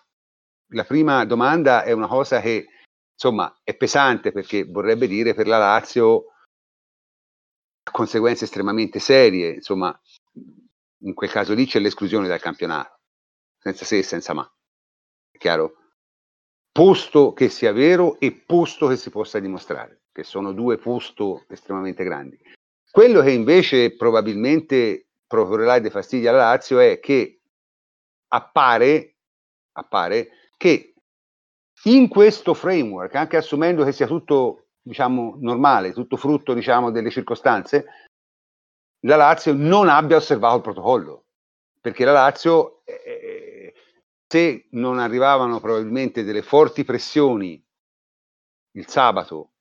la 0.72 0.84
prima 0.84 1.24
domanda 1.24 1.82
è 1.82 1.92
una 1.92 2.08
cosa 2.08 2.40
che 2.40 2.66
insomma 3.12 3.60
è 3.62 3.76
pesante 3.76 4.32
perché 4.32 4.64
vorrebbe 4.64 5.06
dire 5.06 5.34
per 5.34 5.46
la 5.46 5.58
Lazio 5.58 6.24
conseguenze 7.90 8.44
estremamente 8.44 8.98
serie, 8.98 9.54
insomma 9.54 9.98
in 11.02 11.14
quel 11.14 11.30
caso 11.30 11.52
lì 11.54 11.66
c'è 11.66 11.78
l'esclusione 11.80 12.28
dal 12.28 12.40
campionato, 12.40 13.00
senza 13.58 13.84
se 13.84 13.98
e 13.98 14.02
senza 14.02 14.32
ma, 14.32 14.50
è 15.30 15.36
chiaro? 15.38 15.74
Posto 16.72 17.32
che 17.32 17.48
sia 17.48 17.72
vero 17.72 18.18
e 18.18 18.32
posto 18.32 18.86
che 18.86 18.96
si 18.96 19.10
possa 19.10 19.38
dimostrare, 19.38 20.02
che 20.12 20.22
sono 20.22 20.52
due 20.52 20.78
posto 20.78 21.44
estremamente 21.48 22.04
grandi. 22.04 22.40
Quello 22.90 23.22
che 23.22 23.32
invece 23.32 23.96
probabilmente 23.96 25.09
procurerà 25.30 25.78
dei 25.78 25.90
fastidi 25.90 26.26
alla 26.26 26.38
Lazio 26.38 26.80
è 26.80 26.98
che 26.98 27.42
appare, 28.32 29.18
appare 29.76 30.30
che 30.56 30.94
in 31.84 32.08
questo 32.08 32.52
framework, 32.52 33.14
anche 33.14 33.36
assumendo 33.36 33.84
che 33.84 33.92
sia 33.92 34.08
tutto 34.08 34.70
diciamo, 34.82 35.36
normale, 35.38 35.92
tutto 35.92 36.16
frutto 36.16 36.52
diciamo, 36.52 36.90
delle 36.90 37.10
circostanze, 37.10 37.86
la 39.06 39.14
Lazio 39.14 39.52
non 39.52 39.88
abbia 39.88 40.16
osservato 40.16 40.56
il 40.56 40.62
protocollo, 40.62 41.26
perché 41.80 42.04
la 42.04 42.12
Lazio, 42.12 42.82
eh, 42.84 43.72
se 44.26 44.66
non 44.70 44.98
arrivavano 44.98 45.60
probabilmente 45.60 46.24
delle 46.24 46.42
forti 46.42 46.82
pressioni 46.82 47.64
il 48.72 48.88
sabato 48.88 49.52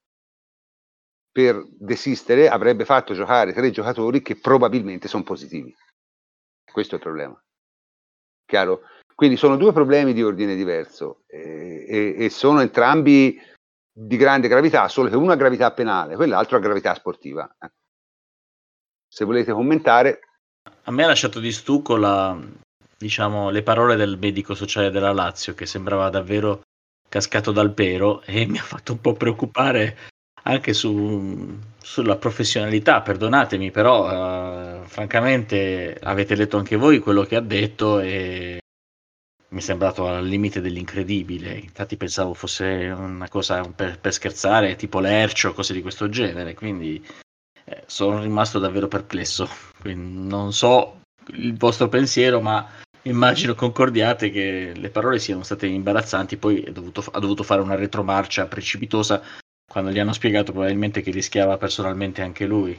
per 1.31 1.65
desistere, 1.69 2.49
avrebbe 2.49 2.85
fatto 2.85 3.13
giocare 3.13 3.53
tre 3.53 3.71
giocatori 3.71 4.21
che 4.21 4.35
probabilmente 4.35 5.07
sono 5.07 5.23
positivi. 5.23 5.75
Questo 6.71 6.95
è 6.95 6.97
il 6.97 7.03
problema. 7.03 7.43
Chiaro? 8.45 8.81
Quindi 9.13 9.37
sono 9.37 9.57
due 9.57 9.73
problemi 9.73 10.13
di 10.13 10.23
ordine 10.23 10.55
diverso 10.55 11.23
eh, 11.27 11.85
e, 11.87 12.15
e, 12.17 12.29
sono 12.29 12.61
entrambi 12.61 13.39
di 13.91 14.15
grande 14.15 14.47
gravità, 14.47 14.87
solo 14.87 15.09
che 15.09 15.17
uno 15.17 15.33
ha 15.33 15.35
gravità 15.35 15.71
penale, 15.73 16.15
quell'altro 16.15 16.55
ha 16.57 16.61
gravità 16.61 16.93
sportiva. 16.95 17.49
Se 19.07 19.25
volete 19.25 19.51
commentare. 19.51 20.21
A 20.83 20.91
me 20.91 21.03
ha 21.03 21.07
lasciato 21.07 21.39
di 21.39 21.51
stucco 21.51 21.97
la, 21.97 22.39
diciamo, 22.97 23.49
le 23.49 23.63
parole 23.63 23.95
del 23.95 24.17
medico 24.17 24.53
sociale 24.53 24.89
della 24.89 25.11
Lazio 25.11 25.53
che 25.53 25.65
sembrava 25.65 26.09
davvero 26.09 26.61
cascato 27.07 27.51
dal 27.51 27.73
pero 27.73 28.21
e 28.21 28.45
mi 28.45 28.57
ha 28.57 28.63
fatto 28.63 28.93
un 28.93 29.01
po' 29.01 29.13
preoccupare 29.13 29.97
anche 30.43 30.73
su, 30.73 31.57
sulla 31.81 32.17
professionalità, 32.17 33.01
perdonatemi, 33.01 33.71
però 33.71 34.09
eh, 34.09 34.85
francamente 34.85 35.97
avete 36.01 36.35
letto 36.35 36.57
anche 36.57 36.75
voi 36.75 36.99
quello 36.99 37.23
che 37.23 37.35
ha 37.35 37.41
detto 37.41 37.99
e 37.99 38.59
mi 39.51 39.59
è 39.59 39.61
sembrato 39.61 40.07
al 40.07 40.25
limite 40.25 40.61
dell'incredibile. 40.61 41.53
Infatti 41.53 41.97
pensavo 41.97 42.33
fosse 42.33 42.93
una 42.95 43.27
cosa 43.29 43.61
per, 43.63 43.99
per 43.99 44.13
scherzare, 44.13 44.75
tipo 44.75 44.99
Lercio, 44.99 45.53
cose 45.53 45.73
di 45.73 45.81
questo 45.81 46.09
genere. 46.09 46.53
Quindi 46.53 47.03
eh, 47.65 47.83
sono 47.87 48.21
rimasto 48.21 48.59
davvero 48.59 48.87
perplesso. 48.87 49.49
Quindi 49.79 50.27
non 50.27 50.53
so 50.53 51.01
il 51.33 51.57
vostro 51.57 51.89
pensiero, 51.89 52.41
ma 52.41 52.67
immagino 53.03 53.55
concordiate 53.55 54.29
che 54.29 54.73
le 54.75 54.89
parole 54.89 55.17
siano 55.17 55.41
state 55.43 55.65
imbarazzanti. 55.65 56.37
Poi 56.37 56.71
dovuto, 56.71 57.03
ha 57.11 57.19
dovuto 57.19 57.41
fare 57.41 57.61
una 57.61 57.75
retromarcia 57.75 58.45
precipitosa 58.45 59.21
quando 59.69 59.91
gli 59.91 59.99
hanno 59.99 60.13
spiegato 60.13 60.51
probabilmente 60.51 61.01
che 61.01 61.11
rischiava 61.11 61.57
personalmente 61.57 62.23
anche 62.23 62.45
lui. 62.45 62.77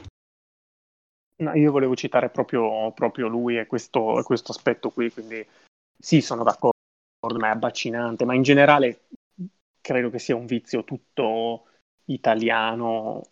No, 1.37 1.55
io 1.55 1.71
volevo 1.71 1.95
citare 1.95 2.29
proprio, 2.29 2.91
proprio 2.91 3.27
lui 3.27 3.57
e 3.57 3.65
questo, 3.65 4.21
questo 4.23 4.51
aspetto 4.51 4.91
qui, 4.91 5.09
quindi 5.11 5.43
sì, 5.97 6.21
sono 6.21 6.43
d'accordo, 6.43 6.77
ma 7.39 7.47
è 7.47 7.51
abbacinante, 7.51 8.25
ma 8.25 8.35
in 8.35 8.43
generale 8.43 9.05
credo 9.79 10.09
che 10.09 10.19
sia 10.19 10.35
un 10.35 10.45
vizio 10.45 10.83
tutto 10.83 11.65
italiano, 12.05 13.23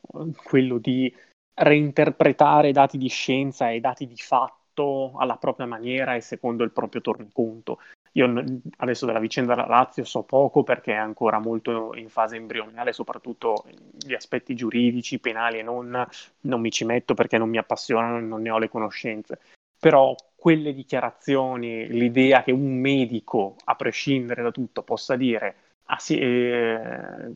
quello 0.44 0.77
di 0.77 1.14
reinterpretare 1.53 2.72
dati 2.72 2.98
di 2.98 3.10
scienza 3.10 3.69
e 3.69 3.80
dati 3.80 4.07
di 4.07 4.15
fatto 4.15 5.14
alla 5.18 5.36
propria 5.36 5.68
maniera 5.68 6.15
e 6.15 6.22
secondo 6.22 6.64
il 6.64 6.72
proprio 6.72 7.02
tornaconto. 7.02 7.80
Io 8.20 8.44
adesso 8.78 9.06
della 9.06 9.20
vicenda 9.20 9.56
della 9.56 9.68
Lazio 9.68 10.04
so 10.04 10.24
poco 10.24 10.64
perché 10.64 10.91
è 10.91 10.98
ancora 10.98 11.40
molto 11.40 11.96
in 11.96 12.10
fase 12.10 12.36
embrionale, 12.36 12.91
soprattutto 12.91 13.64
gli 13.91 14.14
aspetti 14.14 14.56
giuridici, 14.56 15.20
penali 15.20 15.60
e 15.60 15.64
non, 15.64 16.06
non 16.41 16.60
mi 16.60 16.70
ci 16.70 16.84
metto 16.84 17.14
perché 17.14 17.38
non 17.38 17.50
mi 17.50 17.58
appassionano 17.58 18.18
e 18.18 18.22
non 18.22 18.41
ne 18.41 18.50
ho 18.50 18.58
le 18.58 18.70
conoscenze. 18.70 19.40
Però 19.80 20.14
quelle 20.36 20.74
dichiarazioni, 20.74 21.88
l'idea 21.88 22.44
che 22.44 22.52
un 22.52 22.78
medico, 22.78 23.56
a 23.64 23.76
prescindere 23.76 24.44
da 24.44 24.52
tutto, 24.52 24.84
possa 24.84 25.16
dire 25.16 25.56
ah, 25.86 25.98
sì, 25.98 26.20
eh, 26.20 27.32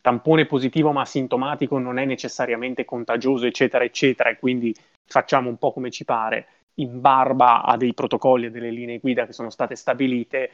tampone 0.00 0.46
positivo 0.46 0.90
ma 0.92 1.02
asintomatico 1.02 1.78
non 1.78 1.98
è 1.98 2.06
necessariamente 2.06 2.86
contagioso, 2.86 3.44
eccetera, 3.44 3.84
eccetera, 3.84 4.30
e 4.30 4.38
quindi 4.38 4.74
facciamo 5.04 5.50
un 5.50 5.58
po' 5.58 5.72
come 5.72 5.90
ci 5.90 6.04
pare, 6.04 6.46
in 6.76 7.00
barba 7.00 7.62
a 7.62 7.76
dei 7.76 7.94
protocolli 7.94 8.46
e 8.46 8.50
delle 8.50 8.70
linee 8.70 8.98
guida 8.98 9.26
che 9.26 9.32
sono 9.32 9.50
state 9.50 9.76
stabilite, 9.76 10.50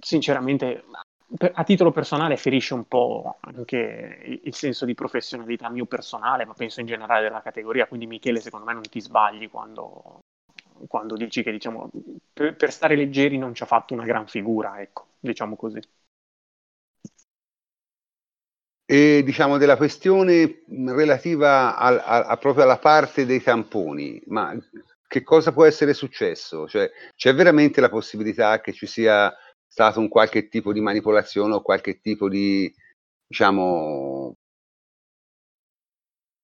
sinceramente 0.00 0.84
a 1.52 1.62
titolo 1.62 1.92
personale 1.92 2.36
ferisce 2.36 2.74
un 2.74 2.86
po' 2.86 3.36
anche 3.40 4.40
il 4.42 4.54
senso 4.54 4.84
di 4.84 4.94
professionalità 4.94 5.68
mio 5.68 5.86
personale, 5.86 6.44
ma 6.44 6.54
penso 6.54 6.80
in 6.80 6.86
generale 6.86 7.22
della 7.22 7.42
categoria, 7.42 7.86
quindi 7.86 8.06
Michele 8.06 8.40
secondo 8.40 8.66
me 8.66 8.72
non 8.72 8.82
ti 8.82 9.00
sbagli 9.00 9.48
quando, 9.48 10.20
quando 10.88 11.14
dici 11.14 11.42
che 11.42 11.52
diciamo, 11.52 11.88
per, 12.32 12.56
per, 12.56 12.72
stare 12.72 12.96
leggeri 12.96 13.38
non 13.38 13.54
ci 13.54 13.62
ha 13.62 13.66
fatto 13.66 13.94
una 13.94 14.04
gran 14.04 14.26
figura, 14.26 14.80
ecco, 14.80 15.06
diciamo 15.20 15.54
così. 15.54 15.80
E 18.90 19.22
diciamo 19.22 19.56
della 19.56 19.76
questione 19.76 20.64
relativa 20.88 21.76
al, 21.76 21.96
a, 21.98 22.24
a 22.24 22.36
proprio 22.38 22.64
alla 22.64 22.80
parte 22.80 23.24
dei 23.24 23.40
tamponi, 23.40 24.20
ma 24.26 24.52
che 25.06 25.22
cosa 25.22 25.52
può 25.52 25.64
essere 25.64 25.94
successo? 25.94 26.66
Cioè, 26.66 26.90
c'è 27.14 27.32
veramente 27.32 27.80
la 27.80 27.88
possibilità 27.88 28.60
che 28.60 28.72
ci 28.72 28.88
sia 28.88 29.32
stato 29.64 30.00
un 30.00 30.08
qualche 30.08 30.48
tipo 30.48 30.72
di 30.72 30.80
manipolazione 30.80 31.54
o 31.54 31.62
qualche 31.62 32.00
tipo 32.00 32.28
di, 32.28 32.68
diciamo, 33.28 34.34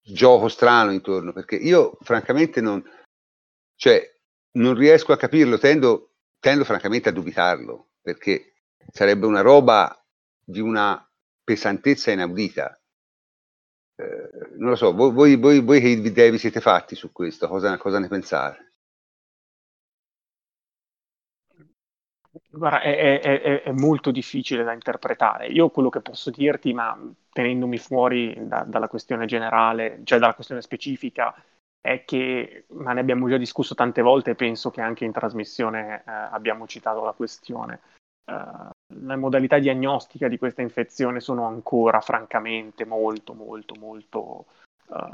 gioco 0.05 0.47
strano 0.47 0.93
intorno, 0.93 1.33
perché 1.33 1.57
io 1.57 1.99
francamente 2.03 2.61
non, 2.61 2.81
cioè, 3.75 4.09
non 4.53 4.75
riesco 4.75 5.13
a 5.13 5.17
capirlo, 5.17 5.59
tendo, 5.59 6.13
tendo 6.39 6.63
francamente 6.63 7.09
a 7.09 7.13
dubitarlo, 7.13 7.89
perché 8.01 8.55
sarebbe 8.93 9.27
una 9.27 9.41
roba 9.41 10.01
di 10.45 10.61
una 10.61 11.06
pesantezza 11.47 12.11
inaudita. 12.11 12.77
Eh, 13.95 14.29
non 14.57 14.71
lo 14.71 14.77
so, 14.77 14.93
voi, 14.93 15.37
voi, 15.37 15.61
voi, 15.61 15.81
che 15.81 15.89
idee 15.89 16.31
vi 16.33 16.39
siete 16.39 16.61
fatti 16.61 16.97
su 16.97 17.13
questo, 17.13 17.47
cosa, 17.47 17.79
cosa 17.79 18.01
ne 18.01 18.09
pensate? 18.09 18.73
Guarda, 22.51 22.81
è, 22.81 23.21
è, 23.21 23.63
è, 23.63 23.73
molto 23.73 24.11
difficile 24.11 24.65
da 24.65 24.73
interpretare. 24.73 25.47
Io 25.47 25.71
quello 25.71 25.89
che 25.89 26.01
posso 26.01 26.31
dirti, 26.31 26.73
ma 26.75 26.99
tenendomi 27.31 27.79
fuori 27.79 28.35
da, 28.47 28.65
dalla 28.67 28.89
questione 28.89 29.27
generale, 29.27 30.01
cioè 30.05 30.19
dalla 30.19 30.35
questione 30.35 30.63
specifica, 30.63 31.35
è 31.81 32.05
che, 32.05 32.65
ma 32.71 32.93
ne 32.93 33.01
abbiamo 33.01 33.29
già 33.29 33.37
discusso 33.37 33.75
tante 33.75 34.03
volte 34.03 34.35
penso 34.35 34.71
che 34.71 34.81
anche 34.81 35.05
in 35.05 35.13
trasmissione 35.13 36.03
eh, 36.05 36.11
abbiamo 36.11 36.67
citato 36.67 37.05
la 37.05 37.13
questione. 37.13 37.81
Uh, 38.25 38.71
le 38.89 39.17
modalità 39.17 39.59
diagnostica 39.59 40.29
di 40.29 40.39
questa 40.39 40.63
infezione 40.63 41.21
sono 41.21 41.47
ancora 41.47 42.01
francamente 42.01 42.85
molto, 42.85 43.35
molto, 43.35 43.75
molto 43.79 44.47
uh, 44.87 45.11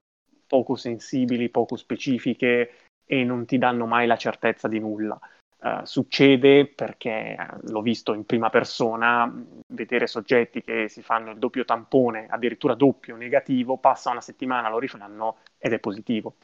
poco 0.47 0.77
sensibili, 0.77 1.49
poco 1.49 1.77
specifiche 1.77 2.75
e 3.05 3.25
non 3.25 3.47
ti 3.47 3.59
danno 3.59 3.87
mai 3.87 4.07
la 4.07 4.17
certezza 4.17 4.69
di 4.69 4.79
nulla. 4.79 5.19
Uh, 5.63 5.85
succede 5.85 6.67
perché 6.67 7.37
l'ho 7.63 7.83
visto 7.83 8.15
in 8.15 8.27
prima 8.27 8.51
persona, 8.51 9.33
vedere 9.69 10.07
soggetti 10.07 10.61
che 10.61 10.89
si 10.89 11.03
fanno 11.03 11.31
il 11.31 11.39
doppio 11.39 11.65
tampone, 11.65 12.27
addirittura 12.29 12.75
doppio 12.75 13.17
negativo, 13.17 13.79
passa 13.79 14.11
una 14.11 14.21
settimana, 14.21 14.69
lo 14.69 14.79
rifanno 14.79 15.39
ed 15.59 15.73
è 15.73 15.79
positivo. 15.79 16.35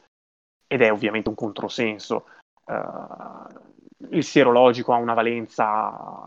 Ed 0.65 0.81
è 0.81 0.91
ovviamente 0.91 1.29
un 1.29 1.35
controsenso. 1.35 2.27
Uh, 2.65 4.07
il 4.11 4.23
sierologico 4.23 4.93
ha 4.93 4.97
una 4.97 5.13
valenza 5.13 6.23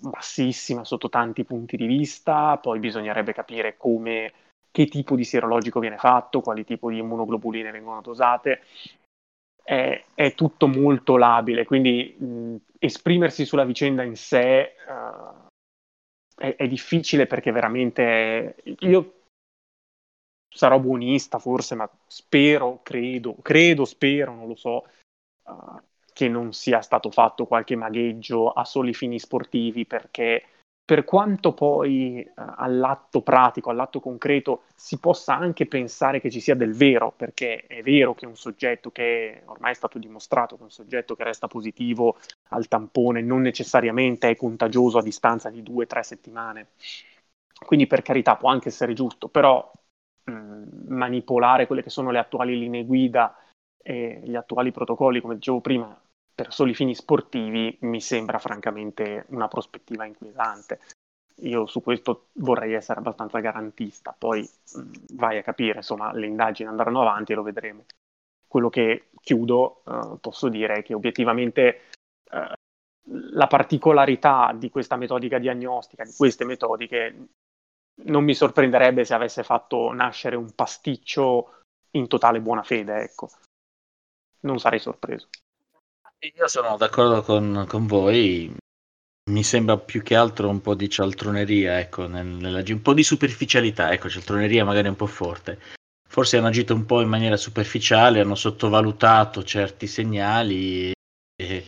bassissima 0.00 0.84
sotto 0.84 1.08
tanti 1.08 1.44
punti 1.44 1.76
di 1.76 1.86
vista, 1.86 2.56
poi 2.56 2.78
bisognerebbe 2.78 3.32
capire 3.32 3.76
come, 3.76 4.32
che 4.70 4.86
tipo 4.86 5.14
di 5.14 5.24
sierologico 5.24 5.80
viene 5.80 5.98
fatto, 5.98 6.40
quali 6.40 6.64
tipo 6.64 6.90
di 6.90 6.98
immunoglobuline 6.98 7.70
vengono 7.70 8.00
dosate. 8.00 8.62
È, 9.62 10.04
è 10.14 10.34
tutto 10.34 10.66
molto 10.66 11.16
labile, 11.16 11.64
quindi 11.64 12.16
mh, 12.18 12.56
esprimersi 12.78 13.44
sulla 13.44 13.64
vicenda 13.64 14.02
in 14.02 14.16
sé 14.16 14.74
uh, 14.88 15.46
è, 16.34 16.56
è, 16.56 16.66
difficile 16.66 17.26
perché 17.26 17.52
veramente 17.52 18.56
io 18.80 19.20
sarò 20.52 20.80
buonista 20.80 21.38
forse, 21.38 21.76
ma 21.76 21.88
spero, 22.06 22.80
credo, 22.82 23.36
credo, 23.42 23.84
spero, 23.84 24.34
non 24.34 24.48
lo 24.48 24.56
so, 24.56 24.86
uh, 25.44 25.80
che 26.20 26.28
non 26.28 26.52
sia 26.52 26.82
stato 26.82 27.10
fatto 27.10 27.46
qualche 27.46 27.76
magheggio 27.76 28.50
a 28.50 28.66
soli 28.66 28.92
fini 28.92 29.18
sportivi 29.18 29.86
perché 29.86 30.44
per 30.84 31.04
quanto 31.04 31.54
poi 31.54 32.20
eh, 32.20 32.32
all'atto 32.36 33.22
pratico, 33.22 33.70
all'atto 33.70 34.00
concreto, 34.00 34.64
si 34.74 34.98
possa 34.98 35.34
anche 35.34 35.64
pensare 35.64 36.20
che 36.20 36.30
ci 36.30 36.40
sia 36.40 36.54
del 36.54 36.74
vero, 36.74 37.10
perché 37.16 37.64
è 37.66 37.80
vero 37.82 38.12
che 38.14 38.26
un 38.26 38.36
soggetto 38.36 38.90
che 38.90 39.40
ormai 39.46 39.70
è 39.70 39.74
stato 39.74 39.98
dimostrato 39.98 40.56
che 40.56 40.62
un 40.64 40.70
soggetto 40.70 41.14
che 41.14 41.24
resta 41.24 41.46
positivo 41.46 42.18
al 42.48 42.68
tampone 42.68 43.22
non 43.22 43.40
necessariamente 43.40 44.28
è 44.28 44.36
contagioso 44.36 44.98
a 44.98 45.02
distanza 45.02 45.48
di 45.48 45.62
due 45.62 45.84
o 45.84 45.86
tre 45.86 46.02
settimane. 46.02 46.66
Quindi 47.64 47.86
per 47.86 48.02
carità 48.02 48.36
può 48.36 48.50
anche 48.50 48.68
essere 48.68 48.92
giusto, 48.92 49.28
però 49.28 49.70
mh, 50.24 50.32
mm, 50.32 50.64
manipolare 50.88 51.66
quelle 51.66 51.82
che 51.82 51.90
sono 51.90 52.10
le 52.10 52.18
attuali 52.18 52.58
linee 52.58 52.84
guida 52.84 53.34
e 53.82 54.20
gli 54.24 54.34
attuali 54.34 54.72
protocolli, 54.72 55.20
come 55.20 55.34
dicevo 55.34 55.60
prima, 55.60 55.98
per 56.40 56.54
soli 56.54 56.72
fini 56.72 56.94
sportivi 56.94 57.76
mi 57.82 58.00
sembra 58.00 58.38
francamente 58.38 59.26
una 59.28 59.46
prospettiva 59.46 60.06
inquietante. 60.06 60.80
Io 61.42 61.66
su 61.66 61.82
questo 61.82 62.28
vorrei 62.34 62.72
essere 62.72 62.98
abbastanza 62.98 63.40
garantista, 63.40 64.14
poi 64.16 64.40
mh, 64.40 65.16
vai 65.16 65.36
a 65.36 65.42
capire, 65.42 65.78
insomma, 65.78 66.14
le 66.14 66.26
indagini 66.26 66.70
andranno 66.70 67.02
avanti 67.02 67.32
e 67.32 67.34
lo 67.34 67.42
vedremo. 67.42 67.84
Quello 68.46 68.70
che 68.70 69.10
chiudo, 69.20 69.82
uh, 69.84 70.18
posso 70.18 70.48
dire 70.48 70.82
che 70.82 70.94
obiettivamente 70.94 71.90
uh, 72.30 72.52
la 73.32 73.46
particolarità 73.46 74.54
di 74.54 74.70
questa 74.70 74.96
metodica 74.96 75.38
diagnostica, 75.38 76.04
di 76.04 76.14
queste 76.16 76.46
metodiche, 76.46 77.28
non 78.04 78.24
mi 78.24 78.32
sorprenderebbe 78.32 79.04
se 79.04 79.12
avesse 79.12 79.42
fatto 79.42 79.92
nascere 79.92 80.36
un 80.36 80.54
pasticcio 80.54 81.60
in 81.90 82.08
totale 82.08 82.40
buona 82.40 82.62
fede, 82.62 83.02
ecco. 83.02 83.28
Non 84.40 84.58
sarei 84.58 84.78
sorpreso. 84.78 85.28
Io 86.22 86.48
sono 86.48 86.76
d'accordo 86.76 87.22
con, 87.22 87.64
con 87.66 87.86
voi. 87.86 88.54
Mi 89.30 89.42
sembra 89.42 89.78
più 89.78 90.02
che 90.02 90.14
altro 90.14 90.50
un 90.50 90.60
po' 90.60 90.74
di 90.74 90.90
cialtroneria, 90.90 91.78
ecco, 91.78 92.06
nel, 92.06 92.26
nella, 92.26 92.62
un 92.66 92.82
po' 92.82 92.92
di 92.92 93.02
superficialità, 93.02 93.90
ecco, 93.90 94.10
cialtroneria 94.10 94.62
magari 94.62 94.88
un 94.88 94.96
po' 94.96 95.06
forte. 95.06 95.58
Forse 96.06 96.36
hanno 96.36 96.48
agito 96.48 96.74
un 96.74 96.84
po' 96.84 97.00
in 97.00 97.08
maniera 97.08 97.38
superficiale, 97.38 98.20
hanno 98.20 98.34
sottovalutato 98.34 99.42
certi 99.44 99.86
segnali 99.86 100.92
e, 101.40 101.64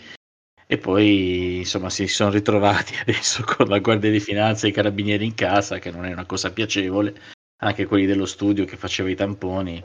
e 0.67 0.79
poi 0.79 1.59
insomma 1.59 1.89
si 1.89 2.07
sono 2.07 2.31
ritrovati 2.31 2.95
adesso 3.01 3.45
con 3.45 3.69
la 3.69 3.79
Guardia 3.79 4.11
di 4.11 4.21
Finanza 4.21 4.67
e 4.67 4.71
i 4.71 4.75
carabinieri 4.75 5.25
in 5.25 5.35
casa, 5.35 5.79
che 5.79 5.91
non 5.91 6.05
è 6.05 6.13
una 6.13 6.27
cosa 6.27 6.53
piacevole, 6.53 7.19
anche 7.63 7.87
quelli 7.87 8.05
dello 8.05 8.27
studio 8.27 8.67
che 8.67 8.77
faceva 8.77 9.09
i 9.09 9.15
tamponi 9.15 9.83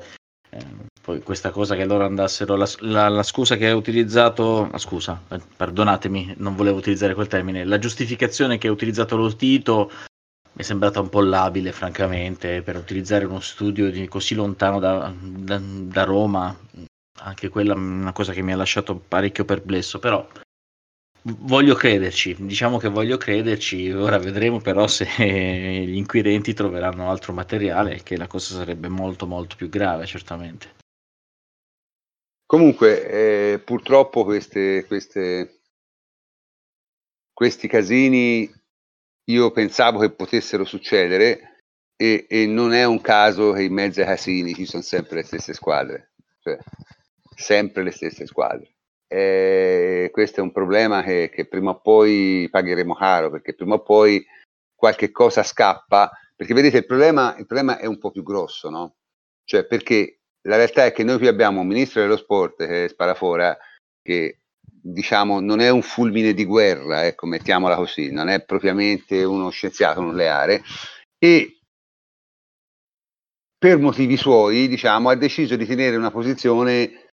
poi 1.08 1.24
questa 1.24 1.52
cosa 1.52 1.74
che 1.78 1.86
loro 1.86 2.04
andassero, 2.04 2.58
la, 2.58 2.68
la, 2.80 3.08
la 3.08 3.24
scusa 3.24 3.56
che 3.56 3.70
ha 3.70 3.74
utilizzato, 3.74 4.68
la 4.70 4.78
scusa, 4.78 5.24
eh, 5.30 5.40
perdonatemi, 5.56 6.34
non 6.40 6.54
volevo 6.54 6.80
utilizzare 6.80 7.14
quel 7.14 7.28
termine, 7.28 7.64
la 7.64 7.80
giustificazione 7.80 8.58
che 8.58 8.68
ha 8.68 8.72
utilizzato 8.74 9.16
lo 9.16 9.34
Tito 9.34 9.90
mi 9.90 10.62
è 10.62 10.62
sembrata 10.64 11.00
un 11.00 11.08
po' 11.08 11.22
labile, 11.22 11.72
francamente, 11.72 12.62
per 12.62 12.76
utilizzare 12.76 13.24
uno 13.24 13.40
studio 13.40 13.90
di, 13.90 14.06
così 14.10 14.36
lontano 14.36 14.80
da, 14.80 15.14
da, 15.18 15.58
da 15.62 16.04
Roma, 16.04 16.54
anche 17.22 17.48
quella 17.48 17.74
è 17.74 17.78
una 17.78 18.12
cosa 18.12 18.34
che 18.34 18.42
mi 18.42 18.52
ha 18.52 18.58
lasciato 18.58 18.98
parecchio 18.98 19.46
perplesso, 19.46 20.00
però 20.00 20.28
voglio 21.22 21.76
crederci, 21.76 22.36
diciamo 22.38 22.80
che 22.80 22.90
voglio 22.90 23.16
crederci, 23.16 23.94
ora 23.94 24.18
vedremo 24.18 24.60
però 24.60 24.88
se 24.88 25.08
gli 25.86 25.96
inquirenti 25.96 26.54
troveranno 26.54 27.10
altro 27.10 27.32
materiale, 27.32 28.04
che 28.04 28.18
la 28.18 28.28
cosa 28.28 28.56
sarebbe 28.56 28.90
molto 28.90 29.26
molto 29.26 29.56
più 29.56 29.70
grave 29.70 30.06
certamente. 30.06 30.76
Comunque, 32.48 33.10
eh, 33.10 33.60
purtroppo 33.60 34.24
queste, 34.24 34.86
queste, 34.86 35.60
questi 37.34 37.68
casini 37.68 38.50
io 39.26 39.52
pensavo 39.52 40.00
che 40.00 40.12
potessero 40.12 40.64
succedere 40.64 41.66
e, 41.98 42.26
e, 42.30 42.48
non 42.48 42.72
è 42.72 42.86
un 42.86 43.02
caso 43.02 43.52
che 43.52 43.64
in 43.64 43.74
mezzo 43.74 44.00
ai 44.00 44.06
casini 44.06 44.54
ci 44.54 44.66
sono 44.66 44.82
sempre 44.82 45.18
le 45.18 45.24
stesse 45.24 45.54
squadre, 45.54 46.14
cioè 46.40 46.58
sempre 47.36 47.84
le 47.84 47.92
stesse 47.92 48.26
squadre. 48.26 48.76
E 49.10 50.10
questo 50.14 50.40
è 50.40 50.44
un 50.44 50.54
problema 50.54 51.04
che, 51.04 51.30
che, 51.30 51.48
prima 51.48 51.72
o 51.72 51.82
poi 51.82 52.48
pagheremo 52.50 52.96
caro, 52.96 53.30
perché 53.30 53.56
prima 53.56 53.76
o 53.76 53.84
poi 53.84 54.26
qualche 54.74 55.12
cosa 55.12 55.44
scappa, 55.44 56.10
perché 56.34 56.54
vedete 56.54 56.78
il 56.78 56.86
problema, 56.86 57.36
il 57.38 57.46
problema 57.46 57.78
è 57.78 57.86
un 57.88 57.98
po' 57.98 58.12
più 58.12 58.24
grosso, 58.24 58.70
no? 58.70 58.96
Cioè 59.44 59.66
perché 59.66 60.22
la 60.48 60.56
realtà 60.56 60.86
è 60.86 60.94
che 60.94 61.04
noi 61.04 61.18
qui 61.18 61.28
abbiamo 61.28 61.62
un 61.62 61.68
ministro 61.68 62.02
dello 62.02 62.18
sport 62.18 62.66
che 62.66 62.86
è 62.86 62.88
Sparafora, 62.88 63.58
che 64.02 64.40
diciamo 64.60 65.42
non 65.42 65.60
è 65.60 65.70
un 65.70 65.82
fulmine 65.82 66.34
di 66.34 66.46
guerra, 66.46 67.06
ecco, 67.06 67.28
mettiamola 67.28 67.76
così, 67.76 68.12
non 68.12 68.30
è 68.30 68.44
propriamente 68.44 69.24
uno 69.24 69.50
scienziato 69.50 70.00
nucleare, 70.02 70.64
e 71.18 71.60
per 73.58 73.78
motivi 73.78 74.16
suoi, 74.16 74.68
diciamo, 74.68 75.10
ha 75.10 75.16
deciso 75.16 75.56
di 75.56 75.66
tenere 75.66 75.98
una 75.98 76.12
posizione 76.12 77.08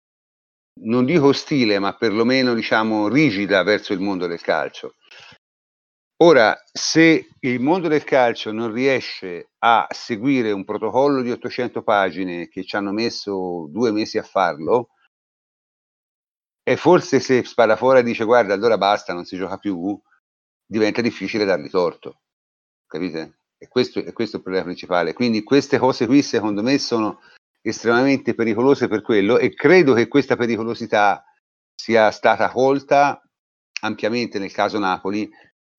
non 0.85 1.05
dico 1.05 1.29
ostile, 1.29 1.79
ma 1.79 1.95
perlomeno 1.95 2.55
diciamo 2.55 3.09
rigida 3.09 3.63
verso 3.63 3.93
il 3.93 4.01
mondo 4.01 4.27
del 4.27 4.41
calcio. 4.41 4.95
Ora, 6.25 6.57
se 6.73 7.31
il 7.41 7.59
mondo 7.61 7.89
del 7.89 8.05
calcio 8.05 8.53
non 8.53 8.73
riesce 8.73 9.51
a 9.59 9.89
seguire 9.91 10.53
un 10.53 10.65
protocollo 10.65 11.21
di 11.21 11.33
800 11.33 11.83
pagine 11.83 12.47
che 12.47 12.63
ci 12.63 12.77
hanno 12.77 12.93
messo 12.93 13.67
due 13.69 13.91
mesi 13.91 14.19
a 14.19 14.23
farlo, 14.23 14.91
e 16.63 16.77
forse 16.77 17.19
se 17.19 17.43
Spadafora 17.43 18.03
dice 18.03 18.23
guarda 18.23 18.55
allora 18.55 18.79
basta, 18.79 19.13
non 19.13 19.25
si 19.25 19.37
gioca 19.37 19.57
più, 19.57 20.01
diventa 20.65 21.01
difficile 21.01 21.45
dargli 21.45 21.69
torto. 21.69 22.21
Capite? 22.87 23.39
E 23.59 23.67
questo, 23.67 23.99
e 23.99 24.13
questo 24.13 24.37
è 24.37 24.39
il 24.39 24.45
problema 24.45 24.67
principale. 24.67 25.15
Quindi 25.15 25.43
queste 25.43 25.77
cose 25.79 26.07
qui 26.07 26.23
secondo 26.23 26.63
me 26.63 26.79
sono 26.79 27.21
estremamente 27.61 28.35
pericolose 28.35 28.87
per 28.87 29.03
quello 29.03 29.39
e 29.39 29.53
credo 29.55 29.93
che 29.93 30.07
questa 30.07 30.37
pericolosità 30.37 31.25
sia 31.75 32.13
stata 32.13 32.49
colta 32.53 33.21
ampiamente 33.81 34.39
nel 34.39 34.53
caso 34.53 34.79
Napoli 34.79 35.29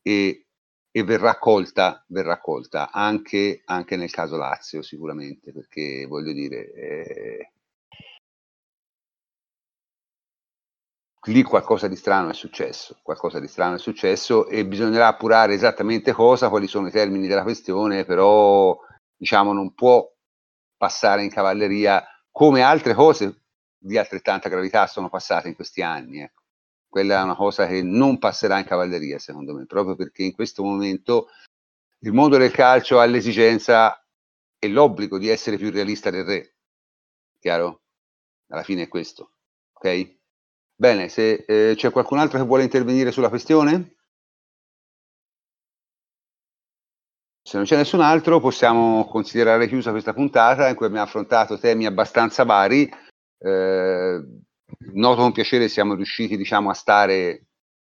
e, 0.04 0.46
e 0.92 1.04
verrà 1.04 1.40
colta, 1.40 2.06
verrà 2.10 2.40
colta 2.40 2.92
anche, 2.92 3.64
anche, 3.66 3.96
nel 3.96 4.12
caso 4.12 4.38
Lazio 4.38 4.84
sicuramente, 4.84 5.52
perché 5.52 6.06
voglio 6.06 6.34
dire... 6.34 6.72
Eh, 6.74 7.52
lì 11.28 11.42
qualcosa 11.44 11.88
di 11.88 11.96
strano 11.96 12.30
è 12.30 12.34
successo, 12.34 13.00
qualcosa 13.02 13.40
di 13.40 13.48
strano 13.48 13.76
è 13.76 13.80
successo 13.80 14.48
e 14.48 14.66
bisognerà 14.66 15.08
appurare 15.08 15.54
esattamente 15.54 16.12
cosa, 16.12 16.50
quali 16.50 16.68
sono 16.68 16.88
i 16.88 16.92
termini 16.92 17.28
della 17.28 17.44
questione, 17.44 18.04
però 18.04 18.78
diciamo 19.16 19.54
non 19.54 19.74
può 19.74 20.06
passare 20.76 21.24
in 21.24 21.30
cavalleria 21.30 22.06
come 22.30 22.62
altre 22.62 22.94
cose 22.94 23.44
di 23.78 23.98
altrettanta 23.98 24.50
gravità 24.50 24.88
sono 24.88 25.10
passate 25.10 25.48
in 25.48 25.56
questi 25.56 25.82
anni. 25.82 26.22
Ecco. 26.22 26.43
Quella 26.94 27.22
è 27.22 27.24
una 27.24 27.36
cosa 27.36 27.66
che 27.66 27.82
non 27.82 28.20
passerà 28.20 28.60
in 28.60 28.66
cavalleria, 28.66 29.18
secondo 29.18 29.56
me, 29.56 29.66
proprio 29.66 29.96
perché 29.96 30.22
in 30.22 30.32
questo 30.32 30.62
momento 30.62 31.30
il 32.02 32.14
mondo 32.14 32.38
del 32.38 32.52
calcio 32.52 33.00
ha 33.00 33.06
l'esigenza 33.06 34.00
e 34.60 34.68
l'obbligo 34.68 35.18
di 35.18 35.28
essere 35.28 35.58
più 35.58 35.72
realista 35.72 36.12
del 36.12 36.24
re. 36.24 36.56
Chiaro? 37.40 37.82
Alla 38.50 38.62
fine 38.62 38.84
è 38.84 38.88
questo. 38.88 39.32
Ok? 39.74 40.18
Bene, 40.76 41.10
se 41.10 41.44
eh, 41.48 41.74
c'è 41.76 41.90
qualcun 41.90 42.20
altro 42.20 42.38
che 42.38 42.46
vuole 42.46 42.62
intervenire 42.62 43.12
sulla 43.12 43.30
questione? 43.30 43.96
Se 47.42 47.58
non 47.58 47.66
c'è 47.66 47.76
nessun 47.76 48.02
altro, 48.02 48.40
possiamo 48.40 49.08
considerare 49.08 49.68
chiusa 49.68 49.90
questa 49.90 50.14
puntata 50.14 50.70
in 50.70 50.76
cui 50.76 50.86
abbiamo 50.86 51.06
affrontato 51.06 51.58
temi 51.58 51.88
abbastanza 51.88 52.44
vari. 52.44 52.88
Eh, 53.40 54.24
noto 54.94 55.22
con 55.22 55.32
piacere 55.32 55.68
siamo 55.68 55.96
riusciti 55.96 56.38
diciamo, 56.38 56.70
a 56.70 56.74
stare 56.74 57.48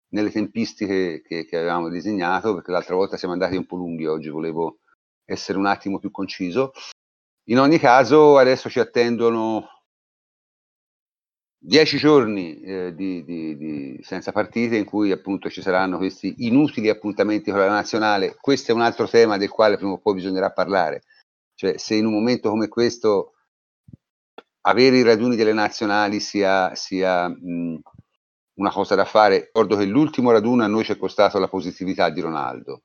nelle 0.10 0.31
tempistiche 0.31 1.22
che, 1.22 1.45
che, 1.45 1.57
avevamo 1.57 1.89
disegnato, 1.89 2.53
perché 2.53 2.72
l'altra 2.72 2.95
volta 2.95 3.18
siamo 3.18 3.34
andati 3.34 3.55
un 3.55 3.65
po' 3.65 3.76
lunghi, 3.76 4.05
oggi 4.05 4.30
volevo 4.30 4.80
essere 5.26 5.57
un 5.57 5.65
attimo 5.65 5.99
più 5.99 6.11
conciso. 6.11 6.72
In 7.47 7.60
ogni 7.60 7.80
caso, 7.80 8.38
adesso 8.38 8.69
ci 8.69 8.80
attendono 8.80 9.68
dieci 11.57 11.97
giorni 11.97 12.61
eh, 12.61 12.93
di, 12.93 13.23
di, 13.23 13.57
di, 13.57 13.99
senza 14.03 14.31
partite 14.31 14.76
in 14.76 14.85
cui 14.85 15.11
appunto 15.11 15.49
ci 15.49 15.61
saranno 15.61 15.97
questi 15.97 16.35
inutili 16.39 16.89
appuntamenti 16.89 17.51
con 17.51 17.60
la 17.60 17.68
nazionale. 17.68 18.35
Questo 18.39 18.72
è 18.72 18.76
un 18.76 18.81
altro 18.81 19.07
tema 19.07 19.38
del 19.38 19.49
quale 19.49 19.77
prima 19.77 19.93
o 19.93 19.99
poi 19.99 20.15
bisognerà 20.15 20.51
parlare. 20.51 21.03
Cioè, 21.55 21.77
se 21.77 21.95
in 21.95 22.05
un 22.05 22.14
momento 22.14 22.49
come 22.49 22.68
questo 22.68 23.32
avere 24.64 24.98
i 24.98 25.03
raduni 25.03 25.35
delle 25.35 25.53
nazionali 25.53 26.19
sia, 26.19 26.73
sia 26.76 27.27
mh, 27.30 27.80
una 28.56 28.72
cosa 28.72 28.95
da 28.95 29.06
fare, 29.06 29.45
ricordo 29.45 29.77
che 29.77 29.85
l'ultimo 29.85 30.31
raduno 30.31 30.64
a 30.64 30.68
noi 30.68 30.84
ci 30.84 30.91
è 30.91 30.98
costato 30.98 31.40
la 31.40 31.48
positività 31.48 32.10
di 32.10 32.22
Ronaldo. 32.22 32.84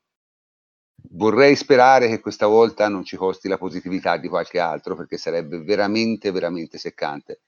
Vorrei 1.11 1.55
sperare 1.57 2.07
che 2.07 2.21
questa 2.21 2.47
volta 2.47 2.87
non 2.87 3.03
ci 3.03 3.17
costi 3.17 3.47
la 3.49 3.57
positività 3.57 4.17
di 4.17 4.29
qualche 4.29 4.59
altro 4.59 4.95
perché 4.95 5.17
sarebbe 5.17 5.61
veramente, 5.61 6.31
veramente 6.31 6.77
seccante 6.77 7.41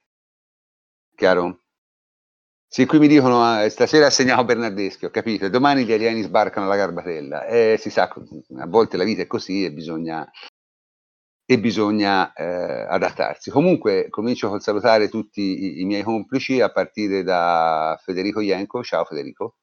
Chiaro? 1.15 1.61
Sì, 2.67 2.85
qui 2.85 2.99
mi 2.99 3.07
dicono 3.07 3.61
eh, 3.61 3.69
stasera 3.69 4.05
assegniamo 4.07 4.45
Bernardeschi, 4.45 5.05
ho 5.05 5.09
capito, 5.09 5.49
domani 5.49 5.83
gli 5.85 5.91
alieni 5.91 6.21
sbarcano 6.21 6.67
la 6.67 6.77
garbatella. 6.77 7.45
Eh, 7.45 7.75
si 7.77 7.89
sa, 7.89 8.03
a 8.07 8.67
volte 8.67 8.95
la 8.97 9.03
vita 9.03 9.21
è 9.21 9.27
così 9.27 9.65
e 9.65 9.71
bisogna, 9.73 10.27
e 11.51 11.59
bisogna 11.59 12.31
eh, 12.31 12.85
adattarsi. 12.87 13.51
Comunque 13.51 14.07
comincio 14.09 14.47
col 14.47 14.61
salutare 14.61 15.09
tutti 15.09 15.41
i, 15.41 15.81
i, 15.81 15.85
miei 15.85 16.01
complici 16.01 16.61
a 16.61 16.71
partire 16.71 17.23
da 17.23 17.99
Federico 18.01 18.39
Ienco. 18.39 18.81
Ciao 18.81 19.03
Federico. 19.03 19.57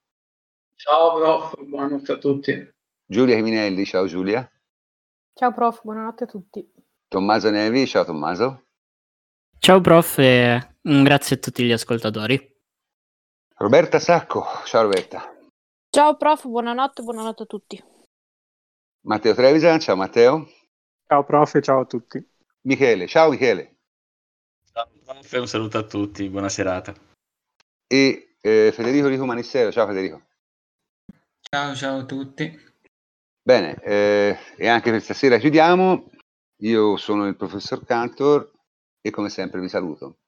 Ciao 0.74 1.14
prof, 1.14 1.54
buonanotte 1.64 2.12
a 2.12 2.18
tutti. 2.18 2.74
Giulia 3.06 3.36
Chiminelli, 3.36 3.86
ciao 3.86 4.04
Giulia. 4.04 4.46
Ciao 5.32 5.50
prof, 5.54 5.80
buonanotte 5.82 6.24
a 6.24 6.26
tutti. 6.26 6.70
Tommaso 7.08 7.48
Nevi, 7.48 7.86
ciao 7.86 8.04
Tommaso. 8.04 8.66
Ciao 9.58 9.80
prof 9.80 10.18
e 10.18 10.74
grazie 10.82 11.36
a 11.36 11.38
tutti 11.38 11.64
gli 11.64 11.72
ascoltatori. 11.72 12.56
Roberta 13.56 13.98
Sacco, 13.98 14.44
ciao 14.66 14.82
Roberta. 14.82 15.22
Ciao 15.88 16.18
prof, 16.18 16.46
buonanotte, 16.46 17.02
buonanotte 17.02 17.44
a 17.44 17.46
tutti. 17.46 17.82
Matteo 19.06 19.32
Trevisan, 19.32 19.80
ciao 19.80 19.96
Matteo. 19.96 20.46
Ciao 21.10 21.24
prof 21.24 21.54
e 21.54 21.62
ciao 21.62 21.80
a 21.80 21.84
tutti. 21.86 22.22
Michele, 22.64 23.06
ciao 23.06 23.30
Michele. 23.30 23.76
Ciao 24.70 24.86
prof, 25.02 25.32
un 25.32 25.48
saluto 25.48 25.78
a 25.78 25.82
tutti, 25.82 26.28
buona 26.28 26.50
serata. 26.50 26.92
E 27.86 28.34
eh, 28.38 28.70
Federico 28.74 29.08
Rico 29.08 29.24
Manissero, 29.24 29.72
ciao 29.72 29.86
Federico. 29.86 30.20
Ciao, 31.40 31.74
ciao 31.74 32.00
a 32.00 32.04
tutti. 32.04 32.54
Bene, 33.40 33.76
eh, 33.82 34.38
e 34.58 34.68
anche 34.68 34.90
per 34.90 35.00
stasera 35.00 35.38
chiudiamo. 35.38 36.10
Io 36.56 36.98
sono 36.98 37.26
il 37.26 37.36
professor 37.36 37.86
Cantor 37.86 38.52
e 39.00 39.08
come 39.08 39.30
sempre 39.30 39.60
vi 39.60 39.68
saluto. 39.70 40.18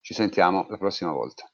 Ci 0.00 0.14
sentiamo 0.14 0.66
la 0.70 0.78
prossima 0.78 1.12
volta. 1.12 1.46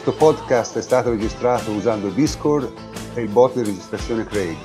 Podcast 0.00 0.78
è 0.78 0.82
stato 0.82 1.10
registrato 1.10 1.70
usando 1.70 2.08
Discord 2.08 2.72
e 3.14 3.22
il 3.22 3.28
bot 3.28 3.54
di 3.54 3.62
registrazione 3.62 4.24
Craig. 4.24 4.56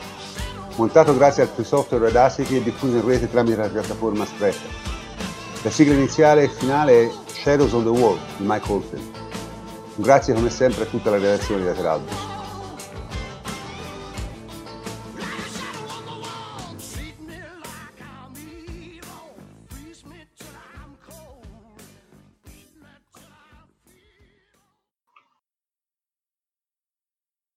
Montato 0.75 1.15
grazie 1.15 1.43
al 1.43 1.65
software 1.65 2.05
Audacity 2.05 2.55
e 2.55 2.63
diffuso 2.63 2.97
in 2.97 3.05
rete 3.05 3.29
tramite 3.29 3.57
la 3.57 3.67
piattaforma 3.67 4.25
Spreaker. 4.25 4.69
La 5.61 5.69
sigla 5.69 5.93
iniziale 5.93 6.43
e 6.43 6.49
finale 6.49 7.03
è 7.03 7.11
Shadows 7.25 7.73
on 7.73 7.83
the 7.83 7.89
Wall 7.89 8.17
di 8.37 8.45
Mike 8.47 8.71
Oldfield. 8.71 9.05
Grazie 9.95 10.33
come 10.33 10.49
sempre 10.49 10.83
a 10.83 10.87
tutta 10.87 11.09
la 11.09 11.17
redazione 11.17 11.61
di 11.61 11.67
Lateralbus. 11.67 12.28